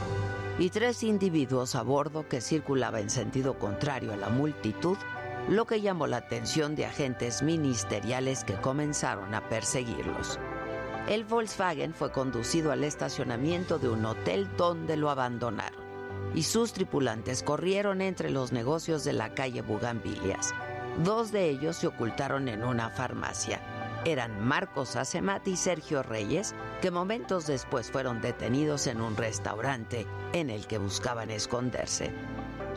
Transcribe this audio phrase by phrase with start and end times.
[0.58, 4.96] y tres individuos a bordo que circulaba en sentido contrario a la multitud,
[5.48, 10.38] lo que llamó la atención de agentes ministeriales que comenzaron a perseguirlos.
[11.08, 15.88] El Volkswagen fue conducido al estacionamiento de un hotel donde lo abandonaron
[16.34, 20.52] y sus tripulantes corrieron entre los negocios de la calle Bugambilias.
[21.02, 23.60] Dos de ellos se ocultaron en una farmacia
[24.04, 30.50] eran Marcos Acemati y Sergio Reyes, que momentos después fueron detenidos en un restaurante en
[30.50, 32.12] el que buscaban esconderse.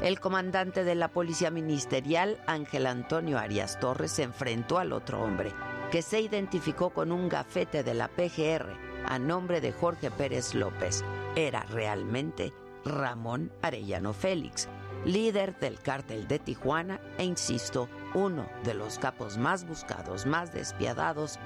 [0.02, 5.54] El comandante de la Policía Ministerial, Ángel Antonio Arias Torres, se enfrentó al otro hombre,
[5.92, 11.04] que se identificó con un gafete de la PGR a nombre de Jorge Pérez López.
[11.36, 14.70] Era realmente Ramón Arellano Félix,
[15.06, 21.40] líder del cártel de Tijuana e, insisto, uno de los capos más buscados, más despiadados,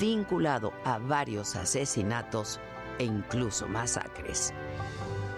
[0.00, 2.60] vinculado a varios asesinatos
[2.98, 4.52] e incluso masacres.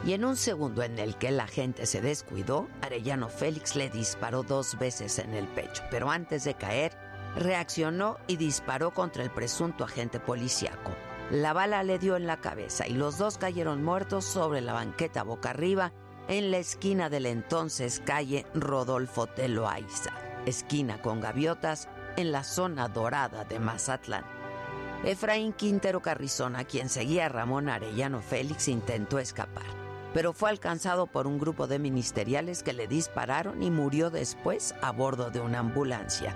[0.05, 4.42] Y en un segundo en el que la gente se descuidó, Arellano Félix le disparó
[4.42, 6.92] dos veces en el pecho, pero antes de caer,
[7.36, 10.92] reaccionó y disparó contra el presunto agente policíaco.
[11.30, 15.23] La bala le dio en la cabeza y los dos cayeron muertos sobre la banqueta
[15.23, 15.92] boca arriba
[16.28, 20.12] en la esquina de la entonces calle Rodolfo Teloaiza,
[20.46, 24.24] esquina con gaviotas en la zona dorada de Mazatlán.
[25.05, 29.66] Efraín Quintero Carrizona, quien seguía a Ramón Arellano Félix, intentó escapar,
[30.14, 34.92] pero fue alcanzado por un grupo de ministeriales que le dispararon y murió después a
[34.92, 36.34] bordo de una ambulancia.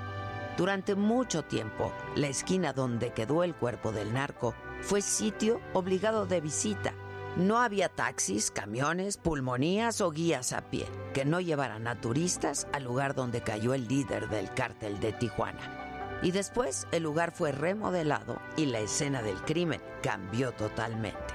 [0.56, 6.40] Durante mucho tiempo, la esquina donde quedó el cuerpo del narco fue sitio obligado de
[6.40, 6.92] visita
[7.38, 12.82] no había taxis, camiones, pulmonías o guías a pie que no llevaran a turistas al
[12.82, 16.19] lugar donde cayó el líder del cártel de Tijuana.
[16.21, 21.34] Y después el lugar fue remodelado y la escena del crimen cambió totalmente.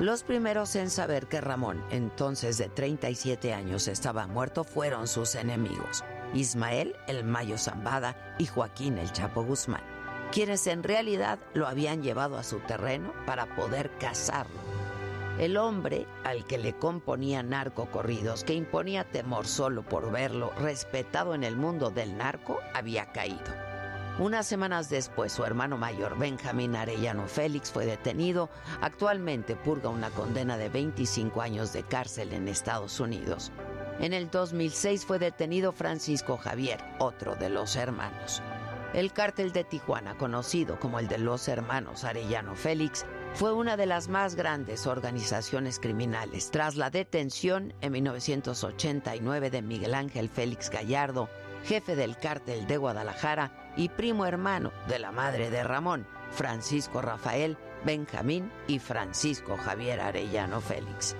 [0.00, 6.04] Los primeros en saber que Ramón, entonces de 37 años, estaba muerto fueron sus enemigos,
[6.34, 9.82] Ismael el Mayo Zambada y Joaquín el Chapo Guzmán,
[10.32, 14.87] quienes en realidad lo habían llevado a su terreno para poder cazarlo
[15.38, 21.44] el hombre al que le componía narcocorridos, que imponía temor solo por verlo respetado en
[21.44, 23.68] el mundo del narco, había caído.
[24.18, 28.50] Unas semanas después, su hermano mayor, Benjamín Arellano Félix, fue detenido.
[28.80, 33.52] Actualmente purga una condena de 25 años de cárcel en Estados Unidos.
[34.00, 38.42] En el 2006 fue detenido Francisco Javier, otro de los hermanos.
[38.92, 43.86] El cártel de Tijuana, conocido como el de los hermanos Arellano Félix, fue una de
[43.86, 46.50] las más grandes organizaciones criminales.
[46.50, 51.28] Tras la detención en 1989 de Miguel Ángel Félix Gallardo,
[51.64, 57.56] jefe del cártel de Guadalajara y primo hermano de la madre de Ramón, Francisco Rafael,
[57.84, 61.16] Benjamín y Francisco Javier Arellano Félix.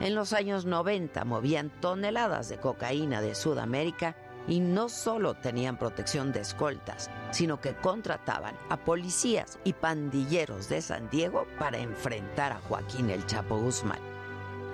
[0.00, 4.14] En los años 90 movían toneladas de cocaína de Sudamérica
[4.48, 10.82] y no solo tenían protección de escoltas, sino que contrataban a policías y pandilleros de
[10.82, 14.00] San Diego para enfrentar a Joaquín el Chapo Guzmán.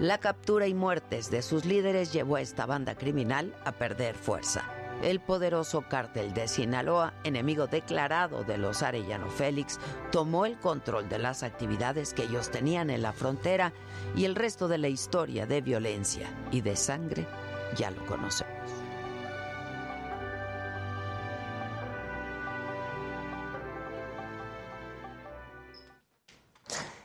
[0.01, 4.65] La captura y muertes de sus líderes llevó a esta banda criminal a perder fuerza.
[5.03, 9.81] El poderoso cártel de Sinaloa, enemigo declarado de los Arellano Félix,
[10.13, 13.73] tomó el control de las actividades que ellos tenían en la frontera
[14.15, 17.27] y el resto de la historia de violencia y de sangre
[17.77, 18.72] ya lo conocemos.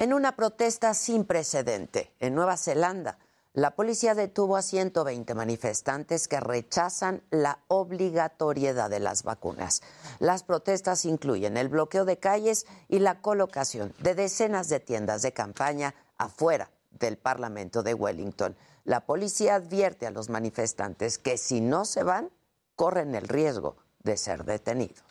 [0.00, 3.18] En una protesta sin precedente en Nueva Zelanda,
[3.52, 9.82] la policía detuvo a 120 manifestantes que rechazan la obligatoriedad de las vacunas.
[10.18, 15.34] Las protestas incluyen el bloqueo de calles y la colocación de decenas de tiendas de
[15.34, 18.56] campaña afuera del Parlamento de Wellington.
[18.84, 22.30] La policía advierte a los manifestantes que si no se van,
[22.74, 25.04] corren el riesgo de ser detenidos.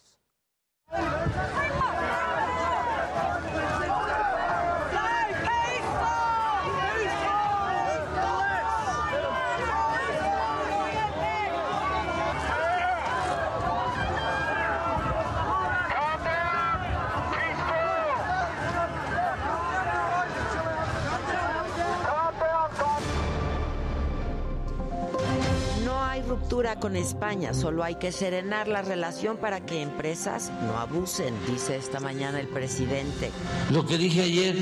[26.59, 32.01] Con España, solo hay que serenar la relación para que empresas no abusen, dice esta
[32.01, 33.31] mañana el presidente.
[33.71, 34.57] Lo que dije ayer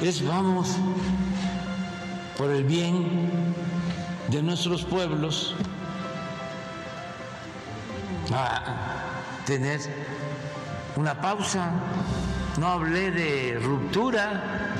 [0.00, 0.76] es vamos
[2.38, 3.28] por el bien
[4.28, 5.54] de nuestros pueblos
[8.32, 8.62] a
[9.44, 9.80] tener
[10.96, 11.70] una pausa.
[12.58, 14.74] No hablé de ruptura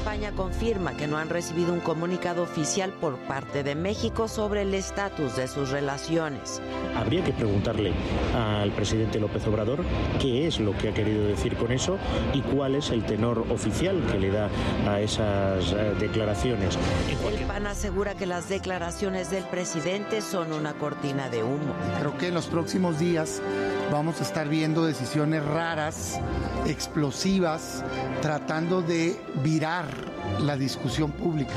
[0.00, 4.72] España confirma que no han recibido un comunicado oficial por parte de México sobre el
[4.72, 6.62] estatus de sus relaciones.
[6.96, 7.92] Habría que preguntarle
[8.34, 9.84] al presidente López Obrador
[10.18, 11.98] qué es lo que ha querido decir con eso
[12.32, 14.48] y cuál es el tenor oficial que le da
[14.88, 16.78] a esas eh, declaraciones.
[17.30, 21.74] El PAN asegura que las declaraciones del presidente son una cortina de humo.
[21.98, 23.42] Creo que en los próximos días
[23.92, 26.18] vamos a estar viendo decisiones raras,
[26.66, 27.84] explosivas,
[28.22, 30.19] tratando de virar time.
[30.40, 31.52] La discusión pública.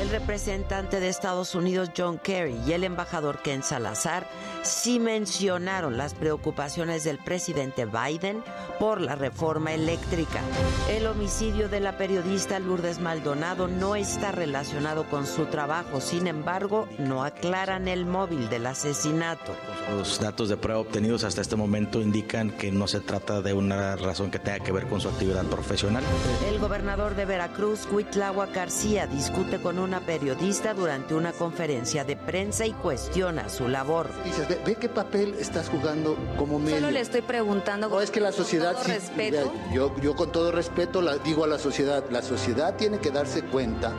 [0.00, 4.26] El representante de Estados Unidos John Kerry y el embajador Ken Salazar
[4.62, 8.42] sí mencionaron las preocupaciones del presidente Biden
[8.78, 10.40] por la reforma eléctrica.
[10.88, 16.88] El homicidio de la periodista Lourdes Maldonado no está relacionado con su trabajo, sin embargo,
[16.98, 19.52] no aclaran el móvil del asesinato.
[19.90, 23.96] Los datos de prueba obtenidos hasta este momento indican que no se trata de una
[23.96, 26.02] razón que tenga que ver con su actividad profesional.
[26.48, 32.64] El gobernador de Veracruz, Huitlagua García, discute con una periodista durante una conferencia de prensa
[32.64, 34.08] y cuestiona su labor.
[34.24, 36.76] Dices, ve, qué papel estás jugando como medio.
[36.76, 37.90] Solo le estoy preguntando.
[37.90, 38.72] No, es que la sociedad.
[38.72, 39.52] Con todo respeto.
[39.74, 43.42] Yo, yo con todo respeto la, digo a la sociedad, la sociedad tiene que darse
[43.42, 43.92] cuenta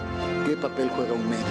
[0.47, 1.45] qué papel juega un medio.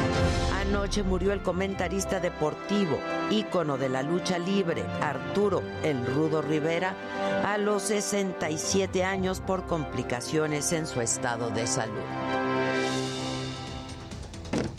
[0.60, 2.98] Anoche murió el comentarista deportivo,
[3.30, 6.96] ícono de la lucha libre, Arturo El Rudo Rivera,
[7.44, 12.39] a los 67 años por complicaciones en su estado de salud.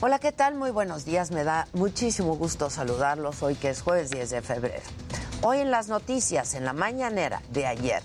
[0.03, 0.55] Hola, ¿qué tal?
[0.55, 1.29] Muy buenos días.
[1.29, 4.81] Me da muchísimo gusto saludarlos hoy que es jueves 10 de febrero.
[5.43, 8.01] Hoy en las noticias, en la mañanera de ayer,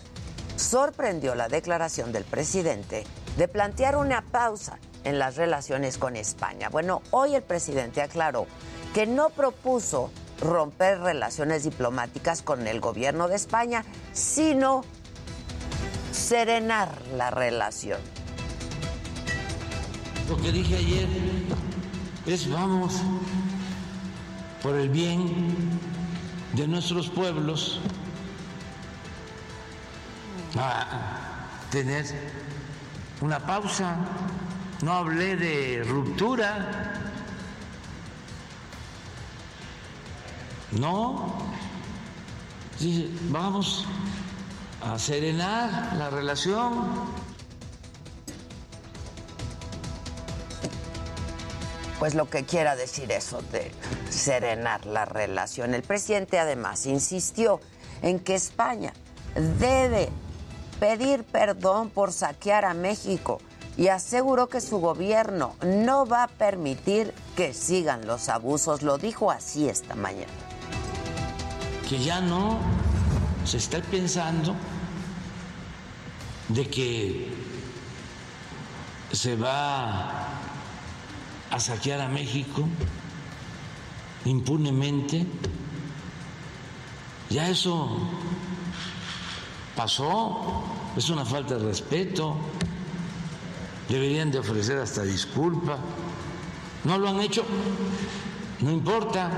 [0.57, 3.05] sorprendió la declaración del presidente
[3.39, 6.69] de plantear una pausa en las relaciones con España.
[6.69, 8.47] Bueno, hoy el presidente aclaró
[8.93, 10.11] que no propuso
[10.43, 14.85] romper relaciones diplomáticas con el gobierno de España, sino
[16.13, 18.01] serenar la relación.
[20.29, 21.09] Lo que dije ayer
[22.27, 22.95] es vamos
[24.63, 25.55] por el bien
[26.55, 27.79] de nuestros pueblos
[30.59, 30.87] a
[31.71, 32.05] tener
[33.21, 33.97] una pausa.
[34.83, 36.95] No hablé de ruptura.
[40.73, 41.33] No.
[43.31, 43.87] vamos
[44.83, 47.26] a serenar la relación.
[51.99, 53.71] Pues lo que quiera decir eso de
[54.11, 55.75] serenar la relación.
[55.75, 57.61] El presidente además insistió
[58.03, 58.93] en que España
[59.59, 60.11] debe
[60.81, 63.41] pedir perdón por saquear a México
[63.77, 68.83] y aseguró que su gobierno no va a permitir que sigan los abusos.
[68.83, 70.33] Lo dijo así esta mañana.
[71.89, 72.59] Que ya no
[73.45, 74.55] se está pensando
[76.49, 77.29] de que
[79.13, 80.46] se va
[81.57, 82.69] a saquear a México
[84.27, 85.27] impunemente.
[87.31, 87.99] Ya eso
[89.75, 90.65] pasó,
[90.97, 92.37] es una falta de respeto,
[93.89, 95.79] deberían de ofrecer hasta disculpa.
[96.85, 97.45] No lo han hecho,
[98.61, 99.31] no importa.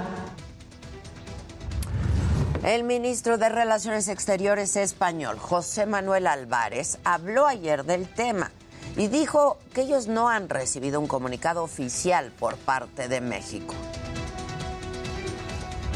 [2.64, 8.50] El ministro de Relaciones Exteriores español, José Manuel Álvarez, habló ayer del tema
[8.98, 13.74] y dijo que ellos no han recibido un comunicado oficial por parte de México.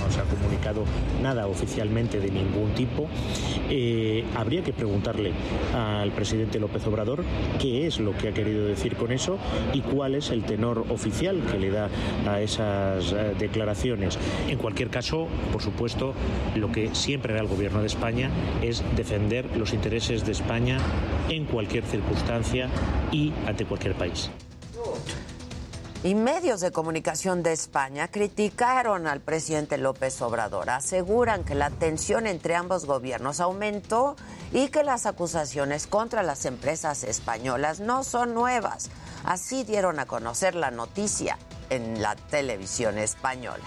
[0.03, 0.85] No se ha comunicado
[1.23, 3.09] nada oficialmente de ningún tipo.
[3.71, 5.33] Eh, habría que preguntarle
[5.75, 7.25] al presidente López Obrador
[7.59, 9.39] qué es lo que ha querido decir con eso
[9.73, 11.89] y cuál es el tenor oficial que le da
[12.27, 14.19] a esas eh, declaraciones.
[14.49, 16.15] En cualquier caso, por supuesto,
[16.55, 18.31] lo que siempre hará el Gobierno de España
[18.63, 20.79] es defender los intereses de España
[21.29, 22.69] en cualquier circunstancia
[23.11, 24.31] y ante cualquier país.
[26.05, 30.69] Y medios de comunicación de España criticaron al presidente López Obrador.
[30.69, 34.17] Aseguran que la tensión entre ambos gobiernos aumentó
[34.53, 38.91] y que las acusaciones contra las empresas españolas no son nuevas.
[39.25, 41.39] Así dieron a conocer la noticia
[41.71, 43.63] en la televisión española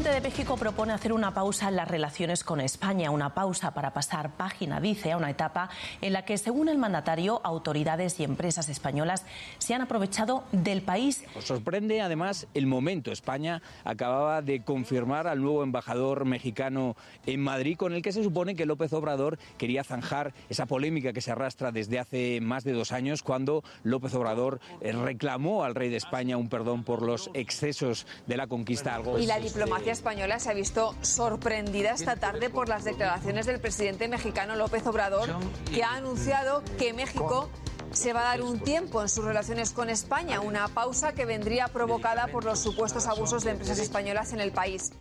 [0.00, 3.92] presidente de México propone hacer una pausa en las relaciones con España, una pausa para
[3.92, 5.68] pasar página, dice, a una etapa
[6.00, 9.26] en la que, según el mandatario, autoridades y empresas españolas
[9.58, 11.24] se han aprovechado del país.
[11.34, 13.12] Nos sorprende además el momento.
[13.12, 18.54] España acababa de confirmar al nuevo embajador mexicano en Madrid, con el que se supone
[18.54, 22.92] que López Obrador quería zanjar esa polémica que se arrastra desde hace más de dos
[22.92, 28.06] años, cuando López Obrador eh, reclamó al rey de España un perdón por los excesos
[28.26, 28.94] de la conquista.
[28.94, 33.60] Algo y la diplomacia española se ha visto sorprendida esta tarde por las declaraciones del
[33.60, 35.28] presidente mexicano López Obrador,
[35.72, 37.48] que ha anunciado que México
[37.92, 41.68] se va a dar un tiempo en sus relaciones con España, una pausa que vendría
[41.68, 44.92] provocada por los supuestos abusos de empresas españolas en el país.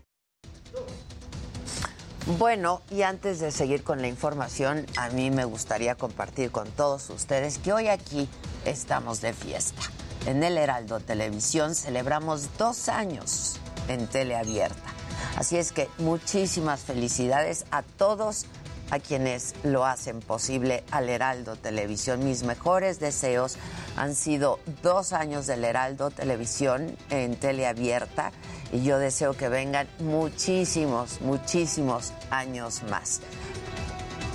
[2.37, 7.09] Bueno, y antes de seguir con la información, a mí me gustaría compartir con todos
[7.09, 8.29] ustedes que hoy aquí
[8.65, 9.81] estamos de fiesta.
[10.25, 14.93] En el Heraldo Televisión celebramos dos años en teleabierta.
[15.35, 18.45] Así es que muchísimas felicidades a todos
[18.91, 22.23] a quienes lo hacen posible al Heraldo Televisión.
[22.23, 23.57] Mis mejores deseos
[23.95, 28.31] han sido dos años del Heraldo Televisión en teleabierta
[28.71, 33.21] y yo deseo que vengan muchísimos, muchísimos años más.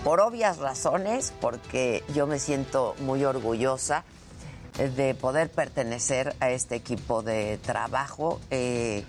[0.05, 4.05] Por obvias razones, porque yo me siento muy orgullosa
[4.97, 8.41] de poder pertenecer a este equipo de trabajo.
[8.51, 9.05] Eh,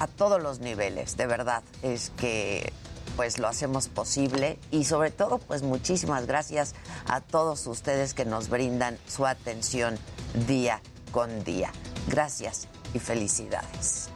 [0.00, 2.72] a todos los niveles, de verdad, es que
[3.16, 6.74] pues lo hacemos posible y sobre todo pues muchísimas gracias
[7.06, 9.98] a todos ustedes que nos brindan su atención
[10.46, 11.72] día con día.
[12.08, 14.10] Gracias y felicidades.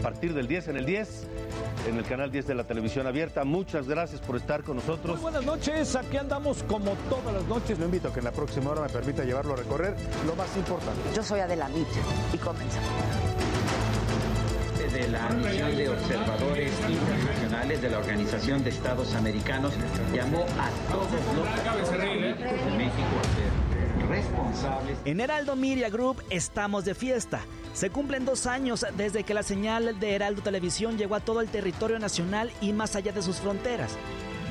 [0.00, 1.26] Partir del 10 en el 10
[1.88, 3.44] en el canal 10 de la televisión abierta.
[3.44, 5.16] Muchas gracias por estar con nosotros.
[5.16, 7.78] Muy buenas noches, aquí andamos como todas las noches.
[7.78, 10.54] Lo invito a que en la próxima hora me permita llevarlo a recorrer lo más
[10.56, 11.00] importante.
[11.14, 12.00] Yo soy Adela Micha
[12.32, 12.88] y comenzamos.
[14.92, 19.72] De la misión de observadores internacionales de la Organización de Estados Americanos
[20.12, 24.98] llamó a todos los de México a ser responsables.
[25.04, 27.40] En Heraldo Media Group estamos de fiesta.
[27.80, 31.48] Se cumplen dos años desde que la señal de Heraldo Televisión llegó a todo el
[31.48, 33.96] territorio nacional y más allá de sus fronteras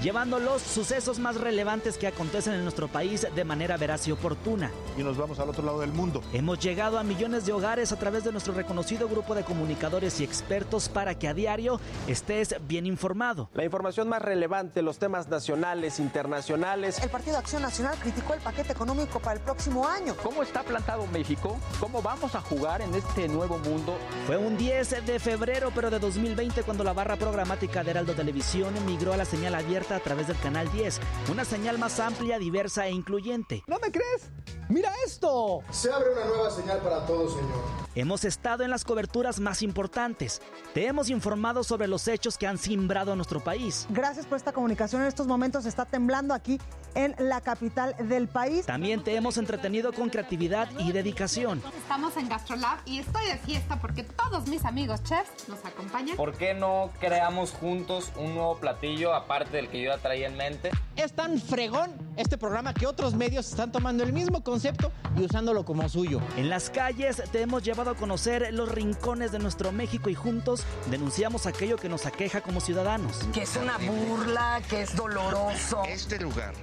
[0.02, 4.72] llevando los sucesos más relevantes que acontecen en nuestro país de manera veraz y oportuna.
[4.98, 6.22] Y nos vamos al otro lado del mundo.
[6.34, 10.24] Hemos llegado a millones de hogares a través de nuestro reconocido grupo de comunicadores y
[10.24, 13.50] expertos para que a diario estés bien informado.
[13.54, 17.00] La información más relevante, los temas nacionales, internacionales.
[17.02, 20.16] El Partido Acción Nacional criticó el paquete económico para el próximo año.
[20.24, 21.58] ¿Cómo está plantado México?
[21.80, 23.98] ¿Cómo vamos a jugar en este nuevo mundo?
[24.28, 28.76] Fue un 10 de febrero, pero de 2020, cuando la barra programática de Heraldo Televisión
[28.78, 31.00] emigró a la señal abierta a través del canal 10,
[31.32, 33.64] una señal más amplia, diversa e incluyente.
[33.68, 34.30] ¿No me crees?
[34.70, 35.62] ¡Mira esto!
[35.72, 37.90] Se abre una nueva señal para todos, señor.
[37.96, 40.42] Hemos estado en las coberturas más importantes.
[40.74, 43.88] Te hemos informado sobre los hechos que han simbrado a nuestro país.
[43.90, 45.02] Gracias por esta comunicación.
[45.02, 46.60] En estos momentos está temblando aquí
[46.94, 48.68] en la capital del país.
[48.68, 51.62] También te hemos entretenido con creatividad y dedicación.
[51.78, 56.16] Estamos en GastroLab y estoy de fiesta porque todos mis amigos chefs nos acompañan.
[56.16, 60.38] ¿Por qué no creamos juntos un nuevo platillo aparte del que yo ya traía en
[60.38, 60.72] mente?
[60.96, 65.64] Es tan fregón este programa que otros medios están tomando el mismo concepto y usándolo
[65.66, 66.20] como suyo.
[66.38, 70.66] En las calles te hemos llevado a conocer los rincones de nuestro México y juntos
[70.90, 73.20] denunciamos aquello que nos aqueja como ciudadanos.
[73.34, 75.84] Que es una burla, que es doloroso.
[75.86, 76.54] Este lugar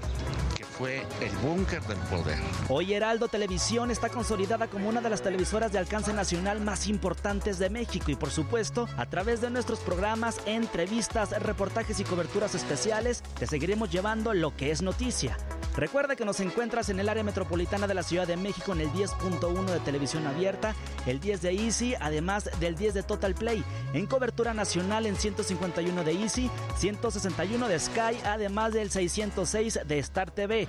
[0.76, 2.38] fue el búnker del poder.
[2.68, 7.58] Hoy Heraldo Televisión está consolidada como una de las televisoras de alcance nacional más importantes
[7.58, 13.05] de México y por supuesto, a través de nuestros programas, entrevistas, reportajes y coberturas especiales,
[13.38, 15.36] te seguiremos llevando lo que es noticia
[15.76, 18.88] Recuerda que nos encuentras en el área metropolitana de la Ciudad de México en el
[18.92, 24.06] 10.1 de televisión abierta, el 10 de Easy, además del 10 de Total Play, en
[24.06, 30.66] cobertura nacional en 151 de Easy, 161 de Sky, además del 606 de Star TV.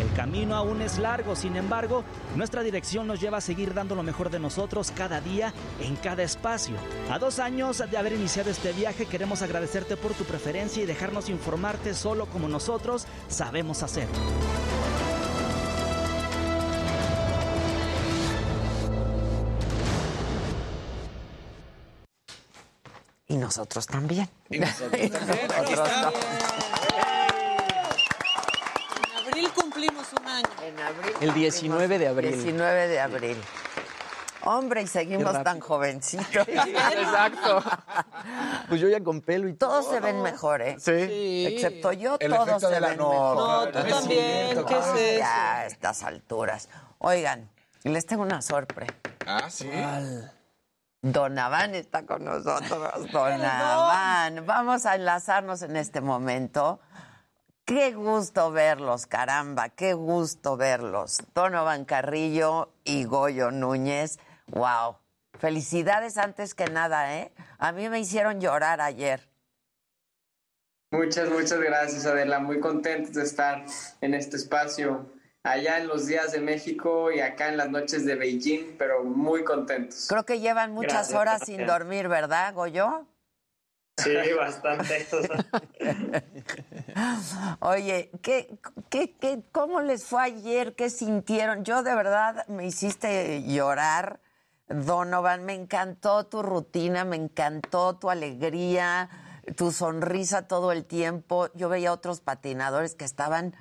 [0.00, 2.02] El camino aún es largo, sin embargo,
[2.34, 5.52] nuestra dirección nos lleva a seguir dando lo mejor de nosotros cada día,
[5.82, 6.76] en cada espacio.
[7.10, 11.28] A dos años de haber iniciado este viaje, queremos agradecerte por tu preferencia y dejarnos
[11.76, 14.08] informarte solo como nosotros sabemos hacer.
[23.28, 24.28] Y nosotros también.
[24.50, 25.12] Y nosotros también.
[25.12, 26.14] Nosotros.
[29.04, 30.48] En abril cumplimos un año.
[30.64, 31.12] En abril.
[31.20, 32.32] El 19 de abril.
[32.32, 33.36] 19 de abril.
[34.46, 36.26] Hombre, y seguimos tan jovencitos.
[36.48, 37.62] Exacto.
[38.68, 39.70] Pues yo ya con pelo y todo.
[39.70, 40.76] Todos se ven mejor, ¿eh?
[40.78, 41.46] Sí.
[41.46, 43.36] Excepto yo, El todos se de la ven no, mejor.
[43.36, 45.18] No, tú también, ¿qué es eso?
[45.18, 46.68] Ya, a estas alturas.
[46.98, 47.50] Oigan,
[47.82, 48.94] les tengo una sorpresa.
[49.26, 49.68] Ah, sí.
[51.02, 53.10] Don Aván está con nosotros.
[53.12, 54.46] Don Aván.
[54.46, 56.78] Vamos a enlazarnos en este momento.
[57.64, 61.18] Qué gusto verlos, caramba, qué gusto verlos.
[61.34, 64.20] Donovan Carrillo y Goyo Núñez.
[64.46, 64.98] Wow.
[65.38, 67.32] Felicidades antes que nada, ¿eh?
[67.58, 69.28] A mí me hicieron llorar ayer.
[70.90, 72.38] Muchas, muchas gracias, Adela.
[72.38, 73.64] Muy contentos de estar
[74.00, 75.10] en este espacio,
[75.42, 79.44] allá en los días de México y acá en las noches de Beijing, pero muy
[79.44, 80.06] contentos.
[80.08, 81.56] Creo que llevan muchas Gracias, horas gracias.
[81.58, 83.06] sin dormir, ¿verdad, Goyo?
[83.98, 85.06] Sí, bastante.
[87.60, 88.58] Oye, ¿qué,
[88.90, 90.74] qué, qué, ¿cómo les fue ayer?
[90.74, 91.64] ¿Qué sintieron?
[91.64, 94.20] Yo de verdad me hiciste llorar,
[94.68, 95.44] Donovan.
[95.44, 99.10] Me encantó tu rutina, me encantó tu alegría,
[99.56, 101.48] tu sonrisa todo el tiempo.
[101.54, 103.54] Yo veía otros patinadores que estaban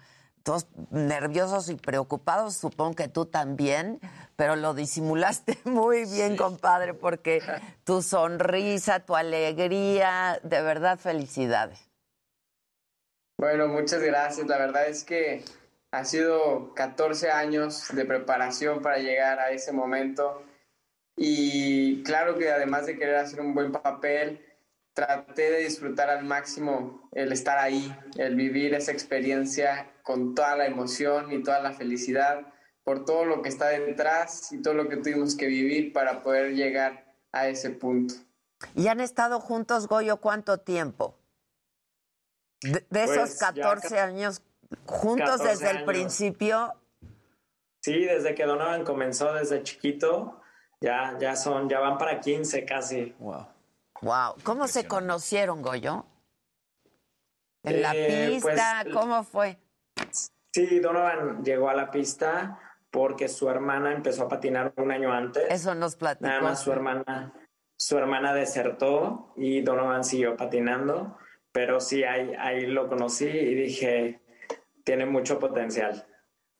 [0.45, 3.99] todos nerviosos y preocupados, supongo que tú también,
[4.35, 7.41] pero lo disimulaste muy bien, compadre, porque
[7.83, 11.89] tu sonrisa, tu alegría, de verdad, felicidades.
[13.37, 14.47] Bueno, muchas gracias.
[14.47, 15.43] La verdad es que
[15.91, 20.43] ha sido 14 años de preparación para llegar a ese momento.
[21.15, 24.45] Y claro que además de querer hacer un buen papel,
[24.93, 30.65] traté de disfrutar al máximo el estar ahí, el vivir esa experiencia con toda la
[30.65, 32.41] emoción y toda la felicidad
[32.83, 36.53] por todo lo que está detrás y todo lo que tuvimos que vivir para poder
[36.53, 38.13] llegar a ese punto.
[38.75, 41.17] ¿Y han estado juntos, Goyo, cuánto tiempo?
[42.61, 44.41] De, de esos Pues, ya 14 ca- años,
[44.85, 46.73] juntos 14 desde el principio.
[47.81, 50.41] Sí, desde que Donovan comenzó desde chiquito,
[50.81, 53.15] ya, ya son, ya van para 15 casi.
[53.19, 53.47] Wow.
[54.01, 54.35] Wow.
[54.43, 56.05] ¿Cómo se conocieron, Goyo?
[57.63, 58.81] ¿En la Eh, pista?
[58.83, 59.57] pues, ¿Cómo fue?
[60.53, 62.59] Sí, Donovan llegó a la pista
[62.91, 65.43] porque su hermana empezó a patinar un año antes.
[65.49, 66.27] Eso nos platicó.
[66.27, 67.33] Nada más su hermana,
[67.77, 71.17] su hermana desertó y Donovan siguió patinando,
[71.51, 74.21] pero sí, ahí, ahí lo conocí y dije,
[74.83, 76.05] tiene mucho potencial.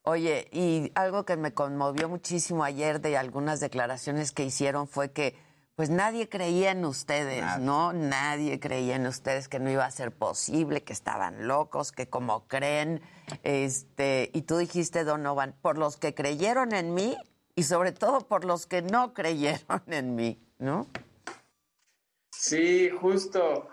[0.08, 5.36] Oye, y algo que me conmovió muchísimo ayer de algunas declaraciones que hicieron fue que
[5.74, 7.92] pues nadie creía en ustedes, ¿no?
[7.92, 12.48] Nadie creía en ustedes que no iba a ser posible, que estaban locos, que como
[12.48, 13.02] creen,
[13.42, 17.18] este, y tú dijiste, Donovan, por los que creyeron en mí
[17.56, 20.88] y sobre todo por los que no creyeron en mí, ¿no?
[22.32, 23.70] Sí, justo.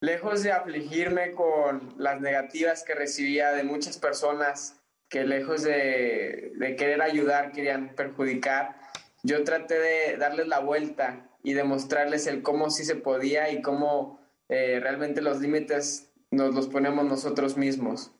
[0.00, 4.75] Lejos de afligirme con las negativas que recibía de muchas personas
[5.08, 8.76] que lejos de, querer ayudar querían perjudicar,
[9.22, 14.20] yo traté de darles la vuelta y demostrarles el cómo sí se podía y cómo
[14.48, 18.12] eh, realmente los límites nos los ponemos nosotros mismos.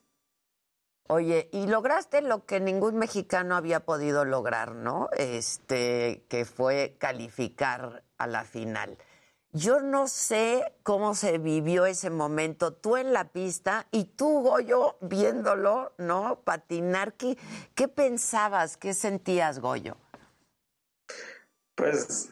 [1.09, 5.09] Oye, y lograste lo que ningún mexicano había podido lograr, ¿no?
[5.17, 8.97] Este, que fue calificar a la final.
[9.57, 14.97] Yo no sé cómo se vivió ese momento, tú en la pista y tú, Goyo,
[15.01, 16.41] viéndolo, ¿no?
[16.43, 17.13] Patinar.
[17.13, 17.37] ¿Qué,
[17.73, 18.77] qué pensabas?
[18.77, 19.97] ¿Qué sentías, Goyo?
[21.75, 22.29] Pues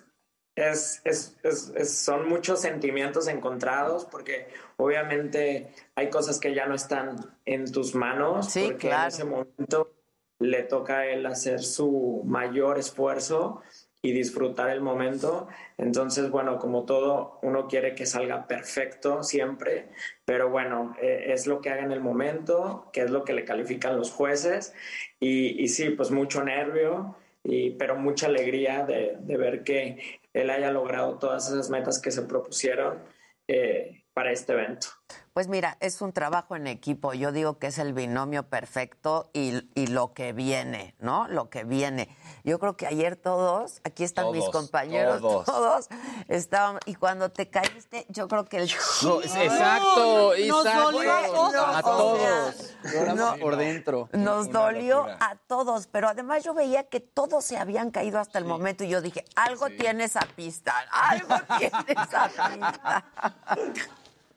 [0.56, 6.76] es, es, es- es- son muchos sentimientos encontrados porque obviamente hay cosas que ya no
[6.76, 9.04] están en tus manos Sí, porque claro.
[9.04, 9.92] en ese momento
[10.40, 13.62] le toca a él hacer su mayor esfuerzo
[14.06, 15.48] y disfrutar el momento.
[15.80, 19.88] Entonces, bueno, como todo, uno quiere que salga perfecto siempre,
[20.26, 23.46] pero bueno, eh, es lo que haga en el momento, que es lo que le
[23.46, 24.76] califican los jueces.
[25.20, 30.52] Y, y sí, pues mucho nervio, y, pero mucha alegría de, de ver que él
[30.52, 33.00] haya logrado todas esas metas que se propusieron
[33.48, 34.88] eh, para este evento.
[35.36, 37.14] Pues mira, es un trabajo en equipo.
[37.14, 41.28] Yo digo que es el binomio perfecto y, y lo que viene, ¿no?
[41.28, 42.08] Lo que viene.
[42.46, 45.46] Yo creo que ayer todos, aquí están mis compañeros, todos.
[45.46, 45.90] todos,
[46.30, 46.80] estaban.
[46.86, 48.72] Y cuando te caíste, yo creo que el.
[49.04, 50.92] No, es- exacto, Nos exacto.
[50.94, 52.74] dolió a todos.
[52.96, 53.36] A no.
[53.36, 54.08] por dentro.
[54.14, 55.18] Nos dolió locura.
[55.20, 58.88] a todos, pero además yo veía que todos se habían caído hasta el momento y
[58.88, 63.06] yo dije, algo tiene esa pista, algo tiene esa pista.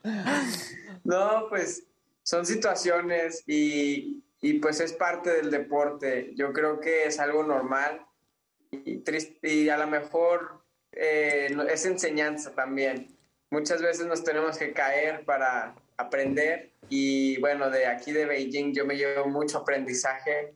[1.04, 1.84] No, pues
[2.22, 6.32] son situaciones y, y, pues es parte del deporte.
[6.34, 8.04] Yo creo que es algo normal
[8.70, 13.16] y, triste, y a lo mejor eh, es enseñanza también.
[13.50, 18.84] Muchas veces nos tenemos que caer para aprender y bueno, de aquí de Beijing yo
[18.84, 20.54] me llevo mucho aprendizaje.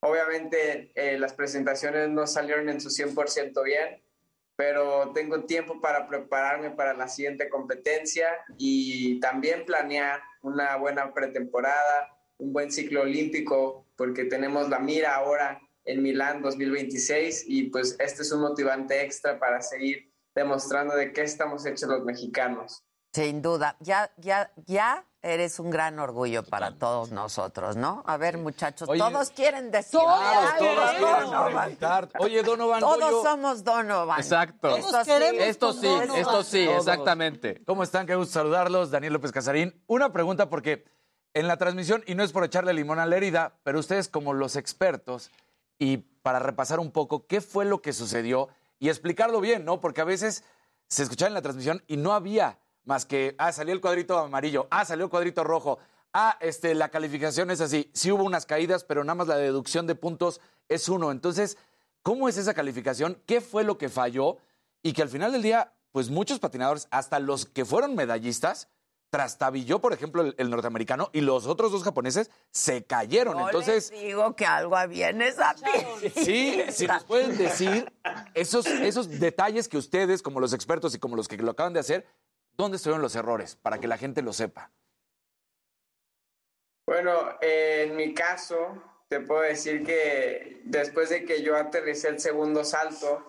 [0.00, 4.02] Obviamente eh, las presentaciones no salieron en su 100% bien,
[4.58, 12.18] pero tengo tiempo para prepararme para la siguiente competencia y también planear una buena pretemporada,
[12.38, 18.22] un buen ciclo olímpico, porque tenemos la mira ahora en Milán 2026 y pues este
[18.22, 22.82] es un motivante extra para seguir demostrando de qué estamos hechos los mexicanos.
[23.12, 28.02] Sin duda, ya, ya, ya eres un gran orgullo para todos nosotros, ¿no?
[28.06, 31.52] A ver, muchachos, Oye, todos quieren decir Claro, algo, todos quieren Donovan.
[31.54, 32.08] preguntar.
[32.20, 34.20] Oye, Donovan, Todos somos Donovan.
[34.20, 34.76] Exacto.
[34.76, 36.16] Esto sí, esto sí, Donovan.
[36.20, 37.62] esto sí, exactamente.
[37.66, 38.06] ¿Cómo están?
[38.06, 38.90] Qué gusto saludarlos.
[38.90, 39.82] Daniel López Casarín.
[39.86, 40.84] Una pregunta porque
[41.34, 44.32] en la transmisión, y no es por echarle limón a la herida, pero ustedes como
[44.32, 45.30] los expertos,
[45.78, 49.80] y para repasar un poco qué fue lo que sucedió y explicarlo bien, ¿no?
[49.80, 50.44] Porque a veces
[50.88, 54.66] se escuchaba en la transmisión y no había más que, ah, salió el cuadrito amarillo,
[54.70, 55.78] ah, salió el cuadrito rojo,
[56.14, 57.90] ah, este, la calificación es así.
[57.92, 61.12] Sí hubo unas caídas, pero nada más la deducción de puntos es uno.
[61.12, 61.58] Entonces,
[62.02, 63.22] ¿cómo es esa calificación?
[63.26, 64.38] ¿Qué fue lo que falló?
[64.82, 68.68] Y que al final del día, pues muchos patinadores, hasta los que fueron medallistas,
[69.10, 73.36] trastabilló, por ejemplo, el, el norteamericano y los otros dos japoneses se cayeron.
[73.38, 76.22] Yo Entonces, les digo que algo había en esa pista.
[76.24, 77.92] Sí, si nos pueden decir
[78.32, 81.80] esos, esos detalles que ustedes, como los expertos y como los que lo acaban de
[81.80, 82.06] hacer,
[82.58, 83.56] ¿dónde estuvieron los errores?
[83.56, 84.70] Para que la gente lo sepa.
[86.86, 92.64] Bueno, en mi caso, te puedo decir que después de que yo aterricé el segundo
[92.64, 93.26] salto,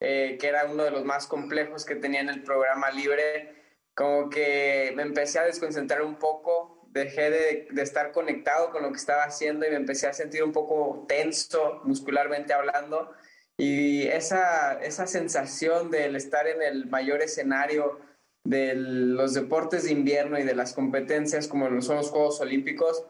[0.00, 3.54] eh, que era uno de los más complejos que tenía en el programa libre,
[3.94, 8.90] como que me empecé a desconcentrar un poco, dejé de, de estar conectado con lo
[8.90, 13.12] que estaba haciendo y me empecé a sentir un poco tenso muscularmente hablando.
[13.56, 18.07] Y esa, esa sensación del estar en el mayor escenario
[18.44, 23.04] de los deportes de invierno y de las competencias como son los Juegos Olímpicos,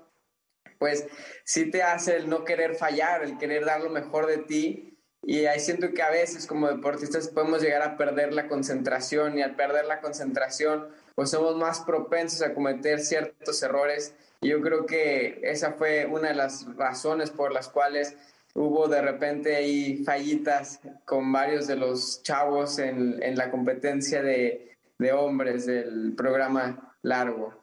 [0.78, 1.06] pues
[1.44, 4.98] sí te hace el no querer fallar, el querer dar lo mejor de ti.
[5.22, 9.42] Y ahí siento que a veces como deportistas podemos llegar a perder la concentración y
[9.42, 14.14] al perder la concentración pues somos más propensos a cometer ciertos errores.
[14.40, 18.16] Y yo creo que esa fue una de las razones por las cuales
[18.54, 24.77] hubo de repente ahí fallitas con varios de los chavos en, en la competencia de,
[24.98, 27.54] de hombres del programa largo.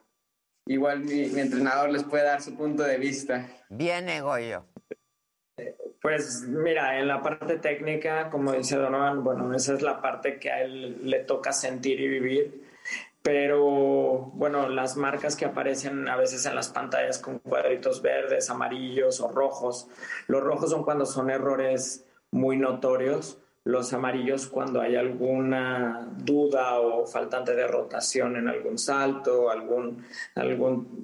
[0.68, 3.48] Igual mi, mi entrenador les puede dar su punto de vista.
[3.70, 4.66] Viene Goyo.
[6.02, 10.52] Pues mira, en la parte técnica, como dice Donovan, bueno, esa es la parte que
[10.52, 12.64] a él le toca sentir y vivir.
[13.24, 19.20] Pero bueno, las marcas que aparecen a veces en las pantallas con cuadritos verdes, amarillos
[19.20, 19.88] o rojos,
[20.28, 27.08] los rojos son cuando son errores muy notorios, los amarillos cuando hay alguna duda o
[27.08, 31.02] faltante de rotación en algún salto, algún, algún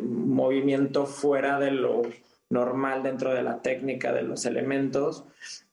[0.00, 2.02] movimiento fuera de lo
[2.50, 5.24] normal dentro de la técnica de los elementos.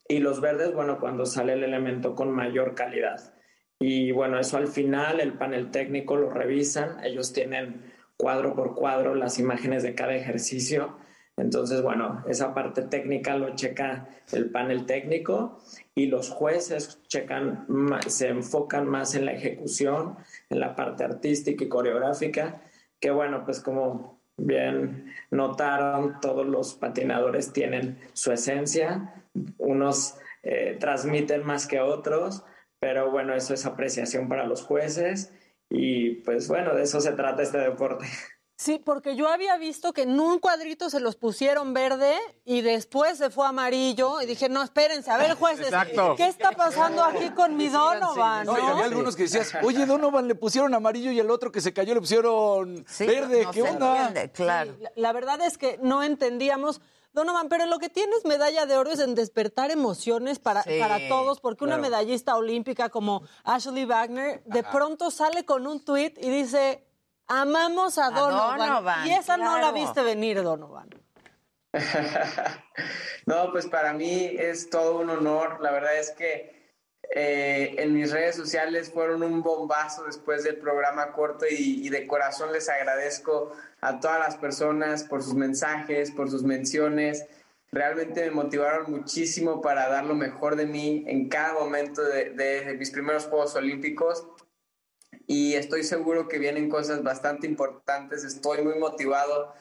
[0.08, 3.34] Y los verdes, bueno, cuando sale el elemento con mayor calidad.
[3.80, 9.14] Y bueno, eso al final el panel técnico lo revisan, ellos tienen cuadro por cuadro
[9.14, 10.98] las imágenes de cada ejercicio.
[11.38, 15.60] Entonces, bueno, esa parte técnica lo checa el panel técnico
[15.96, 17.66] y los jueces checan,
[18.08, 20.18] se enfocan más en la ejecución,
[20.50, 22.62] en la parte artística y coreográfica,
[23.00, 29.26] que bueno, pues como bien notaron, todos los patinadores tienen su esencia,
[29.58, 32.44] unos eh, transmiten más que otros,
[32.80, 35.34] pero bueno, eso es apreciación para los jueces
[35.70, 38.06] y pues bueno, de eso se trata este deporte.
[38.62, 43.18] Sí, porque yo había visto que en un cuadrito se los pusieron verde y después
[43.18, 46.14] se fue amarillo y dije, no, espérense, a ver, jueces, Exacto.
[46.16, 48.46] ¿qué está pasando aquí con mi Donovan?
[48.46, 51.60] No, y había algunos que decías, oye, Donovan le pusieron amarillo y el otro que
[51.60, 53.48] se cayó le pusieron verde.
[53.52, 54.30] ¿Qué onda?
[54.32, 54.76] claro.
[54.80, 56.82] La, la verdad es que no entendíamos.
[57.14, 61.08] Donovan, pero lo que tienes medalla de oro es en despertar emociones para, Sí, para
[61.10, 66.30] todos, porque una medallista olímpica como Ashley Wagner de pronto sale con un tuit y
[66.30, 66.86] dice,
[67.28, 68.58] Amamos a Donovan.
[68.58, 70.90] Donovan, y esa no la viste venir, Donovan.
[73.28, 75.62] No, pues para mí es todo un honor.
[75.62, 76.62] La verdad es que
[77.14, 82.08] eh, en mis redes sociales fueron un bombazo después del programa corto y, y de
[82.08, 87.26] corazón les agradezco a todas las personas por sus mensajes, por sus menciones.
[87.72, 92.76] Realmente me motivaron muchísimo para dar lo mejor de mí en cada momento de, de
[92.78, 94.26] mis primeros Juegos Olímpicos
[95.28, 98.24] y estoy seguro que vienen cosas bastante importantes.
[98.24, 99.54] Estoy muy motivado.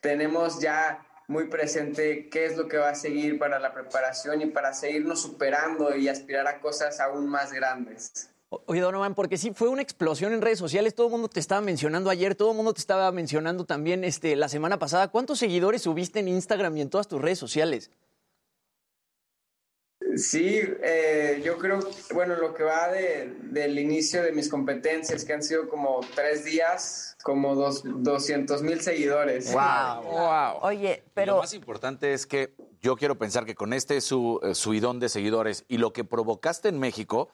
[0.00, 4.46] Tenemos ya muy presente qué es lo que va a seguir para la preparación y
[4.46, 8.30] para seguirnos superando y aspirar a cosas aún más grandes.
[8.66, 11.62] Oye, Donovan, porque sí fue una explosión en redes sociales, todo el mundo te estaba
[11.62, 15.08] mencionando ayer, todo el mundo te estaba mencionando también este, la semana pasada.
[15.08, 17.90] ¿Cuántos seguidores subiste en Instagram y en todas tus redes sociales?
[20.16, 21.80] Sí, eh, yo creo,
[22.12, 26.44] bueno, lo que va de- del inicio de mis competencias, que han sido como tres
[26.44, 29.52] días, como dos, 200 mil seguidores.
[29.52, 30.58] Wow.
[30.62, 34.98] Oye, Lo más importante es que yo quiero pensar que con este su, eh, subidón
[35.00, 37.28] de seguidores y lo que provocaste en México,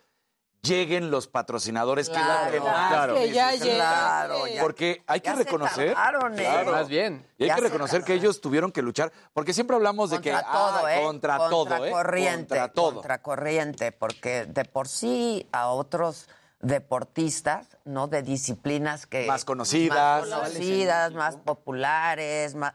[0.63, 3.53] lleguen los patrocinadores Claro, que claro, que ya.
[3.59, 5.95] Claro, Porque hay que reconocer.
[5.95, 6.43] tardaron, ¿eh?
[6.43, 6.73] Claro.
[6.73, 7.27] Más bien.
[7.39, 10.33] Y hay Ya que reconocer que ellos tuvieron que luchar, porque siempre hablamos de que
[10.33, 11.03] Contra ah, todo, ¿eh?
[11.03, 11.91] contra, todo, ¿eh?
[11.91, 12.95] corriente, Contra todo.
[12.95, 16.29] contracorriente, porque de por sí a otros
[16.61, 18.09] deportistas, ¿no?
[18.09, 19.27] De disciplinas que...
[19.27, 20.27] Más conocidas.
[20.29, 22.75] Más conocidas, más populares, más-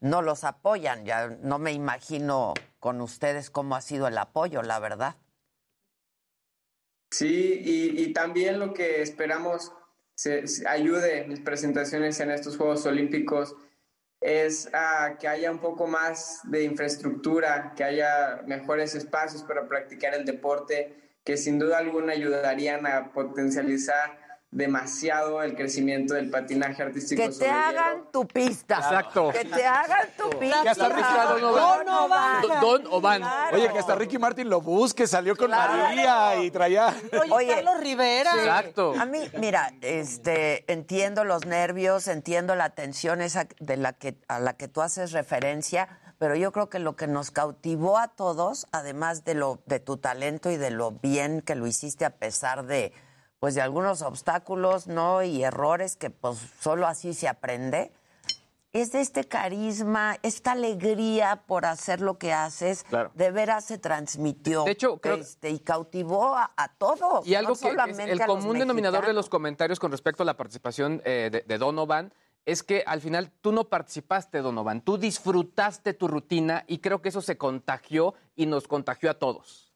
[0.00, 1.04] no los apoyan.
[1.04, 5.16] Ya no me imagino con ustedes cómo ha sido el apoyo, la verdad.
[7.12, 9.70] Sí, y, y también lo que esperamos
[10.14, 13.54] se, se ayude mis presentaciones en estos Juegos Olímpicos
[14.22, 20.14] es a que haya un poco más de infraestructura, que haya mejores espacios para practicar
[20.14, 24.21] el deporte, que sin duda alguna ayudarían a potencializar
[24.52, 28.76] demasiado el crecimiento del patinaje artístico Que te sobre hagan tu pista.
[28.76, 29.30] Exacto.
[29.32, 30.62] Que te hagan tu pista.
[30.62, 31.86] Que hasta Ricky Donovan.
[31.86, 32.42] Donovan.
[32.60, 33.00] Don.
[33.00, 33.56] Claro.
[33.56, 36.94] Oye, que hasta Ricky Martin lo busque, salió con María y traía.
[37.30, 38.30] Oye, Carlos Rivera.
[38.36, 38.92] Exacto.
[39.00, 44.38] A mí, mira, este, entiendo los nervios, entiendo la tensión esa de la que a
[44.38, 45.88] la que tú haces referencia,
[46.18, 49.96] pero yo creo que lo que nos cautivó a todos, además de lo de tu
[49.96, 52.92] talento y de lo bien que lo hiciste a pesar de
[53.42, 55.24] pues de algunos obstáculos, ¿no?
[55.24, 57.90] y errores que pues solo así se aprende.
[58.72, 63.10] Es de este carisma, esta alegría por hacer lo que haces, Claro.
[63.14, 64.62] de veras se transmitió.
[64.62, 67.26] De hecho, creo- este, y cautivó a, a todos.
[67.26, 70.36] Y algo no que es el común denominador de los comentarios con respecto a la
[70.36, 75.94] participación eh, de, de Donovan es que al final tú no participaste, Donovan, tú disfrutaste
[75.94, 79.71] tu rutina y creo que eso se contagió y nos contagió a todos.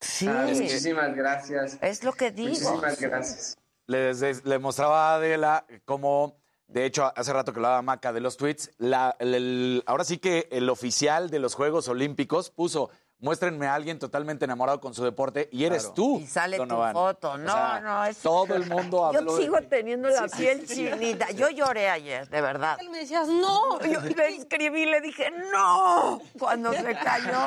[0.00, 0.26] Sí.
[0.28, 1.78] Ah, muchísimas gracias.
[1.80, 2.50] Es lo que digo.
[2.50, 3.56] Muchísimas gracias.
[3.86, 8.20] Les, des- le mostraba a Adela cómo, de hecho, hace rato que hablaba Maca de
[8.20, 12.90] los tweets, la- el- el- ahora sí que el oficial de los Juegos Olímpicos puso,
[13.24, 15.94] muéstrenme a alguien totalmente enamorado con su deporte y eres Claro.
[15.94, 16.20] tú.
[16.20, 16.92] Y sale Donovan.
[16.92, 17.30] tu foto.
[17.32, 18.18] O No, sea, no, es.
[18.18, 20.74] Todo el mundo habló Yo sigo teniendo la Sí, piel sí.
[20.90, 21.30] chinita.
[21.30, 22.76] Yo lloré ayer, de verdad.
[22.80, 23.80] Él me decías, no.
[23.80, 27.38] Yo le escribí, le dije, no, cuando se cayó.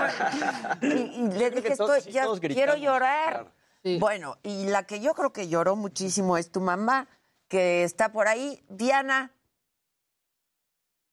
[0.82, 3.54] Y, y le dije, estoy, ya todos quiero llorar.
[4.00, 7.08] Bueno, y la que yo creo que lloró muchísimo es tu mamá,
[7.48, 9.32] que está por ahí, Diana,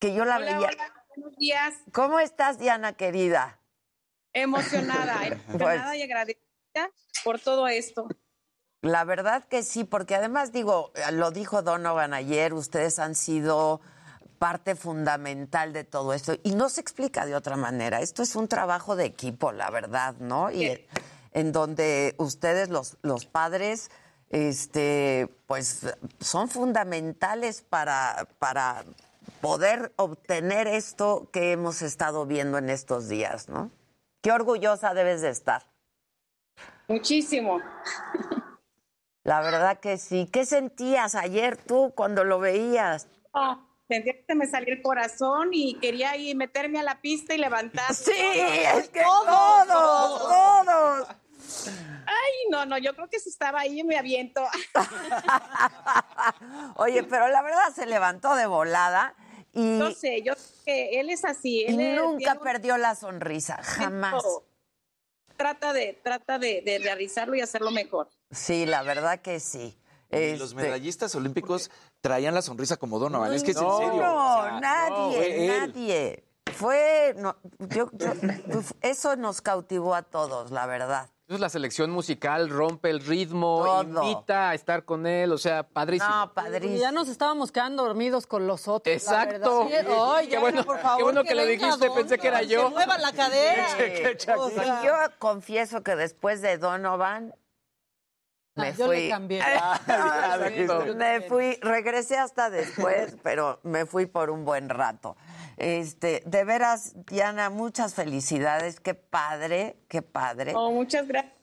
[0.01, 0.69] que yo la Hola, veía.
[0.69, 1.75] hola, buenos días.
[1.93, 3.59] ¿Cómo estás, Diana, querida?
[4.35, 6.91] Emocionada, emocionada y agradecida
[7.25, 8.09] por todo esto.
[8.83, 13.81] La verdad que sí, porque además digo, lo dijo Donovan ayer, ustedes han sido
[14.39, 18.03] parte fundamental de todo esto y no se explica de otra manera.
[18.03, 20.51] Esto es un trabajo de equipo, la verdad, ¿no?
[20.51, 20.87] Y
[21.33, 23.91] en donde ustedes los los padres
[24.29, 25.87] este pues
[26.21, 28.85] son fundamentales para para
[29.41, 33.71] poder obtener esto que hemos estado viendo en estos días, ¿no?
[34.25, 35.67] Qué orgullosa debes de estar.
[36.89, 37.61] Muchísimo.
[39.23, 40.31] La verdad que sí.
[40.33, 43.07] ¿Qué sentías ayer tú cuando lo veías?
[43.35, 47.39] Ah, sentía que me salía el corazón y quería ir meterme a la pista y
[47.39, 47.95] levantar.
[47.95, 51.09] Sí, es que todos, todos.
[52.07, 54.43] Ay, no, no, yo creo que si estaba ahí me aviento.
[56.77, 59.15] Oye, pero la verdad se levantó de volada
[59.55, 61.61] y, Yo sé, yo sé que él es así.
[61.63, 64.23] y Él es- nunca un- perdió la sonrisa, jamás.
[65.37, 68.09] Trata de, trata de, de realizarlo y hacerlo mejor.
[68.31, 69.77] Sí, la verdad que sí.
[70.11, 73.33] Y Los Este, medallistas olímpicos traían la sonrisa como Donovan.
[73.33, 73.95] es que es en no, serio.
[74.03, 76.25] No, o sea, nadie, nadie.
[76.55, 78.13] Fue, no, yo- yo-
[78.81, 81.09] eso nos cautivó a todos, la verdad.
[81.35, 84.05] Pues, la selección musical, rompe el ritmo, Todo.
[84.05, 86.33] invita a estar con él, o sea, padrísimo.
[86.63, 88.93] Y ya nos estábamos quedando dormidos con los otros.
[88.93, 88.95] la
[89.25, 89.67] Exacto.
[89.69, 89.89] verdad.
[89.89, 92.29] Sí, ay, Qué ya, bueno- por favor, qué bueno que lo venga dijiste, pensé que
[92.29, 92.69] era yo.
[92.69, 93.67] Que mueva la cadera.
[94.39, 97.35] O Y sea, yo confieso que después de Donovan
[98.57, 99.01] me Ah, yo fui.
[99.01, 99.43] le cambié.
[99.43, 100.39] Ah,
[100.97, 105.17] me fui, regresé hasta después, pero me fui por un buen rato.
[105.57, 110.53] Este, de veras, Diana, muchas felicidades, qué padre, qué padre.
[110.55, 111.35] Oh, muchas gracias.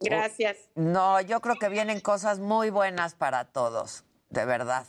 [0.00, 0.56] Gracias.
[0.74, 4.86] No, yo creo que vienen cosas muy buenas para todos, de verdad.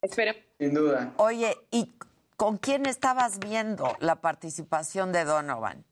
[0.00, 0.36] Espera.
[0.58, 1.12] Sin duda.
[1.16, 1.92] Oye, ¿y
[2.36, 5.84] con quién estabas viendo la participación de Donovan?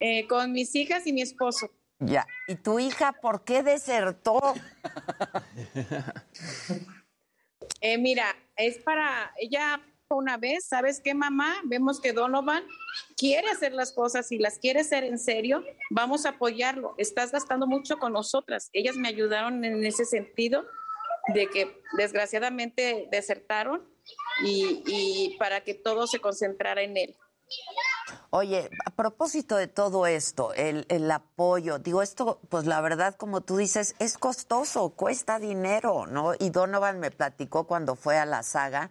[0.00, 1.70] Eh, con mis hijas y mi esposo.
[2.00, 2.26] Ya.
[2.48, 4.40] ¿Y tu hija por qué desertó?
[7.82, 11.54] Eh, mira, es para ella una vez, ¿sabes qué, mamá?
[11.64, 12.64] Vemos que Donovan
[13.16, 16.94] quiere hacer las cosas y las quiere hacer en serio, vamos a apoyarlo.
[16.98, 18.70] Estás gastando mucho con nosotras.
[18.72, 20.64] Ellas me ayudaron en ese sentido
[21.34, 23.88] de que desgraciadamente desertaron
[24.44, 27.16] y, y para que todo se concentrara en él.
[28.30, 33.56] Oye, a propósito de todo esto, el, apoyo, digo, esto, pues la verdad, como tú
[33.56, 36.32] dices, es costoso, cuesta dinero, ¿no?
[36.38, 38.90] Y Donovan me platicó cuando fue a la saga,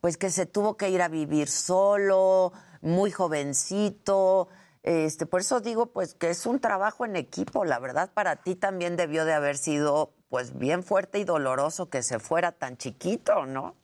[0.00, 4.48] pues que se tuvo que ir a vivir solo, muy jovencito.
[4.82, 7.64] Este, por eso digo, pues que es un trabajo en equipo.
[7.64, 12.02] La verdad, para ti también debió de haber sido, pues, bien fuerte y doloroso que
[12.02, 13.76] se fuera tan chiquito, ¿no?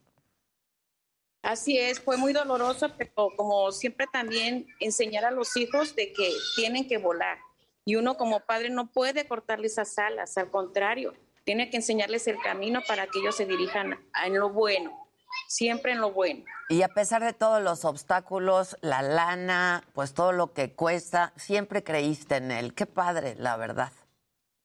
[1.42, 6.30] Así es, fue muy doloroso, pero como siempre también enseñar a los hijos de que
[6.56, 7.38] tienen que volar.
[7.84, 12.38] Y uno como padre no puede cortarles esas alas, al contrario, tiene que enseñarles el
[12.42, 15.08] camino para que ellos se dirijan en lo bueno,
[15.48, 16.44] siempre en lo bueno.
[16.68, 21.82] Y a pesar de todos los obstáculos, la lana, pues todo lo que cuesta, siempre
[21.82, 22.74] creíste en él.
[22.74, 23.92] Qué padre, la verdad.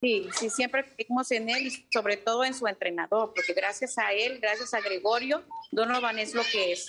[0.06, 4.12] Sí, sí, siempre creímos en él y sobre todo en su entrenador, porque gracias a
[4.12, 5.42] él, gracias a Gregorio,
[5.72, 6.86] Donovan es lo que es.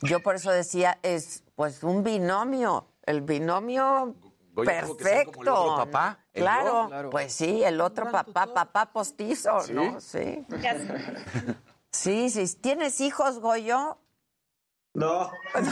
[0.00, 4.14] Yo por eso decía, es pues un binomio, el binomio
[4.54, 5.42] Goya tuvo que ser como perfecto.
[5.42, 6.88] el otro papá, el claro, yo.
[6.88, 7.10] Claro.
[7.10, 9.74] pues sí, el otro papá, papá postizo, ¿Sí?
[9.74, 10.00] ¿no?
[10.00, 10.46] Sí.
[11.90, 12.56] Sí, sí.
[12.56, 13.98] ¿Tienes hijos, Goyo?
[14.96, 15.30] No.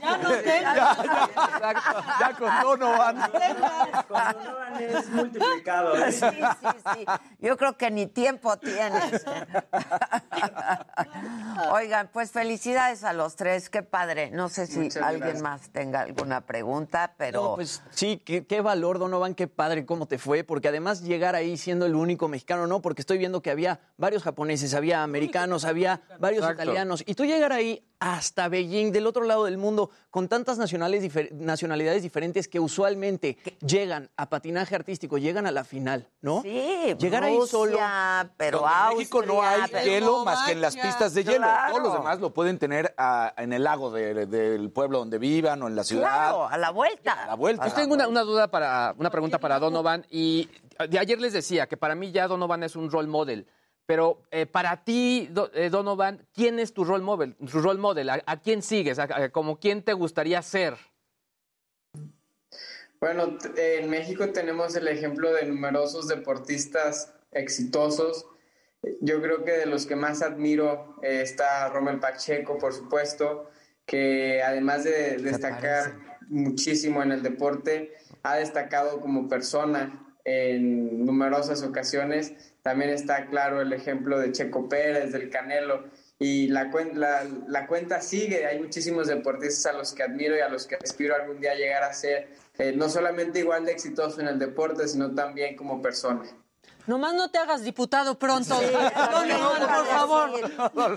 [0.00, 0.74] Ya no tengo.
[2.20, 3.16] Ya con Donovan.
[4.08, 5.96] Donovan es multiplicado.
[5.96, 6.12] ¿eh?
[6.12, 7.04] Sí, sí, sí.
[7.38, 9.24] Yo creo que ni tiempo tienes.
[11.72, 14.30] Oigan, pues felicidades a los tres, qué padre.
[14.30, 15.42] No sé si Muchas alguien gracias.
[15.42, 20.06] más tenga alguna pregunta, pero No, pues sí, qué, qué valor, Donovan, qué padre cómo
[20.06, 23.50] te fue, porque además llegar ahí siendo el único mexicano, no, porque estoy viendo que
[23.50, 26.62] había varios japoneses, había americanos, había varios Exacto.
[26.62, 31.02] italianos, y tú llegar ahí hasta Beijing, del otro lado del mundo, con tantas nacionales
[31.02, 36.42] difer- nacionalidades diferentes que usualmente llegan a patinaje artístico, llegan a la final, ¿no?
[36.42, 37.76] Sí, llegar ahí solo.
[38.36, 41.38] Pero en México no hay Austria, hielo más que en las pistas de hielo.
[41.38, 41.72] Claro.
[41.74, 45.60] Todos los demás lo pueden tener ah, en el lago de- del pueblo donde vivan
[45.62, 46.02] o en la ciudad.
[46.08, 47.24] Claro, a la vuelta.
[47.24, 47.62] A la vuelta.
[47.62, 50.48] Pues tengo una, una duda para, una pregunta para Donovan y
[50.88, 53.46] de ayer les decía que para mí ya Donovan es un role model.
[53.88, 57.34] Pero eh, para ti, eh, Donovan, ¿quién es tu role model?
[57.36, 58.10] Tu role model?
[58.10, 58.98] ¿A, a quién sigues?
[58.98, 60.74] ¿A, a- como quién te gustaría ser?
[63.00, 68.26] Bueno, en México tenemos el ejemplo de numerosos deportistas exitosos.
[69.00, 73.48] Yo creo que de los que más admiro eh, está Rommel Pacheco, por supuesto,
[73.86, 75.96] que además de destacar
[76.28, 82.32] muchísimo en el deporte, ha destacado como persona en numerosas ocasiones.
[82.62, 85.84] También está claro el ejemplo de Checo Pérez, del Canelo,
[86.18, 88.44] y la, la, la cuenta sigue.
[88.44, 91.82] Hay muchísimos deportistas a los que admiro y a los que aspiro algún día llegar
[91.82, 96.24] a ser, eh, no solamente igual de exitoso en el deporte, sino también como persona.
[96.88, 98.58] Nomás no te hagas diputado pronto.
[98.58, 100.30] Donovan, por favor.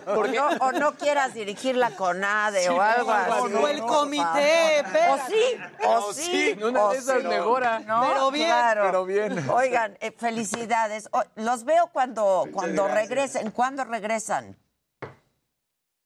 [0.08, 3.54] O no, o no quieras dirigir la CONADE o algo así.
[3.54, 6.58] O el comité, O sí, o O sí.
[6.64, 7.28] una o de esas sí.
[7.28, 7.80] mejora.
[7.80, 8.02] ¿No?
[8.08, 8.48] Pero bien.
[8.48, 8.84] Claro.
[8.86, 9.50] Pero bien.
[9.50, 11.10] Oigan, eh, felicidades.
[11.12, 13.52] O- los veo cuando, cuando regresen.
[13.52, 14.58] ¿Cuándo regresan?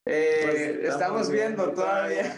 [0.08, 2.36] Eh, estamos viendo todavía.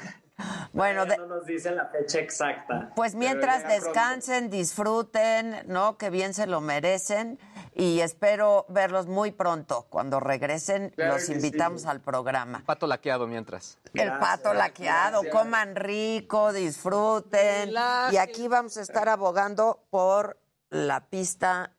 [0.73, 2.91] Bueno, de- no nos dicen la fecha exacta.
[2.95, 3.85] Pues mientras pronto.
[3.85, 5.97] descansen, disfruten, ¿no?
[5.97, 7.39] Que bien se lo merecen.
[7.73, 9.85] Y espero verlos muy pronto.
[9.89, 11.87] Cuando regresen, Claro los invitamos sí.
[11.87, 12.63] al programa.
[12.65, 13.77] Pato laqueado mientras.
[13.93, 15.43] El pato laqueado, gracias.
[15.43, 17.71] coman rico, disfruten.
[18.11, 21.71] Y aquí vamos a estar abogando por la pista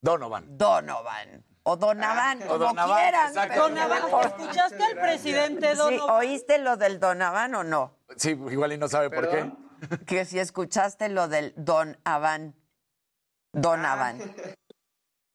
[0.00, 0.56] Donovan.
[0.58, 1.44] Donovan.
[1.64, 3.88] O Donavan, o como Donavan, quieran.
[3.88, 4.26] mejor.
[4.26, 6.16] ¿escuchaste al presidente Sí, Donovan?
[6.16, 7.96] ¿Oíste lo del Donavan o no?
[8.16, 9.52] Sí, igual y no sabe por qué.
[10.06, 12.54] Que si escuchaste lo del Don Aván.
[13.52, 14.18] Don Aván.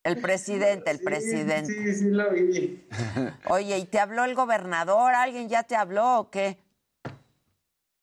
[0.04, 1.66] El presidente, el presidente.
[1.72, 2.86] Sí, sí lo vi.
[3.48, 5.14] Oye, ¿y te habló el gobernador?
[5.14, 6.58] ¿Alguien ya te habló o qué?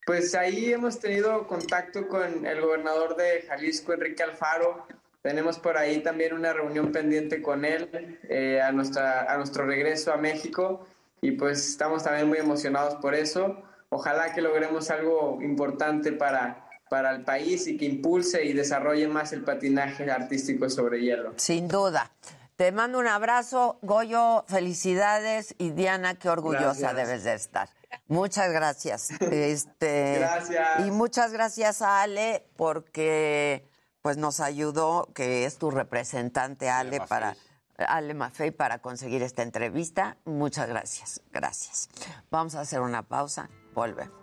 [0.05, 4.85] Pues ahí hemos tenido contacto con el gobernador de Jalisco, Enrique Alfaro.
[5.25, 10.13] Tenemos por ahí también una reunión pendiente con él eh, a, nuestra, a nuestro regreso
[10.13, 10.85] a México
[11.19, 13.63] y pues estamos también muy emocionados por eso.
[13.89, 19.33] Ojalá que logremos algo importante para, para el país y que impulse y desarrolle más
[19.33, 21.33] el patinaje artístico sobre hielo.
[21.37, 22.11] Sin duda.
[22.55, 26.95] Te mando un abrazo, Goyo, felicidades y Diana, qué orgullosa Gracias.
[26.95, 27.69] debes de estar.
[28.07, 29.09] Muchas gracias.
[29.31, 30.85] Este, Gracias.
[30.85, 33.65] Y muchas gracias a Ale porque
[34.05, 37.35] pues nos ayudó, que es tu representante Ale para
[37.75, 40.17] Ale Maffei para conseguir esta entrevista.
[40.25, 41.21] Muchas gracias.
[41.31, 41.89] Gracias.
[42.29, 43.49] Vamos a hacer una pausa.
[43.73, 44.13] Volvemos.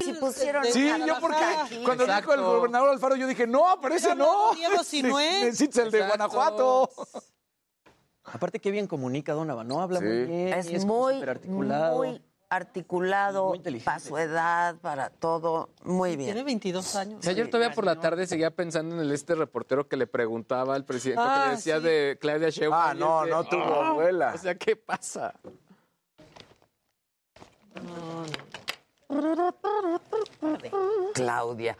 [0.00, 1.82] Si pusieron Sí, yo porque aquí.
[1.84, 4.52] cuando dijo el gobernador Alfaro, yo dije, no, pero ese no.
[4.54, 5.44] Diego Sinué.
[5.44, 6.16] Necesitas el de Exacto.
[6.28, 6.90] Guanajuato.
[8.32, 9.80] Aparte, qué bien comunica Donovan, ¿no?
[9.80, 10.48] Habla muy bien.
[10.54, 11.96] Es, muy, articulado.
[11.98, 13.84] muy articulado Muy inteligente.
[13.84, 15.70] para su edad, para todo.
[15.84, 16.28] Muy bien.
[16.28, 17.26] Tiene 22 años.
[17.26, 20.84] Ayer todavía por la tarde seguía pensando en el este reportero que le preguntaba al
[20.84, 21.84] presidente, que Ah, le decía sí.
[21.84, 22.82] de Claudia Sheinbaum.
[22.90, 23.88] Ah, no, no tuvo "Ah".
[23.88, 24.32] abuela.
[24.34, 25.34] O sea, ¿qué pasa?
[31.14, 31.76] Claudia.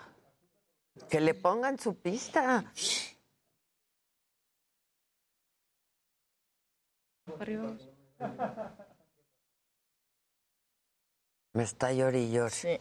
[1.09, 2.64] Que le pongan su pista.
[11.52, 12.80] Me está llori y llori.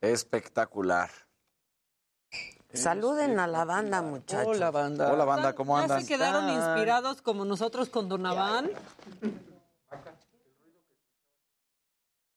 [0.00, 1.10] Espectacular.
[2.72, 4.56] Saluden a la banda, muchachos.
[4.56, 5.12] Hola, banda.
[5.12, 6.02] Hola, banda, ¿cómo ¿Ya andan?
[6.02, 8.70] se quedaron inspirados como nosotros con Donavan?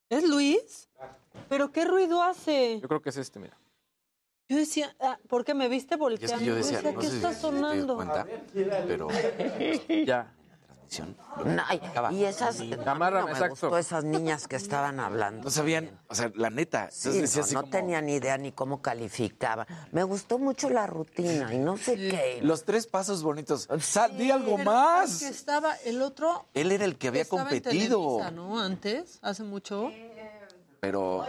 [0.09, 0.89] ¿Es Luis?
[1.49, 2.79] ¿Pero qué ruido hace?
[2.81, 3.57] Yo creo que es este, mira.
[4.49, 6.39] Yo decía, ah, ¿por qué me viste Y es volteando?
[6.39, 7.95] que yo decía, no ¿qué sé si está se te sonando?
[7.95, 8.25] cuenta,
[8.87, 9.07] pero
[10.05, 10.33] Ya.
[11.67, 11.81] Ay,
[12.11, 13.49] y esas, no me exacto.
[13.49, 15.45] gustó esas niñas que estaban hablando.
[15.45, 16.89] no sabían, o sea, la neta.
[16.91, 19.65] Sí, no, no como, tenía ni idea ni cómo calificaba.
[19.91, 22.39] Me gustó mucho la rutina y no sé qué.
[22.41, 23.67] Los tres pasos bonitos.
[23.79, 25.21] Sal, di algo más.
[25.21, 28.17] el que estaba, el otro Él era el que había estaba en competido.
[28.17, 28.59] Televisa, ¿no?
[28.59, 29.91] Antes, hace mucho.
[30.79, 31.25] Pero,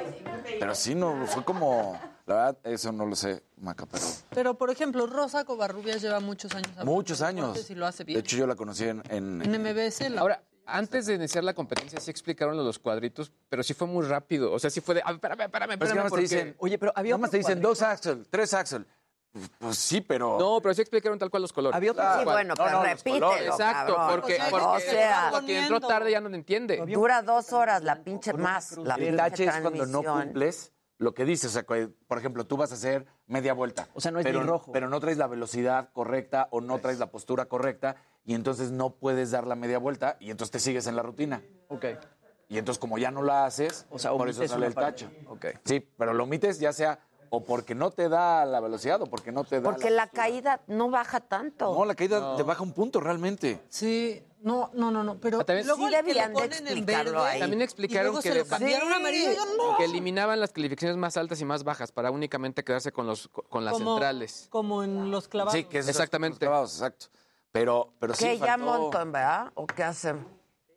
[0.58, 1.98] pero sí, no, fue como.
[2.32, 4.04] La verdad, eso no lo sé, Maca, pero.
[4.30, 6.68] Pero, por ejemplo, Rosa Covarrubias lleva muchos años.
[6.70, 7.70] hablando Muchos de años.
[7.70, 8.18] Y lo hace De bien.
[8.20, 9.02] hecho, yo la conocí en.
[9.10, 10.08] en- en MBS.
[10.10, 13.74] la- Ahora, antes de iniciar la competencia sí explicaron lo de los cuadritos, pero sí
[13.74, 14.52] fue muy rápido.
[14.52, 16.22] O sea, sí fue de, a ver, espérame, espérame, Pero es que más te porque-
[16.22, 16.56] dicen.
[16.58, 17.68] Oye, pero había Nada más te dicen cuadrito.
[17.68, 18.86] dos axel, tres axel.
[19.32, 20.38] Pues, pues sí, pero.
[20.38, 21.74] No, pero sí explicaron tal cual los colores.
[21.74, 23.46] Había otro Sí, bueno, No, pero no, repítelo, colores.
[23.48, 24.20] Exacto, cabrón.
[24.20, 26.82] porque, O sea, porque, o sea, porque entró tarde ya no lo entiende.
[26.86, 30.70] Dura dos horas la pinche más, la El tache es cuando no cumples
[31.02, 31.50] lo que dices.
[31.50, 33.88] O sea, que, por ejemplo, tú vas a hacer media vuelta.
[33.94, 34.72] O sea, no es pero, ni rojo.
[34.72, 38.94] Pero no traes la velocidad correcta o no traes la postura correcta y entonces no
[38.94, 41.42] puedes dar la media vuelta y entonces te sigues en la rutina.
[41.68, 41.86] Ok.
[42.48, 45.06] Y entonces como ya no la haces, O sea, por eso sale el parte.
[45.06, 45.10] tacho.
[45.28, 45.46] Ok.
[45.64, 47.00] Sí, pero lo omites ya sea
[47.34, 50.60] o porque no te da la velocidad o porque no te da Porque la caída
[50.66, 51.72] no baja tanto.
[51.74, 53.58] No, la caída te baja un punto realmente.
[53.70, 55.16] Sí, no, no, no, no.
[55.18, 57.40] Pero Ah, también- luego Sí el que debían de ponen en explicarlo verde ahí.
[57.40, 59.76] También explicaron que de- no.
[59.78, 63.64] que eliminaban las calificaciones más altas y más bajas para únicamente quedarse con los con
[63.64, 64.48] las Como- centrales.
[64.50, 65.54] Como en los clavados.
[65.54, 66.34] Sí, que es Exactamente.
[66.34, 67.06] los clavados, exacto.
[67.50, 69.50] Pero, pero sí ¿Qué ya faltó, montón, verdad?
[69.54, 70.26] ¿O qué hacen?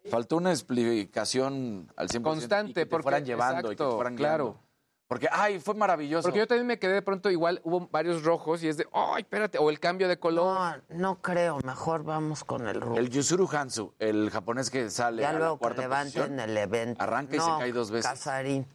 [0.09, 2.23] faltó una explicación al 100%.
[2.23, 4.43] Constante, y que te porque- fueran llevando y que te exacto, fueran claro.
[4.45, 4.64] guiando.
[5.07, 6.23] Porque, ay, fue maravilloso.
[6.23, 9.21] Porque yo también me quedé de pronto igual, hubo varios rojos y es de, ay,
[9.21, 10.83] espérate, o el cambio de color.
[10.89, 11.59] No, no creo.
[11.63, 12.99] Mejor vamos con el rubio.
[12.99, 16.39] El Yusuru Hansu, el japonés que sale Ya a la luego que cuarta levanten posición,
[16.39, 17.03] el evento.
[17.03, 18.09] arranca y se cae dos veces.
[18.09, 18.65] Casarín.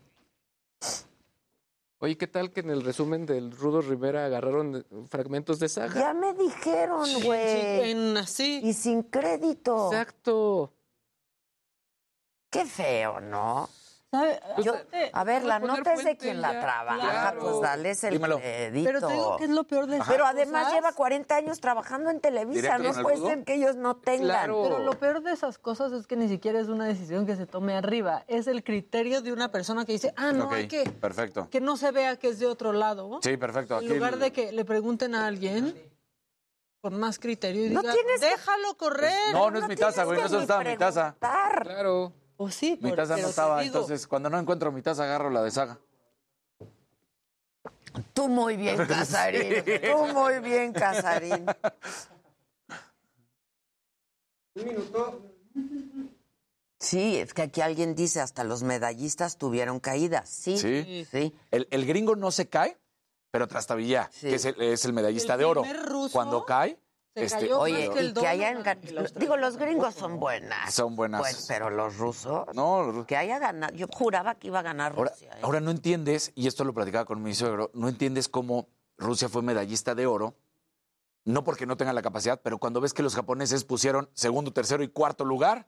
[2.02, 5.92] Oye, ¿qué tal que en el resumen del Rudo Rivera agarraron fragmentos de saga?
[6.00, 7.90] Ya me dijeron, Sí, güey.
[7.90, 8.60] en así.
[8.64, 9.88] Y sin crédito.
[9.92, 10.72] Exacto.
[12.48, 13.68] Qué feo, ¿no?
[14.12, 14.40] ¿Sabe?
[14.64, 14.74] Yo-
[15.12, 17.40] a ver, la nota es de quien ya, la trabaja, claro.
[17.40, 18.38] pues dales el Dímelo.
[18.40, 18.84] crédito.
[18.92, 20.74] Pero te digo que es lo peor de Pero además cosas.
[20.74, 24.26] lleva 40 años trabajando en Televisa, ¿Directo no puede ser que ellos no tengan.
[24.26, 24.62] Claro.
[24.64, 27.46] Pero lo peor de esas cosas es que ni siquiera es una decisión que se
[27.46, 28.24] tome arriba.
[28.26, 31.48] Es el criterio de una persona que dice, ah, no, hay que, perfecto.
[31.48, 33.20] que no se vea que es de otro lado.
[33.22, 33.78] Sí, perfecto.
[33.80, 35.72] En lugar el- de que le pregunten a alguien
[36.80, 39.32] con más criterio y No diga, tienes que- déjalo correr.
[39.34, 40.28] No, no es mi taza, güey, no
[40.64, 41.14] ni mi taza.
[41.20, 42.12] Claro.
[42.42, 45.04] O sí, Mi por- taza pero no estaba, digo, entonces cuando no encuentro mi taza
[45.04, 45.78] agarro la de saga.
[48.14, 49.62] Tú muy bien, Casarín.
[49.64, 51.44] Tú muy bien, Casarín.
[54.54, 55.22] Un minuto.
[56.78, 60.30] Sí, es que aquí alguien dice hasta los medallistas tuvieron caídas.
[60.30, 61.06] Sí, Sí.
[61.10, 61.34] sí.
[61.50, 62.78] El, el gringo no se cae,
[63.30, 65.62] pero Trastabilla, que es el, es el medallista El de oro.
[65.84, 66.78] ruso cuando cae,
[67.28, 69.94] se este, cayó Oye, más que el y que hayan Donovan gan- Digo, los gringos
[69.94, 70.72] son buenas.
[70.74, 71.20] son buenas.
[71.20, 72.46] Pues, pero los rusos.
[72.54, 73.74] No, los Que haya ganado.
[73.74, 75.30] Yo juraba que iba a ganar Ahora, Rusia.
[75.32, 75.38] ¿eh?
[75.42, 78.68] ahora no entiendes, y esto lo platicaba con mi suegro, no entiendes cómo
[78.98, 80.34] Rusia fue medallista de oro,
[81.24, 84.82] no porque no tenga la capacidad, pero cuando ves que los japoneses pusieron segundo, tercero
[84.82, 85.66] y cuarto lugar,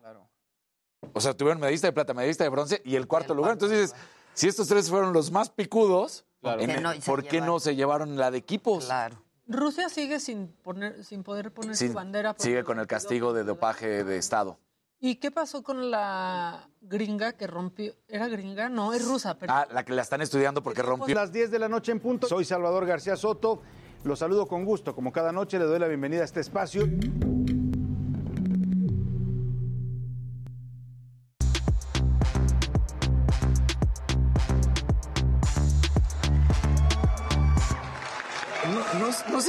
[1.14, 3.52] o sea, tuvieron medallista de plata, medallista de bronce y el cuarto lugar.
[3.52, 3.96] Entonces dices,
[4.34, 7.44] si estos tres fueron los más picudos, ¿Por qué en- no se ¿por qué no
[7.44, 7.60] llevaron?
[7.60, 8.86] se llevaron la de equipos?
[8.86, 9.22] Claro.
[9.52, 12.34] Rusia sigue sin poner, sin poder poner su bandera.
[12.34, 14.58] por- sigue con el castigo de dopaje de Estado.
[15.04, 17.92] ¿Y qué pasó con la gringa que rompió?
[18.06, 18.68] ¿Era gringa?
[18.68, 21.14] No, es rusa, pero Ah, la que la están estudiando porque rompió.
[21.14, 22.28] Las 10 de la noche en punto.
[22.28, 23.62] Soy Salvador García Soto.
[24.04, 24.94] Los saludo con gusto.
[24.94, 26.84] Como cada noche le doy la bienvenida a este espacio.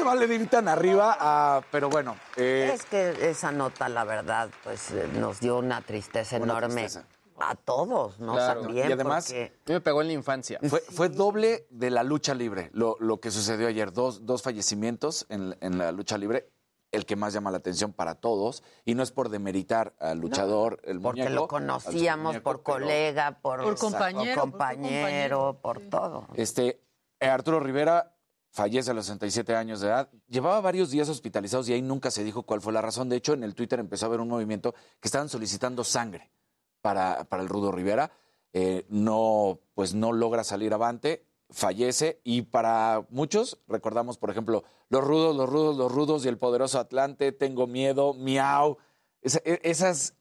[0.04, 2.16] Se vale de ir tan arriba, ah, pero bueno.
[2.36, 6.82] eh, Es que esa nota, la verdad, pues eh, nos dio una tristeza Una enorme
[6.82, 7.06] tristeza.
[7.40, 8.34] a todos, ¿no?
[8.34, 8.62] Claro.
[8.62, 10.60] También, Y además, porque- A me pegó en la infancia.
[10.68, 13.92] Fue, fue doble de la lucha libre lo, lo que sucedió ayer.
[13.94, 16.50] Dos, dos fallecimientos en, en la lucha libre,
[16.92, 18.62] el que más llama la atención para todos.
[18.86, 22.62] Y no es por demeritar al luchador, el porque muñeco, lo al conocíamos muñeco, por
[22.64, 26.28] colega, por, Por compañero, por por compañero, por todo.
[26.36, 26.82] Este,
[27.20, 28.10] Arturo Rivera
[28.54, 30.10] fallece a los 67 años de edad.
[30.28, 33.10] Llevaba varios días hospitalizados y ahí nunca se dijo cuál fue la razón.
[33.10, 36.32] De hecho, en el Twitter empezó a haber un movimiento que estaban solicitando sangre
[36.82, 38.12] para, para el Rudo Rivera.
[38.54, 45.04] Eh, no, pues no logra salir avante, fallece y para muchos recordamos, por ejemplo, los
[45.04, 48.78] rudos, los rudos, los rudos y el poderoso Atlante, tengo miedo, miau,
[49.24, 50.16] e- esas...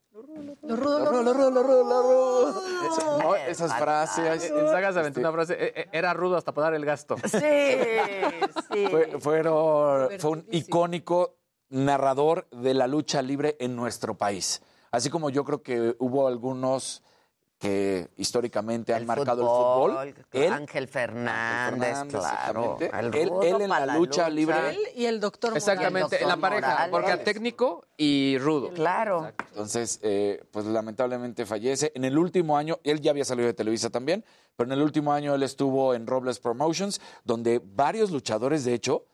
[0.63, 2.65] Los rudos, Los rudos, los rudos, los rudos, los rudos.
[2.99, 4.51] Esa- no, esas frases.
[4.51, 7.17] En Saga se aventó una frase, "Eh, eh, era rudo hasta pagar el gasto.
[7.25, 7.39] Sí,
[8.73, 8.87] sí.
[8.91, 11.37] Fue, fueron- fue un icónico
[11.71, 14.63] narrador de la lucha libre en nuestro país.
[14.91, 17.03] Así como yo creo que hubo algunos
[17.63, 20.27] que históricamente han marcado Fútbol, el fútbol.
[20.33, 22.77] Él, Ángel Fernández, Fernández, claro.
[22.81, 23.31] El Él-
[23.63, 26.91] en la para lucha libre- Él y el doctor Exactamente, en la pareja, Morales.
[26.91, 28.71] porque a técnico y rudo.
[28.75, 29.31] Claro.
[29.51, 31.93] Entonces, eh, pues lamentablemente fallece.
[31.95, 34.25] En el último año, él ya había salido de Televisa también,
[34.57, 39.05] pero en el último año él estuvo en Robles Promotions, donde varios luchadores, de hecho,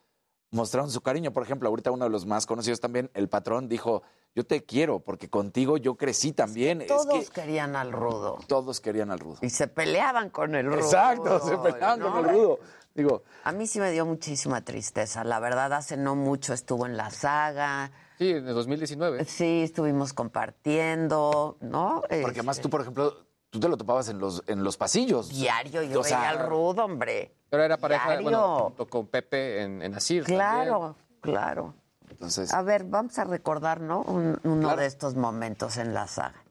[0.51, 1.33] mostraron su cariño.
[1.33, 4.03] Por ejemplo, ahorita uno de los más conocidos también, el patrón, dijo,
[4.35, 6.81] yo te quiero, porque contigo yo crecí también.
[6.83, 8.39] Es Todos que querían al rudo.
[8.47, 9.39] todos querían al rudo.
[9.43, 10.79] Y se peleaban con el rudo.
[10.79, 12.13] Exacto, se peleaban ¿no?
[12.13, 12.59] con el rudo.
[12.95, 15.23] Digo, A mí sí me dio muchísima tristeza.
[15.23, 17.93] La verdad, hace no mucho estuvo en la saga.
[18.19, 19.25] Sí, en el 2019.
[19.25, 22.03] Sí, estuvimos compartiendo, ¿no?
[22.23, 25.29] porque además tú, por ejemplo, tú te lo topabas en los, en los pasillos.
[25.31, 27.35] Diario, yo O sea, veía al rudo, hombre.
[27.51, 28.23] Pero era pareja, Diario.
[28.23, 30.25] bueno, junto con Pepe en, en Asir.
[30.25, 31.75] Claro, claro.
[32.11, 34.01] Entonces, A ver, vamos a recordar, ¿no?
[34.03, 36.43] Un- uno de estos momentos en la saga.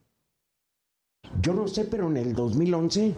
[1.41, 3.13] Yo no sé, pero en el 2011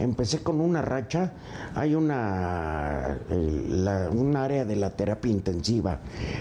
[0.00, 1.32] empecé con una racha.
[1.74, 5.98] Hay una la- un área de la terapia intensiva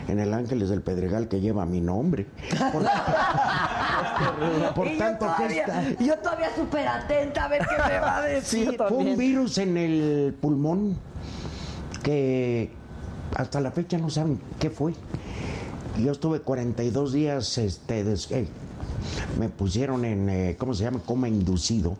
[0.08, 2.26] en el Ángeles del Pedregal que lleva mi nombre.
[2.72, 2.84] Por,
[4.76, 8.00] por Y yo tanto que todavía- esta- Yo todavía súper atenta a ver qué me
[8.00, 8.78] va a decir.
[8.88, 10.98] fue un virus en el pulmón
[12.04, 12.72] que
[13.36, 14.94] hasta la fecha no saben qué fue.
[16.04, 18.48] Yo estuve 42 días, este, eh,
[19.38, 21.00] me pusieron en, eh, ¿cómo se llama?
[21.06, 21.98] Coma inducido.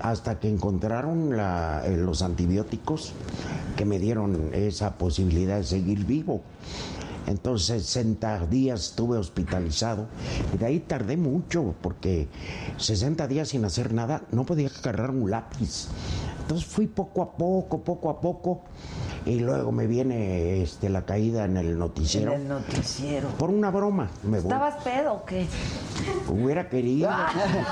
[0.00, 3.12] Hasta que encontraron la- eh, los antibióticos
[3.76, 6.42] que me dieron esa posibilidad de seguir vivo.
[7.26, 10.06] Entonces 60 días estuve hospitalizado
[10.54, 12.28] y de ahí tardé mucho porque
[12.76, 15.88] 60 días sin hacer nada no podía agarrar un lápiz.
[16.42, 18.60] Entonces fui poco a poco, poco a poco
[19.26, 22.32] y luego me viene este, la caída en el noticiero.
[22.32, 23.28] En el noticiero.
[23.30, 24.08] Por una broma.
[24.22, 24.52] Me voy.
[24.52, 25.48] ¿Estabas pedo o qué?
[26.28, 27.10] Hubiera querido.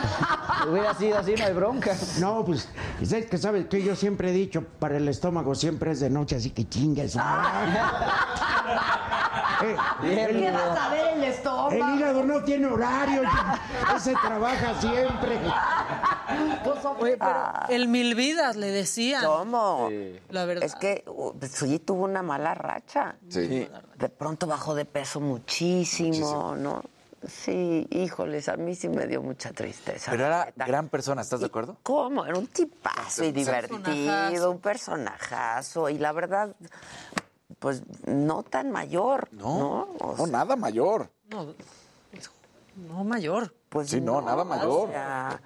[0.68, 1.96] Hubiera sido así, no hay bronca.
[2.18, 2.68] No, pues,
[3.04, 6.34] ¿sabes que sabes que yo siempre he dicho, para el estómago siempre es de noche,
[6.36, 7.16] así que chingues.
[9.64, 11.70] Eh, ¿Qué vas a ver el estómago?
[11.70, 13.22] El hígado no tiene horario,
[13.96, 15.40] ese trabaja siempre.
[16.98, 19.24] Oye, pero el mil vidas le decían.
[19.24, 19.90] ¿Cómo?
[20.30, 20.64] La verdad.
[20.64, 23.16] Es que uh, sí tuvo una mala racha.
[23.28, 23.68] Sí.
[23.96, 26.82] De pronto bajó de peso muchísimo, ¿no?
[27.26, 30.10] Sí, híjoles, a mí sí me dio mucha tristeza.
[30.10, 31.78] Pero era gran persona, ¿estás de acuerdo?
[31.82, 32.26] ¿Cómo?
[32.26, 35.88] Era un tipazo y divertido, un personajazo.
[35.88, 36.54] Y la verdad,
[37.64, 39.84] pues no tan mayor, ¿no?
[39.98, 41.10] O No, nada mayor.
[41.30, 41.54] No,
[42.76, 43.54] no mayor.
[43.70, 44.90] Pues Sí, no, nada mayor.
[44.90, 45.40] O sea,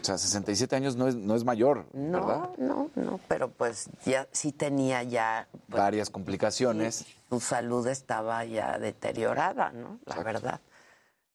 [0.00, 2.50] O sea, 67 años no es, no es mayor, ¿verdad?
[2.58, 7.06] no, no, no, pero pues ya sí tenía ya, Varias complicaciones.
[7.30, 10.00] su salud estaba ya deteriorada, ¿no?
[10.04, 10.60] La verdad.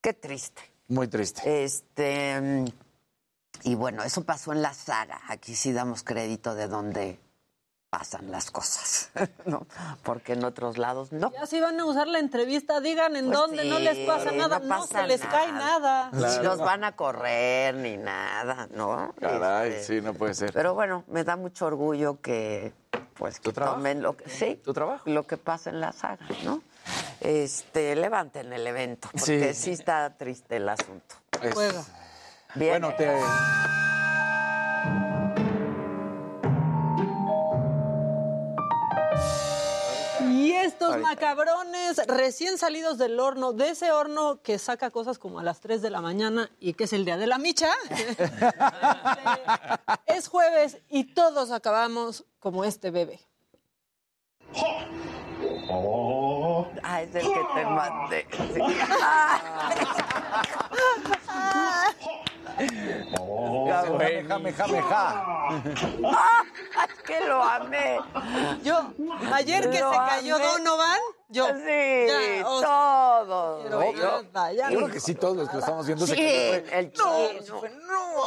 [0.01, 0.61] Qué triste.
[0.89, 1.63] Muy triste.
[1.63, 2.65] Este,
[3.63, 5.21] y bueno, eso pasó en la saga.
[5.30, 7.17] Aquí sí damos crédito de dónde
[7.90, 9.12] pasan las cosas,
[9.46, 9.66] ¿no?
[10.04, 11.32] Porque en otros lados no.
[11.32, 14.60] Ya si van a usar la entrevista, digan en Pues dónde, no les pasa nada,
[14.60, 16.10] no, pasa se les cae nada.
[16.12, 19.14] Ni los van a correr ni nada, ¿no?
[19.20, 20.52] Caray, Este, sí, no puede ser.
[20.54, 22.74] Pero bueno, me da mucho orgullo que
[23.14, 25.10] pues que tomen lo que sí, ¿Tu trabajo?
[25.10, 26.62] lo que pasa en la saga, ¿no?
[27.20, 29.72] Este, levanten el evento, porque sí, Sí.
[29.72, 31.16] está triste el asunto.
[31.42, 31.84] Es- Juega.
[32.54, 32.80] Bien.
[32.80, 33.10] Bueno, te...
[40.80, 45.59] Estos macabrones recién salidos del horno, de ese horno que saca cosas como a las
[45.59, 47.71] 3 de la mañana y que es el día de la micha,
[50.05, 53.19] es jueves y todos acabamos como este bebé.
[56.84, 58.28] Ah, es el que te mandé.
[61.99, 62.37] Sí.
[62.58, 65.26] Jame, jame, jame, ja.
[66.05, 66.43] ¡Ah!
[66.88, 67.99] Es que lo amé.
[68.64, 68.93] Yo,
[69.34, 70.45] ayer que se cayó amé.
[70.45, 70.99] Donovan,
[71.30, 71.47] yo.
[71.47, 73.59] Sí, ya, o- todo.
[73.63, 74.86] Pero Yo- ya, ya Yo no.
[74.86, 76.69] creo que sí, todos los que lo estamos viendo se Sí, quedaron.
[76.73, 77.61] el chino.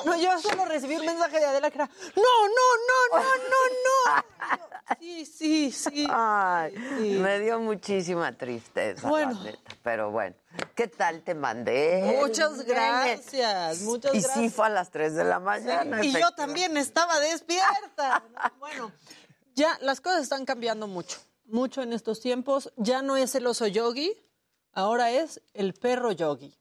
[0.05, 4.17] No, yo solo recibí un mensaje de Adela que era, no, no, no, no, no,
[4.17, 4.25] no.
[4.99, 6.07] Sí, sí, sí.
[6.11, 7.11] Ay, Sí.
[7.21, 9.35] me dio muchísima tristeza, Bueno.
[9.35, 9.77] la neta.
[9.85, 10.35] Pero bueno,
[10.75, 12.17] ¿qué tal te mandé?
[12.21, 14.35] Muchas el gracias, muchas y gracias.
[14.37, 16.05] sí fue a las 3 de la mañana.
[16.05, 18.23] y yo también estaba despierta.
[18.59, 18.91] Bueno,
[19.55, 21.19] ya las cosas están cambiando mucho,
[21.53, 22.73] mucho en estos tiempos.
[22.77, 24.13] Ya no es el oso yogi,
[24.73, 26.57] ahora es el perro yogi.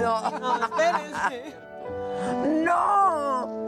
[0.00, 1.54] No, No, espérense.
[2.64, 3.60] no.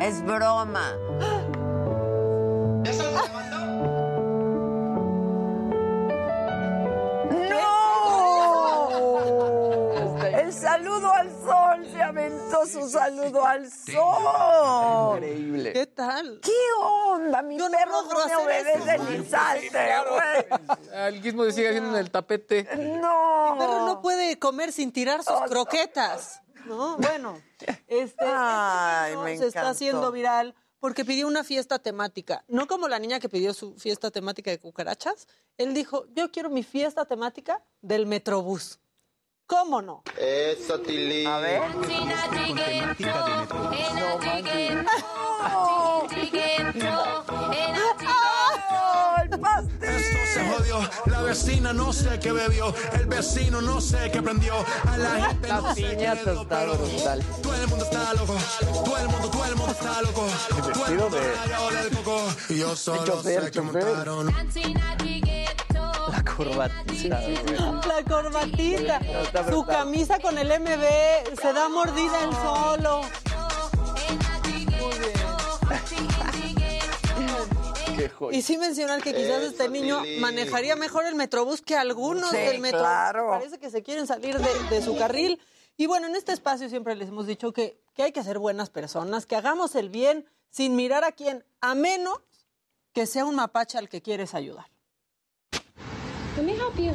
[0.00, 0.96] Es broma.
[10.50, 15.18] El saludo al sol se aventó su saludo al sol.
[15.18, 15.72] Increíble.
[15.72, 16.40] ¿Qué tal?
[16.42, 16.50] ¿Qué
[16.82, 17.40] onda?
[17.40, 19.68] Mi Yo no perro no me obedece ni salte,
[20.08, 20.76] güey.
[20.92, 22.68] El guismo se sigue haciendo en el tapete.
[23.00, 23.52] No.
[23.52, 26.42] El perro no puede comer sin tirar sus croquetas.
[26.66, 26.96] ¿no?
[26.96, 27.40] Bueno,
[27.86, 32.44] este, Ay, este me video se está haciendo viral porque pidió una fiesta temática.
[32.48, 35.28] No como la niña que pidió su fiesta temática de cucarachas.
[35.58, 38.80] Él dijo, yo quiero mi fiesta temática del Metrobús.
[39.50, 40.04] ¿Cómo no?
[40.16, 41.26] Eso, Tilly.
[41.26, 41.60] A ver.
[45.72, 46.06] ¡Oh,
[49.20, 49.90] el pastel!
[49.90, 54.54] Esto se jodió, la vecina no sé qué bebió, el vecino no sé qué prendió,
[54.88, 57.24] a la gente La no sé qué piñata le dio, está pero brutal.
[57.42, 58.36] Todo el mundo está loco,
[58.84, 60.26] todo el mundo, todo el mundo está loco,
[60.72, 61.18] todo el mundo
[62.04, 64.32] coco, y yo solo sé que montaron
[66.44, 67.20] corbatita.
[67.86, 69.00] La corbatita,
[69.50, 73.00] su camisa con el MB, se da mordida él solo.
[78.32, 82.58] Y sí mencionar que quizás este niño manejaría mejor el Metrobús que algunos Sí, del
[82.58, 82.86] Metrobús.
[82.86, 83.28] claro.
[83.28, 85.38] Parece que se quieren salir de, de su carril.
[85.76, 88.70] Y bueno, en este espacio siempre les hemos dicho que, que hay que ser buenas
[88.70, 92.20] personas, que hagamos el bien sin mirar a quién, a menos
[92.94, 94.69] que sea un mapache al que quieres ayudar.
[96.36, 96.92] Let me help you.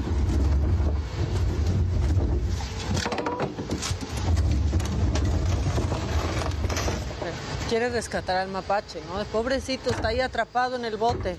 [7.70, 9.20] Quiere rescatar al mapache, ¿no?
[9.20, 11.38] El pobrecito está ahí atrapado en el bote.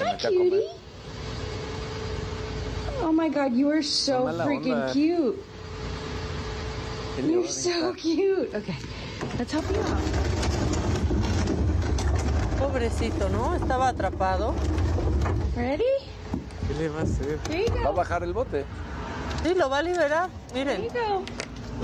[0.00, 0.64] Hi, cutie.
[3.02, 4.92] Oh my god, you are so freaking onda.
[4.92, 5.38] cute.
[7.16, 8.54] ¿Qué le You're so cute.
[8.54, 8.76] Okay,
[9.38, 10.02] let's help you out.
[12.58, 13.54] Pobrecito, ¿no?
[13.56, 14.54] Estaba atrapado.
[15.56, 16.09] Ready?
[16.70, 17.38] ¿Qué le va a hacer?
[17.84, 18.64] Va a bajar el bote.
[19.42, 20.30] Sí, lo va a liberar.
[20.54, 20.86] Miren,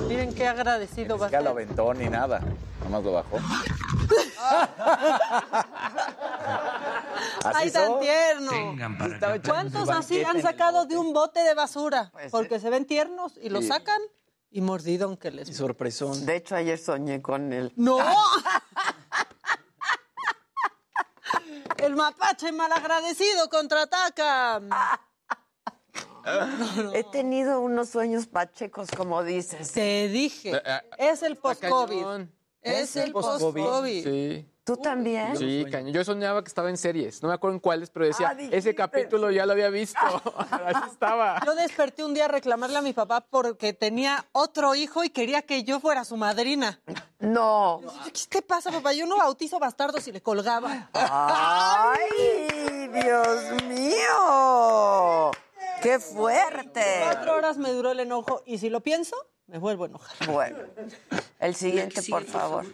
[0.09, 1.53] miren qué agradecido va a Ya lo ser.
[1.53, 2.41] aventó ni nada.
[2.85, 3.39] Nomás lo bajó.
[7.43, 8.77] ¡Ay, tan tierno!
[9.45, 12.11] ¿Cuántos así han sacado de un bote de basura?
[12.13, 14.01] Pues, Porque se ven tiernos y lo sacan
[14.53, 15.49] y mordido aunque les...
[15.49, 16.25] Y sorpresón.
[16.27, 17.73] De hecho, ayer soñé con él.
[17.75, 17.99] ¡No!
[21.87, 24.61] El mapache malagradecido contraataca.
[26.95, 29.71] He tenido unos sueños pachecos, como dices.
[29.71, 30.61] Te dije.
[30.99, 32.27] Es el post-COVID.
[32.61, 34.03] Es el post-COVID.
[34.03, 34.51] Sí.
[34.67, 35.37] ¿Tú también?
[35.37, 35.93] Sí, cañón.
[35.93, 37.23] Yo soñaba que estaba en series.
[37.23, 39.97] No me acuerdo en cuáles, pero decía, Ah, ese capítulo ya lo había visto.
[40.51, 41.41] Así estaba.
[41.47, 45.43] Yo desperté un día a reclamarle a mi papá porque tenía otro hijo y quería
[45.43, 46.81] que yo fuera su madrina.
[47.21, 47.81] No.
[48.07, 48.93] ¿Qué te pasa, papá?
[48.93, 50.91] Yo no bautizo bastardos y le colgaba.
[50.95, 55.31] ¡Ay, Dios mío!
[55.81, 56.83] ¡Qué fuerte!
[57.05, 59.15] Cuatro horas me duró el enojo y si lo pienso,
[59.47, 60.27] me vuelvo a enojar.
[60.29, 60.59] Bueno,
[61.39, 62.65] el siguiente, por favor.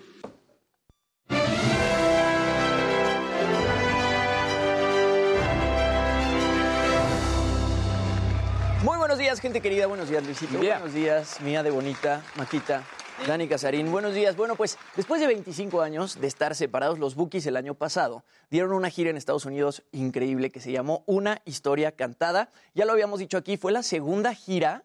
[9.12, 9.86] Buenos días, gente querida.
[9.86, 10.56] Buenos días, Luisito.
[10.56, 12.82] Buenos días, Mía de Bonita, Maquita,
[13.26, 13.92] Dani Casarín.
[13.92, 14.36] Buenos días.
[14.36, 18.72] Bueno, pues después de 25 años de estar separados, los Bookies el año pasado dieron
[18.72, 22.48] una gira en Estados Unidos increíble que se llamó Una Historia Cantada.
[22.72, 24.84] Ya lo habíamos dicho aquí, fue la segunda gira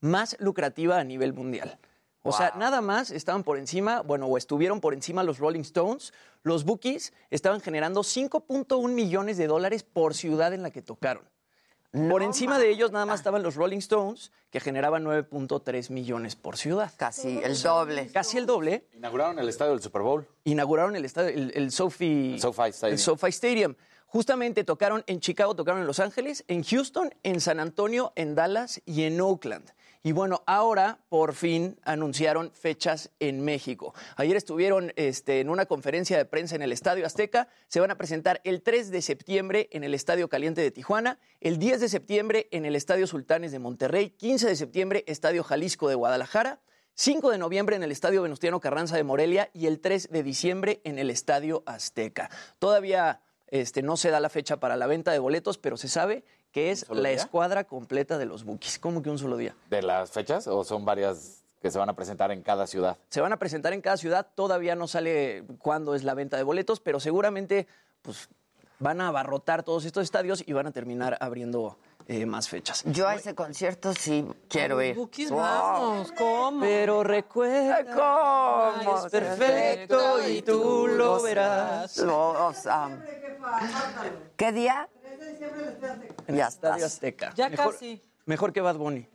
[0.00, 1.78] más lucrativa a nivel mundial.
[2.24, 6.12] O sea, nada más estaban por encima, bueno, o estuvieron por encima los Rolling Stones.
[6.42, 11.24] Los Bookies estaban generando 5.1 millones de dólares por ciudad en la que tocaron.
[11.92, 16.56] Por encima de ellos nada más estaban los Rolling Stones, que generaban 9.3 millones por
[16.56, 16.90] ciudad.
[16.96, 18.08] Casi el doble.
[18.08, 18.86] Casi el doble.
[18.94, 20.26] Inauguraron el estadio del Super Bowl.
[20.44, 22.92] Inauguraron el estadio, el, el SoFi, SoFi Stadium.
[22.94, 23.74] el SoFi Stadium.
[24.06, 28.80] Justamente tocaron en Chicago, tocaron en Los Ángeles, en Houston, en San Antonio, en Dallas
[28.86, 29.70] y en Oakland.
[30.04, 33.94] Y bueno, ahora por fin anunciaron fechas en México.
[34.16, 37.46] Ayer estuvieron este, en una conferencia de prensa en el Estadio Azteca.
[37.68, 41.58] Se van a presentar el 3 de septiembre en el Estadio Caliente de Tijuana, el
[41.58, 45.94] 10 de septiembre en el Estadio Sultanes de Monterrey, 15 de septiembre Estadio Jalisco de
[45.94, 46.58] Guadalajara,
[46.94, 50.80] 5 de noviembre en el Estadio Venustiano Carranza de Morelia y el 3 de diciembre
[50.82, 52.28] en el Estadio Azteca.
[52.58, 56.24] Todavía este, no se da la fecha para la venta de boletos, pero se sabe
[56.52, 57.18] que es la día?
[57.18, 58.78] escuadra completa de los Bookies.
[58.78, 59.54] ¿Cómo que un solo día?
[59.70, 62.98] ¿De las fechas o son varias que se van a presentar en cada ciudad?
[63.08, 66.42] Se van a presentar en cada ciudad, todavía no sale cuándo es la venta de
[66.42, 67.66] boletos, pero seguramente
[68.02, 68.28] pues,
[68.78, 71.78] van a abarrotar todos estos estadios y van a terminar abriendo
[72.08, 72.82] eh, más fechas.
[72.86, 74.96] Yo a ese concierto sí quiero ir.
[74.96, 75.38] Bookies, Wow.
[75.40, 76.60] vamos, ¿cómo?
[76.60, 78.98] Pero recuerda, ¿Cómo?
[79.06, 81.96] es perfecto y tú lo verás.
[81.98, 82.98] Los amo.
[84.36, 84.88] ¿Qué día?
[86.26, 86.82] En Ya el Estadio estás.
[86.94, 87.32] Azteca.
[87.34, 88.02] Ya Mejor- casi.
[88.26, 89.08] Mejor que Bad Bunny.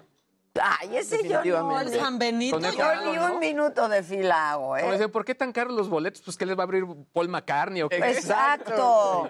[0.60, 1.80] Ay, ese yo no.
[1.80, 2.60] El San Benito.
[2.60, 3.34] Yo ni ¿no?
[3.34, 4.92] un minuto de fila hago, Como ¿eh?
[4.94, 6.24] dicen, ¿por qué tan caros los boletos?
[6.24, 6.84] Pues que les va a abrir
[7.14, 7.98] Paul McCartney o qué.
[7.98, 9.30] Exacto.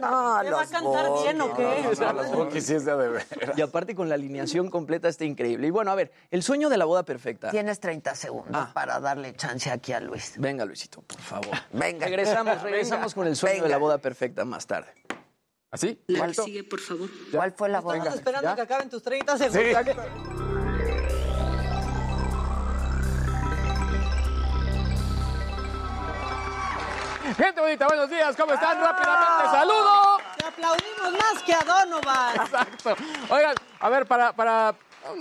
[0.00, 1.82] No, ¿Le va a los cantar bien o qué?
[1.98, 3.26] No, los Bookies sí es de de veras.
[3.56, 5.66] Y aparte con la alineación completa está increíble.
[5.66, 7.50] Y bueno, a ver, el sueño de la boda perfecta.
[7.50, 8.70] Tienes 30 segundos Ah.
[8.72, 10.34] para darle chance aquí a Luis.
[10.38, 11.50] Venga, Luisito, por favor.
[11.72, 12.06] Venga.
[12.06, 14.92] Regresamos, regresamos con el sueño de la boda perfecta más tarde.
[15.70, 16.02] ¿Así?
[16.16, 16.34] ¿Cuál,
[16.68, 17.10] por favor.
[17.30, 17.98] cuál fue la boda?
[17.98, 19.86] Estamos esperando que acaben tus 30 segundos.
[27.36, 28.80] Gente bonita, buenos días, ¿cómo están?
[28.80, 30.16] Rápidamente, saludo.
[30.38, 32.36] Te aplaudimos más que a Donovan.
[32.36, 32.94] Exacto.
[33.28, 34.74] Oigan, a ver, para, para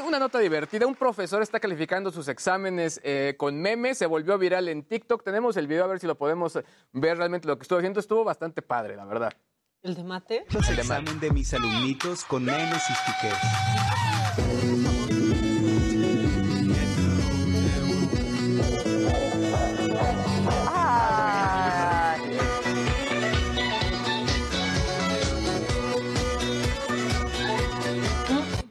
[0.06, 4.70] una nota divertida, un profesor está calificando sus exámenes eh, con memes, se volvió viral
[4.70, 5.24] en TikTok.
[5.24, 6.58] Tenemos el video, a ver si lo podemos
[6.94, 8.00] ver realmente lo que estuvo haciendo.
[8.00, 9.34] Estuvo bastante padre, la verdad.
[9.84, 10.46] ¿El de mate?
[10.50, 12.94] Examen de mis alumnitos con memes y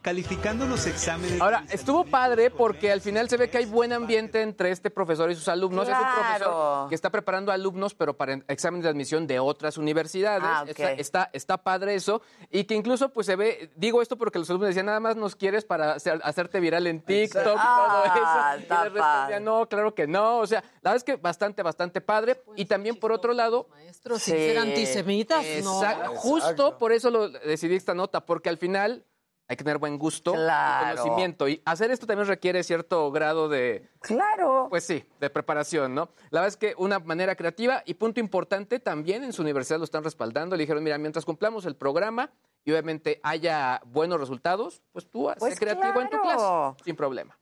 [0.06, 1.40] Calificando los exámenes.
[1.40, 5.32] Ahora, estuvo padre porque al final se ve que hay buen ambiente entre este profesor
[5.32, 5.88] y sus alumnos.
[5.88, 10.44] Es un profesor que está preparando alumnos, pero para exámenes de admisión de otras universidades.
[10.46, 10.68] Ah, ok.
[10.68, 12.22] está, está, está padre eso.
[12.52, 15.34] Y que incluso, pues se ve, digo esto porque los alumnos decían, nada más nos
[15.34, 18.60] quieres para hacer- hacerte viral en TikTok, todo Ah, eso.
[18.60, 20.38] Y está les respondía, no, claro que no.
[20.38, 22.40] O sea, la verdad es que bastante, bastante padre.
[22.54, 25.82] y también, por otro lado, Maestros, sin ser antisemitas, no.
[25.82, 26.10] Exacto.
[26.14, 29.04] Justo por eso lo decidí esta nota, porque al final
[29.48, 30.94] hay que tener buen gusto Claro.
[30.94, 31.48] y conocimiento.
[31.48, 34.66] Y hacer esto también requiere cierto grado de, claro.
[34.70, 36.08] pues sí, de preparación, ¿no?
[36.30, 39.84] La verdad es que una manera creativa y punto importante, también en su universidad lo
[39.84, 40.56] están respaldando.
[40.56, 42.30] Le dijeron, mira, mientras cumplamos el programa
[42.64, 46.44] y obviamente haya buenos resultados, pues tú sé Pues creativo en tu clase,
[46.84, 47.38] sin problema.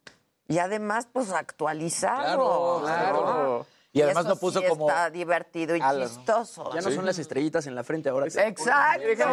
[0.46, 2.82] Y además, pues actualizado.
[2.82, 3.66] Claro.
[3.94, 6.70] Y además eso no puso sí como- Está divertido y chistoso.
[6.74, 8.26] Ya no son las estrellitas en la frente ahora.
[8.26, 8.64] Exacto.
[8.98, 9.32] Le dijeron,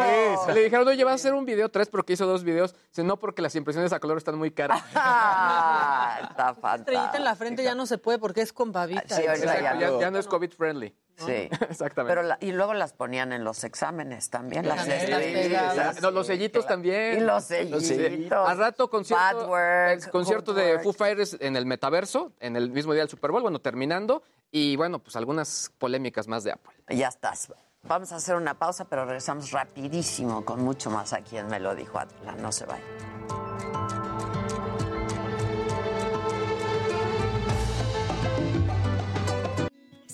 [0.54, 2.74] le dijeron, oye, vas a hacer un video tres porque hizo dos videos.
[2.88, 4.80] Dice, no, porque las impresiones a color están muy caras.
[4.94, 7.24] Ah, está Estrellita en fantástico.
[7.24, 9.02] la frente ya no se puede porque es con babita.
[9.08, 10.00] Sí, ahorita Exacto, ya ya, no.
[10.00, 10.94] ya no es COVID friendly.
[11.16, 11.48] Sí.
[11.70, 12.14] Exactamente.
[12.14, 16.66] Pero la- y luego las ponían en los exámenes también, las Sí, no, los sellitos
[16.66, 17.18] también.
[17.18, 18.48] Y los sellitos.
[18.48, 22.92] Al rato concierto, Bad el concierto de Foo Fighters en el metaverso, en el mismo
[22.92, 24.22] día del Super Bowl, bueno, terminando.
[24.50, 26.72] Y bueno, pues algunas polémicas más de Apple.
[26.90, 27.52] Ya estás.
[27.84, 31.74] Vamos a hacer una pausa, pero regresamos rapidísimo con mucho más aquí en Me lo
[31.74, 32.32] dijo Atla.
[32.36, 32.82] No se vaya.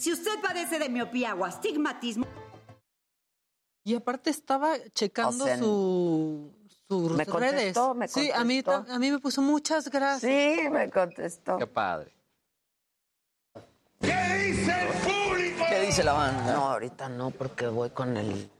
[0.08, 2.24] Si usted padece de miopía o astigmatismo,
[3.84, 6.50] Y aparte estaba checando O sea, su,
[6.88, 7.96] sus me contestó, redes.
[7.98, 8.90] me Sí, a mí, contestó.
[8.90, 10.32] tam- a mí me puso muchas gracias.
[10.32, 11.58] Sí, me contestó.
[11.58, 12.10] Qué padre.
[14.00, 16.54] ¿Qué dice la banda?
[16.54, 18.50] No, ahorita no, porque voy con el.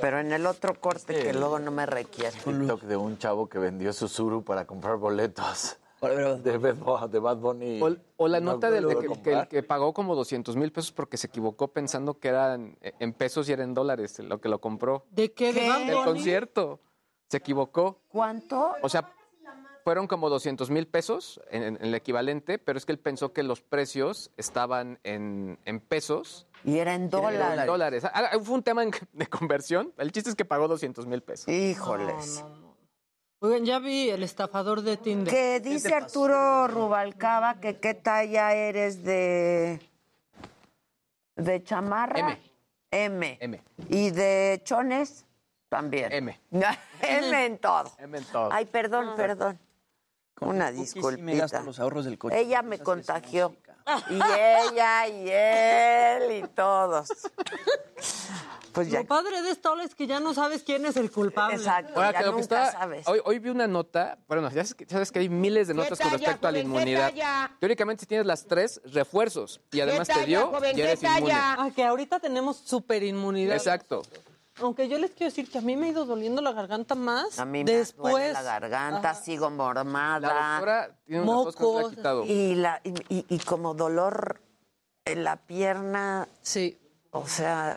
[0.00, 2.32] Pero en el otro corte que luego no me requiere.
[2.40, 5.76] TikTok de un chavo que vendió su Suru para comprar boletos.
[6.08, 7.80] De Bad, Bu- de Bad Bunny.
[7.82, 10.92] O, o la No nota del de que, que- que pagó como 200 mil pesos
[10.92, 14.60] porque se equivocó pensando que eran en pesos y era en dólares lo que lo
[14.60, 15.04] compró.
[15.10, 15.52] ¿De qué?
[15.52, 16.80] ¿De Bad El concierto.
[17.28, 18.00] Se equivocó.
[18.08, 18.74] ¿Cuánto?
[18.82, 19.10] O sea,
[19.82, 23.42] fueron como 200 mil pesos en, en el equivalente, pero es que él pensó que
[23.42, 26.46] los precios estaban en, en pesos.
[26.64, 27.66] Y era en En dólares.
[27.66, 28.04] dólares.
[28.06, 28.82] Ah, ah, fue un tema
[29.12, 29.92] de conversión.
[29.98, 31.48] El chiste es que pagó 200 mil pesos.
[31.48, 32.42] Híjoles.
[33.44, 35.30] Oigan, ya vi el estafador de Tinder.
[35.30, 39.80] Que dice Arturo Rubalcaba que qué talla eres de.
[41.36, 42.20] de chamarra.
[42.20, 42.40] M.
[42.90, 43.38] M.
[43.42, 43.62] M.
[43.90, 45.26] Y de chones
[45.68, 46.10] también.
[46.10, 46.40] M.
[47.02, 47.92] M en todo.
[47.98, 48.48] M en todo.
[48.50, 49.58] Ay, perdón, perdón.
[50.40, 51.62] Una Cookies sí me gasto disculpita.
[51.64, 52.40] los ahorros del coche.
[52.40, 53.54] Ella me contagió.
[54.10, 57.08] Y ella, y él, y todos.
[58.72, 59.00] Pues ya.
[59.00, 61.56] Lo padre de esto es que ya no sabes quién es el culpable.
[61.56, 63.06] Exacto, Ahora, ya que lo que sabes.
[63.06, 66.00] Hoy, hoy vi una nota, bueno, ya sabes que, sabes que hay miles de notas
[66.00, 67.12] con respecto a la inmunidad.
[67.60, 69.60] Teóricamente, si tienes las tres, refuerzos.
[69.70, 70.76] Y además te dio, joven?
[70.76, 71.34] ya ¿Qué eres inmune.
[71.34, 73.56] Ah, que ahorita tenemos super inmunidad.
[73.56, 74.02] Exacto.
[74.60, 77.38] Aunque yo les quiero decir que a mí me ha ido doliendo la garganta más.
[77.40, 78.12] A mí me después.
[78.12, 79.20] duele la garganta, Ajá.
[79.20, 80.20] sigo mormada.
[80.20, 81.90] La doctora tiene una que la ha Mocos.
[81.90, 82.24] quitado.
[82.24, 84.40] Y, la, y, y- y como dolor
[85.04, 86.28] en la pierna.
[86.40, 86.78] Sí.
[87.10, 87.76] O sea,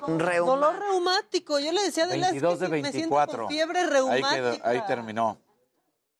[0.00, 0.72] Dolor reuma.
[0.78, 1.58] reumático.
[1.58, 3.38] Yo le decía a Adela, es que 22 de sí, me siento 24.
[3.44, 4.34] con fiebre Ahí, reumática.
[4.34, 5.38] quedó- ahí terminó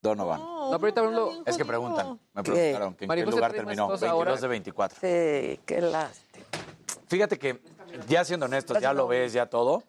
[0.02, 0.40] Donovan.
[0.40, 2.50] No, No, pero ahorita, por ejemplo, Es que preguntan, me ¿Qué?
[2.52, 3.88] preguntaron que en qué lugar terminó.
[3.88, 4.40] tos 22 ahora.
[4.40, 4.98] de 24.
[5.00, 6.46] Sí, qué lástima.
[7.08, 7.60] Fíjate que,
[8.08, 9.82] ya siendo honestos, ya lo ves, ya todo.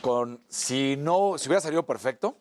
[0.00, 2.36] Con, si no, si hubiera salido perfecto,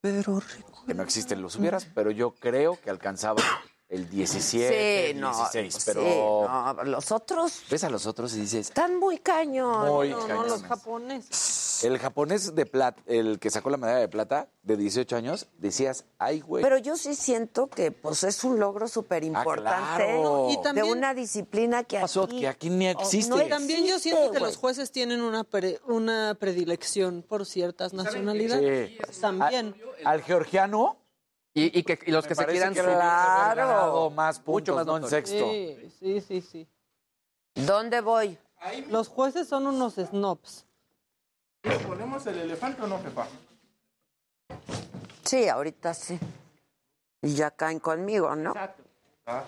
[0.00, 0.42] Pero
[0.86, 3.42] que no existen los hubieras, pero yo creo que alcanzaba
[3.88, 5.28] el 17, Sí, el no.
[5.34, 5.82] 16.
[5.86, 9.88] Pero sí, no, los otros ves a los otros y dices, están muy cañón.
[9.88, 11.84] muy No, no, los japoneses.
[11.84, 16.04] El japonés de plata, el que sacó la medalla de plata de 18 años, decías,
[16.18, 16.62] ay, güey.
[16.62, 20.48] Pero yo sí siento que pues es un logro súper importante claro.
[20.50, 22.24] Y de también- una disciplina que pasó?
[22.24, 23.30] aquí, Que aquí ni existe.
[23.30, 24.42] no Y también yo siento que güey.
[24.42, 28.98] los jueces tienen una, pre- una predilección por ciertas nacionalidades.
[29.10, 29.20] Sí.
[29.20, 29.74] También.
[30.04, 30.97] Al georgiano,
[31.58, 32.94] Y, y que, y los que se quieran que subir.
[32.94, 33.66] Claro.
[33.66, 35.50] ganado más puntos, Mucho más no en sexto.
[35.50, 36.68] Sí, sí, sí, sí.
[37.54, 38.38] ¿Dónde voy?
[38.88, 40.64] Los jueces son unos snobs.
[41.86, 43.26] ¿Ponemos el elefante o no, jefa?
[45.24, 46.18] Sí, ahorita sí.
[47.22, 48.50] Y ya caen conmigo, ¿no?
[48.50, 48.84] Exacto.
[49.26, 49.44] Ah.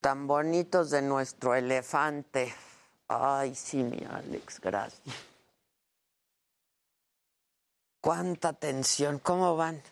[0.00, 2.52] Tan bonitos de nuestro elefante.
[3.20, 5.16] Ay, sí, mi Alex, gracias.
[8.00, 9.18] Cuánta tensión.
[9.18, 9.82] ¿Cómo van?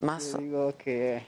[0.00, 1.24] Más Yo digo que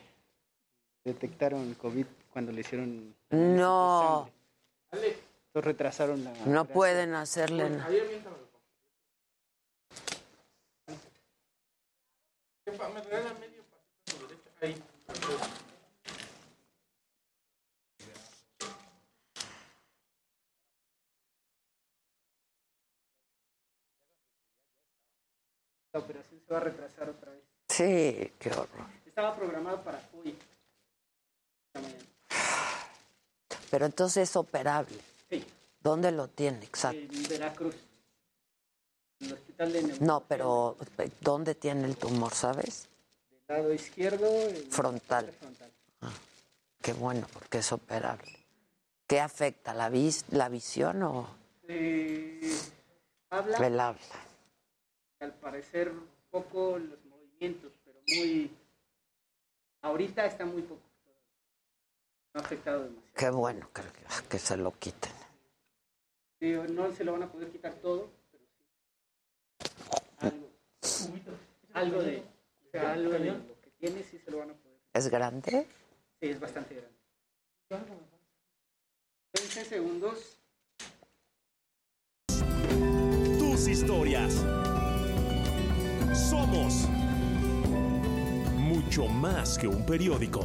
[1.04, 3.14] detectaron COVID cuando le hicieron...
[3.30, 4.28] No,
[4.92, 5.16] Entonces
[5.54, 6.32] retrasaron la...
[6.44, 7.88] no pueden hacerle nada.
[12.64, 13.62] Jefa, ¿me regala medio
[14.04, 14.50] pasito derecha?
[14.60, 14.82] Ahí.
[25.96, 27.40] La operación se va a retrasar otra vez.
[27.70, 28.86] Sí, qué horror.
[29.06, 30.36] Estaba programado para hoy.
[31.72, 31.94] Mañana.
[33.70, 34.98] Pero entonces es operable.
[35.30, 35.42] Sí,
[35.80, 36.62] ¿Dónde lo tiene?
[36.66, 36.98] Exacto.
[37.00, 37.74] en Veracruz.
[39.20, 40.06] En el hospital de neumología.
[40.06, 40.76] No, pero
[41.22, 42.88] ¿dónde tiene el tumor, sabes?
[43.48, 44.26] Del lado izquierdo.
[44.48, 45.32] el- Frontal.
[45.32, 45.72] frontal.
[46.82, 48.36] Qué bueno, porque es operable.
[49.06, 49.72] ¿Qué afecta?
[49.72, 51.26] ¿La, vis la visión o
[51.66, 52.54] Eh,
[53.30, 53.66] habla.
[53.66, 54.00] el habla?
[55.20, 55.92] Al parecer
[56.30, 58.50] poco los movimientos, pero muy...
[59.82, 60.82] Ahorita está muy poco.
[62.34, 63.12] No ha afectado demasiado.
[63.14, 63.82] Qué bueno que,
[64.28, 65.12] que se lo quiten.
[66.38, 68.44] Sí, no se lo van a poder quitar todo, pero
[70.82, 71.22] sí.
[71.72, 74.54] Algo, algo de, o sea, algo de lo que tiene sí se lo van a
[74.54, 74.78] poder.
[74.92, 75.66] ¿Es grande?
[76.20, 76.96] Sí, es bastante grande.
[79.32, 80.38] 20 segundos.
[83.38, 84.44] Tus historias.
[86.16, 86.88] Somos
[88.56, 90.40] mucho más que un periódico.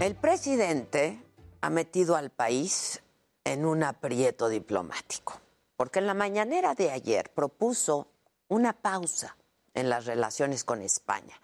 [0.00, 1.22] El presidente
[1.60, 3.00] ha metido al país
[3.44, 5.40] en un aprieto diplomático,
[5.76, 8.08] porque en la mañanera de ayer propuso
[8.48, 9.36] una pausa
[9.74, 11.40] en las relaciones con España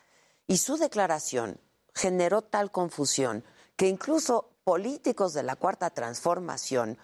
[0.49, 1.61] y su declaración
[1.99, 3.43] generó tal confusión
[3.75, 6.97] que incluso políticos de la Cuarta Transformación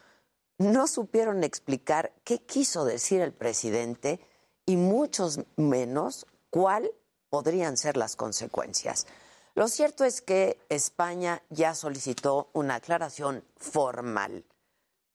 [0.59, 4.21] no supieron explicar qué quiso decir el presidente
[4.67, 6.93] y muchos menos cuál
[7.29, 9.09] podrían ser las consecuencias.
[9.57, 14.45] Lo cierto es que España ya solicitó una aclaración formal,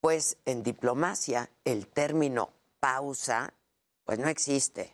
[0.01, 2.49] pues en diplomacia el término
[2.81, 3.53] pausa
[4.03, 4.93] pues no existe.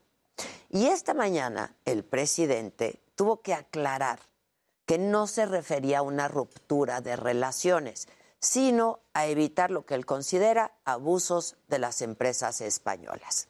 [0.69, 4.19] Y esta mañana el presidente tuvo que aclarar
[4.85, 8.07] que no se refería a una ruptura de relaciones,
[8.39, 13.47] sino a evitar lo que él considera abusos de las empresas españolas.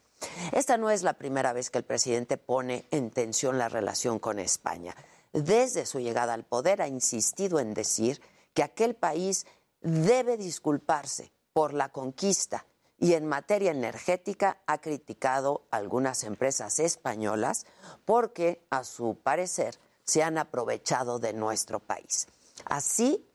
[0.53, 4.39] Esta no es la primera vez que el presidente pone en tensión la relación con
[4.39, 4.95] España
[5.35, 8.21] desde su llegada al poder, ha insistido en decir
[8.53, 9.45] que aquel país
[9.81, 12.65] debe disculparse por la conquista
[12.97, 17.65] y en materia energética ha criticado algunas empresas españolas
[18.05, 22.27] porque, a su parecer, se han aprovechado de nuestro país.
[22.65, 23.27] Así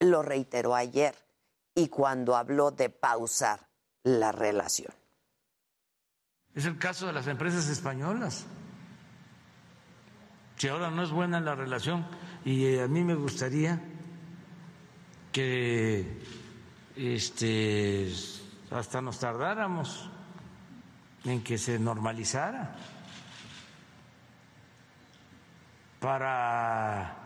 [0.00, 1.14] lo reiteró ayer
[1.74, 3.68] y cuando habló de pausar
[4.02, 4.92] la relación.
[6.54, 8.46] Es el caso de las empresas españolas
[10.56, 12.06] si ahora no es buena la relación
[12.44, 13.80] y eh, a mí me gustaría
[15.32, 16.22] que
[16.96, 18.10] este
[18.70, 20.08] hasta nos tardáramos
[21.24, 22.74] en que se normalizara
[26.06, 27.16] para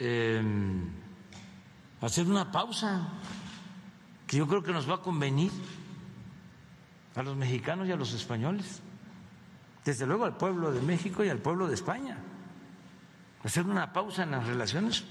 [0.00, 0.42] eh,
[2.00, 3.08] hacer una pausa
[4.26, 5.52] que yo creo que nos va a convenir
[7.14, 8.80] a los mexicanos y a los españoles
[9.84, 12.16] desde luego al pueblo de México y al pueblo de España.
[13.42, 15.04] Hacer una pausa en las relaciones.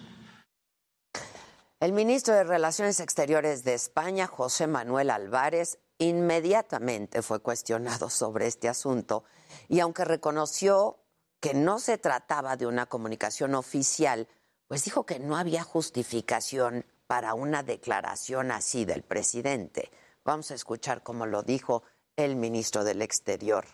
[1.79, 8.67] El ministro de Relaciones Exteriores de España, José Manuel Álvarez, inmediatamente fue cuestionado sobre este
[8.67, 9.25] asunto
[9.69, 11.02] y aunque reconoció
[11.43, 14.29] que no se trataba de una comunicación oficial,
[14.69, 19.91] pues dijo que no había justificación para una declaración así del presidente.
[20.23, 21.83] Vamos a escuchar cómo lo dijo
[22.15, 23.65] el ministro del Exterior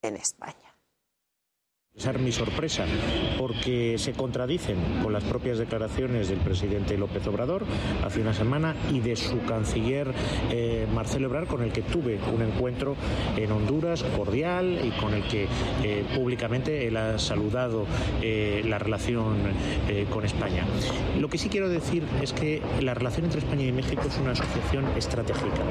[0.00, 0.67] en España.
[1.98, 2.84] Ser mi sorpresa,
[3.38, 7.64] porque se contradicen con las propias declaraciones del presidente López Obrador
[8.04, 10.14] hace una semana y de su canciller
[10.52, 12.94] eh, Marcelo Ebrard, con el que tuve un encuentro
[13.36, 15.48] en Honduras cordial y con el que
[15.82, 17.84] eh, públicamente él ha saludado
[18.22, 19.36] eh, la relación
[20.10, 20.64] con España.
[21.18, 24.32] Lo que sí quiero decir es que la relación entre España y México es una
[24.32, 25.62] asociación estratégica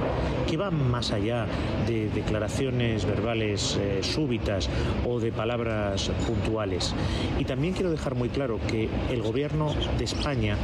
[0.45, 1.45] que va más allá
[1.88, 4.69] de declaraciones verbales súbitas
[5.05, 6.93] o de palabras puntuales.
[7.38, 10.57] Y también quiero dejar muy claro que el gobierno de España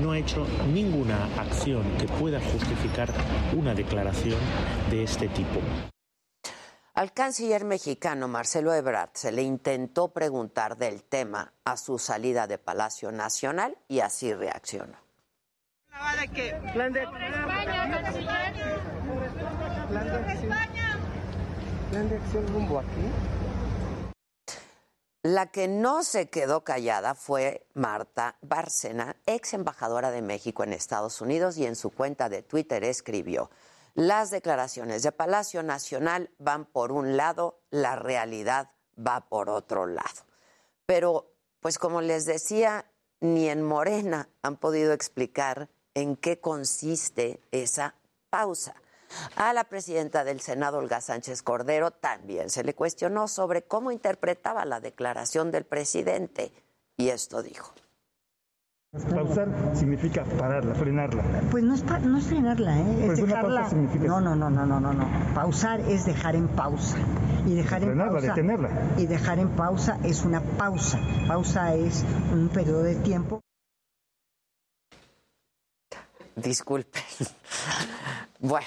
[0.00, 3.12] no ha hecho ninguna acción que pueda justificar
[3.56, 4.38] una declaración
[4.90, 5.60] de este tipo.
[6.94, 12.58] Al canciller mexicano Marcelo Ebrard se le intentó preguntar del tema a su salida de
[12.58, 14.98] Palacio Nacional y así reaccionó.
[16.74, 17.06] ¿Plan de
[21.90, 23.41] ¿Plan de acción rumbo aquí?
[25.22, 31.20] La que no se quedó callada fue Marta Bárcena, ex embajadora de México en Estados
[31.20, 33.48] Unidos, y en su cuenta de Twitter escribió,
[33.94, 40.26] las declaraciones de Palacio Nacional van por un lado, la realidad va por otro lado.
[40.86, 47.94] Pero, pues como les decía, ni en Morena han podido explicar en qué consiste esa
[48.28, 48.74] pausa.
[49.36, 54.64] A la presidenta del Senado, Olga Sánchez Cordero, también se le cuestionó sobre cómo interpretaba
[54.64, 56.52] la declaración del presidente
[56.96, 57.72] y esto dijo.
[59.10, 61.22] Pausar significa pararla, frenarla.
[61.50, 62.96] Pues no es, no es frenarla, ¿eh?
[63.00, 63.60] es Pues una dejarla.
[63.62, 65.34] pausa significa no, no, no, no, no, no, no.
[65.34, 66.98] Pausar es dejar en pausa.
[67.46, 68.26] Y dejar en Frenarla, pausa.
[68.28, 68.70] detenerla.
[68.98, 71.00] Y dejar en pausa es una pausa.
[71.26, 73.40] Pausa es un periodo de tiempo.
[76.36, 77.02] Disculpen.
[78.44, 78.66] Bueno,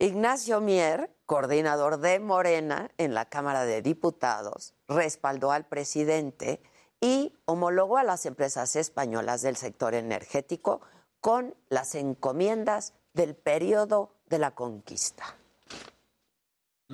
[0.00, 6.62] Ignacio Mier, coordinador de Morena en la Cámara de Diputados, respaldó al presidente
[7.00, 10.82] y homologó a las empresas españolas del sector energético
[11.20, 15.37] con las encomiendas del periodo de la conquista.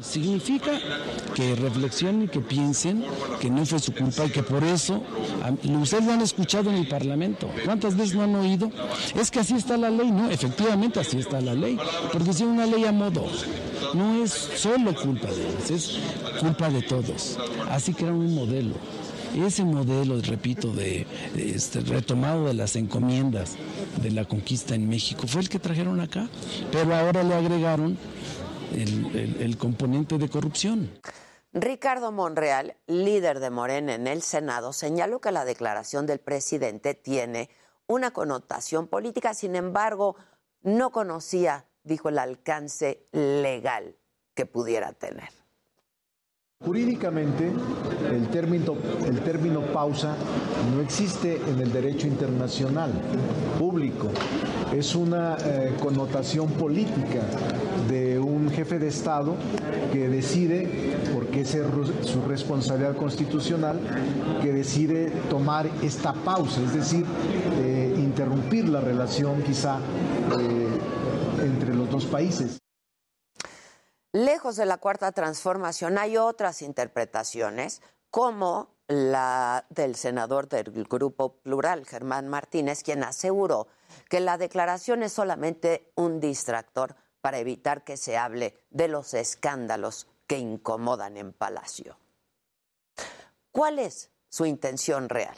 [0.01, 0.73] Significa
[1.37, 3.05] que reflexionen que piensen
[3.41, 5.01] que no fue su culpa y que por eso,
[5.63, 7.49] ustedes lo han escuchado en el Parlamento.
[7.65, 8.73] ¿Cuántas veces no han oído?
[9.15, 10.29] Es que así está la ley, ¿no?
[10.29, 11.79] Efectivamente así está la ley,
[12.13, 13.25] porque es una ley a modo.
[13.95, 17.39] No es solo culpa de ellos, es culpa de todos.
[17.71, 18.75] Así era un modelo.
[19.47, 23.53] Ese modelo, repito, de, este, retomado de las encomiendas
[24.03, 26.29] de la conquista en México fue el que trajeron acá,
[26.73, 27.97] pero ahora le agregaron
[28.75, 30.91] el, componente de corrupción.
[31.53, 37.49] Ricardo Monreal, líder de Morena en el Senado, señaló que la declaración del presidente tiene
[37.87, 40.17] una connotación política, sin embargo,
[40.63, 43.97] no conocía, dijo, el alcance legal
[44.35, 45.29] que pudiera tener.
[46.65, 47.53] Jurídicamente,
[48.11, 48.75] el término,
[49.07, 50.17] el término pausa
[50.75, 52.91] no existe en el derecho internacional
[53.59, 54.09] público.
[54.73, 57.21] Es una eh, connotación política
[57.89, 59.37] de un jefe de Estado
[59.93, 61.57] que decide, porque es
[62.03, 63.81] su responsabilidad constitucional,
[64.43, 67.05] que decide tomar esta pausa, es decir,
[67.61, 69.79] eh, interrumpir la relación quizá
[70.39, 70.81] eh,
[71.43, 72.59] entre los dos países.
[74.13, 81.85] Lejos de la cuarta transformación hay otras interpretaciones, como la del senador del Grupo Plural,
[81.87, 83.67] Germán Martínez, quien aseguró
[84.09, 90.09] que la declaración es solamente un distractor para evitar que se hable de los escándalos
[90.27, 91.97] que incomodan en Palacio.
[93.51, 95.35] ¿Cuál es su intención real?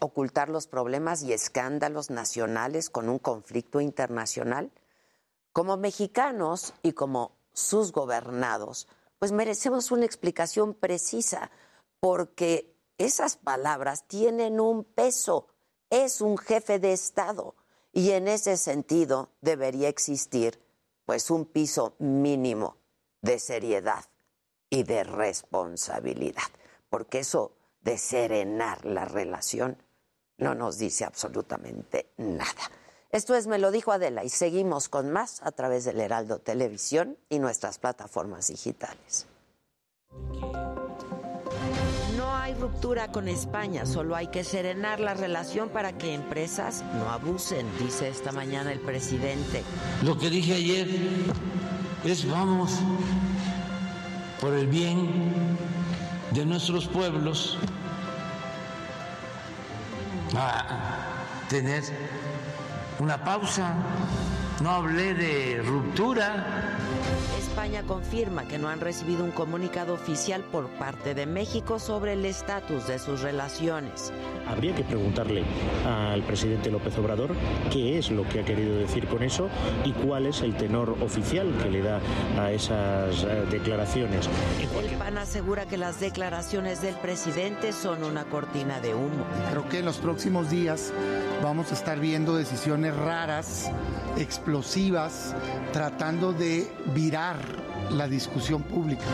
[0.00, 4.72] ¿Ocultar los problemas y escándalos nacionales con un conflicto internacional?
[5.52, 8.88] Como mexicanos y como sus gobernados,
[9.20, 11.52] pues merecemos una explicación precisa,
[12.00, 15.46] porque esas palabras tienen un peso,
[15.90, 17.54] es un jefe de Estado
[17.92, 20.61] y en ese sentido debería existir
[21.12, 22.78] pues un piso mínimo
[23.20, 24.02] de seriedad
[24.70, 26.40] y de responsabilidad,
[26.88, 27.52] porque eso
[27.82, 29.76] de serenar la relación
[30.38, 32.70] no nos dice absolutamente nada.
[33.10, 37.18] Esto es Me lo dijo Adela y seguimos con más a través del Heraldo Televisión
[37.28, 39.26] y nuestras plataformas digitales.
[42.42, 47.08] No hay ruptura con España, solo hay que serenar la relación para que empresas no
[47.08, 49.62] abusen, dice esta mañana el presidente.
[50.02, 50.88] Lo que dije ayer
[52.04, 52.80] es vamos
[54.40, 55.08] por el bien
[56.32, 57.58] de nuestros pueblos
[60.34, 61.84] a tener
[62.98, 63.76] una pausa,
[64.60, 66.44] no hablé de ruptura.
[67.52, 72.24] España confirma que no han recibido un comunicado oficial por parte de México sobre el
[72.24, 74.10] estatus de sus relaciones.
[74.48, 75.44] Habría que preguntarle
[75.86, 77.34] al presidente López Obrador
[77.70, 79.50] qué es lo que ha querido decir con eso
[79.84, 82.00] y cuál es el tenor oficial que le da
[82.38, 84.30] a esas eh, declaraciones.
[84.58, 89.26] El PAN asegura que las declaraciones del presidente son una cortina de humo.
[89.50, 90.90] Creo que en los próximos días
[91.42, 93.70] vamos a estar viendo decisiones raras,
[94.16, 95.34] explosivas,
[95.72, 97.41] tratando de virar
[97.92, 99.04] la discusión pública.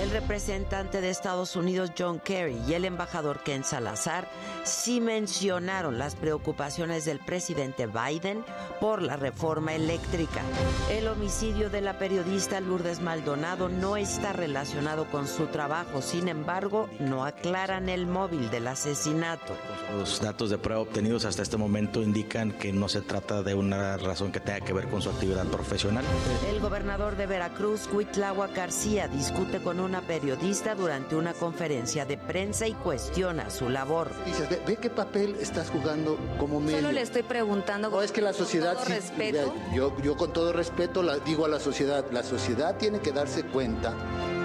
[0.00, 4.28] El representante de Estados Unidos John Kerry y el embajador Ken Salazar
[4.64, 8.44] sí mencionaron las preocupaciones del presidente Biden
[8.80, 10.42] por la reforma eléctrica.
[10.90, 16.88] El homicidio de la periodista Lourdes Maldonado no está relacionado con su trabajo, sin embargo,
[16.98, 19.54] no aclaran el móvil del asesinato.
[19.96, 23.96] Los datos de prueba obtenidos hasta este momento indican que no se trata de una
[23.96, 26.04] razón que tenga que ver con su actividad profesional.
[26.48, 27.88] El gobernador de Veracruz,
[28.22, 34.12] Huitlagua García, discute con una periodista durante una conferencia de prensa y cuestiona su labor.
[34.24, 36.76] Dices, ve, qué papel estás jugando como medio.
[36.76, 37.90] Solo le estoy preguntando.
[37.90, 38.76] No, es que la sociedad.
[38.76, 39.54] Con todo respeto.
[39.74, 43.42] Yo, yo con todo respeto la, digo a la sociedad, la sociedad tiene que darse
[43.42, 43.92] cuenta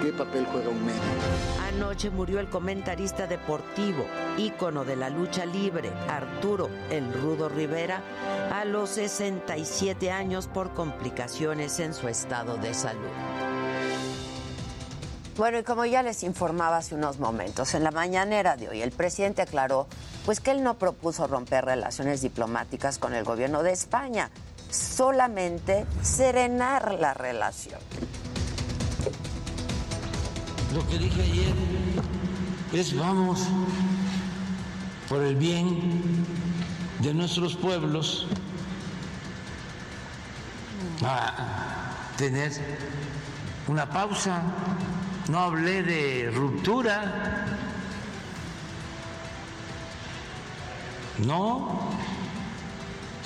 [0.02, 1.00] qué papel juega un medio.
[1.68, 4.04] Anoche murió el comentarista deportivo,
[4.38, 8.02] ícono de la lucha libre, Arturo El Rudo Rivera,
[8.50, 13.67] a los 67 años por complicaciones en su estado de salud.
[15.38, 18.90] Bueno, y como ya les informaba hace unos momentos, en la mañanera de hoy el
[18.90, 19.86] presidente aclaró
[20.26, 24.32] pues que él no propuso romper relaciones diplomáticas con el gobierno de España,
[24.68, 27.78] solamente serenar la relación.
[30.74, 31.54] Lo que dije ayer
[32.72, 33.46] es vamos
[35.08, 36.26] por el bien
[36.98, 38.26] de nuestros pueblos
[41.04, 42.50] a tener
[43.68, 44.42] una pausa.
[45.28, 47.44] No hablé de ruptura.
[51.18, 51.80] No.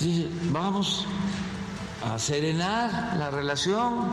[0.00, 1.06] Dije, vamos
[2.04, 4.10] a serenar la relación.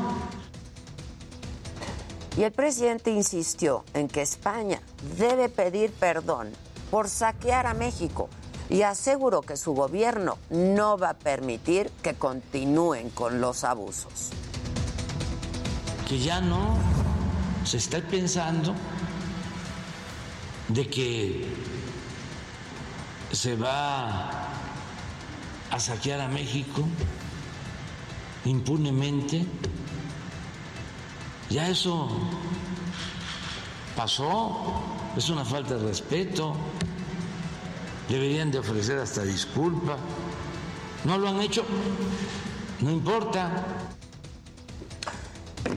[2.37, 4.81] Y el presidente insistió en que España
[5.17, 6.51] debe pedir perdón
[6.91, 8.29] por saquear a México
[8.69, 14.29] y aseguró que su gobierno no va a permitir que continúen con los abusos.
[16.07, 16.77] Que ya no
[17.65, 18.73] se está pensando
[20.67, 21.45] de que
[23.31, 24.29] se va
[25.71, 26.83] a saquear a México
[28.45, 29.45] impunemente.
[31.49, 32.09] Ya eso
[33.95, 34.83] pasó,
[35.17, 36.55] es una falta de respeto.
[38.07, 39.97] Deberían de ofrecer hasta disculpa.
[41.05, 41.63] No lo han hecho,
[42.81, 43.88] no importa.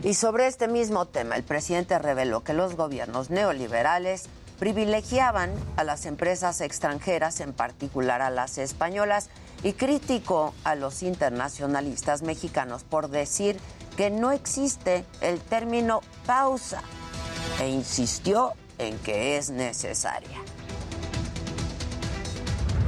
[0.02, 4.24] Y sobre este mismo tema, el presidente reveló que los gobiernos neoliberales
[4.58, 9.28] privilegiaban a las empresas extranjeras, en particular a las españolas,
[9.62, 13.58] y criticó a los internacionalistas mexicanos por decir
[13.96, 16.82] que no existe el término pausa
[17.60, 20.38] e insistió en que es necesaria.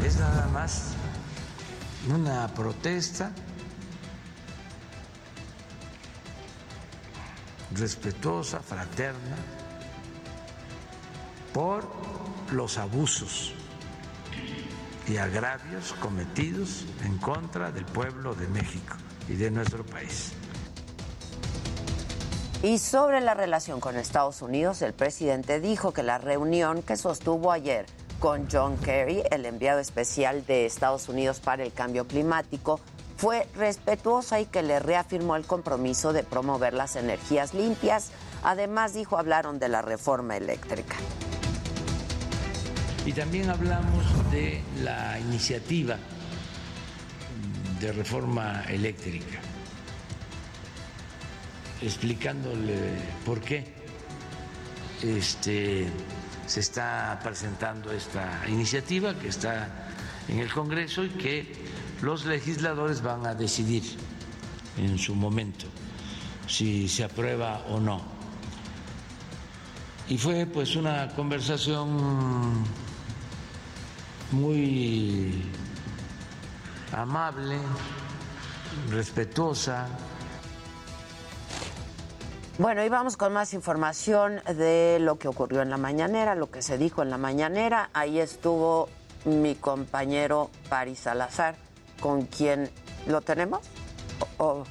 [0.04, 0.94] Es nada más
[2.08, 3.32] una protesta
[7.74, 9.36] respetuosa, fraterna,
[11.52, 11.88] por
[12.52, 13.55] los abusos
[15.06, 18.96] y agravios cometidos en contra del pueblo de México
[19.28, 20.32] y de nuestro país.
[22.62, 27.52] Y sobre la relación con Estados Unidos, el presidente dijo que la reunión que sostuvo
[27.52, 27.84] ayer
[28.20, 32.80] con John Kerry, el enviado especial de Estados Unidos para el cambio climático,
[33.24, 38.10] fue respetuosa y que le reafirmó el compromiso de promover las energías limpias.
[38.42, 40.96] Además, dijo, hablaron de la reforma eléctrica.
[43.06, 45.96] Y también hablamos de la iniciativa
[47.80, 49.40] de reforma eléctrica,
[51.80, 52.76] explicándole
[53.24, 53.64] por qué
[55.02, 55.86] este,
[56.46, 59.70] se está presentando esta iniciativa que está
[60.28, 63.82] en el Congreso y que los legisladores van a decidir
[64.76, 65.66] en su momento
[66.46, 68.02] si se aprueba o no.
[70.08, 72.64] Y fue pues una conversación
[74.32, 75.42] muy
[76.92, 77.58] amable,
[78.90, 79.86] respetuosa.
[82.58, 86.62] Bueno, y vamos con más información de lo que ocurrió en la mañanera, lo que
[86.62, 87.90] se dijo en la mañanera.
[87.94, 88.88] Ahí estuvo
[89.24, 91.56] mi compañero Paris Salazar,
[92.05, 92.70] con quien
[93.06, 93.60] lo tenemos.
[94.36, 94.64] O,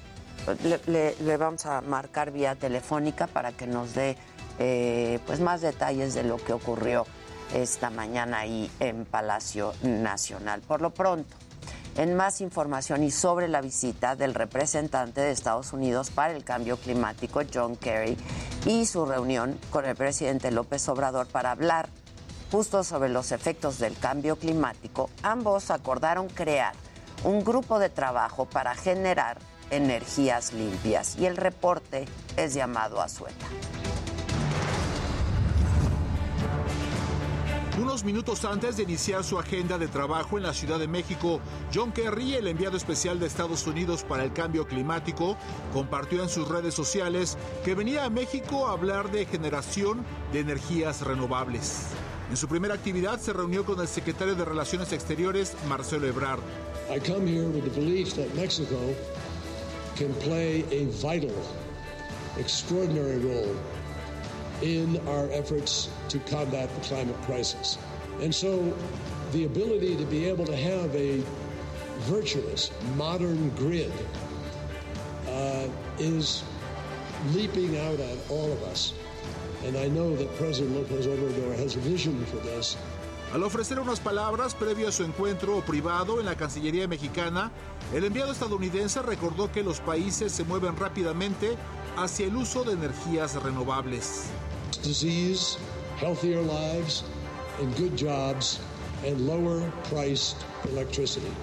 [0.88, 4.18] le, vamos a marcar vía telefónica para que nos dé
[4.60, 7.08] eh, pues más detalles de lo que ocurrió
[7.56, 10.62] esta mañana ahí en Palacio Nacional.
[10.62, 11.36] Por lo pronto,
[11.98, 16.78] en más información y sobre la visita del representante de Estados Unidos para el cambio
[16.78, 18.16] climático, John Kerry,
[18.68, 21.90] y su reunión con el presidente López Obrador para hablar
[22.52, 26.76] justo sobre los efectos del cambio climático, ambos acordaron crear
[27.24, 29.40] un grupo de trabajo para generar
[29.70, 32.06] energías limpias y el reporte
[32.38, 33.46] es llamado a sueta.
[37.82, 41.40] Unos minutos antes de iniciar su agenda de trabajo en la Ciudad de México,
[41.74, 45.38] John Kerry, el enviado especial de Estados Unidos para el cambio climático,
[45.74, 47.36] compartió en sus redes sociales
[47.66, 51.88] que venía a México a hablar de generación de energías renovables.
[52.30, 56.42] En su primera actividad se reunió con el secretario de Relaciones Exteriores, Marcelo Ebrard.
[56.90, 58.96] I come here with the belief that Mexico
[59.96, 61.36] can play a vital,
[62.38, 63.56] extraordinary role
[64.62, 67.78] in our efforts to combat the climate crisis.
[68.22, 68.76] And so
[69.32, 71.24] the ability to be able to have a
[72.02, 73.92] virtuous, modern grid
[75.28, 75.68] uh,
[76.00, 76.44] is
[77.32, 78.94] leaping out at all of us.
[79.64, 82.76] And I know that President Lopez Obrador has a vision for this.
[83.34, 87.52] Al ofrecer unas palabras previo a su encuentro privado en la Cancillería mexicana,
[87.92, 91.58] el enviado estadounidense recordó que los países se mueven rápidamente
[91.98, 94.26] hacia el uso de energías renovables.
[94.84, 95.58] Disease,
[96.00, 97.06] healthier lives,
[97.60, 98.60] and good jobs,
[99.04, 100.38] and lower priced
[100.72, 101.34] electricity.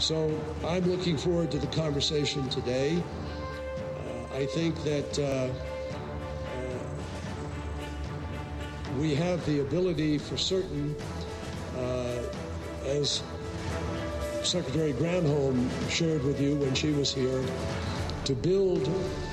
[0.00, 0.32] So
[0.66, 3.00] I'm looking forward to the conversation today.
[4.32, 5.77] Uh, I think that uh,
[8.98, 10.94] we have the ability for certain,
[11.76, 12.22] uh,
[12.84, 13.22] as
[14.42, 17.44] Secretary Granholm shared with you when she was here,
[18.24, 18.88] to build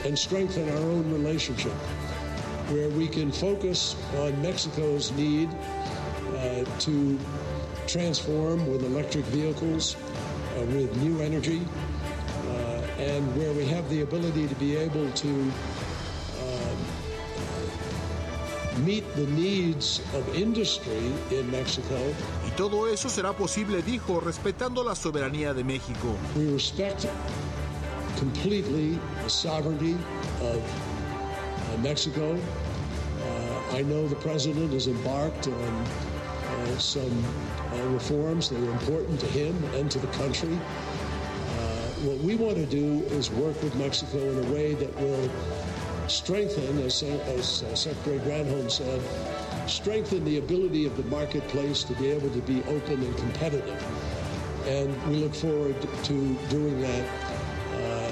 [0.05, 1.71] and strengthen our own relationship,
[2.71, 5.49] where we can focus on Mexico's need
[6.37, 7.19] uh, to
[7.87, 11.61] transform with electric vehicles, uh, with new energy,
[12.47, 12.51] uh,
[12.99, 15.51] and where we have the ability to be able to
[18.79, 21.95] meet the needs of industry in Mexico.
[22.45, 26.15] Y todo eso será posible, dijo, respetando la soberanía de México.
[26.35, 27.07] We respect
[28.17, 29.97] completely the sovereignty
[30.41, 32.35] of uh, Mexico.
[32.35, 37.25] Uh, I know the president has embarked on uh, some
[37.73, 40.53] uh, reforms that are important to him and to the country.
[40.53, 45.29] Uh, what we want to do is work with Mexico in a way that will
[46.07, 49.01] strengthen, as, as uh, Secretary Granholm said,
[49.67, 53.83] strengthen the ability of the marketplace to be able to be open and competitive.
[54.67, 57.05] And we look forward to doing that
[57.73, 58.11] uh,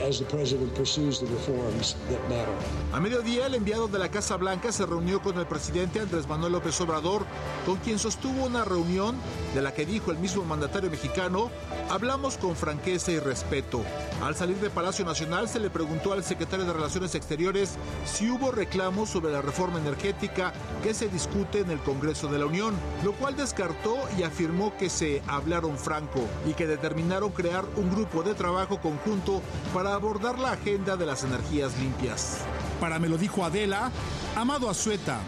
[0.00, 2.54] as the president pursues the reforms that matter.
[2.92, 6.52] A mediodía, el enviado de la Casa Blanca se reunió con el presidente Andrés Manuel
[6.52, 7.26] López Obrador,
[7.66, 9.16] con quien sostuvo una reunión
[9.58, 11.50] de la que dijo el mismo mandatario mexicano,
[11.90, 13.82] hablamos con franqueza y respeto.
[14.22, 18.52] Al salir de Palacio Nacional se le preguntó al secretario de Relaciones Exteriores si hubo
[18.52, 20.52] reclamos sobre la reforma energética
[20.84, 22.72] que se discute en el Congreso de la Unión,
[23.02, 28.22] lo cual descartó y afirmó que se hablaron franco y que determinaron crear un grupo
[28.22, 29.42] de trabajo conjunto
[29.74, 32.42] para abordar la agenda de las energías limpias.
[32.78, 33.90] Para me lo dijo Adela,
[34.36, 35.18] Amado Azueta,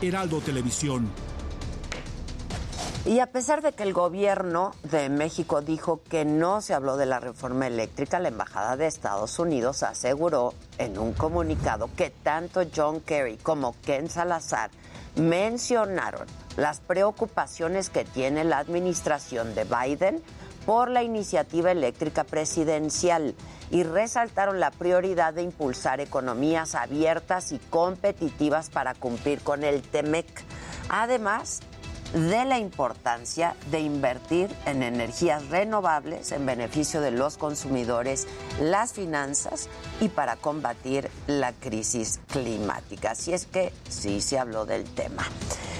[0.00, 1.10] Heraldo Televisión.
[3.06, 7.06] Y a pesar de que el gobierno de México dijo que no se habló de
[7.06, 13.00] la reforma eléctrica, la Embajada de Estados Unidos aseguró en un comunicado que tanto John
[13.00, 14.70] Kerry como Ken Salazar
[15.16, 16.26] mencionaron
[16.58, 20.22] las preocupaciones que tiene la administración de Biden
[20.66, 23.34] por la iniciativa eléctrica presidencial
[23.70, 30.26] y resaltaron la prioridad de impulsar economías abiertas y competitivas para cumplir con el TEMEC.
[30.90, 31.60] Además,
[32.14, 38.26] de la importancia de invertir en energías renovables en beneficio de los consumidores,
[38.60, 39.68] las finanzas
[40.00, 43.12] y para combatir la crisis climática.
[43.12, 45.24] Así es que sí se habló del tema.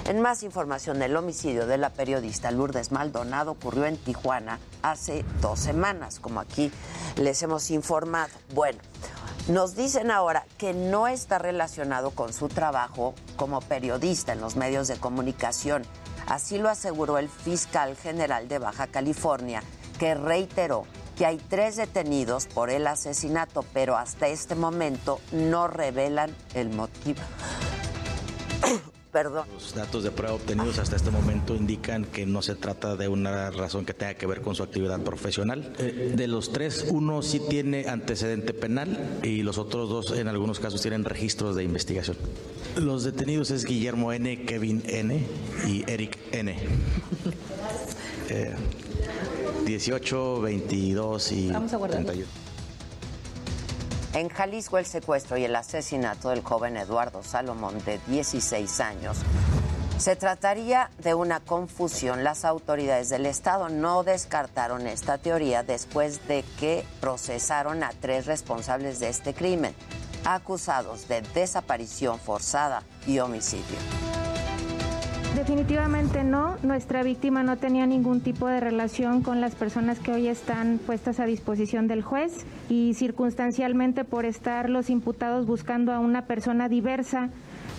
[0.07, 5.61] En más información, el homicidio de la periodista Lourdes Maldonado ocurrió en Tijuana hace dos
[5.61, 6.73] semanas, como aquí
[7.17, 8.31] les hemos informado.
[8.55, 8.79] Bueno,
[9.49, 14.89] nos dicen ahora que no está relacionado con su trabajo como periodista en los medios
[14.89, 15.83] de comunicación.
[16.27, 19.63] Así lo aseguró el fiscal general de Baja California,
[19.99, 20.87] que reiteró
[21.17, 27.21] que hay tres detenidos por el asesinato, pero hasta este momento no revelan el motivo.
[29.13, 29.45] Perdón.
[29.53, 33.51] Los datos de prueba obtenidos hasta este momento indican que no se trata de una
[33.51, 35.73] razón que tenga que ver con su actividad profesional.
[35.79, 40.61] Eh, de los tres, uno sí tiene antecedente penal y los otros dos en algunos
[40.61, 42.17] casos tienen registros de investigación.
[42.77, 45.27] Los detenidos es Guillermo N., Kevin N.
[45.67, 46.57] y Eric N.
[48.33, 48.55] Eh,
[49.67, 52.07] 18, 22 y Vamos a guardarlo.
[52.07, 52.50] 31.
[54.13, 59.19] En Jalisco, el secuestro y el asesinato del joven Eduardo Salomón, de 16 años.
[59.99, 62.25] Se trataría de una confusión.
[62.25, 68.99] Las autoridades del Estado no descartaron esta teoría después de que procesaron a tres responsables
[68.99, 69.75] de este crimen,
[70.25, 74.20] acusados de desaparición forzada y homicidio.
[75.35, 76.57] Definitivamente no.
[76.63, 81.21] Nuestra víctima no tenía ningún tipo de relación con las personas que hoy están puestas
[81.21, 87.31] a disposición del juez y circunstancialmente por estar los imputados buscando a una persona diversa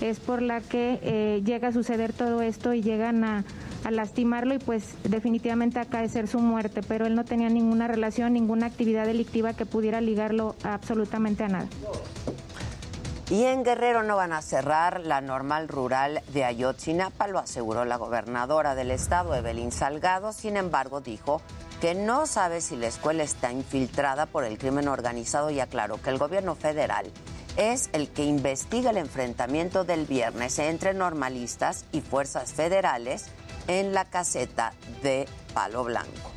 [0.01, 3.43] es por la que eh, llega a suceder todo esto y llegan a,
[3.83, 8.65] a lastimarlo y pues definitivamente acaecer su muerte, pero él no tenía ninguna relación, ninguna
[8.65, 11.67] actividad delictiva que pudiera ligarlo absolutamente a nada.
[13.31, 17.95] Y en Guerrero no van a cerrar la normal rural de Ayotzinapa, lo aseguró la
[17.95, 20.33] gobernadora del estado, Evelyn Salgado.
[20.33, 21.41] Sin embargo, dijo
[21.79, 26.09] que no sabe si la escuela está infiltrada por el crimen organizado y aclaró que
[26.09, 27.09] el gobierno federal
[27.55, 33.27] es el que investiga el enfrentamiento del viernes entre normalistas y fuerzas federales
[33.69, 36.30] en la caseta de Palo Blanco.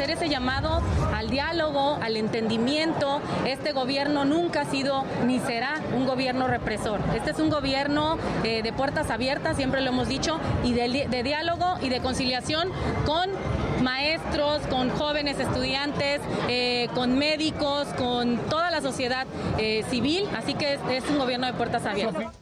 [0.00, 0.80] Hacer ese llamado
[1.14, 3.20] al diálogo, al entendimiento.
[3.44, 7.00] Este gobierno nunca ha sido ni será un gobierno represor.
[7.14, 11.76] Este es un gobierno eh, de puertas abiertas, siempre lo hemos dicho, y de, diálogo
[11.82, 12.70] y de conciliación
[13.04, 13.28] con
[13.82, 19.26] maestros, con jóvenes estudiantes, eh, con médicos, con toda la sociedad
[19.58, 20.26] eh, civil.
[20.34, 22.39] Así que es un gobierno de puertas abiertas.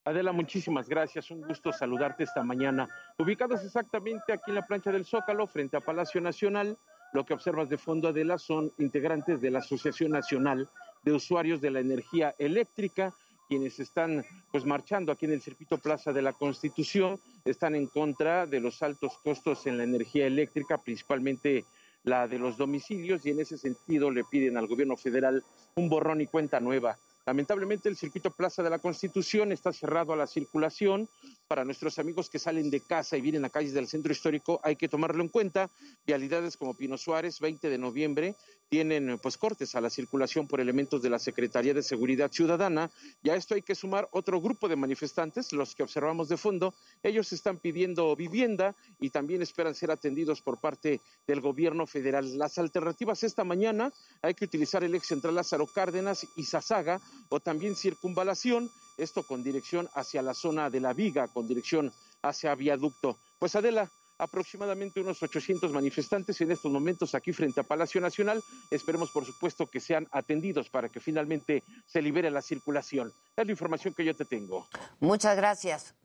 [0.05, 1.31] Adela, muchísimas gracias.
[1.31, 2.87] Un gusto saludarte esta mañana.
[3.17, 6.77] Ubicados exactamente aquí en la plancha del Zócalo, frente a Palacio Nacional,
[7.11, 10.69] lo que observas de fondo, Adela, son integrantes de la Asociación Nacional
[11.03, 13.13] de Usuarios de la Energía Eléctrica,
[13.49, 17.19] quienes están pues marchando aquí en el circuito Plaza de la Constitución,
[17.51, 21.65] están en contra de los altos costos en la energía eléctrica, principalmente
[22.03, 25.43] la de los domicilios, y en ese sentido le piden al gobierno federal
[25.75, 26.97] un borrón y cuenta nueva.
[27.25, 31.09] Lamentablemente el circuito Plaza de la Constitución está cerrado a la circulación.
[31.47, 34.75] Para nuestros amigos que salen de casa y vienen a calles del centro histórico hay
[34.75, 35.69] que tomarlo en cuenta.
[36.05, 38.35] Vialidades como Pino Suárez, 20 de noviembre,
[38.67, 42.91] tienen pues cortes a la circulación por elementos de la Secretaría de Seguridad Ciudadana.
[43.23, 46.73] Y a esto hay que sumar otro grupo de manifestantes, los que observamos de fondo.
[47.01, 52.37] Ellos están pidiendo vivienda y también esperan ser atendidos por parte del gobierno federal.
[52.37, 56.99] Las alternativas esta mañana hay que utilizar el ex central Lázaro Cárdenas y Sasaga
[57.29, 61.91] o también circunvalación, esto con dirección hacia la zona de la viga, con dirección
[62.21, 63.17] hacia viaducto.
[63.39, 68.43] Pues Adela, aproximadamente unos 800 manifestantes en estos momentos aquí frente a Palacio Nacional.
[68.71, 73.13] Esperemos, por supuesto, que sean atendidos para que finalmente se libere la circulación.
[73.35, 74.67] Es la información que yo te tengo.
[74.99, 75.95] Muchas gracias.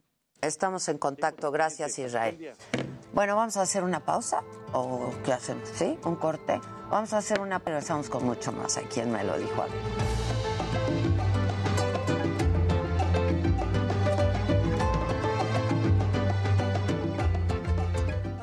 [0.41, 1.51] Estamos en contacto.
[1.51, 2.55] Gracias, Israel.
[3.15, 4.43] Bueno, vamos a hacer una pausa
[4.73, 5.99] o qué hacemos, ¿sí?
[6.05, 6.61] Un corte.
[6.91, 8.77] Vamos a hacer una, pero estamos con mucho más.
[8.77, 9.65] ¿A quién me lo dijo?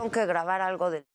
[0.09, 1.05] Que grabar algo de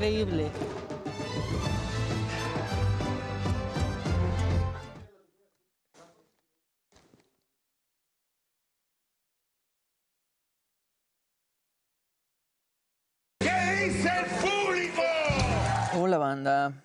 [0.00, 0.50] increíble.
[13.40, 15.02] ¿Qué dice el público?
[15.98, 16.82] Hola, banda.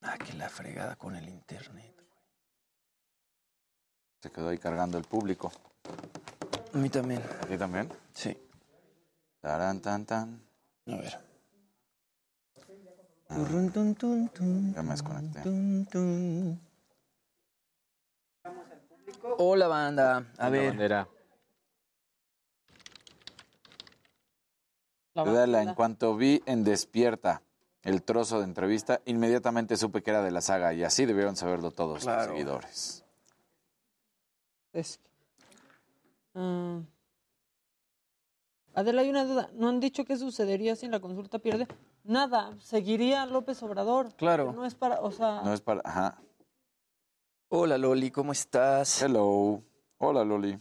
[0.00, 1.94] Ah, que la fregada con el internet.
[4.22, 5.52] Se quedó ahí cargando el público.
[6.72, 7.22] A mí también.
[7.42, 7.88] ¿A ti también?
[8.14, 8.47] Sí.
[9.40, 10.42] Tarán, tan, tan.
[10.86, 11.20] A ver.
[13.28, 13.70] Turrun,
[14.74, 15.42] Ya me desconecté.
[19.38, 20.26] Hola, banda.
[20.38, 21.06] A ver.
[25.14, 27.42] Dudala, en cuanto vi en Despierta
[27.82, 31.70] el trozo de entrevista, inmediatamente supe que era de la saga y así debieron saberlo
[31.70, 32.20] todos Claro.
[32.22, 33.04] los seguidores.
[34.72, 35.08] Es que-
[36.34, 36.80] Ah.
[38.74, 39.50] Adela, hay una duda.
[39.54, 41.66] ¿No han dicho qué sucedería si en la consulta pierde?
[42.04, 44.14] Nada, seguiría López Obrador.
[44.14, 44.52] Claro.
[44.52, 45.80] No es para, o sea, No es para...
[45.84, 46.18] Ajá.
[47.48, 49.02] Hola, Loli, ¿cómo estás?
[49.02, 49.62] Hello.
[49.98, 50.58] Hola, Loli.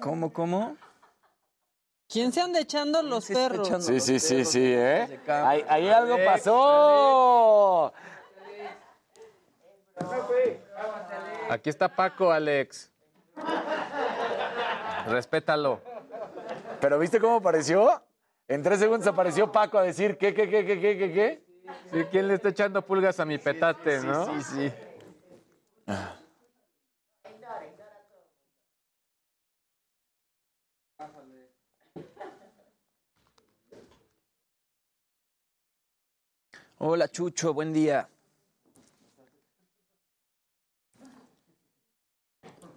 [0.00, 0.76] ¿Cómo, cómo?
[2.08, 3.84] ¿quién se anda echando los perros?
[3.84, 5.20] Sí, sí, sí, sí, ¿eh?
[5.28, 7.92] Ahí, ahí algo pasó.
[11.50, 12.92] Aquí está Paco, Alex.
[15.06, 15.80] Respétalo.
[16.80, 18.02] ¿Pero viste cómo apareció?
[18.46, 21.44] En tres segundos apareció Paco a decir, ¿qué, qué, qué, qué, qué, qué, qué?
[21.90, 24.40] Sí, ¿quién le está echando pulgas a mi petate, sí, no?
[24.40, 24.72] sí, sí.
[36.80, 38.08] Hola, Chucho, buen día.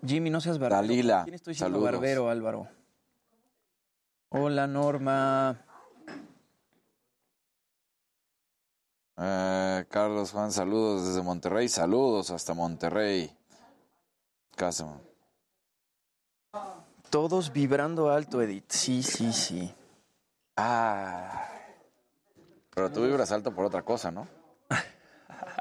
[0.06, 0.82] Jimmy, no seas barbero.
[0.82, 1.94] Dalila, ¿Quién estoy siendo saludos.
[1.94, 2.68] barbero, Álvaro?
[4.30, 5.66] Hola, Norma.
[9.18, 11.70] Eh, Carlos Juan, saludos desde Monterrey.
[11.70, 13.36] Saludos hasta Monterrey.
[14.56, 15.00] Casa.
[17.10, 18.66] Todos vibrando alto, Edith.
[18.70, 19.74] Sí, sí, sí.
[20.56, 21.48] Ah.
[22.74, 24.28] Pero tú vibras alto por otra cosa, ¿no?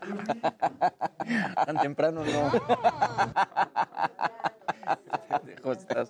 [1.66, 2.50] Tan temprano no.
[5.28, 6.08] Pendejo estás.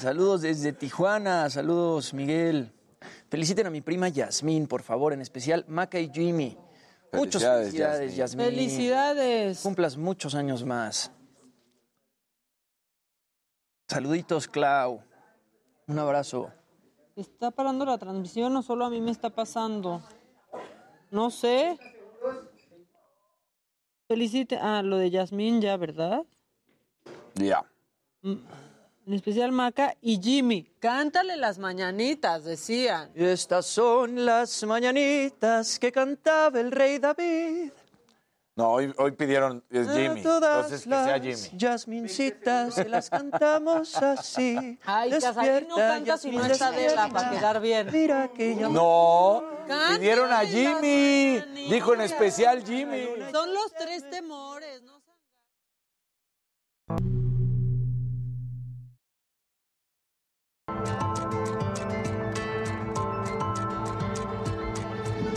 [0.00, 1.48] Saludos desde Tijuana.
[1.50, 2.72] Saludos, Miguel.
[3.28, 6.56] Feliciten a mi prima Yasmín, por favor, en especial Maca y Jimmy.
[7.12, 8.46] Muchas Felicidades, felicidades, Yasmín.
[8.46, 9.60] Felicidades.
[9.62, 11.10] Cumplas muchos años más.
[13.88, 15.02] Saluditos, Clau.
[15.86, 16.52] Un abrazo.
[17.14, 20.02] ¿Está parando la transmisión o solo a mí me está pasando?
[21.10, 21.78] No sé.
[24.08, 24.58] Felicite.
[24.60, 26.22] Ah, lo de Yasmín ya, ¿verdad?
[27.34, 27.64] Ya.
[28.22, 28.36] Mm,
[29.06, 30.68] En especial Maca y Jimmy.
[30.80, 33.10] Cántale las mañanitas, decían.
[33.14, 37.70] Y estas son las mañanitas que cantaba el rey David.
[38.56, 40.22] No, hoy, hoy pidieron es Jimmy.
[40.22, 41.60] todas Entonces que sea las Jimmy.
[41.60, 44.78] Jasmincitas se las cantamos así.
[44.86, 47.08] Ay, Casarín no canta si no está Adela, despierta.
[47.12, 47.88] para quedar bien.
[47.92, 48.70] Mira que ya...
[48.70, 49.44] No,
[49.90, 51.38] pidieron a Jimmy.
[51.68, 53.06] Dijo en especial Jimmy.
[53.30, 54.95] Son los tres temores, ¿no?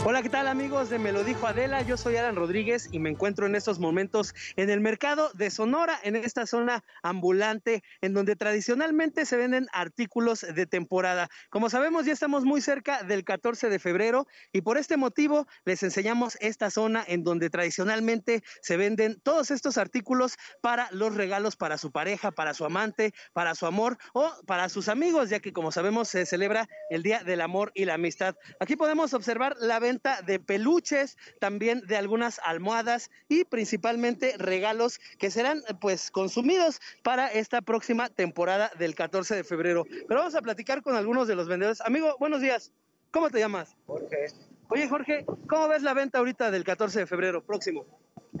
[0.02, 1.82] Hola, ¿qué tal amigos de Me lo dijo Adela?
[1.82, 6.00] Yo soy Alan Rodríguez y me encuentro en estos momentos en el mercado de Sonora,
[6.02, 11.28] en esta zona ambulante, en donde tradicionalmente se venden artículos de temporada.
[11.50, 15.82] Como sabemos, ya estamos muy cerca del 14 de febrero y por este motivo les
[15.82, 21.76] enseñamos esta zona en donde tradicionalmente se venden todos estos artículos para los regalos para
[21.76, 25.72] su pareja, para su amante, para su amor o para sus amigos, ya que como
[25.72, 28.34] sabemos se celebra el Día del Amor y la Amistad.
[28.60, 35.30] Aquí podemos observar la venta de peluches, también de algunas almohadas y principalmente regalos que
[35.30, 39.84] serán pues consumidos para esta próxima temporada del 14 de febrero.
[40.06, 41.80] Pero vamos a platicar con algunos de los vendedores.
[41.80, 42.72] Amigo, buenos días.
[43.10, 43.76] ¿Cómo te llamas?
[43.86, 44.26] Jorge.
[44.68, 47.84] Oye, Jorge, ¿cómo ves la venta ahorita del 14 de febrero próximo?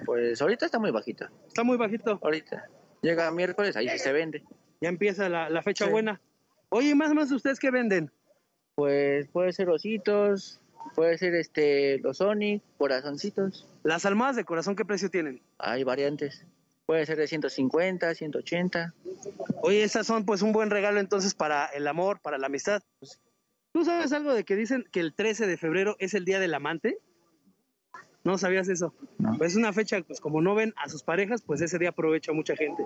[0.06, 1.26] Pues ahorita está muy bajito.
[1.48, 2.20] Está muy bajito.
[2.22, 2.68] Ahorita.
[3.02, 4.44] Llega miércoles, ahí sí se vende.
[4.80, 5.90] Ya empieza la, la fecha Sí.
[5.90, 6.20] buena.
[6.68, 8.12] Oye, más o menos ustedes qué venden?
[8.76, 10.60] Pues puede ser ositos,
[10.94, 13.66] puede ser este los Sonic, corazoncitos.
[13.82, 15.40] Las almohadas de corazón, ¿qué precio tienen?
[15.58, 16.44] Hay variantes.
[16.86, 18.94] Puede ser de 150, 180.
[19.62, 22.82] Oye, esas son pues un buen regalo entonces para el amor, para la amistad.
[23.72, 26.54] ¿Tú sabes algo de que dicen que el 13 de febrero es el día del
[26.54, 26.98] amante?
[28.22, 28.92] ¿No sabías eso?
[29.38, 32.32] Pues es una fecha, pues como no ven a sus parejas, pues ese día aprovecha
[32.32, 32.82] mucha gente.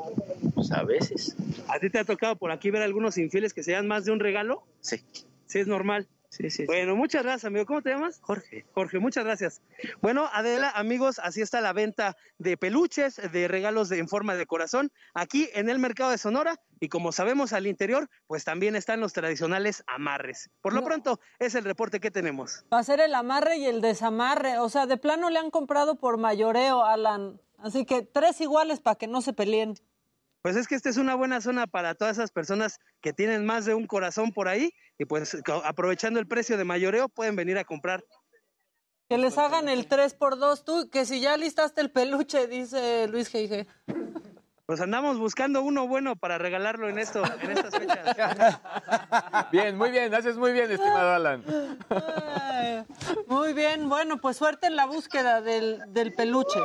[0.55, 1.35] Pues a veces.
[1.69, 4.13] ¿A ti te ha tocado por aquí ver algunos infieles que se dan más de
[4.13, 4.63] un regalo?
[4.81, 5.03] Sí.
[5.47, 6.07] Sí, es normal.
[6.35, 6.65] Sí, sí.
[6.67, 7.65] Bueno, muchas gracias, amigo.
[7.65, 8.19] ¿Cómo te llamas?
[8.21, 8.65] Jorge.
[8.75, 9.63] Jorge, muchas gracias.
[10.03, 14.45] Bueno, Adela, amigos, así está la venta de peluches, de regalos de- en forma de
[14.45, 16.57] corazón, aquí en el mercado de Sonora.
[16.81, 20.51] Y como sabemos al interior, pues también están los tradicionales amarres.
[20.61, 22.65] Por lo pronto, es el reporte que tenemos.
[22.73, 24.59] Va a ser el amarre y el desamarre.
[24.59, 27.41] O sea, de plano le han comprado por mayoreo, Alan.
[27.59, 29.75] Así que tres iguales para que no se peleen.
[30.45, 33.65] Pues es que esta es una buena zona para todas esas personas que tienen más
[33.65, 37.65] de un corazón por ahí y pues aprovechando el precio de mayoreo pueden venir a
[37.65, 38.05] comprar.
[39.09, 43.09] Que les hagan el 3 por 2 tú, que si ya listaste el peluche, dice
[43.09, 43.67] Luis G.I.G.
[44.67, 48.61] Pues andamos buscando uno bueno para regalarlo en esto, en estas fechas.
[49.53, 51.45] Bien, muy bien, haces muy bien, estimado Alan.
[53.27, 56.61] Muy bien, bueno, pues suerte en la búsqueda del, del peluche.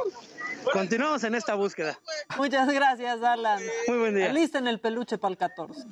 [0.72, 2.00] Continuamos en esta búsqueda.
[2.38, 3.62] Muchas gracias, Alan.
[3.90, 4.30] Muy buen día.
[4.30, 5.86] Alisten el peluche para el 14.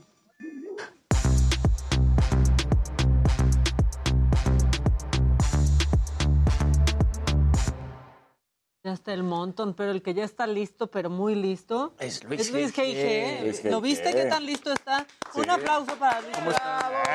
[8.88, 12.50] Ya está el montón, pero el que ya está listo, pero muy listo, Es Luis
[12.54, 12.94] Luis G.I.G..
[12.94, 13.42] G.I.G..
[13.44, 15.06] Luis ¿Lo viste qué tan listo está?
[15.34, 16.38] Un aplauso para Luis.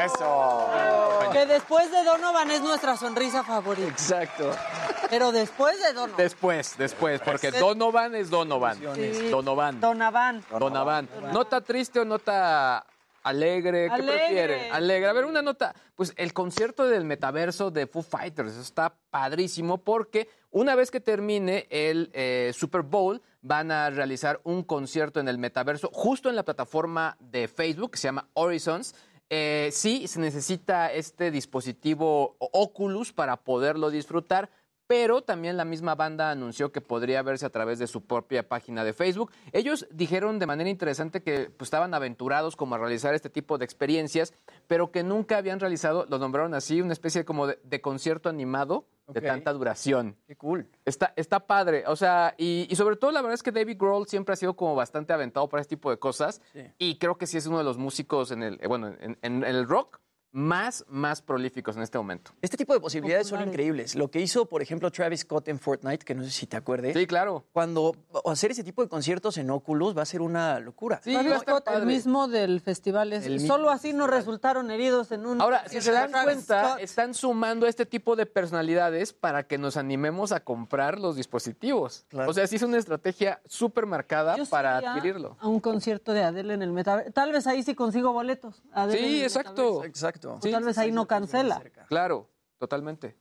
[0.04, 0.68] Eso.
[1.32, 3.88] Que después de Donovan es nuestra sonrisa favorita.
[3.88, 4.54] Exacto.
[5.08, 6.18] Pero después de Donovan.
[6.18, 8.78] Después, después, porque Donovan es Donovan.
[8.94, 9.30] Sí.
[9.30, 9.80] Donovan.
[9.80, 10.44] Donovan.
[10.50, 11.08] Donovan.
[11.32, 12.84] ¿Nota triste o nota
[13.22, 13.88] alegre?
[13.88, 14.18] ¿Qué Alegre.
[14.18, 14.70] prefiere?
[14.70, 15.08] Alegre.
[15.08, 15.74] A ver, una nota.
[15.94, 21.66] Pues el concierto del metaverso de Foo Fighters está padrísimo porque una vez que termine
[21.70, 26.44] el eh, Super Bowl van a realizar un concierto en el metaverso justo en la
[26.44, 28.94] plataforma de Facebook que se llama Horizons.
[29.30, 34.50] Eh, sí, se necesita este dispositivo Oculus para poderlo disfrutar,
[34.86, 38.84] pero también la misma banda anunció que podría verse a través de su propia página
[38.84, 39.32] de Facebook.
[39.52, 43.64] Ellos dijeron de manera interesante que pues, estaban aventurados como a realizar este tipo de
[43.64, 44.34] experiencias,
[44.66, 48.86] pero que nunca habían realizado, lo nombraron así, una especie como de, de concierto animado
[49.08, 50.16] de tanta duración.
[50.26, 50.68] Qué cool.
[50.84, 54.06] Está, está padre, o sea, y, y sobre todo la verdad es que David Grohl
[54.06, 56.40] siempre ha sido como bastante aventado para este tipo de cosas
[56.78, 59.44] y creo que sí es uno de los músicos en el, eh, bueno, en, en
[59.44, 60.00] el rock
[60.32, 62.32] más, más prolíficos en este momento.
[62.40, 63.94] Este tipo de posibilidades son increíbles.
[63.94, 66.96] Lo que hizo, por ejemplo, Travis Scott en Fortnite, que no sé si te acuerdes.
[66.96, 67.44] Sí, claro.
[67.52, 67.94] Cuando
[68.24, 71.00] hacer ese tipo de conciertos en Oculus va a ser una locura.
[71.00, 73.12] Travis Scott, el mismo del festival.
[73.12, 75.40] es- Solo así no resultaron heridos en un.
[75.40, 76.80] Ahora, si se dan Travis cuenta, Scott.
[76.80, 82.06] están sumando este tipo de personalidades para que nos animemos a comprar los dispositivos.
[82.26, 85.36] O sea, sí es una estrategia súper marcada Yo para adquirirlo.
[85.40, 87.12] A un concierto de Adele en el metaverso.
[87.12, 88.62] Tal vez ahí sí consigo boletos.
[88.72, 89.84] Adele Sí, el exacto.
[90.28, 90.50] Exacto.
[90.50, 91.62] Tal vez ahí no cancela.
[91.88, 92.28] Claro,
[92.58, 93.16] totalmente.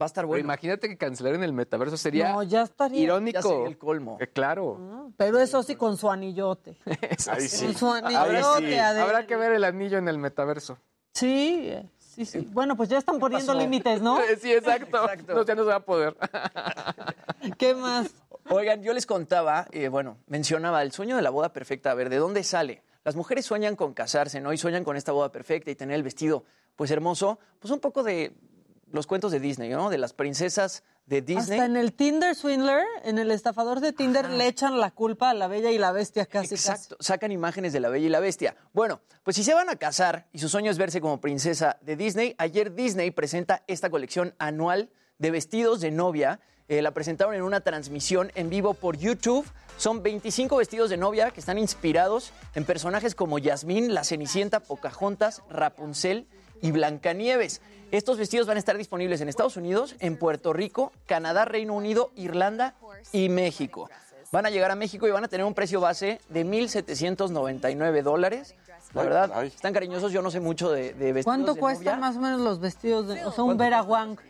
[0.00, 0.42] Va a estar bueno.
[0.42, 3.00] imagínate que cancelar en el metaverso sería No, ya estaría.
[3.02, 3.36] irónico.
[3.38, 4.16] Ya sería el colmo.
[4.18, 5.12] Eh, claro.
[5.18, 6.78] Pero eso sí con su anillote.
[6.86, 9.00] Ahí Con su anillote, Ahí sí.
[9.00, 10.78] Habrá que ver el anillo en el metaverso.
[11.12, 12.48] Sí, eh, sí, sí.
[12.50, 14.18] Bueno, pues ya están poniendo límites, ¿no?
[14.40, 15.06] Sí, exacto.
[15.28, 16.16] No, ya no se va a poder.
[17.58, 18.10] ¿Qué más?
[18.48, 21.90] Oigan, yo les contaba, eh, bueno, mencionaba el sueño de la boda perfecta.
[21.90, 22.82] A ver, ¿de dónde sale?
[23.04, 24.52] Las mujeres sueñan con casarse, ¿no?
[24.52, 26.44] Y sueñan con esta boda perfecta y tener el vestido,
[26.76, 27.38] pues hermoso.
[27.58, 28.34] Pues un poco de
[28.92, 29.90] los cuentos de Disney, ¿no?
[29.90, 31.58] De las princesas de Disney.
[31.58, 35.34] Hasta en el Tinder Swindler, en el estafador de Tinder, le echan la culpa a
[35.34, 36.54] la bella y la bestia casi.
[36.54, 38.54] Exacto, sacan imágenes de la Bella y la Bestia.
[38.72, 41.96] Bueno, pues si se van a casar y su sueño es verse como princesa de
[41.96, 46.40] Disney, ayer Disney presenta esta colección anual de vestidos de novia.
[46.70, 49.44] Eh, la presentaron en una transmisión en vivo por YouTube.
[49.76, 55.42] Son 25 vestidos de novia que están inspirados en personajes como Yasmín, la Cenicienta, Pocahontas,
[55.50, 56.28] Rapunzel
[56.62, 57.60] y Blancanieves.
[57.90, 62.12] Estos vestidos van a estar disponibles en Estados Unidos, en Puerto Rico, Canadá, Reino Unido,
[62.14, 62.76] Irlanda
[63.10, 63.90] y México.
[64.30, 68.54] Van a llegar a México y van a tener un precio base de 1.799 dólares.
[68.94, 70.12] La verdad, están cariñosos.
[70.12, 71.96] Yo no sé mucho de, de vestidos ¿Cuánto de cuestan novia.
[71.96, 73.08] más o menos los vestidos?
[73.08, 74.20] De, o sea, un Vera Wang.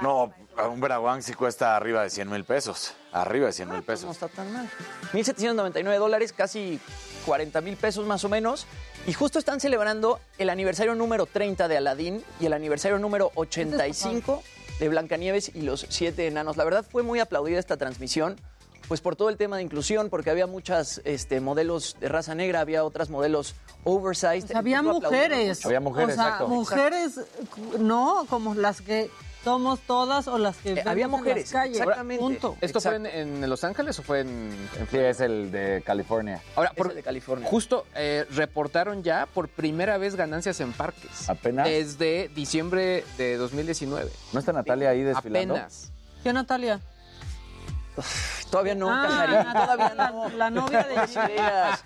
[0.00, 0.32] No,
[0.70, 2.94] un Veragüán sí cuesta arriba de 100 mil pesos.
[3.12, 4.10] Arriba de 100 mil No pesos.
[4.10, 4.68] está tan mal.
[5.12, 6.80] 1.799 dólares, casi
[7.26, 8.66] 40 mil pesos más o menos.
[9.06, 14.42] Y justo están celebrando el aniversario número 30 de Aladdin y el aniversario número 85
[14.78, 16.56] de Blancanieves y los siete enanos.
[16.56, 18.40] La verdad fue muy aplaudida esta transmisión,
[18.88, 22.60] pues por todo el tema de inclusión, porque había muchas este, modelos de raza negra,
[22.60, 23.54] había otras modelos
[23.84, 24.54] oversized.
[24.54, 25.64] Había mujeres.
[25.64, 26.48] Había mujeres, o sea, exacto.
[26.48, 27.20] mujeres,
[27.78, 29.10] no como las que
[29.44, 31.80] somos todas o las que Eh, había en mujeres, las calles.
[31.80, 32.22] exactamente.
[32.22, 32.56] Punto.
[32.60, 34.28] ¿Esto fue en, en Los Ángeles o fue en,
[34.78, 36.40] en Sí, es el de California.
[36.54, 37.48] Ahora, Es por- el de California.
[37.48, 41.28] justo eh, reportaron ya por primera vez ganancias en parques.
[41.28, 41.66] ¿Apenas?
[41.66, 44.10] Desde diciembre de 2019.
[44.32, 45.54] ¿No está Natalia ahí desfilando?
[45.54, 45.90] Apenas.
[46.22, 46.80] ¿Qué Natalia?
[48.50, 50.28] Todavía no, Ah, Casarín, todavía la- no.
[50.36, 51.84] la novia de Ideas.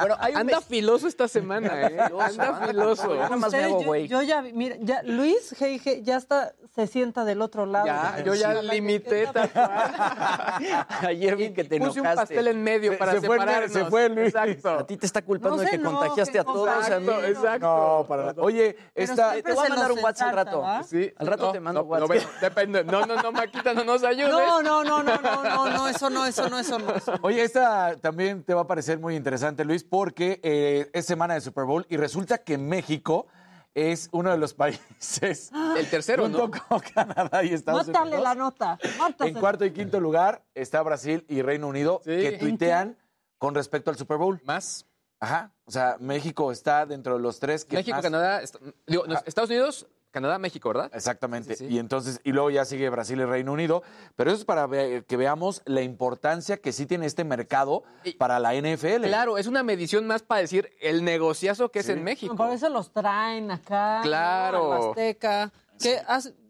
[0.00, 1.98] Bueno, hay un Anda filoso esta semana, ¿eh?
[2.20, 3.08] Anda filoso.
[3.14, 4.08] Yo nada más me hago yo, güey.
[4.08, 6.02] yo ya vi, mira, ya Luis G.I.G.
[6.02, 7.86] ya está, se sienta del otro lado.
[7.86, 9.50] Ya, yo ya limité tal
[11.06, 12.34] Ayer vi que te Puse un enojaste.
[12.34, 13.76] pastel en medio para separarnos.
[14.18, 14.70] Exacto.
[14.78, 16.68] A ti te está culpando No de se que enoje, contagiaste a todos.
[16.68, 17.06] a mí.
[17.06, 17.66] Exacto, exacto.
[17.98, 18.42] No, para nada.
[18.42, 20.64] Oye, esta, Te voy a mandar un WhatsApp al rato.
[20.88, 21.12] Sí.
[21.18, 22.40] Al rato te mando WhatsApp.
[22.40, 22.84] depende.
[22.84, 24.30] No, no, no, Maquita, no nos ayudes.
[24.32, 26.94] No, no, no, no, no, no, no, eso no, eso no, eso no.
[26.94, 27.18] eso no.
[27.22, 31.40] Oye, esta también te va a parecer muy interesante, Luis, porque eh, es semana de
[31.40, 33.26] Super Bowl y resulta que México
[33.74, 34.52] es uno de los
[35.00, 35.50] países.
[35.78, 36.50] El tercero, junto ¿no?
[36.68, 38.22] con Canadá y Estados Mátale Unidos.
[38.24, 38.78] la nota.
[39.20, 42.10] En cuarto y quinto lugar está Brasil y Reino Unido, Sí.
[42.10, 42.98] que tuitean
[43.38, 44.40] con respecto al Super Bowl.
[44.44, 44.86] Más.
[45.20, 45.52] Ajá.
[45.64, 49.14] O sea, México está dentro de los tres que México, más- Canadá, est- digo, no.
[49.24, 50.90] Estados Unidos, Canadá, México, ¿verdad?
[50.94, 51.56] Exactamente.
[51.56, 51.74] Sí, sí.
[51.74, 53.82] Y entonces, y luego ya sigue Brasil y Reino Unido.
[54.14, 57.82] Pero eso es para que veamos la importancia que sí tiene este mercado
[58.18, 59.06] para la NFL.
[59.06, 62.36] Claro, es una medición más para decir el negociazo que es en México.
[62.36, 64.00] Por eso los traen acá.
[64.02, 64.72] Claro.
[64.72, 65.52] A la Azteca.
[65.80, 66.00] ¿Qué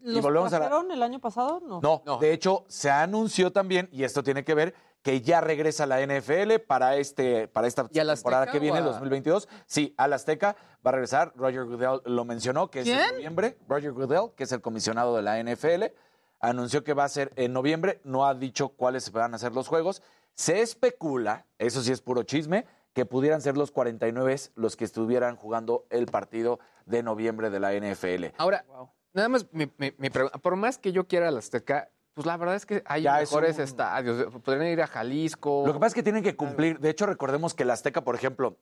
[0.03, 1.59] ¿Los volvemos a la- trajeron el año pasado?
[1.65, 2.01] No.
[2.05, 6.01] No, de hecho, se anunció también, y esto tiene que ver, que ya regresa la
[6.01, 9.47] NFL para, este, para esta ¿Y a temporada Azteca que viene, a- 2022.
[9.67, 10.55] Sí, al Azteca
[10.85, 11.33] va a regresar.
[11.35, 13.57] Roger Goodell lo mencionó, que es en noviembre.
[13.67, 15.91] Roger Goodell, que es el comisionado de la NFL,
[16.39, 17.99] anunció que va a ser en noviembre.
[18.03, 20.01] No ha dicho cuáles van a ser los juegos.
[20.35, 25.35] Se especula, eso sí es puro chisme, que pudieran ser los 49 los que estuvieran
[25.35, 28.33] jugando el partido de noviembre de la NFL.
[28.37, 28.65] Ahora,
[29.13, 32.37] nada más mi, mi- mi pregunta, por más que yo quiera la Azteca, pues la
[32.37, 34.31] verdad es que hay Ya es mejores un- estadios.
[34.43, 35.63] Podrían ir a Jalisco.
[35.65, 36.79] Lo que pasa es que tienen que cumplir.
[36.79, 38.57] De hecho, recordemos que la Azteca, por ejemplo,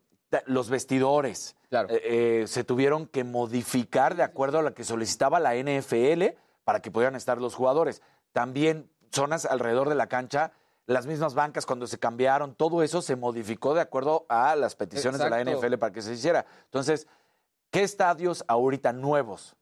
[0.45, 1.89] los vestidores Claro.
[1.89, 2.01] eh,
[2.43, 6.89] eh, se tuvieron que modificar de acuerdo a lo que solicitaba la NFL para que
[6.91, 8.01] pudieran estar los jugadores.
[8.31, 10.53] También zonas alrededor de la cancha,
[10.85, 15.19] las mismas bancas cuando se cambiaron, todo eso se modificó de acuerdo a las peticiones
[15.19, 15.41] de la.
[15.43, 16.45] NFL para que se hiciera.
[16.65, 17.07] Entonces,
[17.69, 19.55] ¿qué estadios ahorita nuevos,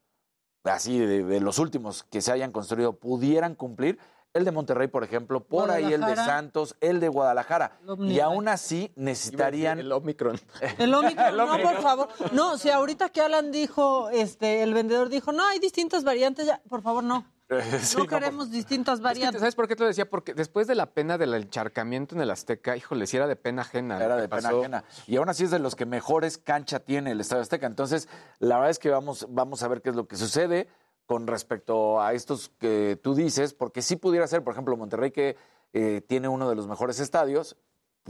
[0.63, 3.99] así de, de los últimos que se hayan construido, pudieran cumplir?
[4.31, 6.15] El de Monterrey, por ejemplo, por ahí el de.
[6.15, 7.79] Santos, el de Guadalajara.
[7.99, 9.79] Y aún así necesitarían...
[9.79, 10.39] El Omicron.
[10.77, 11.73] El Omicron, El no, Omicron.
[11.73, 12.09] por favor.
[12.31, 16.61] No, si ahorita que Alan dijo, este, el vendedor dijo, no, hay distintas variantes, ya,
[16.69, 17.25] por favor, no.
[17.81, 19.39] Sí, no no, queremos distintas Es que, variantes.
[19.39, 20.09] ¿Sabes por qué te lo decía?
[20.09, 23.63] Porque después de la pena del encharcamiento en el Azteca, híjole, si era de pena
[23.63, 24.03] ajena.
[24.03, 24.59] Era de pena pasó.
[24.59, 24.83] ajena.
[25.07, 27.65] Y aún así es de los que mejores cancha tiene el Estadio Azteca.
[27.65, 28.07] Entonces,
[28.39, 30.67] la verdad es que vamos, vamos a ver qué es lo que sucede
[31.05, 35.37] con respecto a estos que tú dices, porque sí pudiera ser, por ejemplo, Monterrey, que
[35.73, 37.57] eh, tiene uno de los mejores estadios,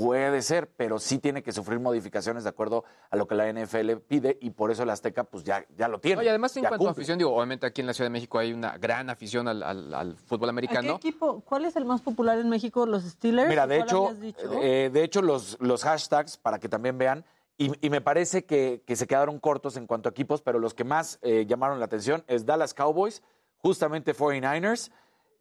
[0.06, 3.98] puede ser, pero sí tiene que sufrir modificaciones de acuerdo a lo que la NFL
[4.08, 6.20] pide y por eso el Azteca pues ya, ya lo tiene.
[6.22, 8.54] Oye, además en cuanto a afición, digo, obviamente aquí en la Ciudad de México hay
[8.54, 10.96] una gran afición al, al- al fútbol ¿A qué americano.
[10.96, 11.42] equipo?
[11.42, 12.86] ¿Cuál es el más popular en México?
[12.86, 13.50] ¿Los Steelers?
[13.50, 17.26] Mira, de ¿Cuál hecho, eh, de hecho los, los hashtags, para que también vean,
[17.58, 20.74] y, y me parece que, que se quedaron cortos en cuanto a equipos, pero los
[20.74, 23.22] que más eh, llamaron la atención es Dallas Cowboys,
[23.58, 24.92] justamente 49ers,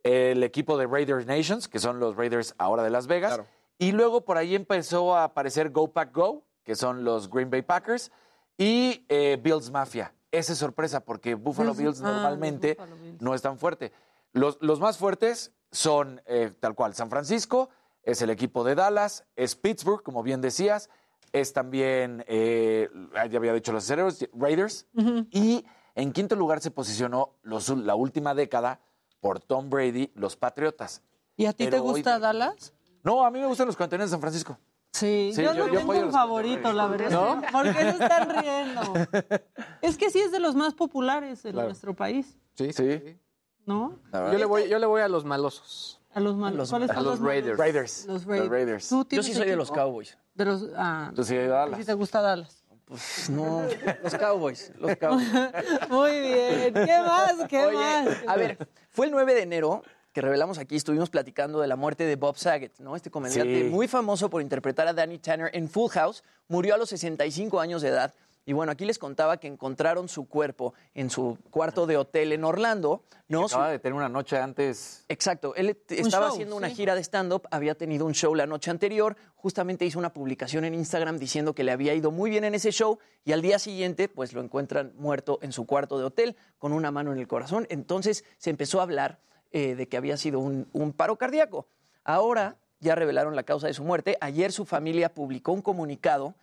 [0.02, 3.46] el equipo de Raiders Nations, que son los Raiders ahora de Las Vegas, Claro.
[3.78, 7.62] Y luego por ahí empezó a aparecer Go Pack Go, que son los Green Bay
[7.62, 8.10] Packers,
[8.56, 10.12] y eh, Bills Mafia.
[10.30, 13.22] Esa es sorpresa, porque Buffalo Bills- ah, normalmente Buffalo Bills.
[13.22, 13.92] no es tan fuerte.
[14.32, 17.70] Los, los más fuertes son eh, tal cual San Francisco,
[18.02, 20.90] es el equipo de Dallas, es Pittsburgh, como bien decías,
[21.32, 22.88] es también, eh,
[23.30, 24.86] ya había dicho los acereros, Raiders,
[25.30, 25.64] y
[25.94, 28.80] en quinto lugar se posicionó los- la última década
[29.20, 31.02] por Tom Brady, los Patriotas.
[31.36, 32.72] ¿Y a ti te hoy- gusta Dallas?
[33.08, 34.58] No, a mí me gustan los cantones de San Francisco.
[34.92, 37.10] Sí, Sí, yo, yo- no yo tengo un los favorito, la verdad.
[37.10, 37.40] ¿No?
[37.52, 38.92] ¿Por qué se están riendo?
[39.80, 41.68] Es que sí es de los más populares en Claro.
[41.68, 43.16] nuestro país, Sí, Sí.
[43.64, 43.98] ¿no?
[44.12, 46.00] Yo le, voy, yo le voy a los malosos.
[46.12, 46.58] A los malos.
[46.58, 47.34] Los- ¿Cuáles a son los malos?
[47.34, 47.58] Raiders.
[47.58, 48.06] Raiders.
[48.06, 48.50] Los Los Raiders.
[48.50, 48.88] Raiders.
[48.90, 49.70] ¿Tú Yo sí soy de los?
[49.70, 50.18] Cowboys.
[50.34, 51.86] De los, ah, Tú sí de ¿sí Dallas.
[51.86, 52.62] te gusta Dallas?
[52.84, 53.62] Pues no,
[54.02, 55.28] los Cowboys, los Cowboys.
[55.90, 56.74] Muy bien.
[56.74, 57.34] ¿Qué más?
[57.48, 58.08] ¿Qué Oye, más?
[58.26, 59.82] a ver, fue el 9 de enero
[60.18, 62.96] que revelamos aquí, estuvimos platicando de la muerte de Bob Saget, ¿no?
[62.96, 63.68] Este comediante Sí.
[63.68, 67.82] muy famoso por interpretar a Danny Tanner en Full House, murió a los 65 años
[67.82, 68.12] de edad.
[68.44, 72.42] Y bueno, aquí les contaba que encontraron su cuerpo en su cuarto de hotel en
[72.42, 73.46] Orlando, ¿no?
[73.48, 75.04] Su- Acaba de tener una noche antes.
[75.08, 76.74] Exacto, él estaba show, haciendo una sí.
[76.74, 80.74] gira de stand-up, había tenido un show la noche anterior, justamente hizo una publicación en
[80.74, 84.08] Instagram diciendo que le había ido muy bien en ese show y al día siguiente
[84.08, 87.66] pues lo encuentran muerto en su cuarto de hotel con una mano en el corazón.
[87.70, 89.20] Entonces se empezó a hablar
[89.52, 91.66] eh, de que había sido un, un paro cardíaco.
[92.04, 94.16] Ahora ya revelaron la causa de su muerte.
[94.20, 96.34] Ayer su familia publicó un comunicado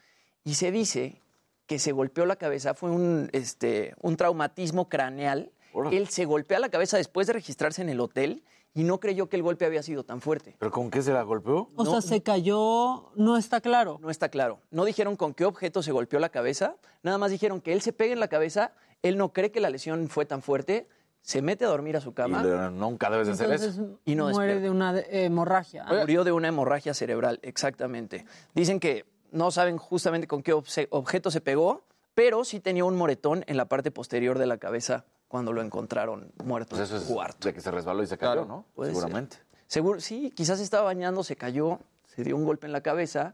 [0.43, 1.21] y se dice
[1.65, 5.51] que se golpeó la cabeza, fue un, este, un traumatismo craneal.
[5.73, 5.97] Órale.
[5.97, 9.37] Él se golpea la cabeza después de registrarse en el hotel y no creyó que
[9.37, 10.55] el golpe había sido tan fuerte.
[10.59, 11.69] ¿Pero con qué se la golpeó?
[11.75, 13.99] O sea, se cayó, no está claro.
[14.01, 14.59] No está claro.
[14.69, 17.93] No dijeron con qué objeto se golpeó la cabeza, nada más dijeron que él se
[17.93, 20.87] pega en la cabeza, él no cree que la lesión fue tan fuerte,
[21.25, 22.43] se mete a dormir a su cama.
[22.43, 23.99] Y nunca debes de hacer Entonces eso.
[24.05, 24.61] Y no muere despierta.
[24.63, 25.83] de una de- hemorragia.
[25.85, 28.25] Murió de una hemorragia cerebral, exactamente.
[28.53, 31.83] Dicen que no saben justamente con qué objeto se pegó,
[32.13, 36.31] pero sí tenía un moretón en la parte posterior de la cabeza cuando lo encontraron
[36.43, 36.75] muerto.
[36.75, 37.47] Pues eso es cuarto.
[37.47, 38.65] de que se resbaló y se cayó, Claro, ¿no?
[38.75, 39.37] puede Seguramente.
[39.67, 43.33] Seguro, sí, quizás estaba bañando, se cayó, se dio un golpe en la cabeza,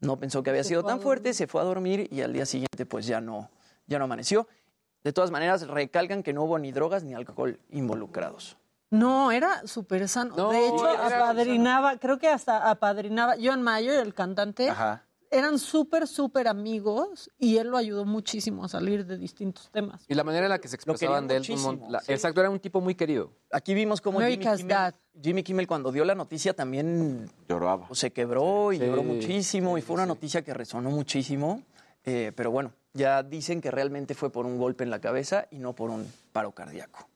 [0.00, 2.44] no pensó que había Se sido tan fuerte, se fue a dormir y al día
[2.44, 3.48] siguiente pues ya no,
[3.86, 4.46] ya no amaneció.
[5.04, 8.56] De todas maneras, recalcan que no hubo ni drogas ni alcohol involucrados.
[8.90, 10.34] No, era súper sano.
[10.36, 14.72] No, de hecho, apadrinaba, creo que hasta apadrinaba, John Mayer, el cantante,
[15.30, 20.04] eran súper, súper amigos y él lo ayudó muchísimo a salir de distintos temas.
[20.08, 21.44] Y la manera en la que se expresaban de él.
[21.66, 22.12] un la- sí.
[22.12, 23.32] Exacto, era un tipo muy querido.
[23.50, 24.94] Aquí vimos cómo Jimmy Kimmel.
[25.20, 27.88] Jimmy Kimmel cuando dio la noticia también Lloraba.
[27.92, 28.86] se quebró y Sí.
[28.86, 31.62] lloró muchísimo y fue una noticia que resonó muchísimo.
[32.04, 35.58] Eh, pero bueno, ya dicen que realmente fue por un golpe en la cabeza y
[35.58, 37.08] no por un paro cardíaco.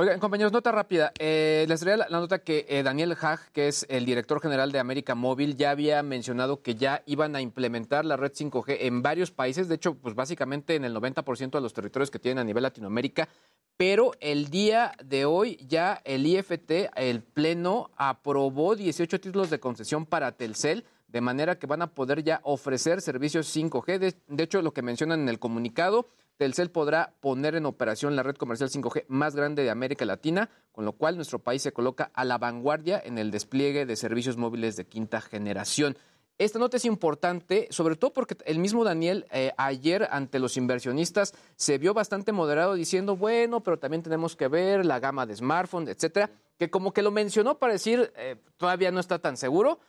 [0.00, 1.12] Oigan, compañeros, nota rápida.
[1.18, 4.78] Eh, les traía la, nota que eh, Daniel Hag, que es el director general de
[4.78, 9.30] América Móvil, ya había mencionado que ya iban a implementar la red 5G en varios
[9.30, 12.62] países, de hecho, pues básicamente en el 90% de los territorios que tienen a nivel
[12.62, 13.28] Latinoamérica,
[13.76, 20.06] pero el día de hoy ya el IFT, el Pleno, aprobó 18 títulos de concesión
[20.06, 24.14] para Telcel, de manera que van a poder ya ofrecer servicios 5G.
[24.26, 28.36] De, hecho, lo que mencionan en el comunicado, Telcel podrá poner en operación la red
[28.36, 32.24] comercial 5G más grande de América Latina, con lo cual nuestro país se coloca a
[32.24, 35.96] la vanguardia en el despliegue de servicios móviles de quinta generación.
[36.38, 41.34] Esta nota es importante, sobre todo porque el mismo Daniel eh, ayer ante los inversionistas
[41.56, 45.94] se vio bastante moderado diciendo, bueno, pero también tenemos que ver la gama de smartphones,
[45.94, 49.80] etcétera, que como que lo mencionó para decir, eh, todavía no está tan seguro,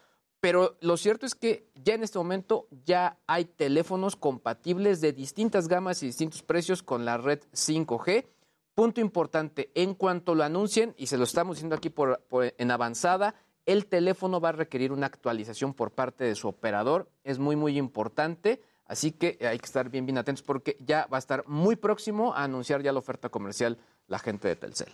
[0.41, 5.67] pero lo cierto es que ya en este momento ya hay teléfonos compatibles de distintas
[5.67, 8.25] gamas y distintos precios con la red 5G.
[8.73, 12.71] Punto importante, en cuanto lo anuncien, y se lo estamos diciendo aquí por, por- en
[12.71, 13.35] avanzada,
[13.65, 17.07] el teléfono va a requerir una actualización por parte de su operador.
[17.23, 18.61] Es muy, muy importante.
[18.85, 22.33] Así que hay que estar bien, bien atentos porque ya va a estar muy próximo
[22.33, 23.77] a anunciar ya la oferta comercial
[24.07, 24.89] la gente de Telcel.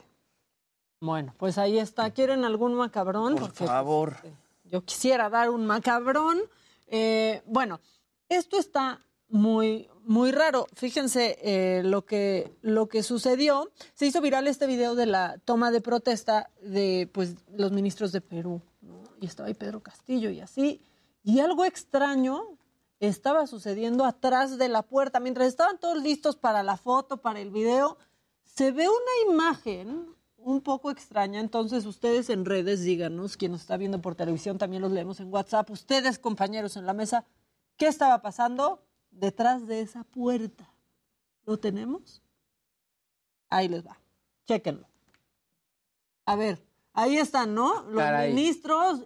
[0.99, 2.11] Bueno, pues ahí está.
[2.11, 3.33] ¿Quieren algún macabrón?
[3.33, 4.15] Por Porque, pues, favor.
[4.69, 6.39] Yo quisiera dar un macabrón.
[6.87, 7.79] Eh, bueno,
[8.29, 10.67] esto está muy, muy raro.
[10.73, 13.71] Fíjense eh, lo, que, lo que sucedió.
[13.93, 18.21] Se hizo viral este video de la toma de protesta de pues, los ministros de
[18.21, 18.61] Perú.
[19.19, 20.81] Y estaba ahí Pedro Castillo y así.
[21.23, 22.57] Y algo extraño
[22.99, 25.19] estaba sucediendo atrás de la puerta.
[25.19, 27.97] Mientras estaban todos listos para la foto, para el video,
[28.45, 30.16] se ve una imagen
[30.47, 31.41] un poco extraña.
[31.41, 35.31] Entonces, ustedes en redes, díganos, quien nos está viendo por televisión, también los leemos en
[35.31, 35.69] WhatsApp.
[35.69, 37.25] Ustedes, compañeros en la mesa,
[37.75, 40.73] ¿qué estaba pasando detrás de esa puerta?
[41.45, 42.21] ¿Lo tenemos?
[43.49, 43.99] Ahí les va.
[44.45, 44.87] Chéquenlo.
[46.25, 46.63] A ver,
[46.93, 47.83] ahí están, ¿no?
[47.83, 48.33] Los Caray.
[48.33, 49.01] ministros.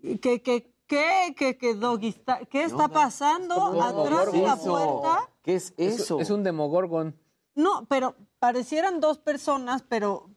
[0.00, 5.28] ¿Qué, qué, qué, qué, qué, doggy está- ¿Qué está pasando atrás de la puerta?
[5.42, 6.20] ¿Qué es eso?
[6.20, 7.16] Es, un demogorgon.
[7.56, 10.31] No, pero parecieran dos personas, pero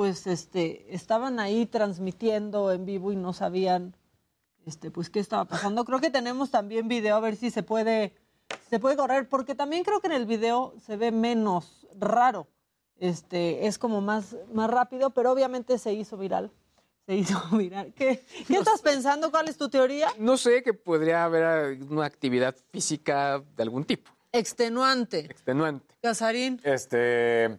[0.00, 3.94] pues este estaban ahí transmitiendo en vivo y no sabían
[4.64, 5.84] este pues qué estaba pasando.
[5.84, 8.14] Creo que tenemos también video a ver si se puede
[8.70, 12.46] se puede correr porque también creo que en el video se ve menos raro.
[12.98, 16.50] Este es como más más rápido, pero obviamente se hizo viral.
[17.04, 17.92] Se hizo viral.
[17.92, 19.30] ¿Qué, qué estás pensando?
[19.30, 20.08] ¿Cuál es tu teoría?
[20.18, 25.18] No sé que podría haber una actividad física de algún tipo, Extenuante.
[25.18, 25.94] extenuante.
[26.00, 26.58] Casarín.
[26.64, 27.58] Este,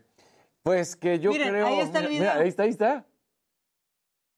[0.63, 1.67] pues que yo Miren, creo.
[1.67, 2.19] ahí está el video.
[2.21, 3.05] mira, ahí está, ahí está.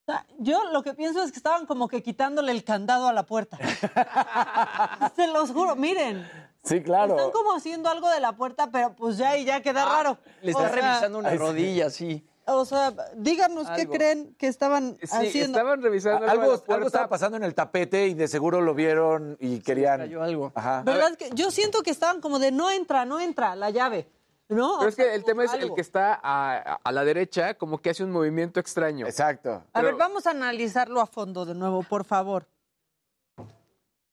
[0.06, 3.24] Sea, yo lo que pienso es que estaban como que quitándole el candado a la
[3.26, 3.58] puerta.
[5.16, 6.28] Se los juro, miren.
[6.64, 7.16] Sí, claro.
[7.16, 10.18] Están como haciendo algo de la puerta, pero pues ya y ya queda raro.
[10.42, 12.26] Le O está sea, revisando una rodilla, sí.
[12.46, 15.58] O sea, díganos qué creen que estaban Sí, haciendo.
[15.58, 19.38] estaban revisando algo, Algo, algo estaba pasando en el tapete y de seguro lo vieron
[19.40, 20.00] y querían.
[20.00, 20.52] cayó algo.
[20.56, 20.84] Ajá.
[20.84, 24.10] ¿Verdad que yo siento que estaban como de no entra, no entra la llave,
[24.50, 24.78] ¿no?
[24.80, 27.90] Pero es que el tema es el que está a, a la derecha, como que
[27.90, 29.06] hace un movimiento extraño.
[29.08, 29.64] Exacto.
[29.74, 32.48] A ver, vamos a analizarlo a fondo de nuevo, por favor.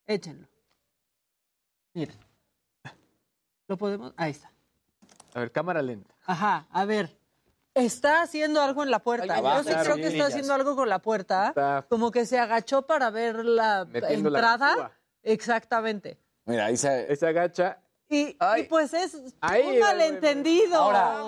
[0.07, 0.49] Échenlo.
[1.95, 2.17] Miren.
[3.69, 4.13] ¿Lo podemos?
[4.17, 4.51] Ahí está.
[5.35, 6.13] A ver, cámara lenta.
[6.27, 7.17] Ajá, a ver.
[7.75, 9.27] Está haciendo algo en la puerta.
[9.41, 11.49] Yo sí claro, creo que está haciendo algo con la puerta.
[11.51, 14.91] Está- Como que se agachó para ver la Metiendo entrada.
[15.23, 16.19] Exactamente.
[16.47, 17.15] Mira, ahí se.
[17.15, 17.79] Se agacha
[18.13, 20.77] Y, y pues es Ahí, un malentendido.
[20.77, 21.19] Ahora,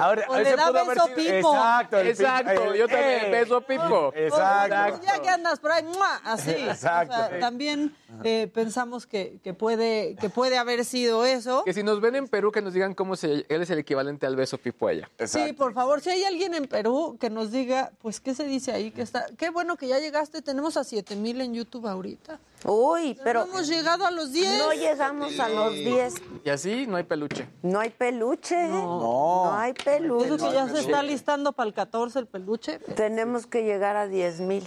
[0.00, 1.54] ahora, o le da beso sido- Pipo.
[1.54, 4.12] Exacto, el Exacto, Pipo, yo también eh, beso Pipo.
[4.12, 5.00] Exacto.
[5.04, 6.20] Ya que andas por ahí, ¡mua!
[6.24, 6.50] así.
[6.50, 7.14] Exacto.
[7.14, 7.94] O sea, también
[8.24, 11.62] eh, pensamos que, que puede, que puede haber sido eso.
[11.64, 14.26] Que si nos ven en Perú, que nos digan cómo se, él es el equivalente
[14.26, 15.10] al beso Pipo a ella.
[15.24, 18.72] Sí, por favor, si hay alguien en Perú que nos diga, pues, ¿qué se dice
[18.72, 18.90] ahí?
[18.90, 22.40] Que está, qué bueno que ya llegaste, tenemos a 7 mil en YouTube ahorita.
[22.64, 23.44] Uy, pero...
[23.46, 24.58] No hemos llegado a los 10.
[24.58, 26.14] No llegamos a los 10.
[26.44, 27.48] Y así no hay peluche.
[27.62, 28.68] No hay peluche.
[28.68, 29.44] No.
[29.46, 30.26] No hay peluche.
[30.26, 32.78] Eso que ya se está listando para el 14 el peluche.
[32.78, 34.66] Tenemos que llegar a 10 mil.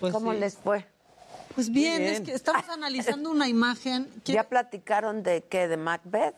[0.00, 0.38] ¿Cómo sí.
[0.38, 0.86] les fue?
[1.54, 2.14] Pues bien, Bien.
[2.14, 4.08] es que estamos analizando una imagen.
[4.24, 5.68] que- ¿Ya platicaron de qué?
[5.68, 6.34] ¿De Macbeth?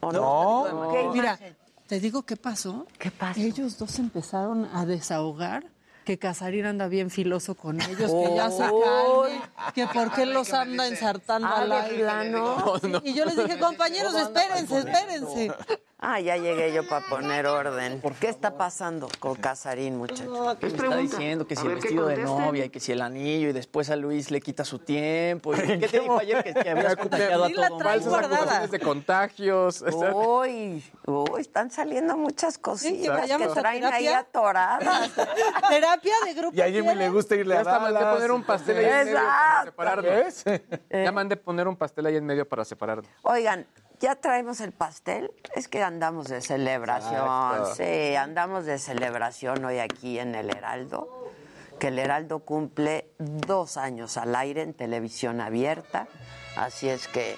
[0.00, 0.90] ¿O No.
[0.92, 1.38] ¿Qué Mira,
[1.86, 2.86] te digo qué pasó.
[2.98, 3.40] ¿Qué pasó?
[3.40, 5.64] Ellos dos empezaron a desahogar
[6.08, 9.42] que Casarín anda bien filoso con ellos, que ya se calmen,
[9.74, 13.10] que por qué los anda ensartando Ah, al ¿de aire.
[13.10, 15.52] Y yo les dije, compañeros, espérense, espérense.
[16.00, 18.00] Ah, ya llegué yo para poner orden.
[18.20, 20.56] ¿Qué está pasando con Casarín, muchachos?
[20.60, 23.52] Me está diciendo que si el vestido de novia y que si el anillo y
[23.52, 25.54] después a Luis le quita su tiempo.
[25.54, 29.84] ¿Y ¿Qué te dijo ayer que, que habías contagiado a todo Falsas acusaciones de contagios.
[30.14, 35.10] Uy, uy, están saliendo muchas cosillas que vayamos a traen ahí atoradas.
[35.68, 36.56] Terapia de grupo.
[36.56, 39.04] Y a Jimmy le gusta irle Ya a hasta mandé poner un pastel ahí en
[39.04, 40.44] medio para separarnos.
[40.90, 43.10] Ya mandé poner un pastel ahí en medio para separarnos.
[43.22, 43.66] Oigan,
[44.00, 45.30] ¿ya traemos el pastel?
[45.54, 47.14] Es que andamos de celebración.
[47.14, 47.74] Exacto.
[47.76, 51.32] Sí, andamos de celebración hoy aquí en el Heraldo.
[51.78, 56.08] Que el Heraldo cumple dos años al aire en televisión abierta.
[56.56, 57.36] Así es que,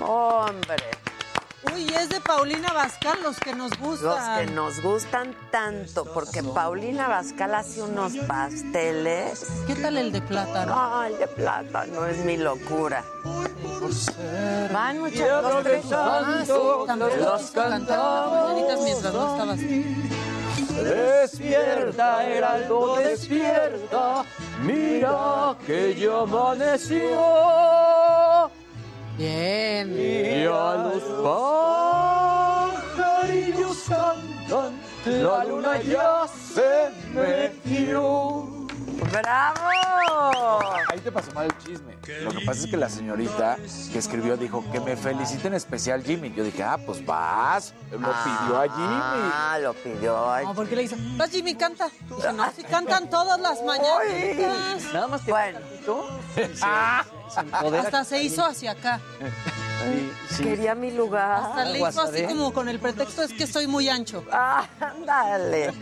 [0.00, 0.82] hombre,
[1.74, 4.46] Uy, es de Paulina Bascal los que nos los gustan.
[4.46, 9.46] que nos gustan tanto, porque Paulina Bascal hace unos pasteles.
[9.66, 10.74] ¿Qué tal el de plátano?
[10.74, 13.04] No, el de plátano es mi locura.
[14.72, 15.84] Van muchas dos, tres.
[15.92, 16.52] Ah, sí,
[16.86, 19.60] también Los mañanitas mientras no estabas.
[20.82, 24.24] Despierta, Heraldo, despierta.
[24.62, 27.10] Mira que ya amaneció.
[29.16, 29.94] Bien.
[29.96, 31.02] Y a los
[32.92, 34.72] pajarillos cantan.
[35.06, 38.65] La luna ya se metió.
[39.10, 40.60] ¡Bravo!
[40.90, 41.96] Ahí te pasó mal el chisme.
[42.22, 43.56] Lo que pasa es que la señorita
[43.92, 46.32] que escribió dijo que me felicite en especial Jimmy.
[46.32, 47.74] Yo dije, ah, pues vas.
[47.90, 49.30] Lo pidió a Jimmy.
[49.34, 51.88] Ah, lo pidió a No, porque le hizo, vas Jimmy, canta.
[51.88, 54.92] Dije, no, si cantan todas las mañanitas.
[54.92, 55.58] Nada más te Bueno.
[56.34, 57.82] se empodera.
[57.86, 59.00] Hasta se hizo hacia acá.
[60.36, 61.40] Quería mi lugar.
[61.42, 64.24] Hasta le hizo así como con el pretexto es que soy muy ancho.
[64.30, 65.72] Ah, ándale.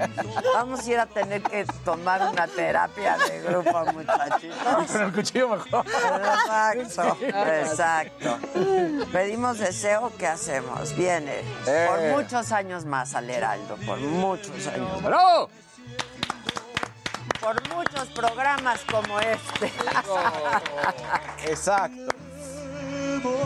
[0.54, 4.90] Vamos a ir a tener que tomar una terapia de grupo, muchachitos.
[4.92, 5.84] Con el cuchillo mejor.
[5.86, 8.38] Exacto, exacto.
[9.12, 10.94] Pedimos deseo, ¿qué hacemos?
[10.96, 11.86] Viene Eh.
[11.88, 15.02] por muchos años más al Heraldo, por muchos años.
[15.02, 15.48] ¡Bravo!
[17.40, 19.70] Por muchos programas como este.
[21.46, 22.13] Exacto.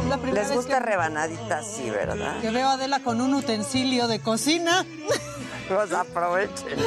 [0.08, 2.40] La Les gusta que, rebanadita así, ¿verdad?
[2.40, 4.84] que veo a Adela con un utensilio de cocina.
[5.68, 6.78] Pues aprovechen.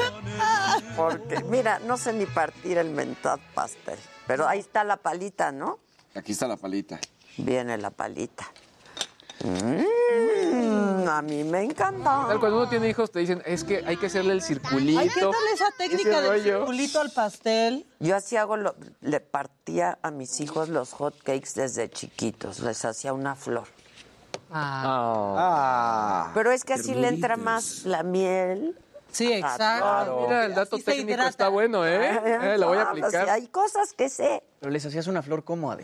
[0.97, 3.99] Porque, mira, no sé ni partir el mentad pastel.
[4.25, 5.77] Pero ahí está la palita, ¿no?
[6.15, 6.99] Aquí está la palita.
[7.37, 8.51] Viene la palita.
[9.43, 12.25] Mm, a mí me encanta.
[12.27, 14.99] Tal, Cuando uno tiene hijos te dicen, es que hay que hacerle el circulito.
[14.99, 16.57] Ay, ¿qué tal esa técnica del rollo.
[16.59, 17.85] circulito al pastel?
[17.99, 22.59] Yo así hago, lo- le partía a mis hijos los hot cakes desde chiquitos.
[22.59, 23.67] Les hacía una flor.
[24.53, 26.31] Ah.
[26.33, 28.77] Pero es que así le entra más la miel.
[29.11, 30.21] Sí, exacto.
[30.27, 32.21] Mira, el dato Así técnico está bueno, ¿eh?
[32.53, 33.29] Eh, Lo voy a Ah, pues, aplicar.
[33.29, 34.43] hay cosas que sé.
[34.59, 35.79] ¿Pero les hacías una flor cómoda?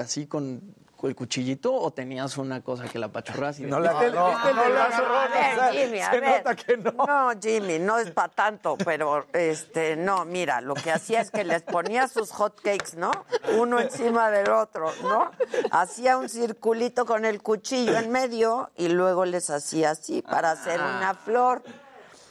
[0.00, 0.60] ¿Así con
[1.06, 3.90] el cuchillito o tenías una cosa que la apachurras y No la.
[3.90, 6.38] A ver, Jimmy, a se ver.
[6.44, 6.92] nota que no.
[6.92, 11.44] No, Jimmy, no es para tanto, pero este, no, mira, lo que hacía es que
[11.44, 13.10] les ponía sus hot cakes, ¿no?
[13.56, 15.30] Uno encima del otro, ¿no?
[15.70, 20.80] Hacía un circulito con el cuchillo en medio y luego les hacía así para hacer
[20.80, 20.96] Ah.
[20.98, 21.62] una flor.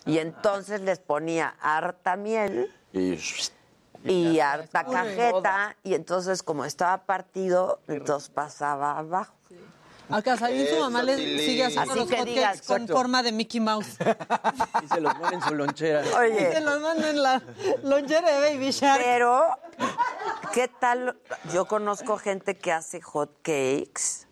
[0.06, 3.18] Y entonces les ponía harta miel Y
[4.06, 9.34] y harta cajeta y entonces como estaba partido, entonces pasaba abajo.
[10.10, 12.94] A Casarín su mamá le sigue haciendo Así los que hotcakes digas, con exacto.
[12.94, 13.98] forma de Mickey Mouse.
[14.84, 16.02] y se los pone en su lonchera?
[16.06, 17.42] Y se Oye, los manda en la
[17.84, 19.02] lonchera de Baby Shark.
[19.04, 19.48] pero
[20.54, 21.18] ¿qué tal?
[21.52, 24.25] Yo conozco gente que hace hot cakes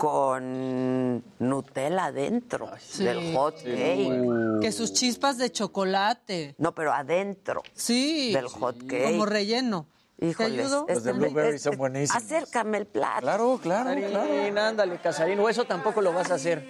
[0.00, 3.04] con Nutella adentro Sí.
[3.04, 4.60] del hot cake.
[4.62, 6.54] Que sus chispas de chocolate.
[6.56, 8.32] No, pero adentro Sí.
[8.32, 9.04] del hot cake.
[9.12, 9.86] Como relleno.
[10.22, 10.86] Híjoles, ayudo?
[10.88, 12.22] Los de Blueberry son buenísimos.
[12.22, 13.20] Acércame el plato.
[13.20, 14.60] Claro, claro, claro.
[14.68, 15.38] Ándale, Casarín.
[15.40, 16.62] O eso tampoco lo vas a hacer.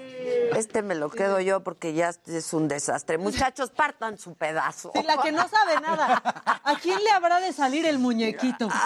[0.56, 3.16] Este me lo quedo yo porque ya es un desastre.
[3.18, 4.90] Muchachos, partan su pedazo.
[4.94, 6.22] Sí, la que no sabe nada.
[6.64, 8.68] ¿A quién le habrá de salir el muñequito?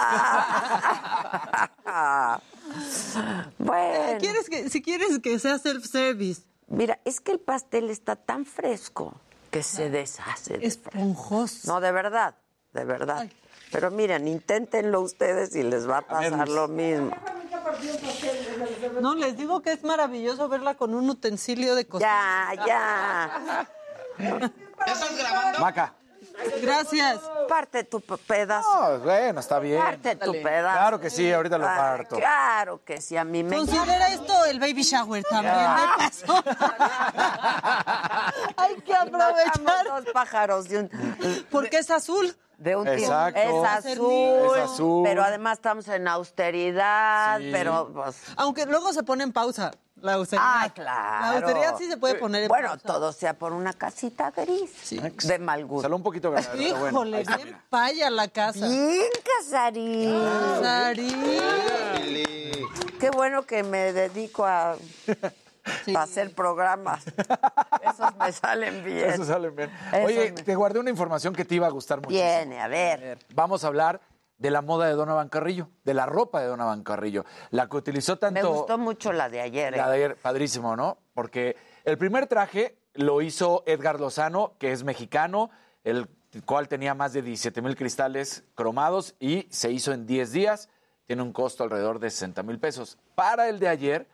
[3.57, 4.19] bueno.
[4.19, 6.43] ¿Quieres que, si quieres que sea self-service.
[6.67, 9.13] Mira, es que el pastel está tan fresco
[9.51, 10.57] que se deshace.
[10.57, 11.71] de Esponjoso.
[11.71, 12.35] No, de verdad,
[12.73, 13.29] de verdad.
[13.71, 17.11] Pero miren, inténtenlo ustedes y les va a pasar lo mismo.
[19.01, 22.53] No, les digo que es maravilloso verla con un utensilio de cocina.
[22.55, 23.67] Ya, ya.
[25.59, 25.95] Maca.
[26.61, 27.19] Gracias.
[27.47, 28.67] Parte tu pe- pedazo.
[28.93, 29.81] No, bueno, está bien.
[29.81, 30.77] Parte tu pedazo.
[30.77, 32.15] Claro que sí, ahorita lo parto.
[32.17, 35.81] Claro que sí, a mí me Considera esto el baby shower también, Ya.
[35.81, 36.43] de paso.
[38.57, 39.85] Hay que aprovechar.
[39.87, 40.89] Dos pájaros de un,
[41.51, 42.35] Porque es azul.
[42.57, 43.39] de un Exacto.
[43.39, 45.03] Es Es azul, Es azul.
[45.03, 47.49] Pero además estamos en austeridad, Sí.
[47.51, 49.71] pero pues, Aunque luego se pone en pausa
[50.01, 50.45] la austeridad.
[50.47, 51.21] Ah, claro.
[51.21, 52.87] La austeridad sí se puede poner en Bueno, pausa.
[52.87, 54.71] todo sea por una casita gris.
[55.25, 55.83] De mal gusto.
[55.83, 56.87] Salió un poquito grande, pero bueno.
[56.89, 57.63] Híjole, está, bien mira.
[57.69, 58.67] paya la casa.
[58.67, 59.01] Bien,
[59.39, 60.21] Casarín.
[60.61, 61.17] Casarín.
[62.99, 64.77] Qué bueno que me dedico a, a
[66.01, 67.03] hacer programas.
[67.05, 69.09] Esos me salen bien.
[69.09, 69.69] Eso sale bien.
[69.91, 72.09] Eso Oye, me- te guardé una información que te iba a gustar mucho.
[72.09, 73.17] Viene, a ver.
[73.33, 73.99] Vamos a hablar
[74.37, 77.25] de la moda de Donovan Carrillo, de la ropa de Donovan Carrillo.
[77.51, 78.41] La que utilizó tanto...
[78.41, 79.73] Me gustó mucho la de ayer.
[79.73, 79.77] ¿eh?
[79.77, 80.97] La de ayer, padrísimo, ¿no?
[81.13, 85.49] Porque el primer traje lo hizo Edgar Lozano, que es mexicano,
[85.83, 86.07] el
[86.45, 90.69] cual tenía más de 17 mil cristales cromados y se hizo en 10 días.
[91.05, 92.97] Tiene un costo alrededor de 60 mil pesos.
[93.15, 94.07] Para el de ayer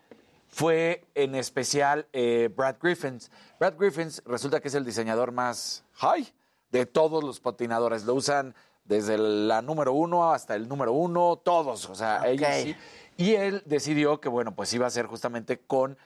[0.48, 3.32] fue en especial eh, Brad Griffins.
[3.60, 6.32] Brad Griffins resulta que es el diseñador más high
[6.72, 8.04] de todos los patinadores.
[8.04, 8.54] Lo usan
[8.84, 11.90] desde la número uno hasta el número uno, todos.
[11.90, 12.76] O sea, ellos sí.
[13.18, 15.98] Y él decidió que, bueno, pues iba a ser justamente con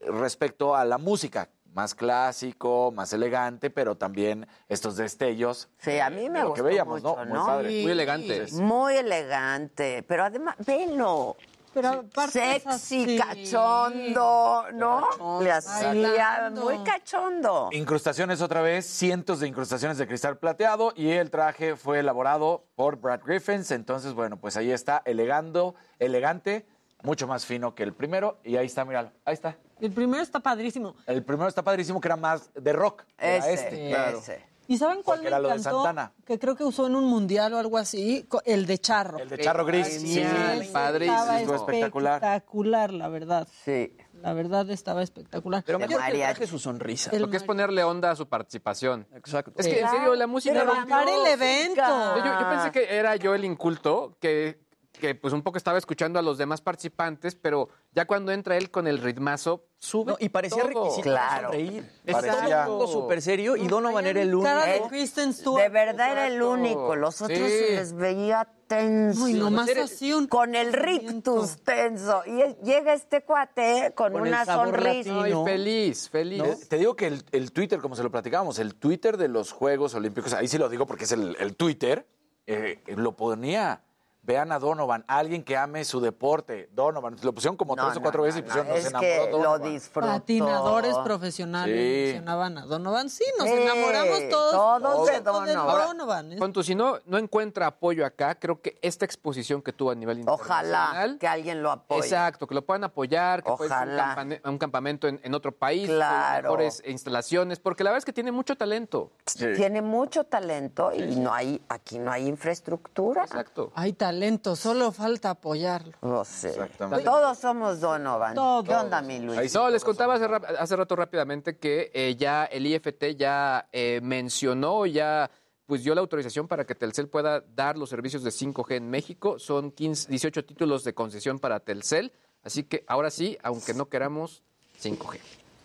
[0.00, 1.48] respecto a la música.
[1.72, 5.68] Más clásico, más elegante, pero también estos destellos.
[5.78, 7.24] Sí, a mí me de lo gustó que veíamos, mucho, ¿no?
[7.24, 7.34] ¿no?
[7.34, 7.82] Muy padre.
[7.82, 8.46] Muy elegante.
[8.52, 10.04] Muy elegante.
[10.06, 11.36] Pero además, velo.
[11.74, 13.18] Pero Sexy, así.
[13.18, 15.40] cachondo, ¿no?
[15.42, 17.68] Le hacía muy cachondo.
[17.72, 22.96] Incrustaciones otra vez, cientos de incrustaciones de cristal plateado y el traje fue elaborado por
[23.00, 23.70] Brad Griffins.
[23.70, 26.66] Entonces, bueno, pues ahí está, elegando, elegante,
[27.02, 28.38] mucho más fino que el primero.
[28.44, 29.56] Y ahí está, míralo, ahí está.
[29.80, 30.94] El primero está padrísimo.
[31.06, 33.04] El primero está padrísimo, que era más de rock.
[33.18, 34.18] Era Ese, este, claro.
[34.18, 34.53] ese.
[34.66, 35.58] ¿Y saben cuál Porque me era lo de?
[35.58, 36.12] Santana.
[36.24, 39.18] Que creo que usó en un mundial o algo así, el de charro.
[39.18, 39.86] El de charro gris.
[40.00, 41.16] Genial, Sí, padrísimo.
[41.18, 42.14] Estaba estuvo espectacular.
[42.14, 43.48] espectacular, la verdad.
[43.64, 43.96] Sí.
[44.22, 45.62] La verdad estaba espectacular.
[45.66, 46.00] Pero mejor
[46.38, 47.10] que su sonrisa.
[47.12, 49.06] El Lo que es ponerle onda a su participación.
[49.14, 49.52] Exacto.
[49.56, 49.72] Es Sí.
[49.72, 50.54] que, en serio, la música...
[50.54, 51.82] Levantar el evento.
[52.16, 54.63] Yo, yo pensé que era yo el inculto, que,
[55.04, 58.70] que pues un poco estaba escuchando a los demás participantes, pero ya cuando entra él
[58.70, 60.84] con el ritmazo, sube No, y parecía todo.
[60.84, 61.48] requisito Claro.
[61.48, 61.90] sonreír.
[62.10, 64.44] Parecía- todo súper serio y Donovan era el único.
[64.44, 65.62] Cara de Kristen Stewart.
[65.62, 66.96] De verdad era el único.
[66.96, 67.44] Los otros Sí.
[67.44, 69.24] se les veía tenso.
[69.24, 70.26] Uy, nomás así un...
[70.26, 72.22] Con el rictus tenso.
[72.26, 75.22] Y llega este cuate con, una sonrisa.
[75.22, 76.42] Ay, feliz, feliz.
[76.60, 79.52] Te, te digo que el, el Twitter, como se lo platicábamos, el Twitter de los
[79.52, 82.06] Juegos Olímpicos, ahí sí lo digo porque es el, el Twitter,
[82.46, 83.82] eh, lo ponía.
[84.26, 86.70] Vean a Donovan, alguien que ame su deporte.
[86.72, 89.00] Donovan, lo pusieron como No, tres o cuatro no, veces y no, pusieron, nos enamoró
[89.24, 89.62] que lo Donovan.
[89.72, 90.06] disfrutó.
[90.08, 92.02] Patinadores profesionales Sí.
[92.04, 93.10] mencionaban a Donovan.
[93.10, 94.52] Sí, nos Sí, enamoramos todos.
[94.82, 95.86] todos de Donovan.
[95.88, 96.36] Donovan.
[96.38, 99.94] Pon tú, si no, no encuentra apoyo acá, creo que esta exposición que tuvo a
[99.94, 100.64] nivel internacional...
[100.94, 102.00] Ojalá que alguien lo apoye.
[102.00, 104.14] Exacto, que lo puedan apoyar, que pueda ir a un, Ojalá.
[104.16, 106.44] campane- a un campamento en, en otro país, Claro.
[106.44, 109.10] mejores instalaciones, porque la verdad es que tiene mucho talento.
[109.56, 113.24] Tiene mucho talento y no hay, aquí no hay infraestructura.
[113.24, 113.70] Exacto.
[113.74, 114.13] Hay talento,
[114.56, 115.92] solo falta apoyarlo.
[116.02, 116.48] No sé.
[116.50, 117.04] Exactamente.
[117.04, 118.34] Todos somos Donovan.
[118.34, 118.64] Todos.
[118.64, 119.38] ¿Qué onda, mi Luis?
[119.38, 119.56] Ahí sí.
[119.56, 125.30] No, les contaba hace, rato rápidamente que eh, ya el IFT ya eh, mencionó, ya
[125.66, 129.38] pues dio la autorización para que Telcel pueda dar los servicios de 5G en México.
[129.38, 132.12] Son 15, 18 títulos de concesión para Telcel.
[132.42, 134.42] Así que ahora sí, aunque no queramos,
[134.82, 135.18] 5G.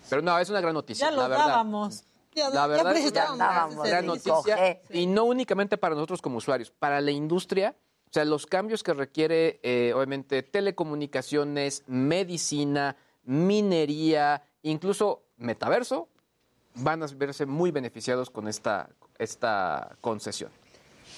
[0.09, 1.47] Pero no, es una gran noticia, Ya la lo verdad.
[1.47, 2.03] dábamos.
[2.33, 4.79] Ya, La ya verdad es que ya andábamos ese gran noticia 5G.
[4.91, 7.75] y no únicamente para nosotros como usuarios, para la industria,
[8.09, 16.07] o sea, los cambios que requiere, eh, obviamente, telecomunicaciones, medicina, minería, incluso metaverso,
[16.75, 20.49] van a verse muy beneficiados con esta, esta concesión.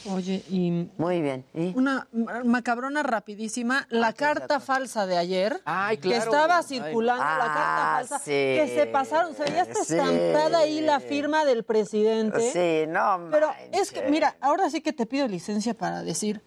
[0.09, 1.45] Oye, y Muy bien.
[1.53, 1.77] ¿Y?
[1.77, 6.23] una ma- macabrona rapidísima, la carta falsa de ayer, Ay, que claro.
[6.23, 8.31] estaba circulando, la Ah, carta falsa, sí.
[8.31, 9.93] que se pasaron, se veía hasta Sí.
[9.93, 12.51] estampada ahí la firma del presidente.
[12.51, 16.41] Sí, no Pero es que, mira, ahora sí que te pido licencia para decir,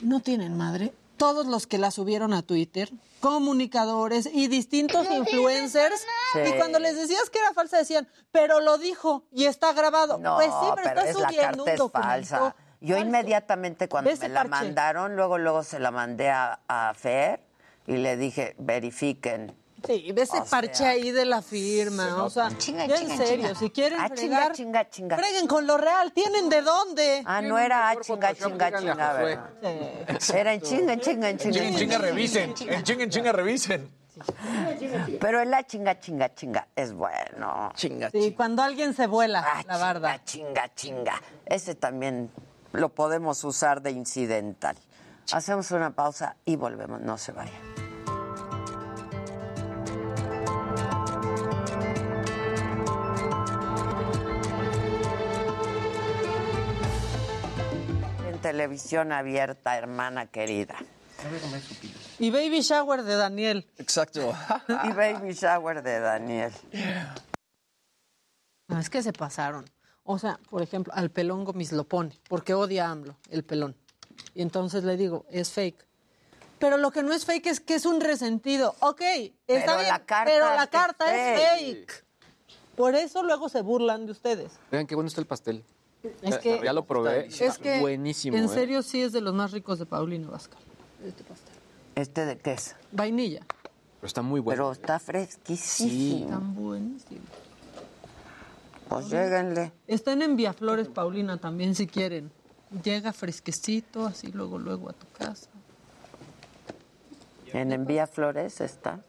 [0.00, 0.92] no tienen madre.
[1.16, 2.90] Todos los que la subieron a Twitter,
[3.20, 6.40] comunicadores y distintos influencers, Sí.
[6.48, 10.18] y cuando les decías que era falsa decían, pero lo dijo y está grabado.
[10.18, 12.56] No, pues sí, pero, pero está es la subiendo carta un es falsa.
[12.80, 14.50] Yo inmediatamente cuando me la parche.
[14.50, 17.40] mandaron, luego luego se la mandé a, a Fer
[17.86, 19.54] y le dije, verifiquen.
[19.86, 23.12] Sí, ve ese O parche sea, ahí de la firma, o sea, Chinga, ya chinga,
[23.14, 23.58] en serio, chinga.
[23.58, 25.16] si quieren Ah, chinga, fregar, chinga, chinga.
[25.18, 27.22] freguen con lo real, ¿tienen de dónde?
[27.26, 29.50] Ah, no era ah, chinga, chinga, chinga, ¿verdad?
[30.34, 31.58] Era en chinga, en chinga, en chinga.
[31.64, 33.90] En chinga revisen, en chinga, en chinga revisen.
[35.20, 37.72] Pero el la chinga, chinga, chinga es bueno.
[37.74, 40.24] Chinga, Sí, cuando alguien se vuela Ah, la barda.
[40.24, 41.20] Chinga, chinga.
[41.46, 42.30] Ese también
[42.72, 44.76] lo podemos usar de incidental.
[45.32, 47.00] Hacemos una pausa y volvemos.
[47.00, 47.73] No se vayan.
[58.44, 60.76] Televisión abierta, hermana querida.
[62.18, 63.66] Y baby shower de Daniel.
[63.78, 64.34] Exacto.
[64.84, 66.52] Y baby shower de Daniel.
[68.68, 69.64] No, es que se pasaron.
[70.02, 73.74] O sea, por ejemplo, al pelón Gomis lo pone, porque odia a AMLO, el pelón.
[74.34, 75.82] Y entonces le digo, es fake.
[76.58, 78.74] Pero lo que no es fake es que es un resentido.
[78.80, 81.90] Ok, está Pero bien, la carta pero la es carta es fake.
[81.90, 82.04] fake.
[82.76, 84.52] Por eso luego se burlan de ustedes.
[84.70, 85.64] Vean qué bueno está el pastel.
[86.22, 87.26] Es Ya- que- ya lo probé.
[87.28, 88.36] Es que, buenísimo.
[88.36, 88.48] en ¿eh?
[88.48, 90.60] serio, sí es de los más ricos de Paulino Vascal.
[91.04, 91.54] Este pastel.
[91.94, 92.76] ¿Este de qué es?
[92.92, 93.40] Vainilla.
[94.00, 94.56] Pero está muy bueno.
[94.64, 96.26] Pero está fresquísimo.
[96.28, 97.20] Tan buenísimo.
[98.88, 99.72] Pues lléguenle.
[99.86, 102.30] Están en Viaflores, Paulina, también si quieren.
[102.82, 105.48] Llega fresquecito, así luego, luego a tu casa.
[107.52, 109.00] En Envía Flores está.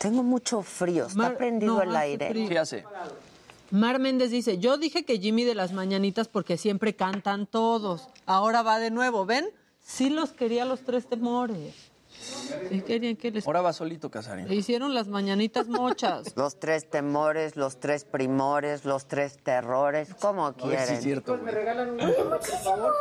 [0.00, 1.06] Tengo mucho frío.
[1.06, 2.28] Está Mar- prendido no, el aire.
[2.28, 2.48] frío.
[2.48, 2.84] ¿Qué hace?
[3.70, 8.08] Mar Méndez dice, yo dije que Jimmy de las mañanitas porque siempre cantan todos.
[8.24, 9.46] Ahora va de nuevo, ¿ven?
[9.84, 11.74] Sí los quería los tres temores.
[12.70, 13.46] Sí querían que les...
[13.46, 14.48] Ahora va solito, Casarín.
[14.48, 16.32] Le hicieron las mañanitas mochas.
[16.36, 20.94] Los tres temores, los tres primores, los tres terrores, como quieren.
[20.94, 21.52] es cierto, güey.
[21.54, 22.92] regalan una por favor?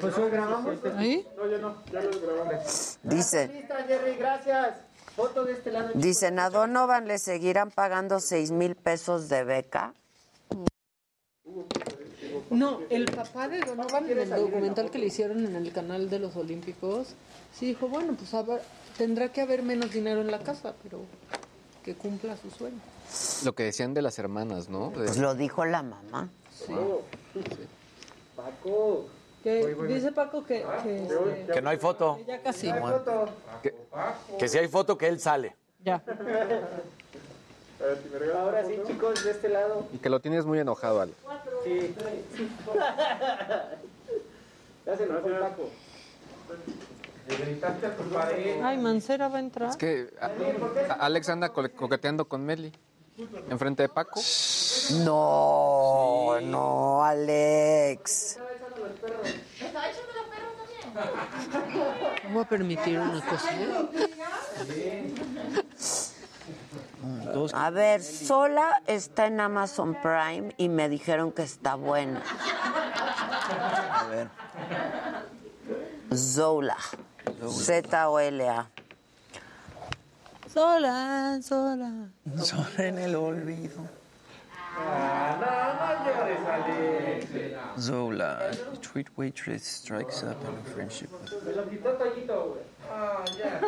[0.00, 0.76] Pues hoy grabamos.
[0.96, 1.26] ¿Ahí?
[1.36, 2.98] No, ya no, ya lo grabamos.
[3.02, 4.78] Dice, Lista, Jerry, gracias.
[5.14, 5.90] Foto de este lado.
[5.94, 9.94] dicen, ¿a Donovan le seguirán pagando seis mil pesos de beca?
[12.50, 16.18] No, el papá de Donovan en el documental que le hicieron en el canal de
[16.18, 17.14] los Olímpicos,
[17.54, 18.62] sí dijo, bueno, pues a ver,
[18.98, 21.00] tendrá que haber menos dinero en la casa, pero
[21.82, 22.78] que cumpla su sueño.
[23.44, 24.90] Lo que decían de las hermanas, ¿no?
[24.90, 26.28] Pues lo dijo la mamá.
[26.52, 26.74] Sí.
[28.36, 29.06] Paco.
[29.46, 32.16] Que dice Paco que, que, este, Que no hay foto.
[32.16, 32.68] que ya casi.
[33.62, 33.72] Que,
[34.40, 35.54] que si hay foto, que él sale.
[35.84, 36.02] Ya.
[38.36, 39.86] Ahora sí, chicos, de este lado.
[39.92, 41.12] Y que lo tienes muy enojado, Ale.
[41.62, 41.94] Sí.
[44.84, 45.68] Ya se enojó el Paco.
[47.28, 48.60] Le gritaste a tu pared.
[48.62, 49.70] Ay, Mancera va a entrar.
[49.70, 50.30] Es que a-
[50.92, 52.72] a- Alex anda co- coqueteando con Meli.
[53.50, 54.20] Enfrente de Paco.
[55.04, 58.38] No, no, Alex.
[62.32, 63.48] Voy a permitir una cosa.
[67.54, 72.22] A ver, Sola está en Amazon Prime y me dijeron que está buena.
[73.92, 74.28] A ver.
[76.14, 76.76] Zola.
[77.48, 78.70] Z-O-L-A.
[80.56, 82.08] Sola, sola.
[82.42, 83.82] Solo en el olvido.
[87.78, 88.38] Zola,
[88.72, 92.62] Detroit waitress strikes up in a friendship with Me lo quitó Toñito, güey.
[92.90, 93.60] Ah, ya.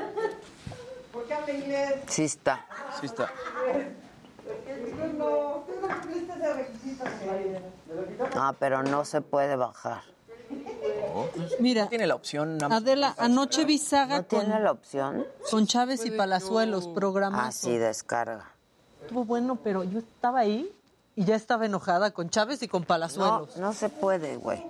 [1.12, 2.00] ¿Por qué habla inglés?
[2.06, 2.64] Sí está.
[2.98, 3.30] Sí está.
[8.34, 10.04] Ah, pero no se puede bajar.
[11.60, 12.58] Mira, Tiene la opción.
[12.62, 15.26] Adela, anoche vi saga ¿No con, tiene la opción?
[15.50, 17.46] con Chávez y Palazuelos, programa.
[17.48, 18.50] Ah, sí, descarga.
[19.02, 20.70] Estuvo bueno, pero yo estaba ahí
[21.16, 23.56] y ya estaba enojada con Chávez y con No, Palazuelos.
[23.56, 24.62] no se puede, güey.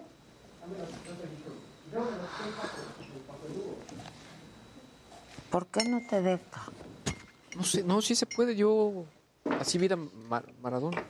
[5.51, 6.63] ¿Por qué no te deja?
[7.57, 8.55] No sé, no, sí se puede.
[8.55, 9.05] Yo
[9.61, 11.03] así vi a Mar- Maradona.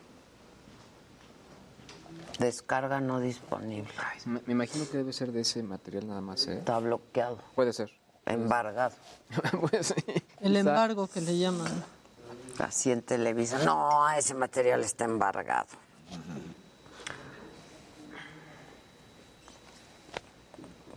[2.39, 3.91] Descarga no disponible.
[3.99, 6.59] Ay, me, me imagino que debe ser de ese material nada más, ¿eh?
[6.59, 7.91] Está bloqueado, Puede ser.
[8.27, 8.95] embargado.
[9.71, 9.95] Pues sí.
[10.41, 11.85] El embargo que le llaman.
[12.59, 13.59] Así en Televisa.
[13.65, 15.67] No, ese material está embargado.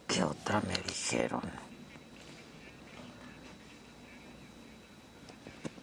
[0.07, 1.41] ¿Qué otra me dijeron?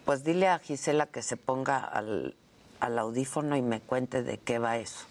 [0.05, 2.35] Pues dile a Gisela que se ponga al,
[2.79, 5.05] al audífono y me cuente de qué va eso.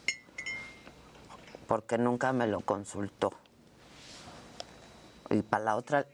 [1.69, 3.31] Porque nunca me lo consultó.
[5.28, 6.07] Y para la otra.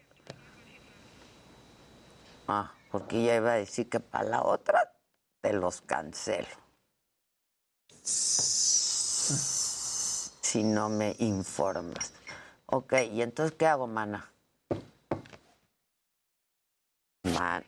[2.47, 4.91] Ah, porque ella iba a decir que para la otra
[5.39, 6.47] te los cancelo.
[10.43, 12.13] Si no me informas.
[12.65, 14.29] Ok, ¿y entonces qué hago, mana?
[17.23, 17.63] Man.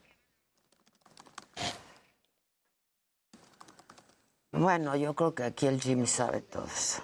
[4.52, 7.02] Bueno, yo creo que aquí el Jimmy sabe todo eso.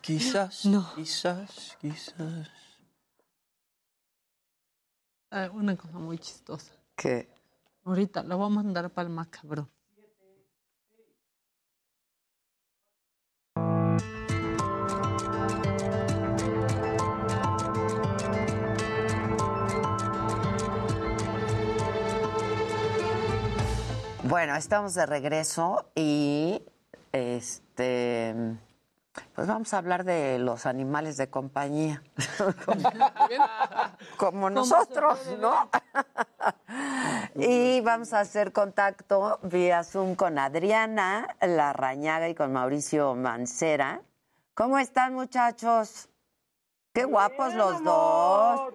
[0.00, 0.90] Quizás, No.
[0.94, 2.48] quizás, quizás.
[5.30, 6.72] Ah, una cosa muy chistosa.
[6.96, 7.28] ¿Qué?
[7.84, 9.68] Ahorita la voy a mandar para el macabro.
[24.24, 26.62] Bueno, estamos de regreso y
[27.12, 28.34] este
[29.34, 32.02] pues vamos a hablar de los animales de compañía.
[34.16, 35.68] Como nosotros, ¿no?
[37.34, 44.00] y vamos a hacer contacto vía Zoom con Adriana Larrañaga y con Mauricio Mancera.
[44.54, 46.08] ¿Cómo están, muchachos?
[46.94, 48.74] Qué guapos los dos.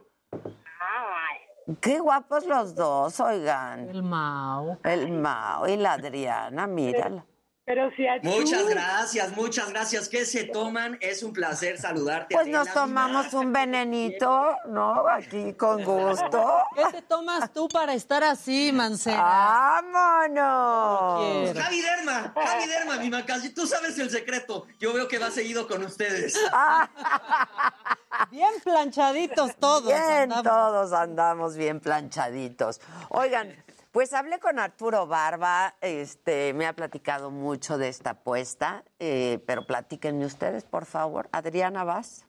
[1.82, 3.90] Qué guapos los dos, oigan.
[3.90, 4.78] El Mao.
[4.84, 7.26] El Mao y la Adriana, mírala.
[7.68, 10.08] Pero si a Muchas tú- gracias, muchas gracias.
[10.08, 10.98] ¿Qué se toman?
[11.02, 12.34] Es un placer saludarte.
[12.34, 15.06] Pues nos tomamos un venenito, ¿no?
[15.10, 16.62] Aquí con gusto.
[16.78, 19.22] ¿Qué te tomas tú para estar así, Mancera?
[19.22, 21.20] ¡Vámonos!
[21.44, 21.62] quiero.
[21.62, 24.66] Javi Derma, Javi Derma, mi Macasi, tú sabes el secreto.
[24.80, 26.36] Yo veo que va seguido con ustedes.
[28.32, 29.88] Bien planchaditos todos.
[29.88, 30.44] Bien, andamos.
[30.44, 32.80] todos andamos bien planchaditos.
[33.10, 33.54] Oigan,
[33.98, 39.66] pues hablé con Arturo Barba, este, me ha platicado mucho de esta apuesta, eh, pero
[39.66, 41.28] platíquenme ustedes, por favor.
[41.32, 42.24] Adriana, ¿vas?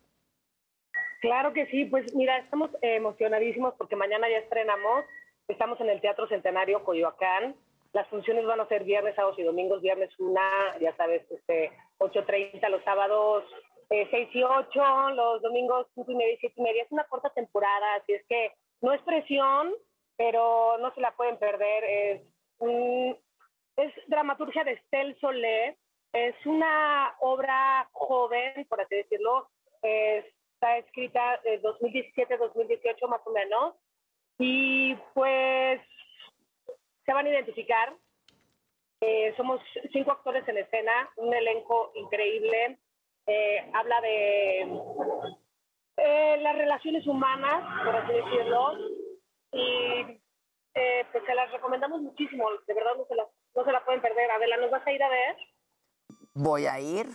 [1.21, 5.05] Claro que sí, pues mira, estamos emocionadísimos porque mañana ya estrenamos.
[5.47, 7.55] Estamos en el Teatro Centenario Coyoacán.
[7.93, 9.83] Las funciones van a ser viernes, sábados y domingos.
[9.83, 10.49] Viernes una,
[10.81, 13.45] ya sabes, este, 8.30, los sábados
[13.91, 16.83] eh, 6 y 8, los domingos 5 y media y 7 y media.
[16.85, 19.75] Es una corta temporada, así es que no es presión,
[20.19, 21.85] pero no se la pueden perder.
[21.85, 22.23] Es,
[22.59, 23.17] un-
[23.77, 25.77] es dramaturgia de Estel Soler.
[26.13, 29.49] Es una obra joven, por así decirlo.
[29.81, 33.75] Está escrita de 2017-2018 más o menos.
[34.39, 35.81] Y pues
[37.07, 37.95] se van a identificar.
[39.01, 39.61] Eh, somos
[39.93, 42.79] cinco actores en escena, un elenco increíble.
[43.27, 44.61] Eh, habla de
[45.99, 48.73] eh, las relaciones humanas, por así decirlo.
[49.59, 50.21] Y
[50.75, 52.45] eh, pues se las recomendamos muchísimo.
[52.67, 53.25] De verdad no se, la,
[53.55, 54.31] no se la pueden perder.
[54.31, 55.37] Adela, ¿nos vas a ir a ver?
[56.35, 57.09] Voy a ir.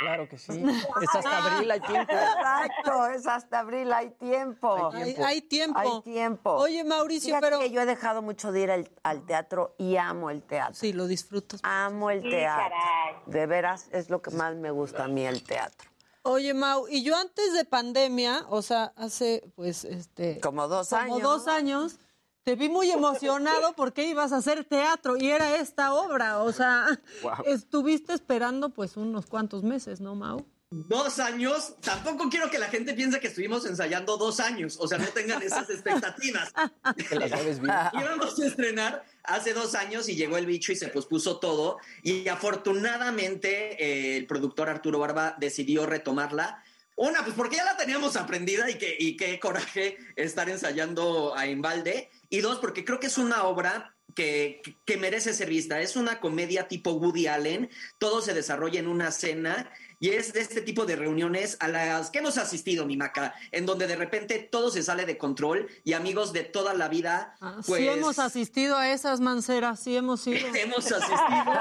[0.00, 0.62] Claro que sí.
[1.02, 2.12] Es hasta abril, hay tiempo.
[2.12, 4.90] Exacto, es hasta abril, hay tiempo.
[4.92, 5.24] Hay tiempo.
[5.24, 5.78] Hay- hay tiempo.
[5.80, 6.52] Hay tiempo.
[6.54, 9.96] Oye, Mauricio, Fíjate pero- que yo he dejado mucho de ir al, al teatro y
[9.96, 10.74] amo el teatro.
[10.74, 11.60] Sí, lo disfrutas.
[11.64, 12.68] Amo el Sí, teatro.
[12.68, 13.14] caray.
[13.26, 15.88] De veras, es lo que más me gusta a mí, el teatro.
[16.28, 21.02] Oye, Mau, y yo antes de pandemia, o sea, hace pues este Como dos como
[21.02, 21.22] años.
[21.22, 21.98] dos años,
[22.42, 27.00] te vi muy emocionado porque ibas a hacer teatro y era esta obra, o sea,
[27.22, 27.44] Guau.
[27.46, 30.44] estuviste esperando pues unos cuantos meses, ¿no, Mau?
[30.68, 34.98] Dos años, tampoco quiero que la gente piense que estuvimos ensayando dos años, o sea,
[34.98, 36.52] no tengan esas expectativas.
[37.92, 41.78] Íbamos a estrenar hace dos años y llegó el bicho y se pospuso todo.
[42.02, 46.64] Y afortunadamente eh, el productor Arturo Barba decidió retomarla.
[46.96, 51.46] Una, pues porque ya la teníamos aprendida y, que, y qué coraje estar ensayando a
[51.46, 52.10] Embalde.
[52.28, 55.80] Y dos, porque creo que es una obra que, que merece ser vista.
[55.80, 57.70] Es una comedia tipo Woody Allen.
[57.98, 59.70] Todo se desarrolla en una cena.
[59.98, 63.64] Y es de este tipo de reuniones a las que hemos asistido, mi maca, en
[63.64, 67.80] donde de repente todo se sale de control y amigos de toda la vida, pues
[67.80, 70.46] sí hemos asistido a esas manceras, sí hemos ido.
[70.54, 71.54] hemos asistido,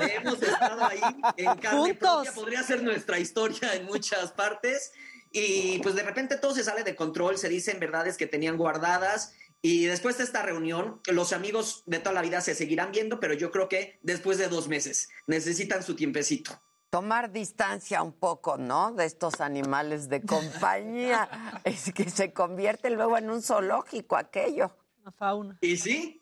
[0.16, 1.00] hemos estado ahí
[1.36, 4.92] en carne propia, podría ser nuestra historia en muchas partes.
[5.30, 9.34] Y pues de repente todo se sale de control, se dicen verdades que tenían guardadas.
[9.60, 13.34] Y después de esta reunión, los amigos de toda la vida se seguirán viendo, pero
[13.34, 16.62] yo creo que después de dos meses necesitan su tiempecito.
[16.90, 18.92] Tomar distancia un poco, ¿no?
[18.92, 21.28] De estos animales de compañía.
[21.64, 24.74] es que se convierte luego en un zoológico aquello.
[25.04, 25.58] La fauna.
[25.60, 26.17] ¿Y sí?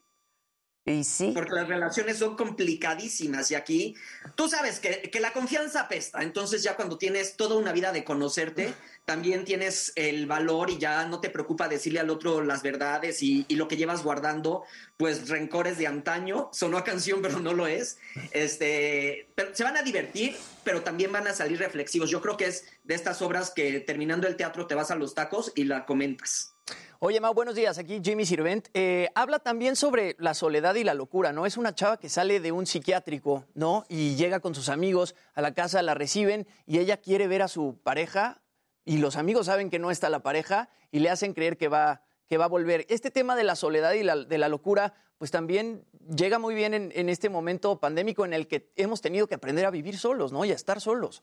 [1.34, 3.96] Porque las relaciones son complicadísimas y aquí
[4.36, 6.22] tú sabes que, que la confianza apesta.
[6.22, 8.72] Entonces ya cuando tienes toda una vida de conocerte,
[9.04, 13.44] también tienes el valor y ya no te preocupa decirle al otro las verdades y,
[13.48, 14.62] y lo que llevas guardando,
[14.96, 16.50] pues rencores de antaño.
[16.52, 17.98] Sonó a canción, pero no lo es.
[18.32, 22.10] Este, se van a divertir, pero también van a salir reflexivos.
[22.10, 25.14] Yo creo que es de estas obras que terminando el teatro te vas a los
[25.14, 26.55] tacos y la comentas.
[26.98, 27.76] Oye, Mau, buenos días.
[27.76, 28.68] Aquí Jimmy Sirvent.
[28.72, 31.44] Eh, habla también sobre la soledad y la locura, ¿no?
[31.44, 33.84] Es una chava que sale de un psiquiátrico, ¿no?
[33.90, 37.48] Y llega con sus amigos a la casa, la reciben y ella quiere ver a
[37.48, 38.40] su pareja
[38.86, 42.02] y los amigos saben que no está la pareja y le hacen creer que va,
[42.26, 42.86] que va a volver.
[42.88, 45.84] Este tema de la soledad y de la locura, pues también
[46.16, 49.66] llega muy bien en, en este momento pandémico en el que hemos tenido que aprender
[49.66, 50.46] a vivir solos, ¿no?
[50.46, 51.22] Y a estar solos.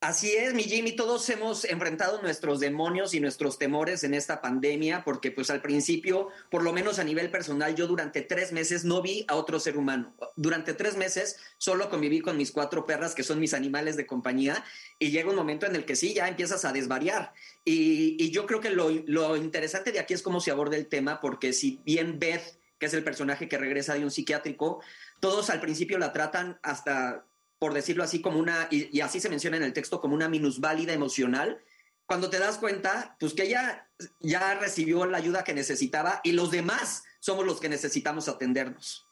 [0.00, 5.02] Así es, mi Jimmy, todos hemos enfrentado nuestros demonios y nuestros temores en esta pandemia,
[5.02, 9.02] porque pues al principio, por lo menos a nivel personal, yo durante tres meses no
[9.02, 10.14] vi a otro ser humano.
[10.36, 14.64] Durante tres meses solo conviví con mis cuatro perras, que son mis animales de compañía,
[15.00, 17.32] y llega un momento en el que sí, ya empiezas a desvariar.
[17.64, 21.20] Y, yo creo que lo, lo interesante de aquí es cómo se aborda el tema,
[21.20, 24.80] porque si bien Beth, que es el personaje que regresa de un psiquiátrico,
[25.18, 27.24] todos al principio la tratan hasta
[27.58, 30.28] por decirlo así, como una, y, y así se menciona en el texto, como una
[30.28, 31.60] minusválida emocional,
[32.06, 33.88] cuando te das cuenta, pues que ella
[34.20, 39.04] ya recibió la ayuda que necesitaba y los demás somos los que necesitamos atendernos.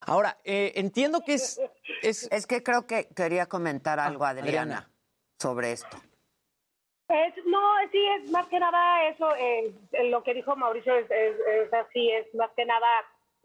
[0.00, 1.60] Ahora, eh, entiendo que es,
[2.02, 2.28] es...
[2.30, 4.90] Es que creo que quería comentar algo, Adriana, Adriana.
[5.40, 5.96] sobre esto.
[7.08, 7.58] Es, no,
[7.90, 11.72] sí, es más que nada eso, eh, eh, lo que dijo Mauricio es, es- es
[11.72, 12.86] así, es más que nada,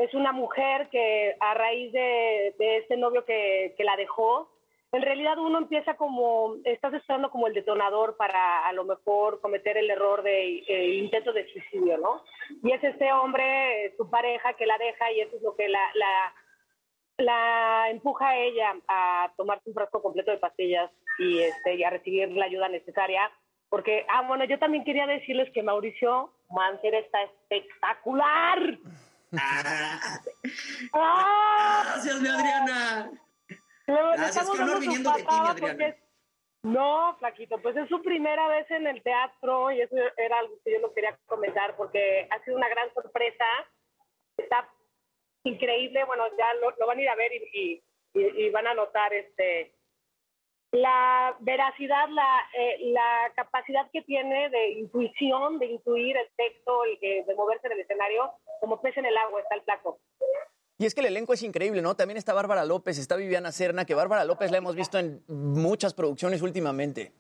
[0.04, 4.50] es una mujer que a raíz de, de este novio que, que la dejó,
[4.94, 9.76] en realidad uno empieza como, estás esperando como el detonador para a lo mejor cometer
[9.76, 12.24] el error de eh, intento de suicidio, ¿no?
[12.62, 15.80] Y es este hombre, su pareja, que la deja y eso es lo que la,
[15.96, 16.34] la,
[17.18, 21.90] la empuja a ella a tomarse un frasco completo de pastillas y, este, y a
[21.90, 23.32] recibir la ayuda necesaria.
[23.70, 28.78] Porque, ah, bueno, yo también quería decirles que Mauricio Mancer está espectacular.
[30.94, 31.84] ¡Ah!
[31.86, 33.12] Gracias, mi Adriana.
[33.88, 35.88] Le Gracias, qué honor viniendo de ti, mi Adriana.
[35.88, 35.96] es-
[36.66, 40.72] No, flaquito, pues es su primera vez en el teatro y eso era algo que
[40.72, 43.44] yo no quería comentar porque ha sido una gran sorpresa.
[44.38, 44.70] Está
[45.44, 47.84] increíble, bueno, ya lo, lo van a ir a ver y, y-
[48.14, 49.76] y- y van a notar este
[50.72, 56.98] la veracidad, la, eh, la capacidad que tiene de intuición, de intuir el texto y
[56.98, 60.00] de, de moverse en el escenario, como pez en el agua está el flaco.
[60.78, 61.96] Y es que el elenco es increíble, ¿no?
[61.96, 65.94] También está Bárbara López, está Viviana Serna, que Bárbara López la hemos visto en muchas
[65.94, 67.14] producciones últimamente.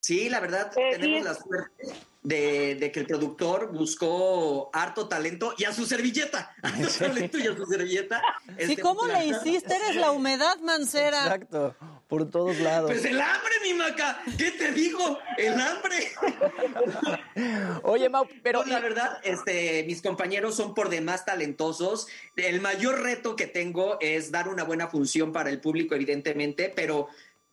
[0.00, 1.84] Sí, la verdad, Eh, tenemos la suerte
[2.26, 7.46] de, de que el productor buscó harto talento y a su servilleta, harto talento y
[7.46, 8.20] a su servilleta.
[8.48, 9.76] Sí, Este, ¿cómo le hiciste?
[9.76, 11.22] Eres la humedad, Mancera.
[11.22, 11.76] Exacto,
[12.08, 12.90] por todos lados.
[12.90, 15.20] Pues el hambre, mi maca, ¿qué te digo?
[15.38, 16.10] El hambre.
[17.84, 18.64] Oye, Mau, pero...
[18.64, 22.08] la verdad, este, mis compañeros son por demás talentosos.
[22.34, 27.06] El mayor reto que tengo es dar una buena función para el público, evidentemente, pero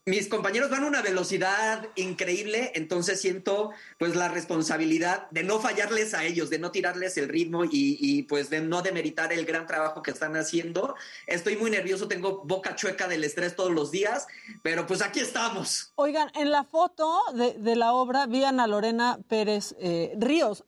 [0.06, 6.14] mis compañeros van a una velocidad increíble, entonces siento pues la responsabilidad de no fallarles
[6.14, 9.66] a ellos, de no tirarles el ritmo y, y, pues de no demeritar el gran
[9.66, 10.96] trabajo que están haciendo.
[11.26, 14.28] Estoy muy nervioso, tengo boca chueca del estrés todos los días,
[14.62, 15.94] pero pues aquí estamos.
[15.96, 20.66] Oigan, en la foto de, de la obra vi a Ana Lorena Pérez eh, Ríos.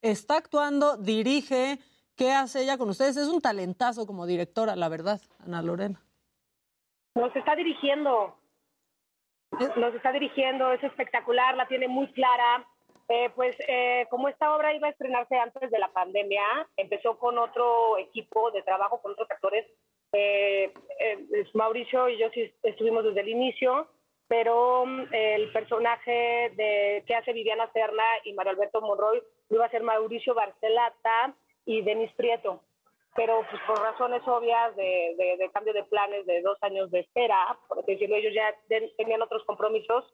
[0.00, 1.80] Está actuando, dirige.
[2.14, 3.16] ¿Qué hace ella con ustedes?
[3.16, 6.00] Es un talentazo como directora, la verdad, Ana Lorena.
[7.16, 8.36] Nos está dirigiendo.
[9.76, 12.66] Nos está dirigiendo, es espectacular, la tiene muy clara.
[13.08, 16.42] Eh, pues eh, como esta obra iba a estrenarse antes de la pandemia,
[16.76, 19.64] empezó con otro equipo de trabajo, con otros actores.
[20.12, 23.88] Eh, eh, Mauricio y yo sí estuvimos desde el inicio,
[24.26, 29.66] pero mm, el personaje de que hace Viviana Serna y Mario Alberto Monroy lo iba
[29.66, 32.60] a ser Mauricio Barcelata y Denis Prieto
[33.16, 37.00] pero pues por razones obvias de, de- de cambio de planes de dos años de
[37.00, 40.04] espera, por así decirlo, ellos ya ten- tenían otros compromisos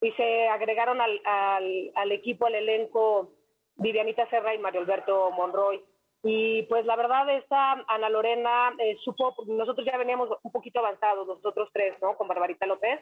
[0.00, 3.30] y se agregaron al, al, al equipo, al elenco,
[3.76, 5.82] Vivianita Serra y Mario Alberto Monroy.
[6.24, 10.78] Y pues la verdad esta Ana Lorena eh, supo, porque nosotros ya veníamos un poquito
[10.78, 12.16] avanzados, nosotros tres, ¿no?
[12.16, 13.00] Con Barbarita López.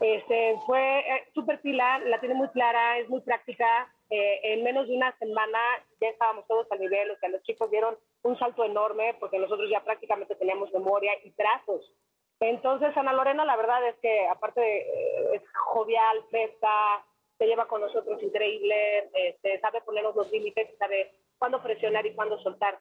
[0.00, 3.90] Este, fue eh, súper pila, la tiene muy clara, es muy práctica.
[4.10, 5.58] Eh, en menos de una semana
[6.00, 9.68] ya estábamos todos al nivel, o sea, los chicos dieron un salto enorme porque nosotros
[9.70, 11.92] ya prácticamente teníamos memoria y trazos.
[12.40, 17.04] Entonces, Ana Lorena, la verdad es que aparte de, eh, es jovial, fresca,
[17.36, 22.38] se lleva con nosotros increíble, este, sabe ponernos los límites, sabe cuándo presionar y cuándo
[22.42, 22.78] soltar.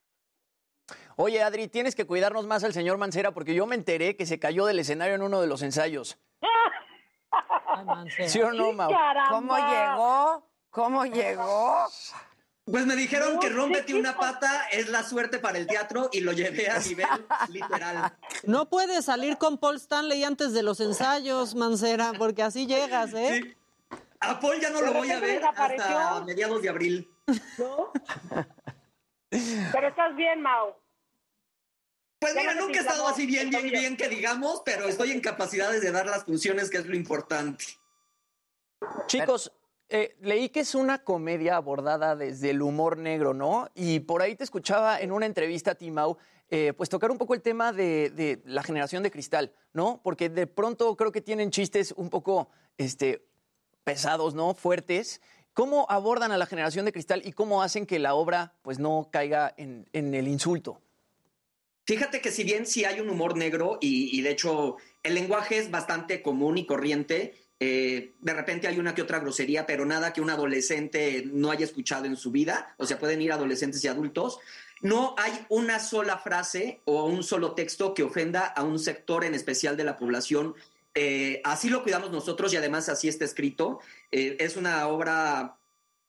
[1.18, 4.40] Oye, Adri, tienes que cuidarnos más al señor Mancera porque yo me enteré que se
[4.40, 6.18] cayó del escenario en uno de los ensayos.
[8.28, 8.92] ¿Sí o no, Mau?
[9.30, 10.44] ¿Cómo llegó?
[10.70, 11.88] ¿Cómo llegó?
[12.66, 16.10] Pues me dijeron No, que ¿qué rómpete una pata es la suerte para el teatro
[16.12, 17.08] y lo llevé a nivel
[17.50, 18.14] literal.
[18.44, 23.56] No puedes salir con Paul Stanley antes de los ensayos, Mancera, porque así llegas, ¿eh?
[24.20, 27.10] A Paul ya no lo voy a ver hasta mediados de abril.
[27.58, 27.92] ¿No?
[29.30, 30.76] Pero estás bien, Mau.
[32.20, 35.22] Pues mira, no nunca he estado así bien, bien, bien que digamos, pero estoy en
[35.22, 37.64] capacidades de dar las funciones, que es lo importante.
[39.06, 39.52] Chicos,
[39.90, 43.70] eh, leí que es una comedia abordada desde el humor negro, ¿no?
[43.74, 46.18] Y por ahí te escuchaba en una entrevista a Timau,
[46.50, 50.02] eh, pues tocar un poco el tema de, la generación de cristal, ¿no?
[50.04, 53.26] Porque de pronto creo que tienen chistes un poco este,
[53.86, 54.54] pesados, ¿no?
[54.54, 55.22] Fuertes.
[55.54, 59.08] ¿Cómo abordan a la generación de cristal y cómo hacen que la obra pues no
[59.10, 60.82] caiga en, el insulto?
[61.86, 65.72] Fíjate que si bien sí hay un humor negro y de hecho el lenguaje es
[65.72, 70.22] bastante común y corriente, eh, de repente hay una que otra grosería, pero nada que
[70.22, 74.40] un adolescente no haya escuchado en su vida, o sea, pueden ir adolescentes y adultos.
[74.82, 79.34] No hay una sola frase o un solo texto que ofenda a un sector en
[79.34, 80.54] especial de la población.
[80.94, 83.80] Eh, así lo cuidamos nosotros y además así está escrito.
[84.12, 85.58] Eh, es una obra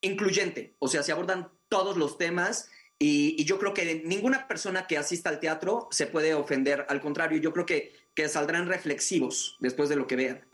[0.03, 2.69] incluyente, o sea, se abordan todos los temas
[2.99, 7.39] y, yo creo que ninguna persona que asista al teatro se puede ofender, al contrario,
[7.39, 7.95] yo creo que
[8.29, 10.45] saldrán reflexivos después de lo que vean.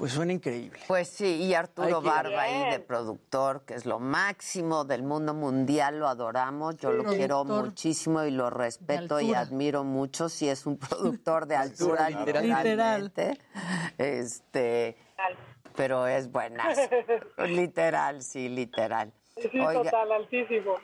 [0.00, 0.80] Pues suena increíble.
[0.88, 5.34] Pues sí, y Arturo Ay, Barba ahí de productor, que es lo máximo del mundo
[5.34, 6.96] mundial, lo adoramos, yo Sí.
[6.96, 10.78] lo quiero muchísimo y lo respeto y admiro mucho, sí es un
[11.18, 12.48] productor de altura, Literal.
[12.48, 13.38] literalmente.
[13.98, 14.96] Este,
[15.76, 16.78] pero es buenas.
[17.36, 19.12] Literal, sí, literal.
[19.40, 20.74] Sí, Oiga, total, altísimo.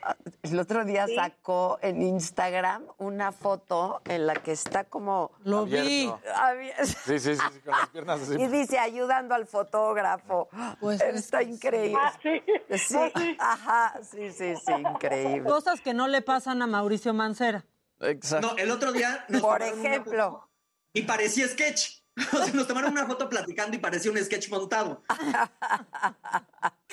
[0.43, 5.33] el otro día sacó en Instagram una foto en la que está como...
[5.45, 6.11] Lo vi.
[6.35, 6.85] Abierto.
[6.85, 8.35] Sí, sí, sí, sí, con las piernas así.
[8.41, 10.49] Y dice ayudando al fotógrafo.
[10.81, 11.99] Pues está increíble.
[12.01, 12.43] Ah, sí.
[12.79, 15.49] Sí, ajá, sí, sí, sí, increíble.
[15.49, 17.65] Cosas que no le pasan a Mauricio Mancera.
[18.01, 18.49] Exacto.
[18.53, 20.49] No, el otro día nos Por ejemplo.
[20.93, 22.03] y parecía sketch.
[22.33, 25.03] O sea, nos tomaron una foto platicando y parecía un sketch montado.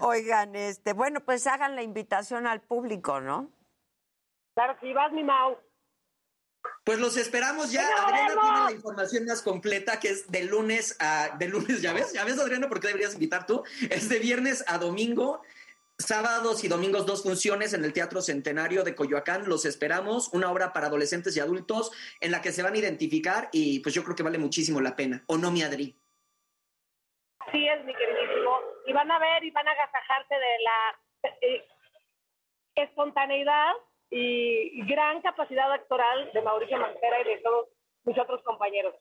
[0.00, 3.50] Oigan, este, bueno, pues hagan la invitación al público, ¿no?
[4.54, 5.58] Claro que sí, vas, mi Mau.
[6.84, 7.82] Pues los esperamos ya.
[7.82, 8.44] ¡Ya Adriana vemos!
[8.44, 12.24] tiene la información más completa que es de lunes a de lunes, ya ves, ya
[12.24, 13.64] ves Adriana, ¿por qué deberías invitar tú?
[13.90, 15.42] Es de viernes a domingo,
[15.98, 19.46] sábados y domingos dos funciones en el Teatro Centenario de Coyoacán.
[19.46, 23.48] Los esperamos, una obra para adolescentes y adultos en la que se van a identificar
[23.52, 25.22] y pues yo creo que vale muchísimo la pena.
[25.26, 25.98] ¿O no, mi Adri?
[27.40, 28.13] Así es, mi queridísimo.
[28.86, 31.66] Y van a ver y van a agasajarse de la eh,
[32.74, 33.72] espontaneidad
[34.10, 37.68] y gran capacidad actoral de Mauricio Mancera y de todos
[38.04, 38.94] mis otros compañeros.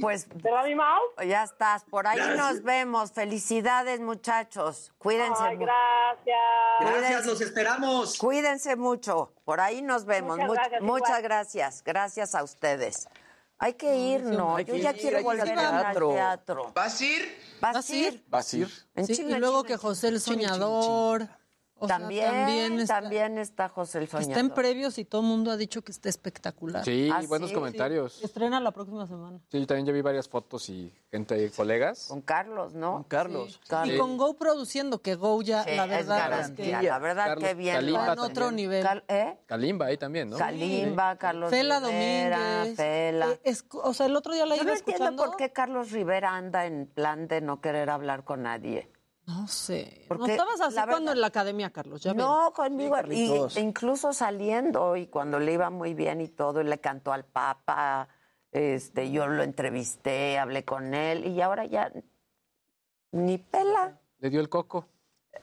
[0.00, 1.00] Pues ¿Verdad, mi Mau?
[1.26, 2.36] ya estás, por ahí Gracias.
[2.38, 3.12] nos vemos.
[3.12, 4.92] Felicidades, muchachos.
[4.98, 6.38] Cuídense Ay, gracias.
[6.80, 8.16] Gracias, los esperamos.
[8.16, 9.32] Cuídense mucho.
[9.44, 10.38] Por ahí nos vemos.
[10.38, 11.82] Muchas Much- gracias, muchas gracias.
[11.84, 13.08] Gracias a ustedes.
[13.62, 14.56] Hay que ir, ¿no?
[14.56, 16.08] hay Yo que ya ir, quiero hay que ir volver al teatro.
[16.12, 16.72] teatro.
[16.74, 17.38] ¿Vas a ir?
[17.60, 18.24] ¿Vas, ¿Vas a ir?
[18.26, 18.68] ¿Vas a ir?
[18.94, 21.28] En Sí, chinga, y luego chinga, que José el Soñador.
[21.82, 24.44] O sea, También, también también, está, José el que está Soñador.
[24.44, 26.84] en previos y todo el mundo ha dicho que está espectacular.
[26.84, 27.54] Sí, ¿Ah, buenos sí?
[27.54, 28.22] comentarios.
[28.22, 29.38] Estrena la próxima semana.
[29.50, 32.06] Sí, yo también ya vi varias fotos y gente, colegas.
[32.08, 32.92] Con Carlos, ¿no?
[32.92, 33.60] Con Carlos.
[33.66, 33.94] Carlos.
[33.94, 36.80] Y con Go produciendo, que Go ya, Sí, la es verdad es, garantía.
[36.80, 37.86] que La verdad, Carlos que bien.
[37.92, 38.56] Lo está en otro también.
[38.56, 38.82] nivel.
[38.84, 39.38] Cal- ¿Eh?
[39.46, 40.36] Kalimba ahí también, ¿no?
[40.36, 42.76] Kalimba, Carlos Fela Rivera, Domínguez.
[42.76, 43.30] Fela.
[43.30, 45.24] Eh, es- o sea, el otro día la Yo iba no entiendo escuchando.
[45.24, 48.88] por qué Carlos Rivera anda en plan de no querer hablar con nadie.
[49.30, 50.04] No sé.
[50.08, 52.02] Porque no estabas así la verdad- cuando en la academia, Carlos.
[52.02, 52.18] Ya ven.
[52.18, 52.96] No, conmigo.
[53.08, 57.12] Sí, y, incluso saliendo y cuando le iba muy bien y todo, y le cantó
[57.12, 58.08] al Papa,
[58.50, 61.92] este, yo lo entrevisté, hablé con él y ahora ya
[63.12, 64.00] ni pela.
[64.18, 64.86] Le dio el coco.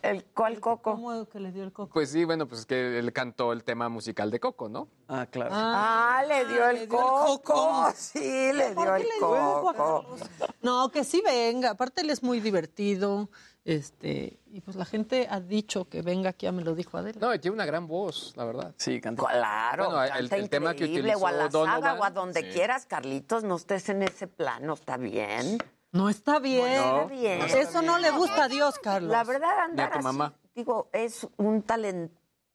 [0.02, 0.92] El cual coco.
[0.92, 1.94] ¿Cómo que le dio el coco?
[1.94, 4.90] Pues sí, bueno, pues es que él cantó el tema musical de Coco, ¿no?
[5.08, 5.52] Ah, claro.
[5.54, 7.42] Ah, le dio el le dio el coco.
[7.42, 7.92] coco.
[7.96, 10.02] Sí, le ¿Por dio qué el le dio el coco a coco.
[10.02, 10.30] Carlos?
[10.62, 11.72] No, que sí venga.
[11.72, 13.30] Aparte él es muy divertido.
[13.68, 17.18] Este, y pues la gente ha dicho que venga aquí a me lo dijo Adela.
[17.20, 18.74] No, y tiene una gran voz, la verdad.
[18.78, 19.22] Sí, canta.
[19.28, 22.44] Claro, Bueno, el- canta el tema que utilizó o a la saga o a donde
[22.44, 22.48] sí.
[22.54, 25.58] quieras, Carlitos, no estés en ese plano, está bien.
[25.92, 26.78] No está bien.
[26.82, 27.42] No, está bien.
[27.42, 29.12] Eso no le gusta a Dios, Carlos.
[29.12, 30.34] La verdad, Ni a andar tu así, mamá.
[30.56, 31.62] digo, es un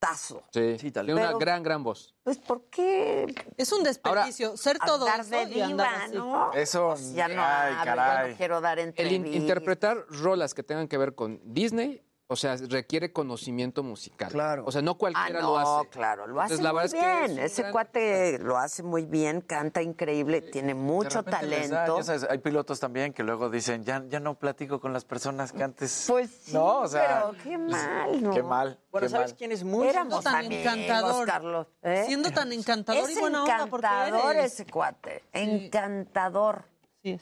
[0.03, 0.43] talentazo.
[0.53, 2.15] Sí, Sí, tal tiene una gran, gran voz.
[2.25, 6.15] Pues, ¿por qué Es un desperdicio ser todo andar eso de y andar así.
[6.17, 6.53] no?
[6.53, 8.31] Eso, Pues ya no ay, hablo, ya caray.
[8.33, 9.35] no quiero dar El in- entrevistas.
[9.35, 12.03] interpretar rolas que tengan que ver con Disney
[12.33, 14.31] O sea, requiere conocimiento musical.
[14.33, 14.65] Claro.
[14.67, 15.89] O sea, no Ah, cualquiera no, lo hace.
[15.91, 17.39] claro, lo hace Entonces, la muy verdad es que bien.
[17.45, 21.97] es Ese gran- cuate lo hace muy bien, canta increíble, tiene mucho da, talento.
[21.99, 25.53] ya sabes, hay pilotos también que luego dicen, ya, ya no platico con las personas
[25.53, 26.05] que antes.
[26.09, 28.31] Pues sí, no, o sea, pero qué mal, ¿no?
[28.31, 28.79] Qué mal.
[28.91, 29.37] Bueno, qué ¿sabes mal.
[29.39, 31.27] quién es muy Éramos tan amigos, encantador.
[31.27, 31.67] Carlos.
[31.83, 32.05] ¿eh?
[32.07, 34.53] Siendo tan encantador es y buena onda, porque encantador eres.
[34.55, 36.65] ese cuate, encantador.
[37.03, 37.21] Sí.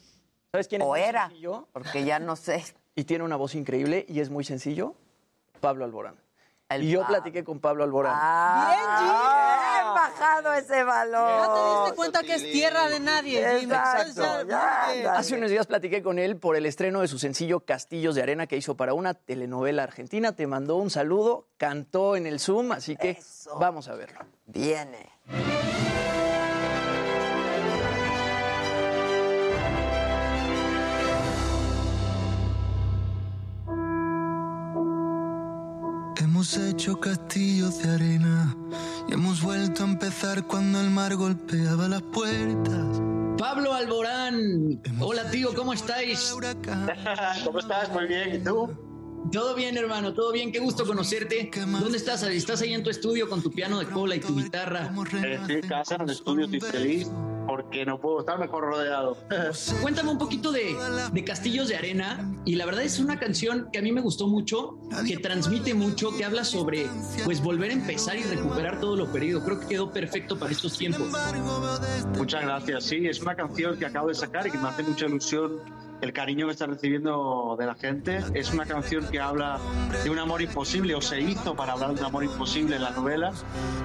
[0.52, 1.30] ¿Sabes quién es O era,
[1.72, 2.64] porque ya no sé.
[2.96, 4.94] Y tiene una voz increíble y es muy sencillo.
[5.60, 6.16] Pablo Alborán.
[6.68, 7.16] El y yo Pablo.
[7.16, 8.12] platiqué con Pablo Alborán.
[8.16, 11.28] Ah, bien bajado ese valor.
[11.28, 13.58] Ya te diste cuenta que es tierra de nadie.
[13.62, 15.16] Exacto, ya-.
[15.16, 18.46] Hace unos días platiqué con él por el estreno de su sencillo Castillos de Arena
[18.46, 20.32] que hizo para una telenovela argentina.
[20.36, 23.58] Te mandó un saludo, cantó en el Zoom, así que Eso.
[23.58, 24.20] vamos a verlo.
[24.46, 25.10] Viene.
[36.40, 38.56] Hemos hecho castillos de arena
[39.06, 42.98] y hemos vuelto a empezar cuando el mar golpeaba las puertas.
[43.36, 44.80] Pablo Alborán.
[45.00, 46.34] Hola tío, ¿cómo estáis?
[47.44, 47.92] ¿Cómo estás?
[47.92, 48.36] Muy bien.
[48.36, 48.70] ¿Y tú?
[49.30, 51.50] Todo bien, hermano, todo bien, qué gusto conocerte.
[51.54, 52.22] ¿Dónde estás?
[52.22, 54.90] ¿Estás ahí en tu estudio con tu piano de cola y tu guitarra?
[55.12, 57.10] Estoy en casa, en el estudio, estoy feliz
[57.50, 59.16] porque no puedo estar mejor rodeado.
[59.82, 60.76] Cuéntame un poquito de,
[61.12, 64.28] de Castillos de Arena y la verdad es una canción que a mí me gustó
[64.28, 66.86] mucho, que transmite mucho, que habla sobre
[67.24, 69.42] pues volver a empezar y recuperar todo lo perdido.
[69.42, 71.08] Creo que quedó perfecto para estos tiempos.
[72.16, 72.84] Muchas gracias.
[72.84, 75.60] Sí, es una canción que acabo de sacar y que me hace mucha ilusión
[76.00, 78.20] el cariño que está recibiendo de la gente.
[78.34, 79.58] Es una canción que habla
[80.02, 82.90] de un amor imposible o se hizo para hablar de un amor imposible en la
[82.90, 83.32] novela,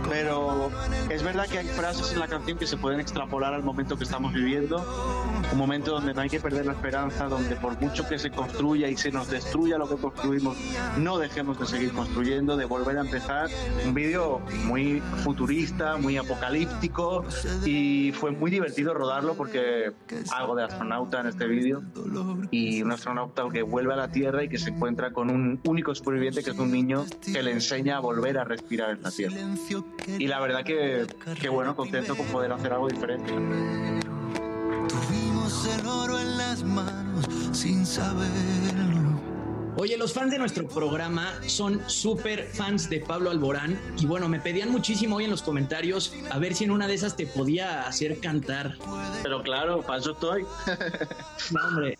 [0.09, 0.69] pero
[1.09, 4.03] es verdad que hay frases en la canción que se pueden extrapolar al momento que
[4.03, 4.83] estamos viviendo,
[5.51, 8.87] un momento donde no hay que perder la esperanza, donde por mucho que se construya
[8.87, 10.57] y se nos destruya lo que construimos,
[10.97, 13.49] no dejemos de seguir construyendo, de volver a empezar.
[13.85, 17.25] Un vídeo muy futurista, muy apocalíptico
[17.65, 19.91] y fue muy divertido rodarlo porque
[20.31, 21.83] algo de astronauta en este vídeo
[22.51, 25.93] y un astronauta que vuelve a la Tierra y que se encuentra con un único
[25.93, 29.37] superviviente que es un niño que le enseña a volver a respirar en la Tierra.
[30.19, 31.07] Y la verdad que,
[31.39, 33.31] que bueno, contento con poder hacer algo diferente.
[34.87, 38.94] Tuvimos el oro en las manos sin saberlo.
[39.77, 44.39] Oye, los fans de nuestro programa son súper fans de Pablo Alborán y bueno, me
[44.39, 47.85] pedían muchísimo hoy en los comentarios a ver si en una de esas te podía
[47.85, 48.77] hacer cantar.
[49.21, 50.45] Pero claro, para eso estoy.
[51.51, 51.97] No, hombre.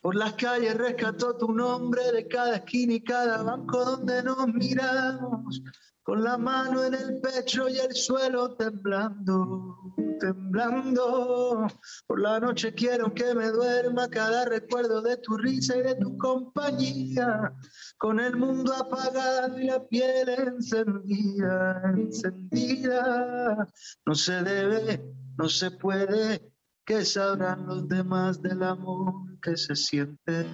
[0.00, 5.62] Por las calles rescató tu nombre de cada esquina y cada banco donde nos miramos,
[6.02, 9.76] con la mano en el pecho y el suelo temblando,
[10.18, 11.66] temblando.
[12.06, 16.16] Por la noche quiero que me duerma cada recuerdo de tu risa y de tu
[16.18, 17.52] compañía,
[17.98, 23.68] con el mundo apagado y la piel encendida, encendida.
[24.06, 25.04] No se debe,
[25.36, 26.50] no se puede,
[26.84, 30.46] que sabrán los demás del amor que se siente.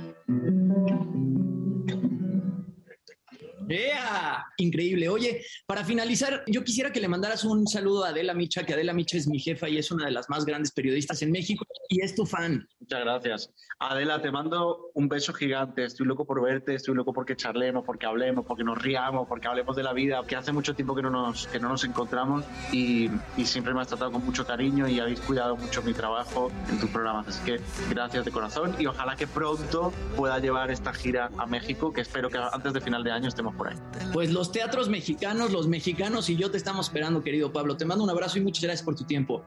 [3.68, 4.44] ¡Ea!
[4.58, 5.08] Increíble.
[5.08, 8.92] Oye, para finalizar, yo quisiera que le mandaras un saludo a Adela Micha, que Adela
[8.92, 12.02] Micha es mi jefa y es una de las más grandes periodistas en México y
[12.02, 12.66] es tu fan.
[12.88, 13.52] Muchas gracias.
[13.80, 15.84] Adela, te mando un beso gigante.
[15.84, 19.74] Estoy loco por verte, estoy loco porque charlemos, porque hablemos, porque nos riamos, porque hablemos
[19.74, 23.10] de la vida, que hace mucho tiempo que no nos, que no nos encontramos y,
[23.36, 26.78] y siempre me has tratado con mucho cariño y habéis cuidado mucho mi trabajo en
[26.78, 27.26] tus programas.
[27.26, 31.92] Así que gracias de corazón y ojalá que pronto pueda llevar esta gira a México,
[31.92, 33.76] que espero que antes de final de año estemos por ahí.
[34.12, 37.76] Pues los teatros mexicanos, los mexicanos y yo te estamos esperando, querido Pablo.
[37.76, 39.44] Te mando un abrazo y muchas gracias por tu tiempo.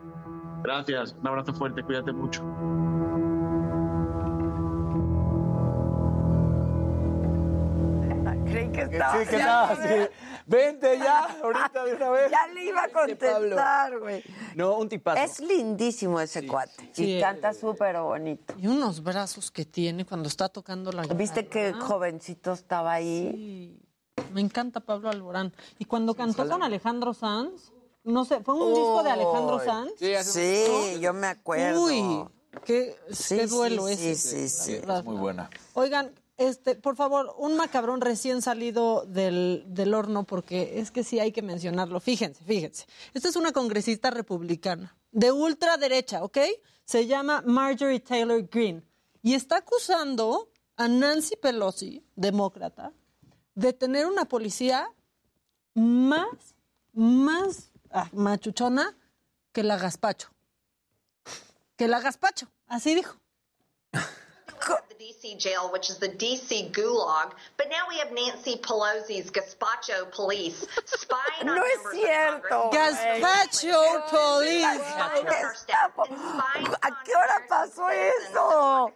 [0.62, 2.44] Gracias, un abrazo fuerte, cuídate mucho.
[8.52, 9.20] Creí que estaba.
[9.24, 9.78] Sí, ¿qué tal?
[9.78, 10.14] Sí.
[10.46, 12.32] Vente ya, ahorita de una vez.
[12.32, 14.24] Ya le iba a contestar, güey.
[14.56, 15.22] No, un tipazo.
[15.22, 16.90] Es lindísimo ese cuate.
[16.94, 17.18] Sí.
[17.18, 18.56] Y canta súper bonito.
[18.58, 21.18] Y unos brazos que tiene cuando está tocando la guitarra.
[21.20, 23.80] ¿Viste que jovencito estaba ahí?
[24.34, 25.54] Me encanta Pablo Alborán.
[25.78, 27.72] Y cuando cantó con Alejandro Sanz,
[28.04, 29.60] no sé, fue un disco de Alejandro.
[29.64, 29.92] Sanz.
[29.98, 31.84] Sí, yo me acuerdo.
[31.84, 32.26] Uy,
[32.66, 34.16] qué, Sí, qué duelo sí, ese.
[34.16, 35.04] sí, sí, la verdad.
[35.04, 35.50] Muy buena.
[35.74, 41.34] Oigan, este, por favor, un macabrón recién salido del, horno, porque es que sí hay
[41.34, 42.00] que mencionarlo.
[42.00, 42.86] Fíjense, fíjense.
[43.14, 46.38] Esta es una congresista republicana, de ultraderecha, ¿ok?
[46.86, 48.84] Se llama Marjorie Taylor Greene.
[49.22, 52.94] Y está acusando a Nancy Pelosi, demócrata,
[53.54, 54.90] de tener una policía
[55.74, 56.56] más,
[56.94, 58.98] más ah, machuchona
[59.52, 60.30] que la Gaspacho.
[61.76, 63.18] Que la Gaspacho, así dijo.
[65.00, 70.68] DC jail, which is the DC gulag, but now we have Nancy Pelosi's gazpacho police
[70.84, 72.56] spying on No es members cierto.
[72.56, 72.98] of Congress.
[73.00, 74.66] Gazpacho police.
[76.82, 78.92] ¿A qué hora pasó eso?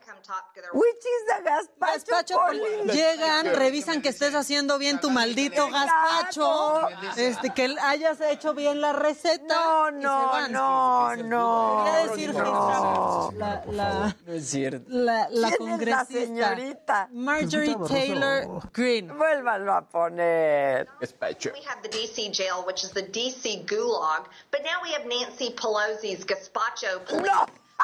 [0.74, 2.94] Which is the gazpacho, Gazpacho police?
[2.94, 8.92] Llegan, revisan que estés haciendo bien tu maldito gazpacho, este, que hayas hecho bien la
[8.92, 9.56] receta.
[9.56, 11.84] No, no, no, no.
[11.86, 13.32] Quería decir no.
[13.38, 14.84] la, la, No es cierto.
[14.90, 17.10] la, la ¿Quién es la congresista señorita?
[17.12, 19.14] Marjorie Taylor Greene.
[19.14, 20.88] Vuélvanlo a poner.
[21.00, 25.52] We have the DC jail, which is the DC gulag, but now we have Nancy
[25.52, 27.30] Pelosi's gazpacho police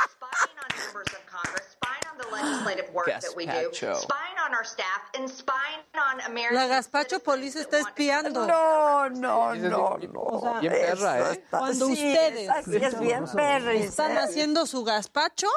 [0.10, 4.54] spying on members of Congress, spying on the legislative work that we do, spying on
[4.54, 8.48] our staff, and spying on American La gazpacho police está espiando.
[8.48, 10.22] No, no, no, no.
[10.22, 11.32] O sea, Bien perra, ¿eh?
[11.34, 15.48] está- Cuando sí, ustedes es bien perris, están haciendo su gazpacho,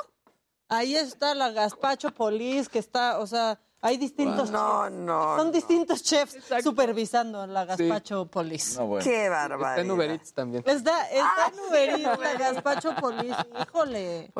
[0.72, 4.96] ahí está la gazpacho police que está, o sea, hay distintos No, chefs.
[4.96, 5.52] no, Son no.
[5.52, 8.78] distintos chefs supervisando la gazpacho police.
[8.78, 9.02] No, bueno.
[9.04, 9.94] Qué Está en barbaridad.
[9.94, 10.62] Uber Eats también.
[10.66, 14.32] Está, está Ah, en Uber Eats, la gazpacho police, híjole.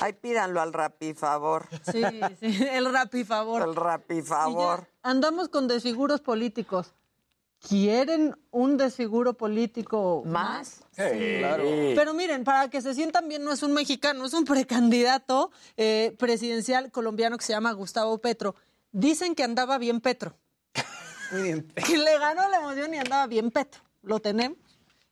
[0.00, 1.66] Ahí pídanlo al rapi, favor.
[1.90, 2.02] Sí,
[2.40, 3.62] sí, el rapi favor.
[3.62, 4.86] El ya favor.
[5.02, 6.94] andamos con desfiguros políticos.
[7.66, 10.82] ¿Quieren un desfiguro político ¿Más?
[10.90, 11.64] Sí, claro.
[11.94, 16.14] Pero miren, para que se sientan bien, no es un mexicano, es un precandidato eh,
[16.18, 18.54] presidencial colombiano que se llama Gustavo Petro.
[18.92, 20.36] Dicen que andaba bien Petro.
[21.32, 21.72] Muy bien.
[21.74, 23.80] Que le ganó la emoción y andaba bien Petro.
[24.02, 24.58] Lo tenemos.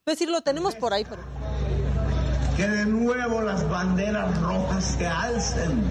[0.05, 1.23] Es decir, lo tenemos por ahí, pero.
[2.57, 5.83] Que de nuevo las banderas rojas se alcen.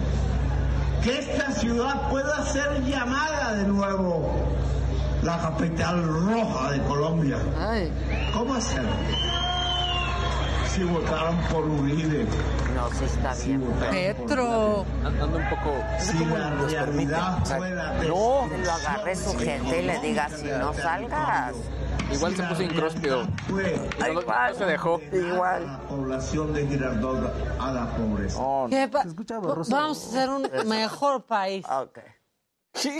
[1.04, 4.32] Que esta ciudad pueda ser llamada de nuevo
[5.24, 7.38] la capital roja de Colombia.
[8.34, 8.90] ¿Cómo hacerlo?
[10.70, 12.26] Si votaron por Uribe.
[12.76, 13.62] No, sí está Si bien.
[13.92, 14.86] Petro.
[15.06, 15.74] Ando un poco.
[16.00, 20.74] Si la realidad fuera de No, lo agarre su gente y le diga si no
[20.74, 21.56] salgas.
[22.12, 25.00] Igual se puso no- no se dejó.
[25.14, 25.66] Igual.
[25.66, 28.42] la población de Girardot a la pobreza.
[28.70, 29.06] ¿Qué pa-
[29.70, 31.66] Vamos a ser un mejor país.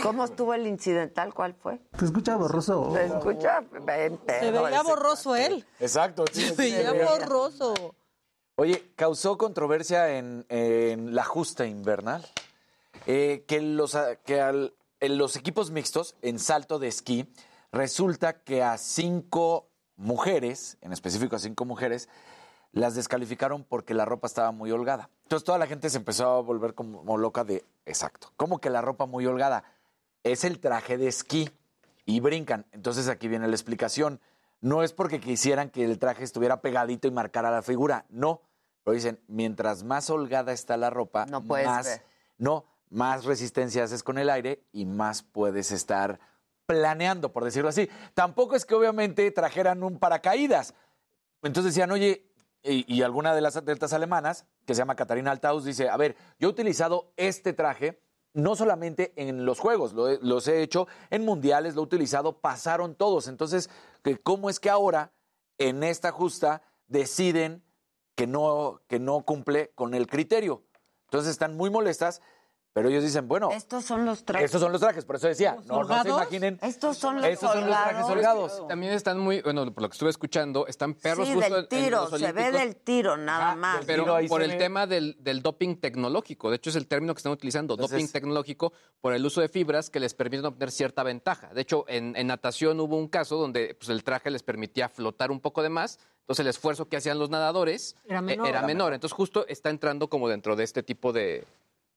[0.02, 1.32] ¿Cómo estuvo el incidental?
[1.34, 1.78] ¿Cuál fue?
[1.98, 2.92] Te escucha borroso.
[2.94, 3.60] ¿Se escucha?
[3.84, 5.64] Ven, Se veía borroso él.
[5.80, 6.24] Exacto.
[6.32, 6.98] sí, Se veía sí.
[6.98, 7.94] borroso.
[8.56, 12.24] Oye, causó controversia en, en la justa invernal
[13.06, 17.26] eh, que, los, que al- en los equipos mixtos en salto de esquí
[17.72, 22.08] resulta que a cinco mujeres, en específico a cinco mujeres,
[22.72, 25.10] las descalificaron porque la ropa estaba muy holgada.
[25.24, 28.80] Entonces toda la gente se empezó a volver como loca de, exacto, ¿cómo que la
[28.80, 29.64] ropa muy holgada?
[30.24, 31.50] Es el traje de esquí
[32.04, 32.66] y brincan.
[32.72, 34.20] Entonces aquí viene la explicación.
[34.60, 38.40] No es porque quisieran que el traje estuviera pegadito y marcara la figura, no.
[38.84, 42.02] Pero dicen, mientras más holgada está la ropa, No puedes más, ver.
[42.38, 46.20] no, más resistencia haces con el aire y más puedes estar
[46.66, 47.88] planeando, por decirlo así.
[48.14, 50.74] Tampoco es que obviamente trajeran un paracaídas.
[51.42, 52.24] Entonces decían, oye,
[52.62, 56.16] y, y alguna de las atletas alemanas, que se llama Katarina Altaus, dice, a ver,
[56.38, 58.00] yo he utilizado este traje
[58.34, 62.94] no solamente en los juegos, lo los he hecho en mundiales, lo he utilizado, pasaron
[62.94, 63.28] todos.
[63.28, 63.68] Entonces,
[64.22, 65.12] ¿cómo es que ahora,
[65.58, 67.62] en esta justa, deciden
[68.14, 70.62] que no, que no cumple con el criterio?
[71.04, 72.22] Entonces están muy molestas,
[72.72, 74.46] pero ellos dicen, bueno, Estos son los trajes.
[74.46, 76.58] estos son los trajes, por eso decía, no, no se imaginen.
[76.62, 78.66] Estos son los Estos son los trajes holgados.
[78.68, 81.68] También están muy, bueno, por lo que estuve escuchando, están perros Sí, justo del en
[81.68, 83.84] tiro, los se ve del tiro nada más.
[83.84, 84.56] Pero tiro por el ve.
[84.56, 88.10] tema del, del doping tecnológico, de hecho es el término que están utilizando, Entonces- doping
[88.12, 91.48] tecnológico, por el uso de fibras que les permiten obtener cierta ventaja.
[91.52, 95.30] De hecho, en, en natación hubo un caso donde pues, el traje les permitía flotar
[95.30, 98.48] un poco de más, entonces el esfuerzo que hacían los nadadores Era eh, menor.
[98.48, 98.94] Era menor.
[98.94, 101.44] Entonces justo está entrando como dentro de este tipo de,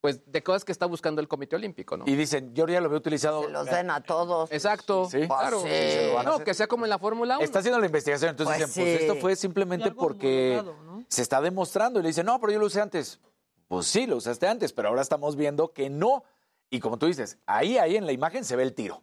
[0.06, 2.04] pues, de cosas que está buscando el Comité Olímpico, ¿no?
[2.06, 3.44] Y dicen, yo ya lo había utilizado.
[3.44, 4.52] Se los den a todos.
[4.52, 5.26] Exacto, Sí.
[5.26, 5.62] claro.
[5.62, 6.12] Pues sí.
[6.24, 7.44] No, que sea como en la Fórmula 1.
[7.44, 10.64] Está haciendo la investigación, entonces Pues dicen, pues esto fue simplemente porque
[11.08, 12.00] se está demostrando.
[12.00, 13.20] Y le dicen, no, pero yo lo usé antes.
[13.68, 16.24] Pues sí, lo usaste antes, pero ahora estamos viendo que no.
[16.70, 19.02] Y como tú dices, ahí, ahí en la imagen se ve el tiro.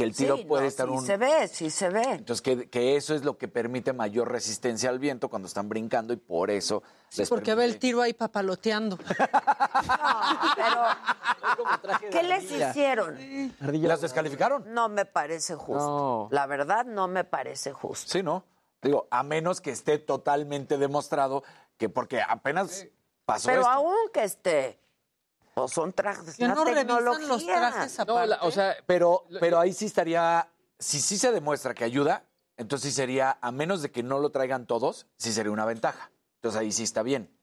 [0.00, 1.04] Que el tiro Sí, puede no, estar sí un...
[1.04, 2.02] se ve, sí se ve.
[2.02, 6.14] Entonces, que, que eso es lo que permite mayor resistencia al viento cuando están brincando
[6.14, 6.82] y por eso
[7.18, 8.96] les Porque ve el tiro ahí papaloteando.
[12.10, 13.18] ¿Qué les hicieron?
[13.60, 14.72] ¿Las descalificaron?
[14.72, 16.28] No me parece justo.
[16.30, 18.10] La verdad, no me parece justo.
[18.10, 18.44] Sí, ¿no?
[18.80, 21.42] Digo, a menos que esté totalmente demostrado
[21.76, 22.86] que porque apenas
[23.26, 23.70] pasó Pero esto.
[23.72, 24.78] aún que esté,
[25.62, 27.28] pues son trajes, Que no revisan tecnología.
[27.28, 28.34] los trajes aparte.
[28.42, 30.48] o sea, Pero, pero ahí sí estaría,
[30.78, 32.24] si sí se demuestra que ayuda,
[32.56, 36.10] entonces sí sería, a menos de que no lo traigan todos, sí sería una ventaja.
[36.36, 37.34] Entonces ahí sí está bien.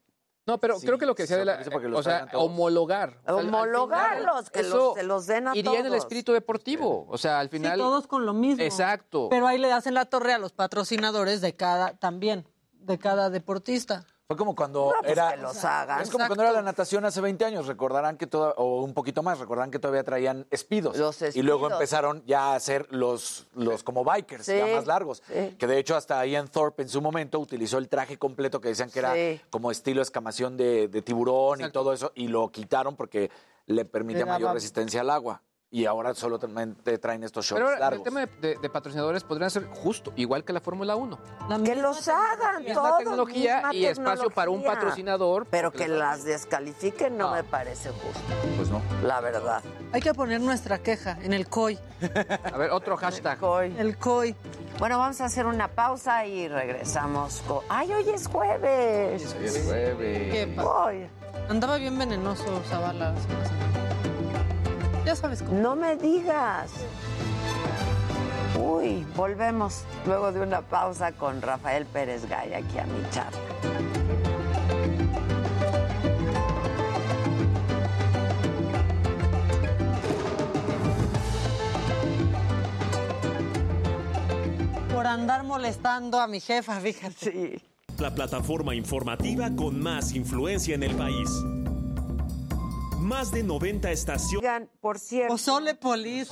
[0.46, 2.00] No, pero Sí, creo que lo que decía se de la, autoriza para que los
[2.00, 2.44] o sea, traigan todos.
[2.46, 3.08] homologar.
[3.08, 5.92] O sea, al- al Homologarlos, que eso los- se los den a Iría en el
[5.92, 5.98] todos.
[6.04, 7.06] espíritu deportivo.
[7.10, 7.78] O sea, al Sí, final.
[7.78, 8.64] todos con lo mismo.
[8.64, 9.28] Exacto.
[9.28, 14.06] Pero ahí le hacen la torre a los patrocinadores de cada, también, de cada deportista.
[14.30, 15.30] Fue como cuando No, pues era.
[15.30, 16.02] que los hagan.
[16.02, 17.66] Es como cuando era la natación hace 20 años.
[17.66, 20.98] Recordarán que toda, o un poquito más, recordarán que todavía traían espidos.
[20.98, 21.72] Los Y luego espidos.
[21.80, 25.22] empezaron ya a hacer los, los como bikers, Sí, ya más largos.
[25.26, 25.56] sí.
[25.58, 28.90] Que de hecho hasta Ian Thorpe en su momento utilizó el traje completo que decían
[28.90, 29.40] que era Sí.
[29.48, 32.12] como estilo escamación de, de tiburón y todo eso.
[32.14, 33.30] Y lo quitaron porque
[33.64, 35.40] le permitía mayor resistencia al agua.
[35.70, 38.04] Y ahora solo te traen estos shorts Pero ahora, el largos.
[38.04, 41.18] tema de, de- de patrocinadores podrían ser justo, igual que la Fórmula 1.
[41.62, 45.46] Que los hagan Misma todos, tecnología misma y espacio para un patrocinador.
[45.50, 48.18] Pero que las descalifiquen no, me parece justo.
[48.56, 48.80] Pues no.
[49.02, 49.62] La verdad.
[49.92, 51.78] Hay que poner nuestra queja en el COI.
[52.50, 53.38] A ver, otro hashtag.
[53.76, 54.34] El COI.
[54.78, 57.58] Bueno, vamos a hacer una pausa y regresamos con...
[57.68, 59.34] ¡Ay, hoy es jueves!
[59.38, 60.32] Hoy es jueves.
[60.32, 61.10] ¿Qué pa- Ay,
[61.50, 63.12] Andaba bien venenoso Zavala.
[65.04, 65.60] Ya sabes cómo.
[65.60, 66.70] no me digas.
[68.60, 73.38] Uy, volvemos luego de una pausa con Rafael Pérez Gay aquí a mi charla.
[84.92, 87.32] Por andar molestando a mi jefa, fíjate.
[87.32, 87.62] Sí.
[87.98, 91.28] La plataforma informativa con más influencia en el país.
[93.08, 94.36] Más de 90 estaciones.
[94.36, 95.32] Oigan, por cierto...
[95.32, 96.28] Pozole Polis.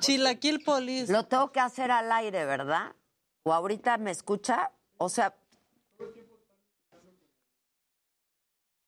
[0.00, 1.08] Chilaquil Polis.
[1.08, 2.96] Lo tengo que hacer al aire, ¿verdad?
[3.44, 4.72] ¿O ahorita me escucha?
[4.98, 5.36] O sea...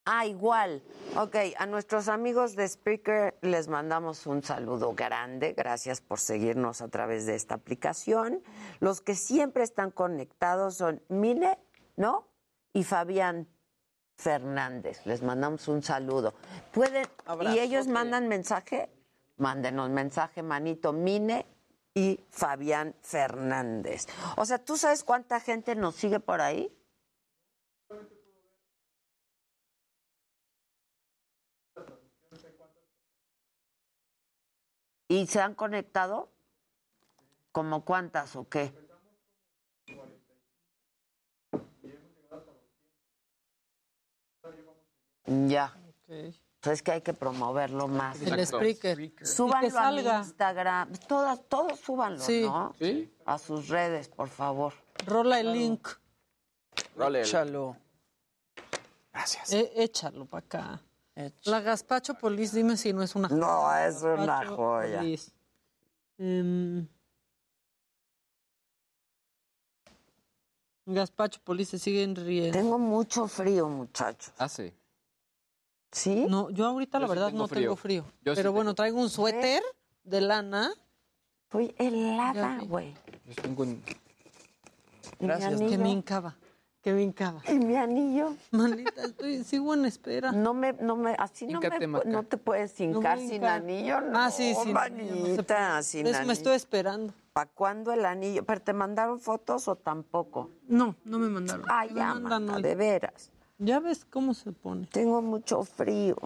[0.04, 0.82] Ah, igual.
[1.16, 5.54] Ok, a nuestros amigos de Speaker les mandamos un saludo grande.
[5.56, 8.42] Gracias por seguirnos a través de esta aplicación.
[8.80, 11.56] Los que siempre están conectados son Mine,
[11.94, 12.26] ¿no?
[12.72, 13.46] Y Fabián
[14.16, 15.04] Fernández.
[15.06, 16.34] Les mandamos un saludo.
[16.72, 17.06] ¿Pueden?
[17.52, 18.88] ¿Y ellos mandan mensaje?
[19.36, 20.92] Mándenos mensaje, manito.
[20.92, 21.46] Mine
[21.94, 24.06] y Fabián Fernández.
[24.36, 26.72] O sea, ¿tú sabes cuánta gente nos sigue por ahí?
[35.08, 36.32] ¿Y se han conectado?
[37.52, 38.83] ¿Como cuántas o qué?
[45.26, 45.76] Ya.
[46.06, 48.20] Pues es que hay que promoverlo más.
[48.22, 48.56] El Exacto.
[48.58, 49.00] Spreaker.
[49.00, 50.18] Y que Súbanlo a.
[50.20, 50.92] Instagram.
[51.06, 52.42] Todas, todos súbanlo, Sí.
[52.42, 52.74] ¿no?
[53.26, 54.72] A sus redes, por favor.
[55.06, 55.86] Rola el link.
[57.14, 57.76] Échalo.
[59.12, 59.52] Gracias.
[59.52, 60.82] Eh, échalo para acá.
[61.44, 65.02] La Gazpacho Polis, dime si no es una No, es una joya.
[66.18, 66.88] Em,
[70.86, 72.52] Gazpacho Polis se siguen riendo.
[72.58, 74.32] Tengo mucho frío, muchachos.
[74.38, 74.72] Ah, sí.
[75.94, 76.26] ¿Sí?
[76.28, 77.60] No, yo ahorita la Yo sí verdad tengo no frío.
[77.62, 78.04] tengo frío.
[78.24, 79.62] Yo sí pero bueno, tengo traigo un suéter
[80.02, 80.72] de lana.
[81.44, 82.94] Estoy helada, güey.
[83.26, 83.70] Yo tengo un-
[85.20, 85.60] ¿Y mi Gracias.
[85.60, 86.34] Que me hincaba.
[86.82, 87.40] Que me hincaba.
[87.48, 88.34] ¿Y mi anillo?
[88.50, 90.32] Manita, estoy, sigo en espera.
[90.32, 93.44] No me, no me, así no, me, no te puedes No me hincar a sin
[93.44, 96.26] anillo, no, Ah, sí, sí, no, manita, sin Eso anillo.
[96.26, 97.14] me estoy esperando.
[97.32, 98.44] ¿Para cuándo el anillo?
[98.44, 100.50] ¿Pero te mandaron fotos o tampoco?
[100.66, 101.64] No, no me mandaron.
[101.70, 103.30] Ay, Me ya, mandan Marta, de veras.
[103.58, 104.86] Ya ves cómo se pone.
[104.86, 106.16] Tengo mucho frío.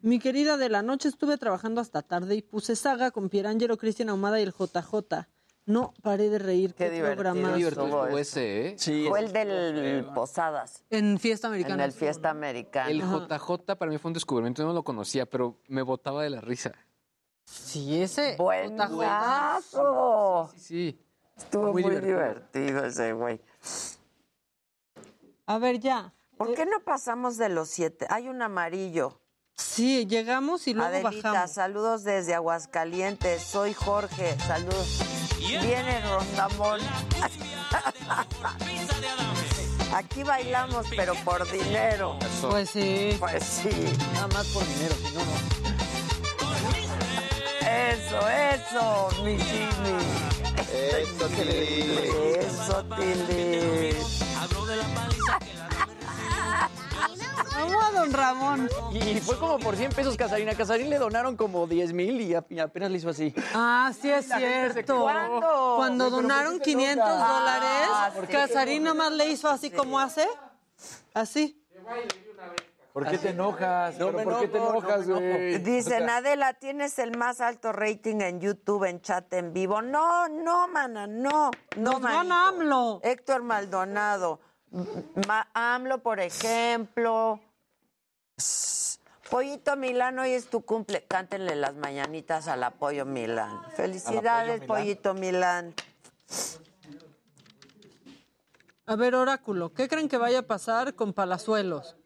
[0.00, 4.08] Mi querida de la noche estuve trabajando hasta tarde y puse saga con Pierangelo, Cristian
[4.08, 5.28] Ahumada y el JJ.
[5.64, 6.74] No paré de reír.
[6.74, 8.18] Qué Qué, divertido programa.
[8.18, 8.74] ese, ¿eh?
[8.78, 9.06] Sí.
[9.08, 11.84] Fue el del Posadas, En Fiesta en Americana.
[11.84, 12.90] el Fiesta Americana.
[12.90, 16.40] El JJ para mí fue un descubrimiento, no lo conocía, pero me botaba de la
[16.40, 16.72] risa.
[17.52, 18.36] Sí, ese.
[18.36, 20.50] ¡Buenazo!
[20.56, 20.98] Sí, sí.
[21.36, 22.18] Estuvo muy, Muy divertido.
[22.18, 23.40] divertido ese güey.
[25.46, 26.12] A ver, ya.
[26.38, 28.06] ¿Por qué no pasamos de los siete?
[28.10, 29.18] Hay un amarillo.
[29.54, 31.52] Sí, llegamos y luego Adelita, bajamos.
[31.52, 33.42] saludos desde Aguascalientes.
[33.42, 34.36] Soy Jorge.
[34.40, 35.00] Saludos.
[35.38, 36.80] Viene Rondamón.
[39.94, 42.18] Aquí bailamos, pero por dinero.
[42.50, 43.14] Pues sí.
[43.18, 43.68] Pues sí.
[44.14, 45.61] Nada más por dinero, si no, no.
[47.92, 49.98] Eso, eso, mi Jimmy.
[50.72, 51.92] Eso, Tili.
[52.40, 53.92] Eso, Tili.
[57.54, 58.70] Vamos a don Ramón.
[58.92, 60.54] Y fue como por 100 pesos Casarina.
[60.54, 63.34] Casarín le donaron como 10 mil y ap- y apenas le hizo así.
[63.54, 65.02] Ah, sí es La cierto.
[65.02, 65.74] ¿Cuándo?
[65.76, 67.28] Cuando Pero ¿por qué donaron se 500 enoja?
[67.32, 68.26] dólares, Ah, sí.
[68.32, 70.26] Casarín nomás le hizo así como hace.
[71.14, 71.62] Así.
[72.92, 73.98] ¿Por qué te enojas?
[73.98, 75.20] No ¿Pero me ¿Por qué te enojo, no enojas, me enojo.
[75.38, 75.58] güey?
[75.58, 79.80] Dicen, O sea, Adela, tienes el más alto rating en YouTube, en chat en vivo.
[79.80, 81.50] No, no, mana, no.
[81.76, 82.34] No, Nos gana manito.
[82.62, 83.00] AMLO.
[83.02, 84.40] Héctor Maldonado.
[85.26, 87.40] Ma- AMLO, por ejemplo.
[89.30, 91.04] Pollito Milán, hoy es tu cumple.
[91.04, 93.62] Cántenle las mañanitas al apoyo Milán.
[93.74, 94.66] Felicidades, Milán.
[94.66, 95.74] Pollito Milán.
[98.84, 101.96] A ver, oráculo, ¿qué creen que vaya a pasar con Palazuelos?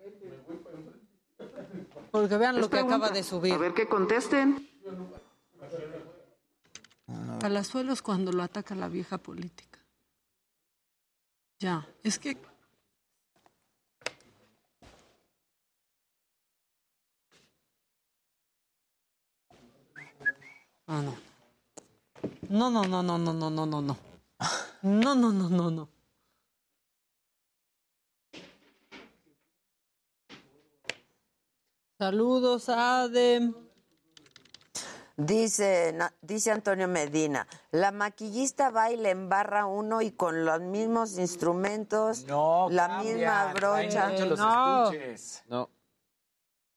[2.17, 3.53] Porque vean lo que acaba de subir.
[3.53, 4.67] A ver que contesten.
[7.39, 9.79] Palazuelos cuando lo ataca la vieja política.
[11.59, 12.39] Ya, es que...
[20.87, 21.15] Ah, no.
[22.49, 23.99] No, no, no, no, no, no, no, no, no.
[24.81, 25.96] No, no, no, no, no.
[31.99, 33.55] Saludos, Adem.
[35.19, 41.17] Dice, na- dice Antonio Medina, la maquillista baila en barra uno y con los mismos
[41.17, 44.09] instrumentos, No, la cambian, misma brocha.
[44.11, 44.85] mucho los No.
[44.91, 45.43] estuches.
[45.49, 45.71] No.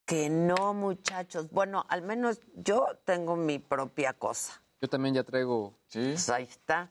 [0.05, 1.49] Que no, muchachos.
[1.51, 4.61] Bueno, al menos yo tengo mi propia cosa.
[4.81, 5.77] Yo también ya traigo.
[5.87, 5.99] Sí.
[6.13, 6.89] Pues ahí está.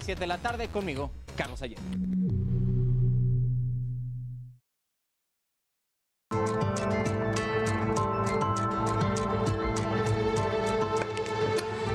[0.00, 1.78] 7 de la tarde conmigo, Carlos Ayer.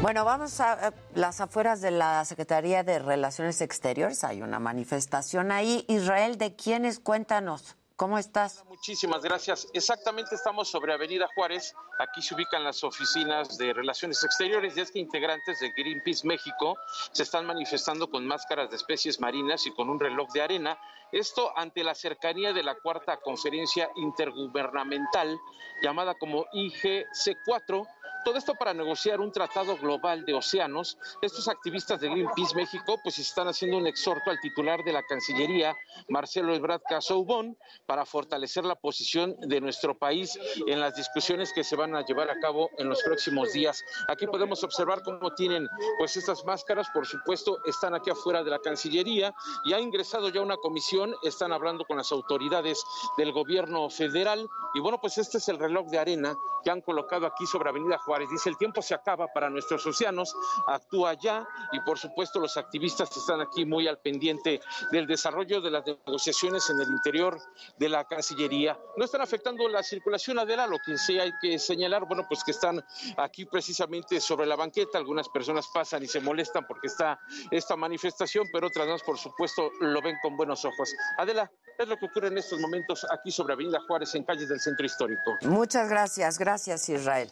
[0.02, 4.24] Bueno, vamos a eh, las afueras de la Secretaría de Relaciones Exteriores.
[4.24, 5.86] Hay una manifestación ahí.
[5.88, 7.00] Israel, ¿de quiénes?
[7.00, 7.76] Cuéntanos.
[7.98, 8.66] ¿Cómo estás?
[8.68, 9.68] Muchísimas gracias.
[9.76, 11.76] Exactamente estamos sobre Avenida Juárez.
[12.00, 16.78] Aquí se ubican las oficinas de Relaciones Exteriores y es que integrantes de Greenpeace México
[17.12, 20.80] se están manifestando con máscaras de especies marinas y con un reloj de arena.
[21.12, 25.40] Esto ante la cercanía de la cuarta conferencia intergubernamental
[25.84, 27.88] llamada como IGC4
[28.24, 30.98] todo esto para negociar un tratado global de océanos.
[31.22, 35.76] Estos activistas de Greenpeace México pues están haciendo un exhorto al titular de la Cancillería,
[36.10, 41.76] Marcelo Ebrard Casaubon, para fortalecer la posición de nuestro país en las discusiones que se
[41.76, 43.84] van a llevar a cabo en los próximos días.
[44.08, 45.68] Aquí podemos observar cómo tienen
[45.98, 49.34] pues estas máscaras, por supuesto, están aquí afuera de la Cancillería
[49.66, 52.84] y ha ingresado ya una comisión, están hablando con las autoridades
[53.18, 57.26] del gobierno federal y bueno, pues este es el reloj de arena que han colocado
[57.26, 58.00] aquí sobre Avenida.
[58.20, 60.36] Dice, el tiempo se acaba para nuestros océanos,
[60.68, 64.60] actúa ya y por supuesto los activistas están aquí muy al pendiente
[64.92, 67.40] del desarrollo de las negociaciones en el interior
[67.78, 68.78] de la Cancillería.
[68.98, 72.52] No están afectando la circulación, Adela, lo que sí hay que señalar, bueno, pues que
[72.52, 72.84] están
[73.18, 78.48] aquí precisamente sobre la banqueta, algunas personas pasan y se molestan porque está esta manifestación,
[78.52, 80.94] pero otras más, por supuesto, lo ven con buenos ojos.
[81.18, 84.60] Adela, es lo que ocurre en estos momentos aquí sobre Avenida Juárez, en calles del
[84.60, 85.38] centro histórico.
[85.44, 87.32] Muchas gracias, gracias Israel.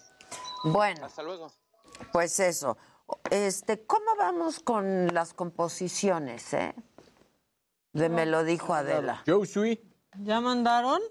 [0.64, 1.06] Bueno.
[1.06, 1.52] Hasta luego.
[2.12, 2.78] Pues eso.
[3.30, 6.76] Este, ¿cómo vamos con las composiciones, eh?
[7.94, 9.24] De me lo dijo Adela.
[9.26, 9.82] Yo soy.
[10.20, 11.02] ¿Ya mandaron?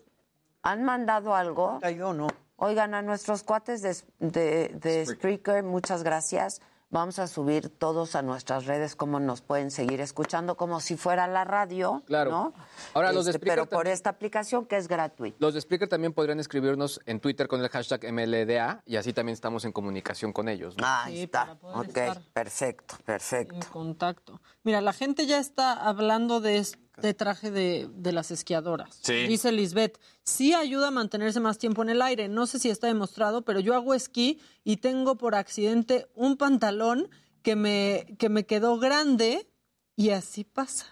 [0.63, 1.81] ¿Han mandado algo?
[1.97, 2.29] Yo no.
[2.57, 6.61] Oigan, a nuestros cuates de, de, de Spreaker, muchas gracias.
[6.91, 11.27] Vamos a subir todos a nuestras redes cómo nos pueden seguir escuchando, como si fuera
[11.27, 12.03] la radio.
[12.07, 12.31] Claro.
[12.31, 12.55] ¿no?
[12.95, 15.37] Ahora, los de Este, Spreaker Pero por esta aplicación que es gratuita.
[15.39, 19.35] Los de Spreaker también podrían escribirnos en Twitter con el hashtag MLDA y así también
[19.35, 20.79] estamos en comunicación con ellos.
[20.79, 20.87] ¿no?
[20.87, 21.59] Ahí está.
[21.61, 23.55] Ok, estar perfecto, perfecto.
[23.55, 24.41] En contacto.
[24.63, 26.57] Mira, la gente ya está hablando de
[26.99, 28.99] este traje de, de las esquiadoras.
[29.03, 29.27] Sí.
[29.27, 32.29] Dice Lisbeth, sí ayuda a mantenerse más tiempo en el aire.
[32.29, 37.09] No sé si está demostrado, pero yo hago esquí y tengo por accidente un pantalón
[37.43, 39.49] que me, que me quedó grande
[39.97, 40.87] y así pasa.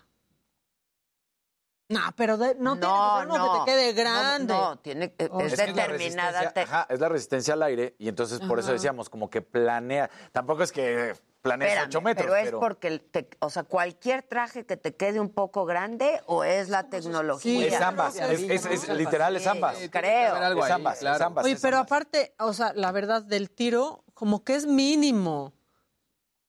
[1.89, 4.55] No, pero de- no, tiene que ser uno que te quede grande.
[4.55, 5.41] No, no, tiene, es, Oh.
[5.41, 6.53] es Es que la determinada.
[6.53, 10.11] te- ajá, es la resistencia al aire y entonces por eso decíamos como que planea.
[10.33, 11.15] Tampoco es que
[11.47, 14.77] planees Espérame, 8 metros, pero es pero, porque, el te- o sea, cualquier traje que
[14.77, 17.67] te quede un poco grande o es la tecnología.
[17.67, 18.17] es ambas.
[18.17, 19.77] Es, es- es- literal, es ambas.
[19.91, 20.37] Creo.
[20.37, 21.45] Es ambas, es ambas.
[21.45, 21.87] Oye, es pero ambas.
[21.93, 25.53] aparte, o sea, la verdad del tiro, como que es mínimo.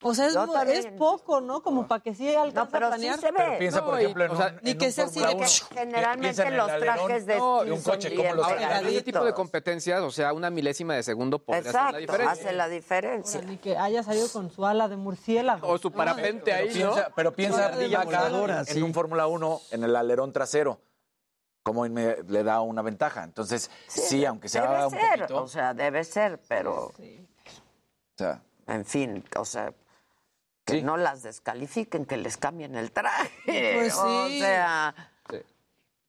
[0.08, 0.78] O sea, es, Yo mu- también.
[0.80, 1.62] es poco, ¿no?
[1.62, 3.20] Como para que sí alcance No, pero a sí planear.
[3.20, 3.34] se ve.
[3.38, 5.20] Pero piensa, por No, ejemplo, en o sea, un, ni en que un sea así
[5.20, 5.46] de que-.
[5.76, 9.34] Generalmente los alerón trajes de de un coche, ¿cómo los Ahora, en ese tipo de
[9.34, 12.32] competencias, o sea, una milésima de segundo podría hacer la Exacto, diferencia.
[12.32, 13.42] hace la diferencia.
[13.42, 15.68] Ni que haya salido con su ala de murciélago.
[15.68, 16.74] O su parapente Pero ahí, ¿no?
[16.94, 17.72] piensa, pero piensa
[18.04, 18.82] voladora, en sí.
[18.82, 20.80] un Fórmula 1 en el alerón trasero.
[21.64, 23.26] Como le da una ventaja.
[23.26, 25.44] Entonces, sí, aunque sea Debe un ser, poquito.
[25.44, 26.94] o sea, debe ser, pero, o
[28.18, 29.74] sea, en fin, o sea,
[30.68, 30.82] que Sí.
[30.84, 33.32] no las descalifiquen, que les cambien el traje.
[33.80, 34.40] Pues O sí.
[34.40, 34.94] sea,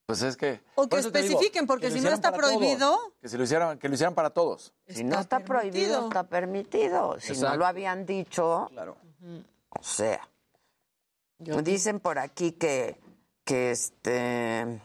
[0.05, 0.61] Pues es que.
[0.75, 2.99] O que digo, especifiquen, porque que si no está todos, prohibido.
[3.20, 4.73] que, se lo hicieran, que lo hicieran para todos.
[4.89, 7.20] Si no está prohibido, está permitido.
[7.20, 8.70] Si no lo habían dicho,
[9.69, 10.27] o sea.
[11.39, 12.99] Dicen por aquí que,
[13.45, 14.81] que este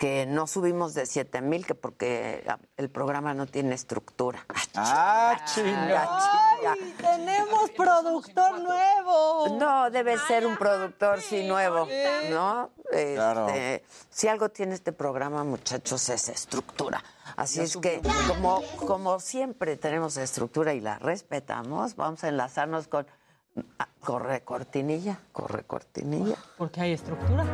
[0.00, 2.42] que no subimos de 7 mil, que porque
[2.78, 4.46] el programa no tiene estructura.
[4.74, 6.08] Ah, chinga.
[6.62, 9.58] ¡Ay, tenemos productor nuevo!
[9.58, 11.86] No, debe ser un productor sí nuevo,
[12.30, 12.70] ¿no?
[12.90, 13.48] Claro.
[13.50, 17.04] Este, si algo tiene este programa, muchachos, es estructura.
[17.36, 23.06] Así es que, como, como siempre tenemos estructura y la respetamos, vamos a enlazarnos con...
[23.78, 26.36] ah, corre cortinilla, corre cortinilla.
[26.56, 27.44] Porque hay estructura.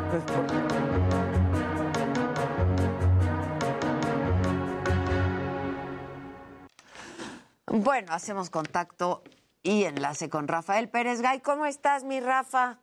[7.69, 9.25] Bueno, hacemos contacto
[9.62, 11.41] y enlace con Rafael Pérez Gay.
[11.41, 12.78] ¿Cómo estás, mi Rafa?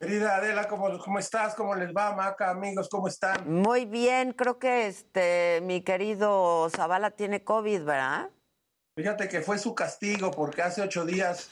[0.00, 1.54] Querida Adela, ¿cómo, ¿cómo estás?
[1.54, 2.50] ¿Cómo les va, Maca?
[2.50, 3.48] Amigos, ¿cómo están?
[3.48, 8.30] Muy bien, creo que este mi querido Zavala tiene COVID, ¿verdad?
[8.96, 11.48] Fíjate que fue su castigo porque hace ocho días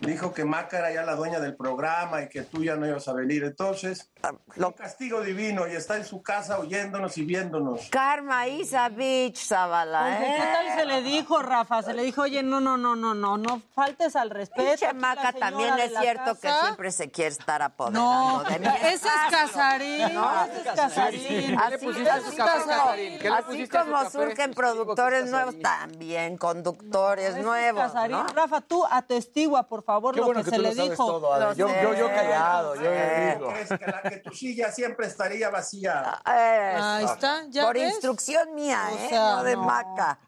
[0.00, 3.06] dijo que Maca era ya la dueña del programa y que tú ya no ibas
[3.06, 3.44] a venir.
[3.44, 4.10] Entonces,
[4.56, 7.88] un castigo divino y está en su casa oyéndonos y viéndonos.
[7.90, 10.36] Karma Isa Beach, Zavala, ¿eh?
[10.36, 11.82] ¿Qué tal se le dijo, Rafa?
[11.82, 14.68] Se le dijo, oye, no, no, no, no, no, no faltes al respeto.
[14.68, 16.60] Pinche Maca también es cierto que casa".
[16.64, 18.66] siempre se quiere estar apoderando No, de mí.
[18.82, 20.44] ese es Casarín, ¿No?
[20.44, 21.56] ese es Casarín.
[21.56, 23.18] Así, ¿Qué le pusiste a su así café, como, Casarín?
[23.20, 26.79] ¿Qué le así como surgen productores nuevos, también conductores
[27.28, 28.16] Ese es nuevos, Casarín.
[28.16, 28.26] ¿no?
[28.28, 30.90] Rafa, tú atestigua, por favor, Qué lo bueno que, que se tú le lo sabes
[30.90, 31.06] dijo.
[31.06, 31.82] todo, Yo- sé.
[31.82, 33.34] yo- yo callado, yo Eh.
[33.38, 33.50] digo.
[33.52, 36.20] Es que, la, que tu silla siempre estaría vacía.
[36.24, 37.90] Ahí está, ya Por ves.
[37.92, 39.08] instrucción mía, O ¿eh?
[39.08, 39.62] sea, no de no.
[39.64, 40.18] Maca.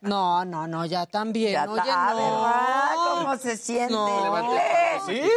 [0.00, 1.52] No, no, no, ya también.
[1.52, 2.16] Ya Oye, está, no.
[2.42, 2.94] ¿verdad?
[2.94, 3.94] ¿Cómo se siente?
[5.06, 5.30] Dile.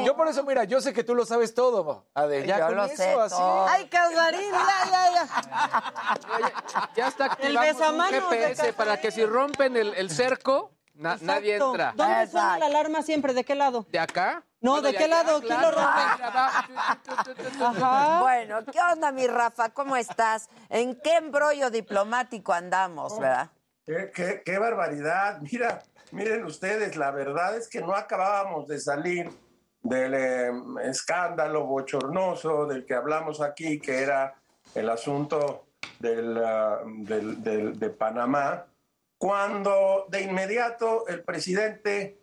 [0.00, 2.06] Sí, yo por eso, mira, yo sé que tú lo sabes todo.
[2.14, 3.36] Ade, ya Yo con lo eso, sé así.
[3.36, 3.66] todo.
[3.68, 6.88] Ay, Casarín, ya, ya, ya.
[6.96, 8.74] Ya está El activamos un besamanos de GPS Casarín.
[8.74, 11.70] para que si rompen el, el cerco, na- nadie Exacto.
[11.72, 11.92] entra.
[11.94, 13.34] ¿Dónde suena la alarma siempre?
[13.34, 13.84] ¿De qué lado?
[13.90, 14.42] ¿De acá?
[14.60, 15.40] No, Bueno, ¿de qué lado?
[15.40, 15.76] ¿Quién claro.
[15.76, 16.00] lo rompe?
[17.80, 18.20] Ajá.
[18.20, 19.70] Bueno, ¿qué onda, mi Rafa?
[19.70, 20.48] ¿Cómo estás?
[20.68, 23.50] ¿En qué embrollo diplomático andamos, verdad?
[23.84, 25.40] Qué, qué- qué barbaridad.
[25.40, 29.28] Mira, miren ustedes, la verdad es que no acabábamos de salir
[29.82, 30.50] del eh,
[30.84, 34.34] escándalo bochornoso del que hablamos aquí, que era
[34.74, 35.66] el asunto
[35.98, 38.66] del, ah, del- del- de Panamá,
[39.18, 42.18] cuando de inmediato el presidente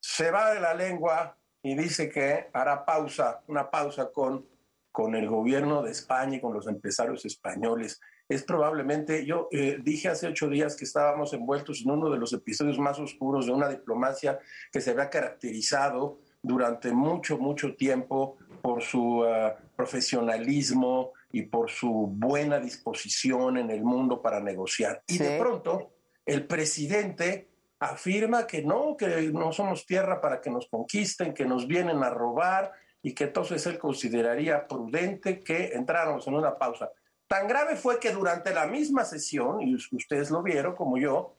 [0.00, 4.46] se va de la lengua y dice que hará pausa, una pausa con,
[4.92, 8.00] con el gobierno de España y con los empresarios españoles.
[8.28, 12.32] Es probablemente, yo eh, dije hace ocho días que estábamos envueltos en uno de los
[12.32, 14.40] episodios más oscuros de una diplomacia
[14.72, 22.08] que se había caracterizado durante mucho, mucho tiempo por su ah, profesionalismo y por su
[22.12, 25.02] buena disposición en el mundo para negociar.
[25.06, 25.92] Y de pronto,
[26.24, 27.48] el presidente
[27.78, 32.10] afirma que no, que no somos tierra para que nos conquisten, que nos vienen a
[32.10, 32.72] robar
[33.02, 36.90] y que entonces él consideraría prudente que entráramos en una pausa.
[37.28, 41.34] Tan grave fue que durante la misma sesión, y us- ustedes lo vieron como yo,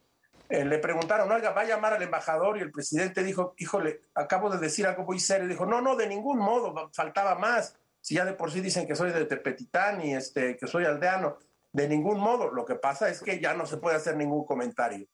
[0.49, 4.49] eh, le preguntaron, oiga, va a llamar al embajador y el presidente dijo, híjole, acabo
[4.49, 5.48] de decir algo muy serio.
[5.48, 7.75] Dijo, no, no, de ningún modo, faltaba más.
[8.01, 11.38] Si ya de por sí dicen que soy de Tepetitán y este, que soy aldeano,
[11.74, 12.49] de ningún modo.
[12.51, 15.06] Lo que pasa es que ya no se puede hacer ningún comentario.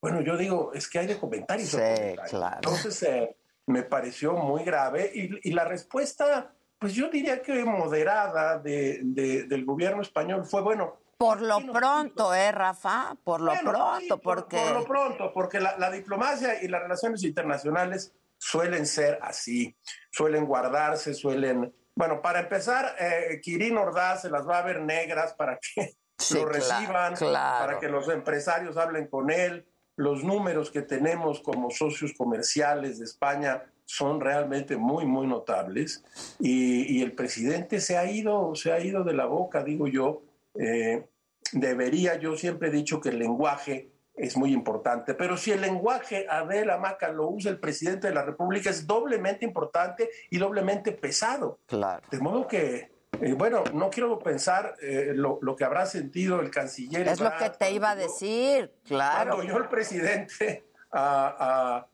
[0.00, 1.70] Bueno, yo digo, es que hay de comentarios.
[1.70, 2.28] Sí, comentarios.
[2.30, 2.56] claro.
[2.56, 3.36] Entonces, eh,
[3.66, 6.52] me pareció muy grave y, y la respuesta,
[6.82, 12.34] pues yo diría que moderada de- de- del gobierno español fue, bueno, Por lo pronto,
[12.34, 13.14] ¿eh, Rafa?
[13.22, 14.56] Por lo bueno, pronto, sí, por- porque...
[14.56, 19.76] Por lo pronto, porque la, la diplomacia y las relaciones internacionales suelen ser así,
[20.10, 21.72] suelen guardarse, suelen...
[21.94, 26.34] Bueno, para empezar, eh, Kirin Ordaz se las va a ver negras para que Sí,
[26.34, 27.66] lo claro, reciban, claro.
[27.66, 29.68] para que los empresarios hablen con él.
[29.94, 33.62] Los números que tenemos como socios comerciales de España
[33.92, 36.02] son realmente muy, muy notables.
[36.40, 40.22] Y, y el presidente se ha ido, se ha ido de la boca, digo yo.
[40.54, 41.04] Eh,
[41.52, 46.26] debería, yo siempre he dicho que el lenguaje es muy importante, pero si el lenguaje,
[46.26, 51.58] Adela Maca, lo usa el presidente de la República, es doblemente importante y doblemente pesado.
[51.66, 52.02] Claro.
[52.10, 52.90] De modo que,
[53.20, 57.08] eh, bueno, no quiero pensar eh, lo, lo que habrá sentido el canciller.
[57.08, 59.36] Es lo que te iba a decir, claro.
[59.36, 61.86] cuando oyó el presidente a,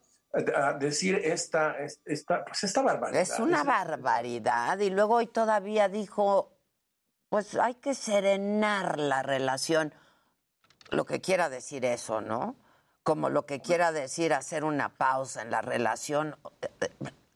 [0.54, 3.20] a- decir esta, esta, pues esta barbaridad.
[3.22, 4.78] Es una barbaridad.
[4.78, 6.50] Y luego hoy todavía dijo,
[7.28, 9.92] pues hay que serenar la relación.
[10.90, 12.56] Lo que quiera decir eso, ¿no?
[13.02, 16.36] Como lo que quiera decir hacer una pausa en la relación.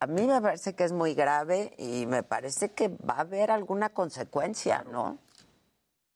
[0.00, 3.50] A mí me parece que es muy grave y me parece que va a haber
[3.50, 5.18] alguna consecuencia, ¿no?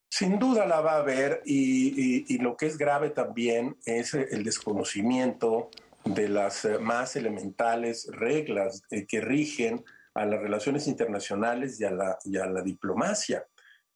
[0.08, 1.89] Sin duda la va a haber y,
[2.20, 5.70] y- y lo que es grave también es el desconocimiento
[6.07, 11.91] de las eh, más elementales reglas eh, que rigen a las relaciones internacionales y a
[11.91, 13.47] la, y a la diplomacia.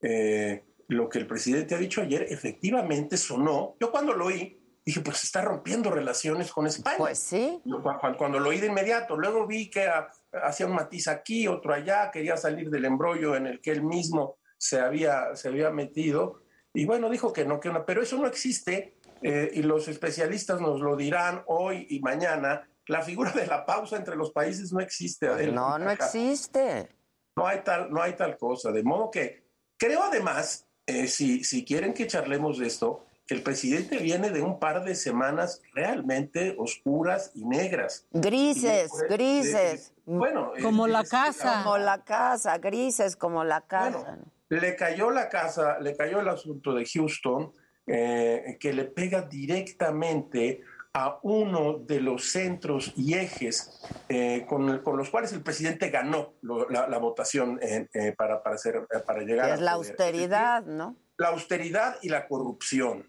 [0.03, 3.77] Eh, lo que el presidente ha dicho ayer efectivamente sonó.
[3.81, 6.97] Yo cuando lo oí dije, pues está rompiendo relaciones con España.
[6.99, 7.61] Pues sí.
[7.65, 10.09] Cuando, cuando lo oí de inmediato, luego vi que ah,
[10.43, 14.39] hacía un matiz aquí, otro allá, quería salir del embrollo en el que él mismo
[14.59, 16.43] se había, se había metido.
[16.75, 20.61] Y bueno, dijo que no, que no, pero eso no existe eh, y los especialistas
[20.61, 22.67] nos lo dirán hoy y mañana.
[22.87, 25.29] La figura de la pausa entre los países no existe.
[25.29, 25.53] Adela.
[25.53, 26.89] No, no existe.
[27.37, 28.73] No hay tal, no hay tal cosa.
[28.73, 29.45] De modo que
[29.77, 34.43] creo además, eh, si, si quieren que charlemos de esto, que el presidente viene de
[34.43, 38.07] un par de semanas realmente oscuras y negras.
[38.11, 39.93] Grises, Y después- grises.
[40.05, 41.63] Bueno, como es- la casa.
[41.63, 44.19] Como la casa, grises como la casa.
[44.49, 47.53] le cayó la casa, le cayó el asunto de Houston,
[47.87, 55.09] eh, que le pega directamente a uno de los centros y ejes eh, con, los
[55.11, 57.87] cuales el presidente ganó lo- la, la votación eh,
[58.17, 59.91] para, para, hacer, para llegar es la poder.
[59.93, 60.97] austeridad, ¿no?
[61.17, 63.09] La austeridad y la corrupción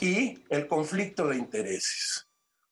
[0.00, 2.26] y el conflicto de intereses.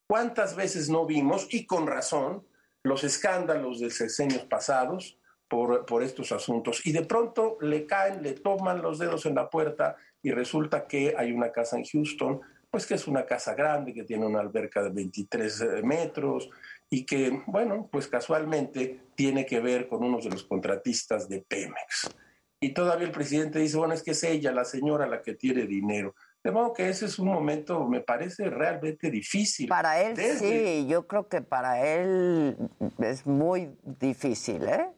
[0.06, 2.46] ¿Cuántas veces no vimos, y con razón,
[2.82, 5.18] los escándalos de sexenios pasados
[5.48, 6.86] por, por estos asuntos?
[6.86, 11.14] Y de pronto le caen, le toman los dedos en la puerta y resulta que
[11.16, 12.40] hay una casa en Houston,
[12.70, 16.50] pues que es una casa grande, que tiene una alberca de 23 metros
[16.90, 22.10] y que, bueno, pues casualmente tiene que ver con unos de los contratistas de Pemex.
[22.60, 25.64] Y todavía el presidente dice, bueno, es que es ella, la señora, la que tiene
[25.66, 26.14] dinero.
[26.42, 29.68] De modo que ese es un momento, me parece realmente difícil.
[29.68, 32.56] Para él Desde- sí, yo creo que para él
[32.98, 34.88] es muy difícil, ¿eh?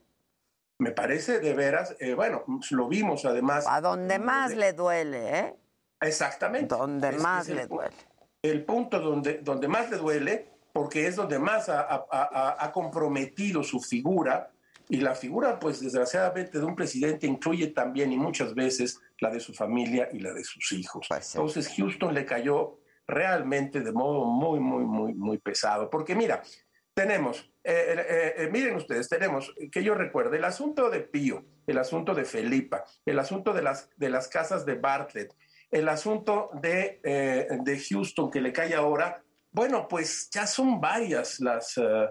[0.81, 3.65] Me parece de veras, eh, bueno, lo vimos además.
[3.67, 5.55] A donde más le duele, ¿eh?
[6.01, 6.73] Exactamente.
[6.75, 7.93] Donde Es- más es le duele.
[8.41, 12.71] El punto donde, donde más le duele, porque es donde más ha, ha- ha- ha
[12.71, 14.49] comprometido su figura,
[14.89, 19.39] y la figura, pues desgraciadamente, de un presidente incluye también y muchas veces la de
[19.39, 21.07] su familia y la de sus hijos.
[21.11, 25.91] Entonces Houston le cayó realmente de modo muy, muy, muy, muy pesado.
[25.91, 26.41] Porque mira,
[27.01, 31.77] tenemos, eh, eh, eh, miren ustedes, tenemos, que yo recuerde, el asunto de Pío, el
[31.79, 35.33] asunto de Felipa, el asunto de las, de las casas de Bartlett,
[35.71, 41.39] el asunto de, eh, de Houston que le cae ahora, bueno, pues ya son varias
[41.39, 42.09] las, eh,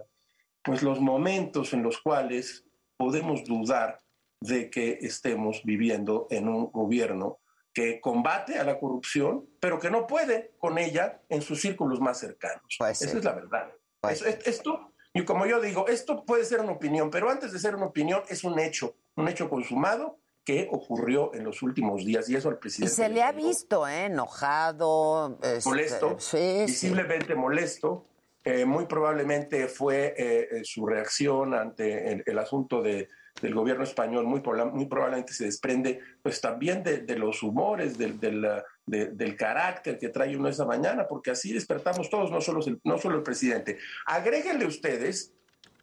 [0.62, 2.64] pues los momentos en los cuales
[2.96, 4.00] podemos dudar
[4.40, 7.38] de que estemos viviendo en un gobierno
[7.72, 12.18] que combate a la corrupción, pero que no puede con ella en sus círculos más
[12.18, 12.76] cercanos.
[12.80, 13.70] Esa es la verdad.
[14.08, 17.74] Es- esto, y como yo digo, esto puede ser una opinión, pero antes de ser
[17.74, 22.36] una opinión es un hecho, un hecho consumado que ocurrió en los últimos días y
[22.36, 24.06] eso al Y presidente se le ha visto, ¿eh?
[24.06, 25.38] Enojado.
[25.42, 26.64] este, molesto, Sí, sí.
[26.66, 28.06] visiblemente molesto.
[28.42, 33.84] Eh, muy probablemente fue eh, eh, su reacción ante el, el asunto de, del gobierno
[33.84, 34.42] español, muy,
[34.72, 38.46] muy probablemente se desprende pues también de, de los humores, del, del,
[38.86, 42.80] de- del carácter que trae uno esa mañana, porque así despertamos todos, no solo el,
[42.84, 43.78] no solo el presidente.
[44.06, 45.32] Agréguenle ustedes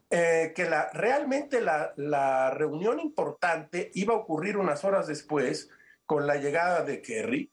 [0.09, 5.69] eh, que la, realmente la, la reunión importante iba a ocurrir unas horas después
[6.05, 7.49] con la llegada de Kerry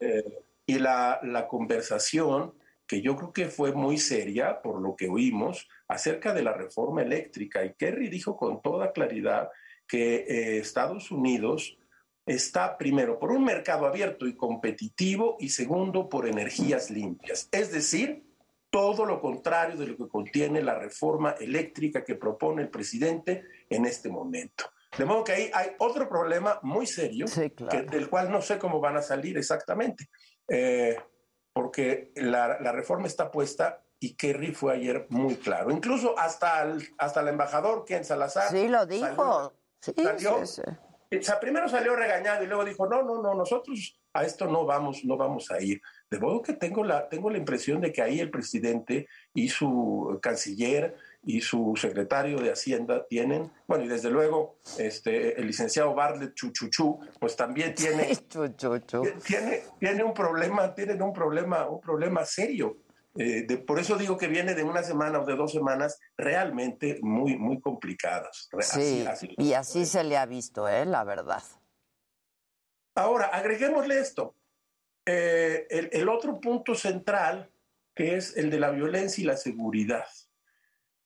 [0.00, 0.24] y, eh,
[0.66, 2.54] y la, la conversación
[2.88, 7.02] que yo creo que fue muy seria por lo que oímos acerca de la reforma
[7.02, 7.64] eléctrica.
[7.64, 9.50] Y Kerry dijo con toda claridad
[9.86, 11.78] que eh, Estados Unidos
[12.24, 17.48] está primero por un mercado abierto y competitivo y segundo por energías limpias.
[17.52, 18.24] Es decir,
[18.68, 23.86] todo lo contrario de lo que contiene la reforma eléctrica que propone el presidente en
[23.86, 24.64] este momento.
[24.98, 27.26] De modo que ahí hay otro problema muy serio
[27.70, 30.08] que- del cual no sé cómo van a salir exactamente,
[30.48, 30.96] Eh,
[31.52, 35.70] porque la, la reforma está puesta y Kerry fue ayer muy claro.
[35.72, 38.50] Incluso hasta el, hasta el embajador Ken Salazar.
[38.50, 39.52] Sí, lo dijo.
[39.80, 40.62] Sí, salió- sí,
[41.20, 41.32] sí.
[41.40, 45.16] primero salió regañado y luego dijo, no, no, no, nosotros a esto no vamos, no
[45.16, 45.80] vamos a ir.
[46.08, 50.18] De modo que tengo la, tengo la impresión de que ahí el presidente y su
[50.22, 50.94] canciller
[51.24, 57.00] y su secretario de Hacienda tienen, bueno, y desde luego este, el licenciado Bartlett Chuchuchu,
[57.18, 58.16] pues también tiene,
[59.26, 62.76] tiene, tiene un problema, tienen un problema, un problema serio.
[63.18, 66.98] Eh, de- por eso digo que viene de una semana o de dos semanas realmente
[67.02, 68.48] muy, muy complicadas.
[68.60, 70.84] Sí, así- así y así se le ha visto, ¿eh?
[70.84, 71.42] La verdad.
[72.94, 74.34] Ahora, agreguémosle esto.
[75.06, 77.50] Eh, el, el otro punto central,
[77.94, 80.06] que es el de la violencia y la seguridad.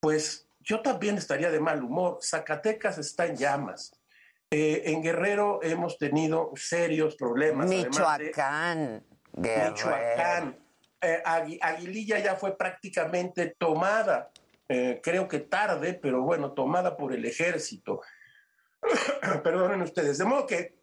[0.01, 2.19] Pues yo también estaría de mal humor.
[2.23, 3.93] Zacatecas está en llamas.
[4.51, 7.67] Eh, en Guerrero hemos tenido serios problemas.
[7.67, 8.25] además de-
[9.71, 10.60] Michoacán.
[11.03, 14.31] Eh, Agui- Aguililla ya fue prácticamente tomada,
[14.69, 18.03] eh, creo que tarde, pero bueno, tomada por el ejército.
[19.43, 20.19] Perdonen ustedes.
[20.19, 20.79] De modo que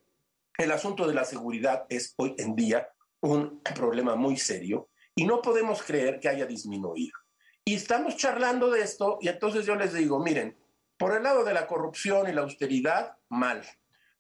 [0.58, 2.90] el asunto de la seguridad es hoy en día
[3.22, 7.18] un problema muy serio y no podemos creer que haya disminuido.
[7.66, 10.58] Y estamos charlando de esto y entonces yo les digo, miren,
[10.98, 13.62] por el lado de la corrupción y la austeridad, mal.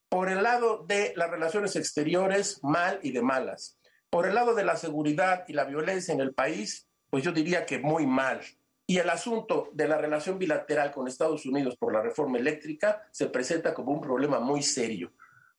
[0.09, 3.76] Por el lado de las relaciones exteriores, mal y de malas.
[4.09, 7.65] Por el lado de la seguridad y la violencia en el país, pues yo diría
[7.65, 8.41] que muy mal.
[8.85, 13.27] Y el asunto de la relación bilateral con Estados Unidos por la reforma eléctrica se
[13.27, 15.11] presenta como un problema muy serio.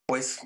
[0.07, 0.41] Pues,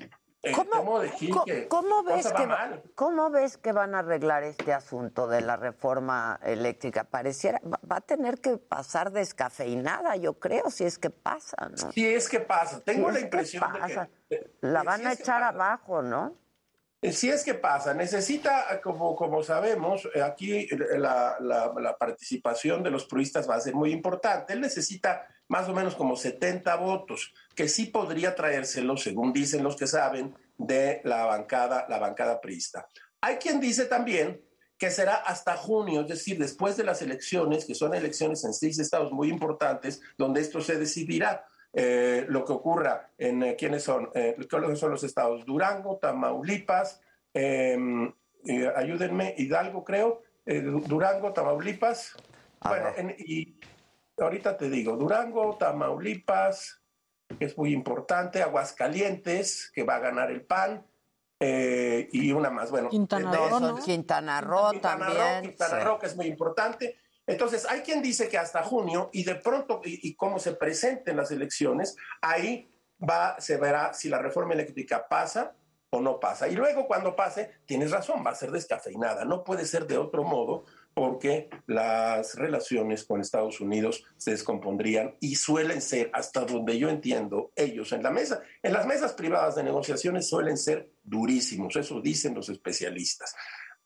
[0.45, 0.99] eh, ¿Cómo,
[1.45, 2.83] que cómo ves va que, mal.
[2.95, 7.05] ¿Cómo ves que van a arreglar este asunto de la reforma eléctrica?
[7.05, 11.93] Pareciera, va, va a tener que pasar descafeinada, yo creo, si es que pasa, ¿no?
[11.93, 14.57] Si es que pasa, tengo Si la impresión de que...
[14.59, 16.42] La van a echar abajo, ¿no?
[17.11, 20.67] Si es que pasa, necesita, como, como sabemos, eh, aquí
[20.97, 24.53] la, la- la participación de los pruistas va a ser muy importante.
[24.53, 29.75] Él necesita más o menos como 70 votos, que sí podría traérselo, según dicen los
[29.75, 32.87] que saben, de la bancada, la bancada priista.
[33.21, 34.41] Hay quien dice también
[34.77, 38.79] que será hasta junio, es decir, después de las elecciones, que son elecciones en seis
[38.79, 41.45] estados muy importantes, donde esto se decidirá.
[41.75, 47.01] Eh, lo que ocurra en eh, quiénes son, eh, cuáles son los estados Durango, Tamaulipas,
[47.33, 47.75] eh,
[48.45, 52.15] eh, ayúdenme, Hidalgo creo, eh, Du- Durango, Tamaulipas,
[52.63, 53.59] bueno, en- y
[54.19, 56.79] ahorita te digo, Durango, Tamaulipas,
[57.39, 60.85] que es muy importante, Aguascalientes, que va a ganar el PAN,
[61.39, 62.89] eh, y una más, bueno.
[62.89, 63.79] Quintana Roo.
[63.83, 65.85] Quintana Roo Quintana Roo, también, Quintana sí.
[65.85, 66.97] Roo, que es muy importante.
[67.25, 71.31] Entonces, hay quien dice que hasta junio, y de pronto, y, cómo se presenten las
[71.31, 72.69] elecciones, ahí
[73.01, 75.55] va, se verá si la reforma eléctrica pasa
[75.89, 76.47] o no pasa.
[76.47, 79.25] Y luego, cuando pase, tienes razón, va a ser descafeinada.
[79.25, 85.35] No puede ser de otro modo, porque las relaciones con Estados Unidos se descompondrían y
[85.35, 89.63] suelen ser, hasta donde yo entiendo, ellos en la mesa, en las mesas privadas de
[89.63, 93.35] negociaciones suelen ser durísimos, eso dicen los especialistas.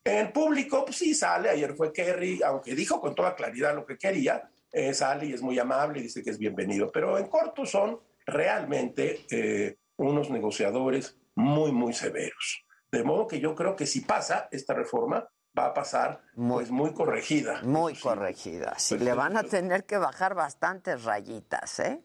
[0.08, 3.98] En público, pues sí sale, ayer fue Kerry, aunque dijo con toda claridad lo que
[3.98, 7.66] quería, eh, sale y es muy amable y dice que es bienvenido, pero en corto
[7.66, 12.64] son realmente eh, unos negociadores muy, muy severos.
[12.90, 15.28] De modo que yo creo que si pasa esta reforma,
[15.58, 17.60] va a pasar pues muy corregida.
[17.62, 18.78] Muy corregida.
[18.78, 22.00] Sí, le van a tener que bajar bastantes rayitas, ¿eh?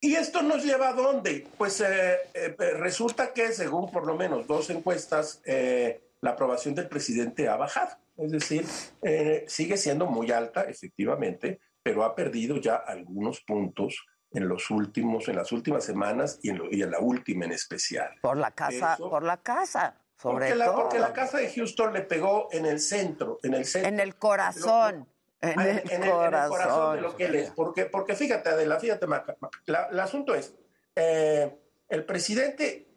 [0.00, 1.48] ¿Y esto nos lleva a dónde?
[1.56, 6.88] Pues eh, eh, resulta que según por lo menos dos encuestas, eh, la aprobación del
[6.88, 7.96] presidente ha bajado.
[8.16, 8.64] Es decir,
[9.02, 15.28] eh, sigue siendo muy alta, efectivamente, pero ha perdido ya algunos puntos en los últimos,
[15.28, 18.10] en las últimas semanas y en, lo- y en la última en especial.
[18.20, 20.76] Por la casa, Eso- por la casa, sobre porque la, todo.
[20.82, 23.88] porque la casa de Houston le pegó en el centro, en el centro.
[23.88, 25.08] En el corazón.
[25.40, 27.50] En, Ah, el, en el- en el corazón de lo que él es.
[27.52, 30.52] Porque, porque fíjate, Adela, fíjate, Maca, Maca, la- el asunto es,
[30.96, 31.56] eh,
[31.88, 32.88] el presidente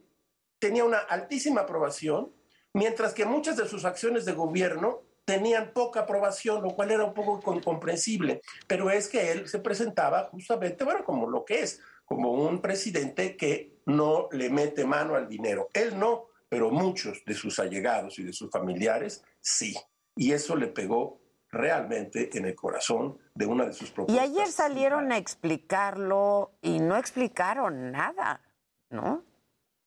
[0.57, 2.33] tenía una altísima aprobación,
[2.73, 7.13] mientras que muchas de sus acciones de gobierno tenían poca aprobación, lo cual era un
[7.13, 8.41] poco incomprensible.
[8.67, 13.37] Pero es que él se presentaba justamente, bueno, como lo que es, como un presidente
[13.37, 15.69] que no le mete mano al dinero.
[15.73, 19.75] Él no, pero muchos de sus allegados y de sus familiares sí.
[20.15, 24.29] Y eso le pegó realmente en el corazón de una de sus Y propuestas.
[24.29, 28.41] ayer salieron a explicarlo y no explicaron nada,
[28.89, 29.23] ¿no?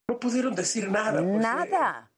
[0.08, 1.22] No pudieron decir nada.
[1.22, 2.10] pues, Nada.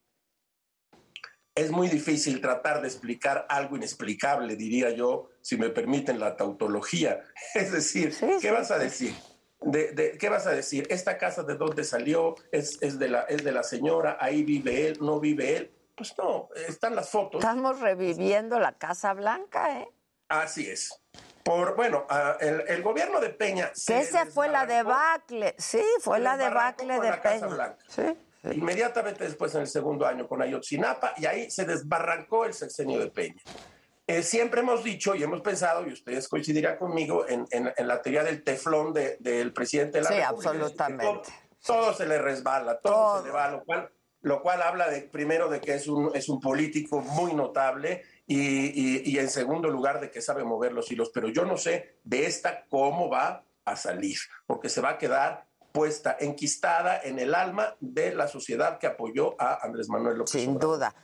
[1.57, 7.25] Es muy difícil tratar de explicar algo inexplicable, diría yo, si me permiten la tautología.
[7.55, 9.15] Es decir, ¿qué vas a decir?
[9.63, 10.87] De, de- ¿Qué vas a decir?
[10.91, 12.35] ¿Esta casa de dónde salió?
[12.53, 14.19] ¿Es, es, de la, ¿Es de la señora?
[14.21, 14.99] ¿Ahí vive él?
[15.01, 15.73] ¿No vive él?
[15.97, 17.41] Pues no, están las fotos.
[17.43, 19.89] Estamos reviviendo la Casa Blanca, ¿eh?
[20.29, 21.01] Así es.
[21.43, 23.71] Por, bueno, ah, el, el gobierno de Peña...
[23.87, 25.55] Que esa fue la debacle.
[25.57, 27.55] Sí, fue la debacle de la Casa Peña.
[27.55, 27.79] Blanca.
[27.89, 28.03] Sí.
[28.55, 33.11] Inmediatamente después, en el segundo año, con Ayotzinapa, y ahí se desbarrancó el sexenio de
[33.11, 33.43] Peña.
[34.07, 38.01] Eh, siempre hemos dicho y hemos pensado, y ustedes coincidirán conmigo, en, en- en la
[38.03, 40.51] teoría del teflón de- del presidente de la Sí, República.
[40.51, 41.05] absolutamente.
[41.05, 41.23] Todo,
[41.83, 45.49] todo se le resbala, todo, se le va, lo cual, lo cual habla de, primero
[45.49, 50.01] de que es un, es un político muy notable y, y- y en segundo lugar
[50.01, 51.11] de que sabe mover los hilos.
[51.13, 54.17] Pero yo no sé de esta cómo va a salir,
[54.47, 55.46] porque se va a quedar
[55.77, 60.57] puesta, enquistada en el alma de la sociedad que apoyó a Andrés Manuel López Sin
[60.57, 60.77] Obrador.
[60.79, 60.95] duda.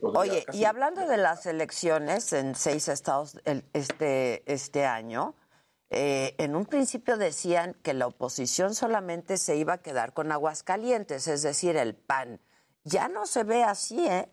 [0.00, 5.34] Podría- Oye, y hablando de las elecciones en seis estados el- este, este año,
[5.90, 11.28] eh, en un principio decían que la oposición solamente se iba a quedar con Aguascalientes,
[11.28, 12.40] es decir, el PAN.
[12.82, 14.30] Ya no se ve así, ¿eh?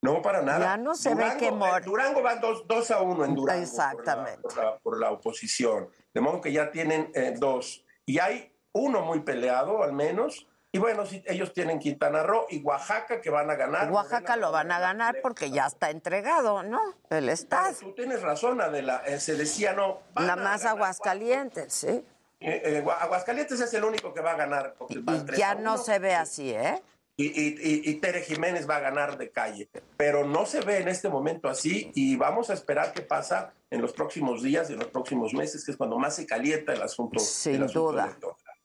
[0.00, 0.60] No, para nada.
[0.60, 3.62] Ya no se ve que Mor- Durango van 2 dos, a 1 en Durango.
[3.62, 4.40] Exactamente.
[4.42, 5.88] Por la, por la- por la oposición.
[6.14, 7.84] De modo que ya tienen eh, dos.
[8.06, 10.46] Y hay uno muy peleado, al menos.
[10.70, 13.90] Y bueno, sí, ellos tienen Quintana Roo y Oaxaca que van a ganar.
[13.90, 16.78] Oaxaca lo van a ganar porque ya está entregado, ¿no?
[17.08, 17.74] El Estado.
[17.80, 19.02] Tú tienes razón, Adela.
[19.06, 20.00] Eh, se decía no.
[20.14, 20.66] Nada más.
[20.66, 22.04] Aguascalientes, ¿sí?
[22.40, 24.74] Eh, eh, Gua- Aguascalientes es el único que va a ganar.
[24.78, 25.02] porque
[25.38, 26.82] Ya no se ve así, ¿eh?
[27.16, 29.68] Y, y- y- y Tere Jiménez va a ganar de calle.
[29.96, 33.80] Pero no se ve en este momento así y vamos a esperar qué pasa en
[33.82, 36.82] los próximos días y en los próximos meses, que es cuando más se calienta el
[36.82, 37.18] asunto.
[37.18, 38.16] Sin el asunto duda.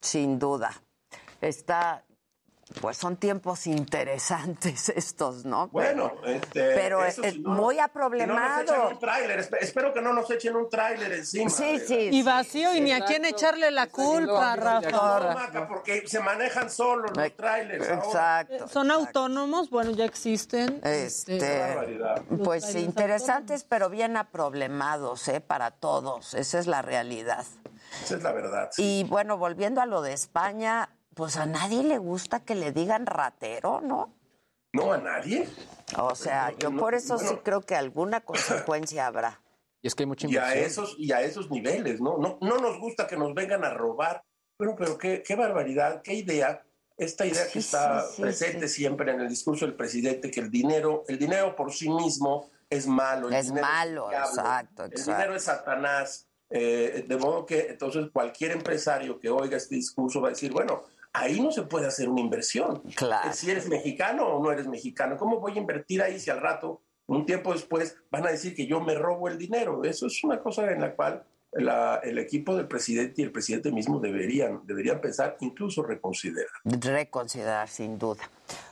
[0.03, 0.71] Sin duda.
[1.41, 2.03] Está,
[2.81, 5.67] pues son tiempos interesantes estos, ¿no?
[5.67, 8.89] Bueno, este, pero eso es si no- muy si no nos aproblemado.
[8.89, 11.49] un tráiler, espero que no nos echen un tráiler encima.
[11.49, 12.09] Sí, sí.
[12.11, 15.33] Y vacío y ni a quién echarle la culpa, No, Rafa.
[15.33, 17.89] Maca, porque se manejan solos los trailers.
[17.89, 18.05] ahora.
[18.05, 18.67] Exacto.
[18.69, 20.79] Son autónomos, bueno, ya existen.
[20.83, 21.39] Este,
[22.43, 25.41] pues trailers interesantes, pero bien aproblemados, ¿eh?
[25.41, 26.33] Para todos.
[26.33, 27.45] Esa es la realidad.
[28.03, 28.69] Esa es la verdad.
[28.77, 33.05] Y bueno, volviendo a lo de España, pues a nadie le gusta que le digan
[33.05, 34.13] ratero, ¿no?
[34.73, 35.47] No, a nadie.
[35.97, 39.39] O sea, yo no, por eso sí creo que alguna consecuencia habrá.
[39.81, 40.65] Y es que hay mucha y a inversión.
[40.65, 42.17] esos y a esos niveles, ¿no?
[42.17, 44.23] No, no nos gusta que nos vengan a robar.
[44.57, 46.63] Bueno, pero qué, qué barbaridad, qué idea.
[46.95, 50.49] Esta idea que está sí, sí, presente siempre en el discurso del presidente, que el
[50.49, 53.27] dinero, el dinero por sí mismo es malo.
[53.27, 55.11] el Es malo, diablo, exacto, El exacto.
[55.11, 56.27] dinero es Satanás.
[56.55, 60.83] Eh, de modo que entonces cualquier empresario que oiga este discurso va a decir, bueno,
[61.11, 62.81] ahí no se puede hacer una inversión.
[62.95, 63.33] Claro.
[63.33, 66.81] Si eres mexicano o no eres mexicano, ¿cómo voy a invertir ahí si al rato,
[67.07, 69.83] un tiempo después, van a decir que yo me robo el dinero?
[69.83, 73.71] Eso es una cosa en la cual la- el equipo del presidente y el presidente
[73.71, 76.49] mismo deberían, deberían pensar, incluso reconsiderar.
[76.65, 78.23] Reconsiderar, sin duda.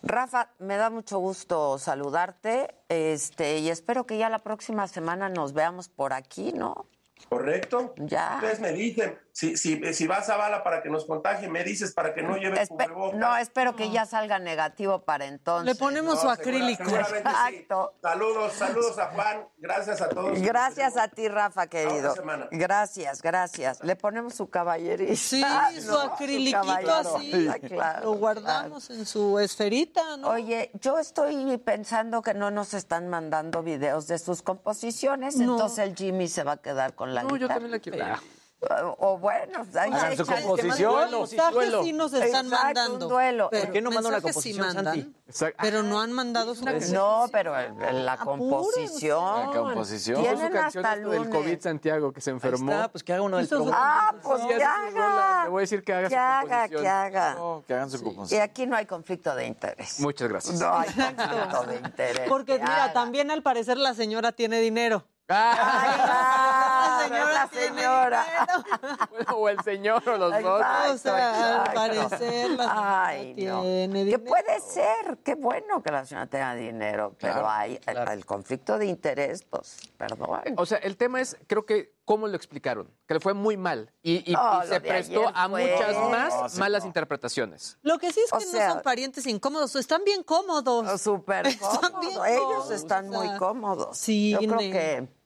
[0.04, 5.54] Rafa, me da mucho gusto saludarte este, y espero que ya la próxima semana nos
[5.54, 6.88] veamos por aquí, ¿no?
[7.30, 7.94] ¿Correcto?
[7.98, 8.34] Ya.
[8.36, 11.94] Ustedes me dicen, si, si, si vas a bala para que nos contagie, me dices
[11.94, 13.20] para que no lleve Espe- cubrebocas.
[13.20, 15.66] no, espero que ya salga negativo para entonces.
[15.74, 16.84] Le ponemos su No, acrílico.
[16.84, 17.56] segura- seguramente sí.
[17.58, 17.94] Exacto.
[18.02, 19.48] Saludos, saludos a Juan.
[19.58, 20.42] Gracias a todos.
[20.42, 22.14] Gracias a ti, Rafa, querido.
[22.16, 22.48] semana.
[22.52, 23.84] Gracias, gracias.
[23.84, 25.16] Le ponemos su caballerito.
[25.16, 25.42] Sí,
[25.82, 26.16] su ¿no?
[26.52, 26.94] caballero.
[26.94, 27.48] así.
[27.50, 30.30] Ah, claro, Lo guardamos en su esferita, ¿no?
[30.30, 35.54] Oye, yo estoy pensando que no nos están mandando videos de sus composiciones, No.
[35.54, 37.54] entonces el Jimmy se va a quedar con la No, yo guitarra.
[37.56, 38.04] también la quiero.
[38.06, 38.20] Ah.
[38.64, 41.10] O, o bueno, ahí Hagan su composición.
[41.10, 43.06] Mensajes sí nos están Exacto, mandando.
[43.08, 43.48] un duelo.
[43.50, 45.56] Pero ¿Por qué no manda una mensajes sí composición, mandan, Santi?
[45.64, 47.56] Pero no han mandado su No, pero
[47.92, 49.40] la composición.
[49.40, 50.18] La composición.
[50.20, 51.36] Puso su Tienen canción hasta esto del lunes.
[51.36, 52.72] COVID Santiago que se Ahí enfermó.
[52.72, 53.78] está, pues que haga uno del programa.
[53.82, 55.44] Ah, pues Sí, que haga.
[55.46, 56.82] Le voy a decir que haga Que su haga, composición.
[56.84, 57.34] que haga.
[57.34, 58.42] No, que hagan su Y composición.
[58.44, 60.00] aquí no hay conflicto de interés.
[60.02, 60.60] Muchas gracias.
[60.60, 62.30] No hay conflicto de interés.
[62.30, 62.94] Porque Que mira, haga.
[62.94, 65.04] también al parecer la señora tiene dinero.
[65.34, 68.26] Ah, la señora.
[69.12, 70.62] bueno, o el señor o los dos.
[70.90, 73.62] O sea, al parecer la señora Ay, no.
[73.62, 74.24] tiene Que dinero.
[74.26, 78.78] puede ser, qué bueno que la señora tenga dinero, pero Claro, hay el, el conflicto
[78.78, 80.42] de interés, pues, perdón.
[80.58, 83.94] O sea, el tema es, creo que, cómo lo explicaron, que le fue muy mal
[84.02, 86.88] y, y- No, y lo se prestó a fue- muchas más No, sí, malas no.
[86.88, 87.78] interpretaciones.
[87.84, 91.00] Lo que sí es O que sea- no son parientes incómodos, están bien cómodos.
[91.02, 92.28] Súper Están bien cómodos.
[92.28, 93.98] Ellos cómodos, están o muy cómodos.
[93.98, 95.21] cine, Yo creo que.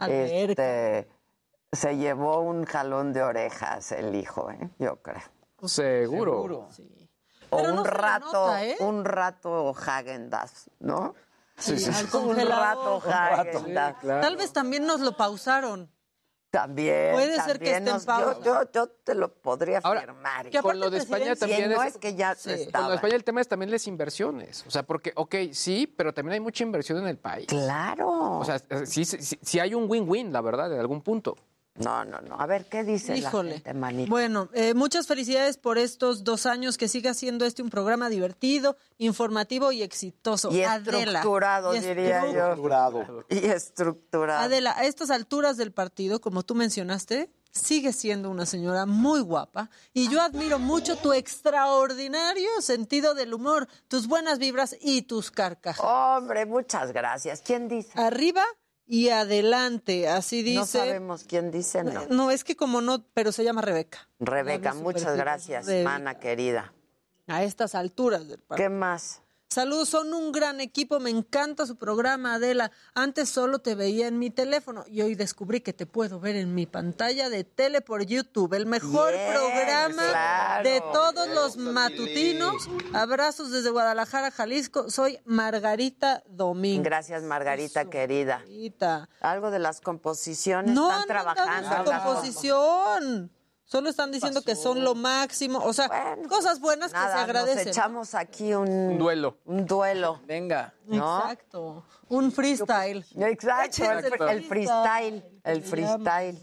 [0.00, 1.08] Este,
[1.72, 4.70] se llevó un jalón de orejas el hijo, ¿eh?
[4.78, 5.22] yo creo.
[5.64, 6.68] Seguro.
[7.50, 8.76] O Pero un no se le rato, nota, ¿eh?
[8.80, 11.14] un rato Hagendas, ¿no?
[11.56, 13.02] Sí, al Un congelador.
[13.02, 14.00] rato Häagen-Dazs.
[14.20, 15.90] Tal vez también nos lo pausaron.
[16.50, 17.12] También.
[17.12, 18.38] Puede ser que esté en nos- pausa.
[18.42, 20.48] Yo, yo, yo te lo podría Ahora, firmar.
[20.48, 21.94] que Con lo de España también no es...
[21.94, 22.68] es que ya Sí.
[22.72, 24.64] Con lo de España el tema es también las inversiones.
[24.66, 27.46] O sea, porque, ok, sí, pero también hay mucha inversión en el país.
[27.48, 28.38] Claro.
[28.38, 31.36] O sea, sí, sí, sí- sí hay un win-win, la verdad, en algún punto.
[31.78, 32.40] No, no, no.
[32.40, 33.50] A ver, ¿qué dice Híjole.
[33.50, 34.10] la gente, manito?
[34.10, 38.76] Bueno, eh, muchas felicidades por estos dos años, que siga siendo este un programa divertido,
[38.98, 40.50] informativo y exitoso.
[40.52, 40.98] y Adela.
[41.20, 42.38] estructurado, Y diría estru- yo.
[42.48, 43.24] Estructurado.
[43.28, 44.44] Y estructurado.
[44.44, 49.70] Adela, a estas alturas del partido, como tú mencionaste, sigue siendo una señora muy guapa
[49.92, 55.84] y yo admiro mucho tu extraordinario sentido del humor, tus buenas vibras y tus carcajas.
[55.84, 57.40] Hombre, muchas gracias.
[57.40, 57.90] ¿Quién dice?
[57.98, 58.44] Arriba
[58.88, 60.58] y adelante, así dice.
[60.58, 62.06] No sabemos quién dice, no.
[62.08, 64.08] No, es que como no, pero se llama Rebeca.
[64.18, 65.90] Rebeca, muchas gracias, Rebeca.
[65.90, 66.72] mana querida.
[67.26, 68.68] A estas alturas del partido.
[68.68, 69.20] ¿Qué más?
[69.50, 72.70] Saludos, son un gran equipo, me encanta su programa, Adela.
[72.94, 76.54] Antes solo te veía en mi teléfono y hoy descubrí que te puedo ver en
[76.54, 78.52] mi pantalla de tele por YouTube.
[78.52, 80.68] El mejor programa claro.
[80.68, 82.68] de todos los matutinos.
[82.92, 84.90] Abrazos desde Guadalajara, Jalisco.
[84.90, 86.82] Soy Margarita Domingo.
[86.84, 88.40] Gracias, Margarita, querida.
[88.40, 89.08] Margarita.
[89.22, 91.68] Algo de las composiciones No están han trabajando.
[91.70, 93.37] su composición.
[93.68, 95.58] Solo están diciendo que son lo máximo.
[95.58, 97.66] O sea, cosas buenas que se agradecen.
[97.66, 99.36] nos echamos aquí un, Un duelo.
[99.44, 100.22] un duelo.
[100.26, 100.72] Venga.
[100.86, 101.18] ¿no?
[101.18, 101.84] Exacto.
[102.08, 103.04] Un freestyle.
[103.14, 103.84] Exacto,
[104.26, 106.38] el, freestyle, el freestyle.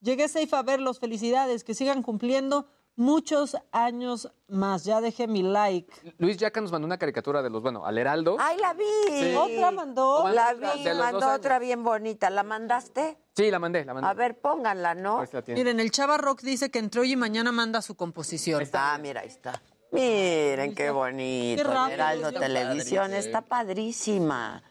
[0.00, 0.98] Llegué safe a verlos.
[0.98, 1.64] Felicidades.
[1.64, 4.84] Que sigan cumpliendo muchos años más.
[4.84, 5.92] Ya dejé mi like.
[6.18, 8.36] Luis Yaca nos mandó una caricatura de los, bueno, al Heraldo.
[8.38, 8.84] ¡Ay, la vi!
[9.08, 9.34] Sí.
[9.34, 10.28] Otra mandó.
[10.28, 12.30] La vi, mandó otra bien bonita.
[12.30, 13.18] ¿La mandaste?
[13.34, 14.08] Sí, la mandé, la mandé.
[14.08, 15.24] A ver, pónganla, ¿no?
[15.48, 18.62] Miren, el Chava Rock dice que entre hoy y mañana manda su composición.
[18.72, 19.62] Ah, mira, ahí está.
[19.92, 21.62] Miren qué bonito.
[21.62, 23.28] Qué rápido, Heraldo está Televisión padre, sí.
[23.28, 24.62] está padrísima.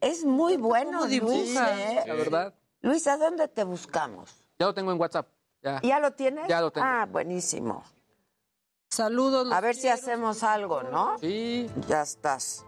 [0.00, 1.06] Es muy bueno.
[1.06, 2.04] ¿eh?
[2.06, 2.54] La verdad.
[2.80, 4.44] Luis, ¿a dónde te buscamos?
[4.58, 5.28] Ya lo tengo en WhatsApp.
[5.62, 5.80] Ya.
[5.82, 6.48] ¿Ya lo tienes?
[6.48, 6.86] Ya lo tengo.
[6.86, 7.84] Ah, buenísimo.
[8.88, 9.52] Saludos.
[9.52, 11.18] A ver si hacemos algo, ¿no?
[11.18, 11.70] Sí.
[11.86, 12.64] Ya estás.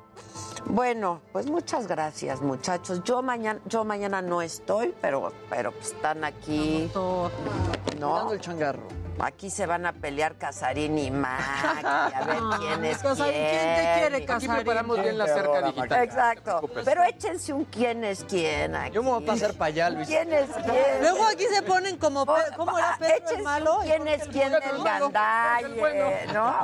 [0.67, 3.03] Bueno, pues muchas gracias, muchachos.
[3.03, 6.91] Yo mañana, yo mañana no estoy, pero, pero pues están aquí.
[6.95, 8.15] ¿no?
[8.15, 8.87] Dando el changarro.
[9.25, 11.41] Aquí se van a pelear Casarín y Mac,
[11.81, 13.51] y a ver quién es Casarín, quién.
[13.51, 14.55] ¿quién te quiere, Aquí Casarín?
[14.57, 16.03] preparamos bien la cerca digital.
[16.03, 16.71] Exacto.
[16.85, 18.95] Pero échense un quién es quién aquí.
[18.95, 20.09] Yo me voy a pasar para allá, Luis.
[20.09, 21.01] ¿Quién es quién?
[21.03, 22.27] Luego aquí se ponen como.
[22.57, 23.79] ¿Cómo era Ah, Pedro el malo?
[23.85, 26.57] quién es quién del gandalle, ¿no?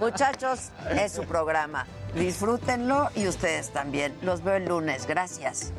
[0.00, 1.86] Muchachos, es su programa.
[2.14, 4.18] Disfrútenlo y ustedes también.
[4.22, 5.06] Los veo el lunes.
[5.06, 5.72] Gracias.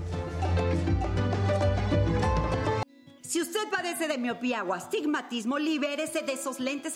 [3.36, 6.94] Si usted padece de miopía o astigmatismo, libérese de esos lentes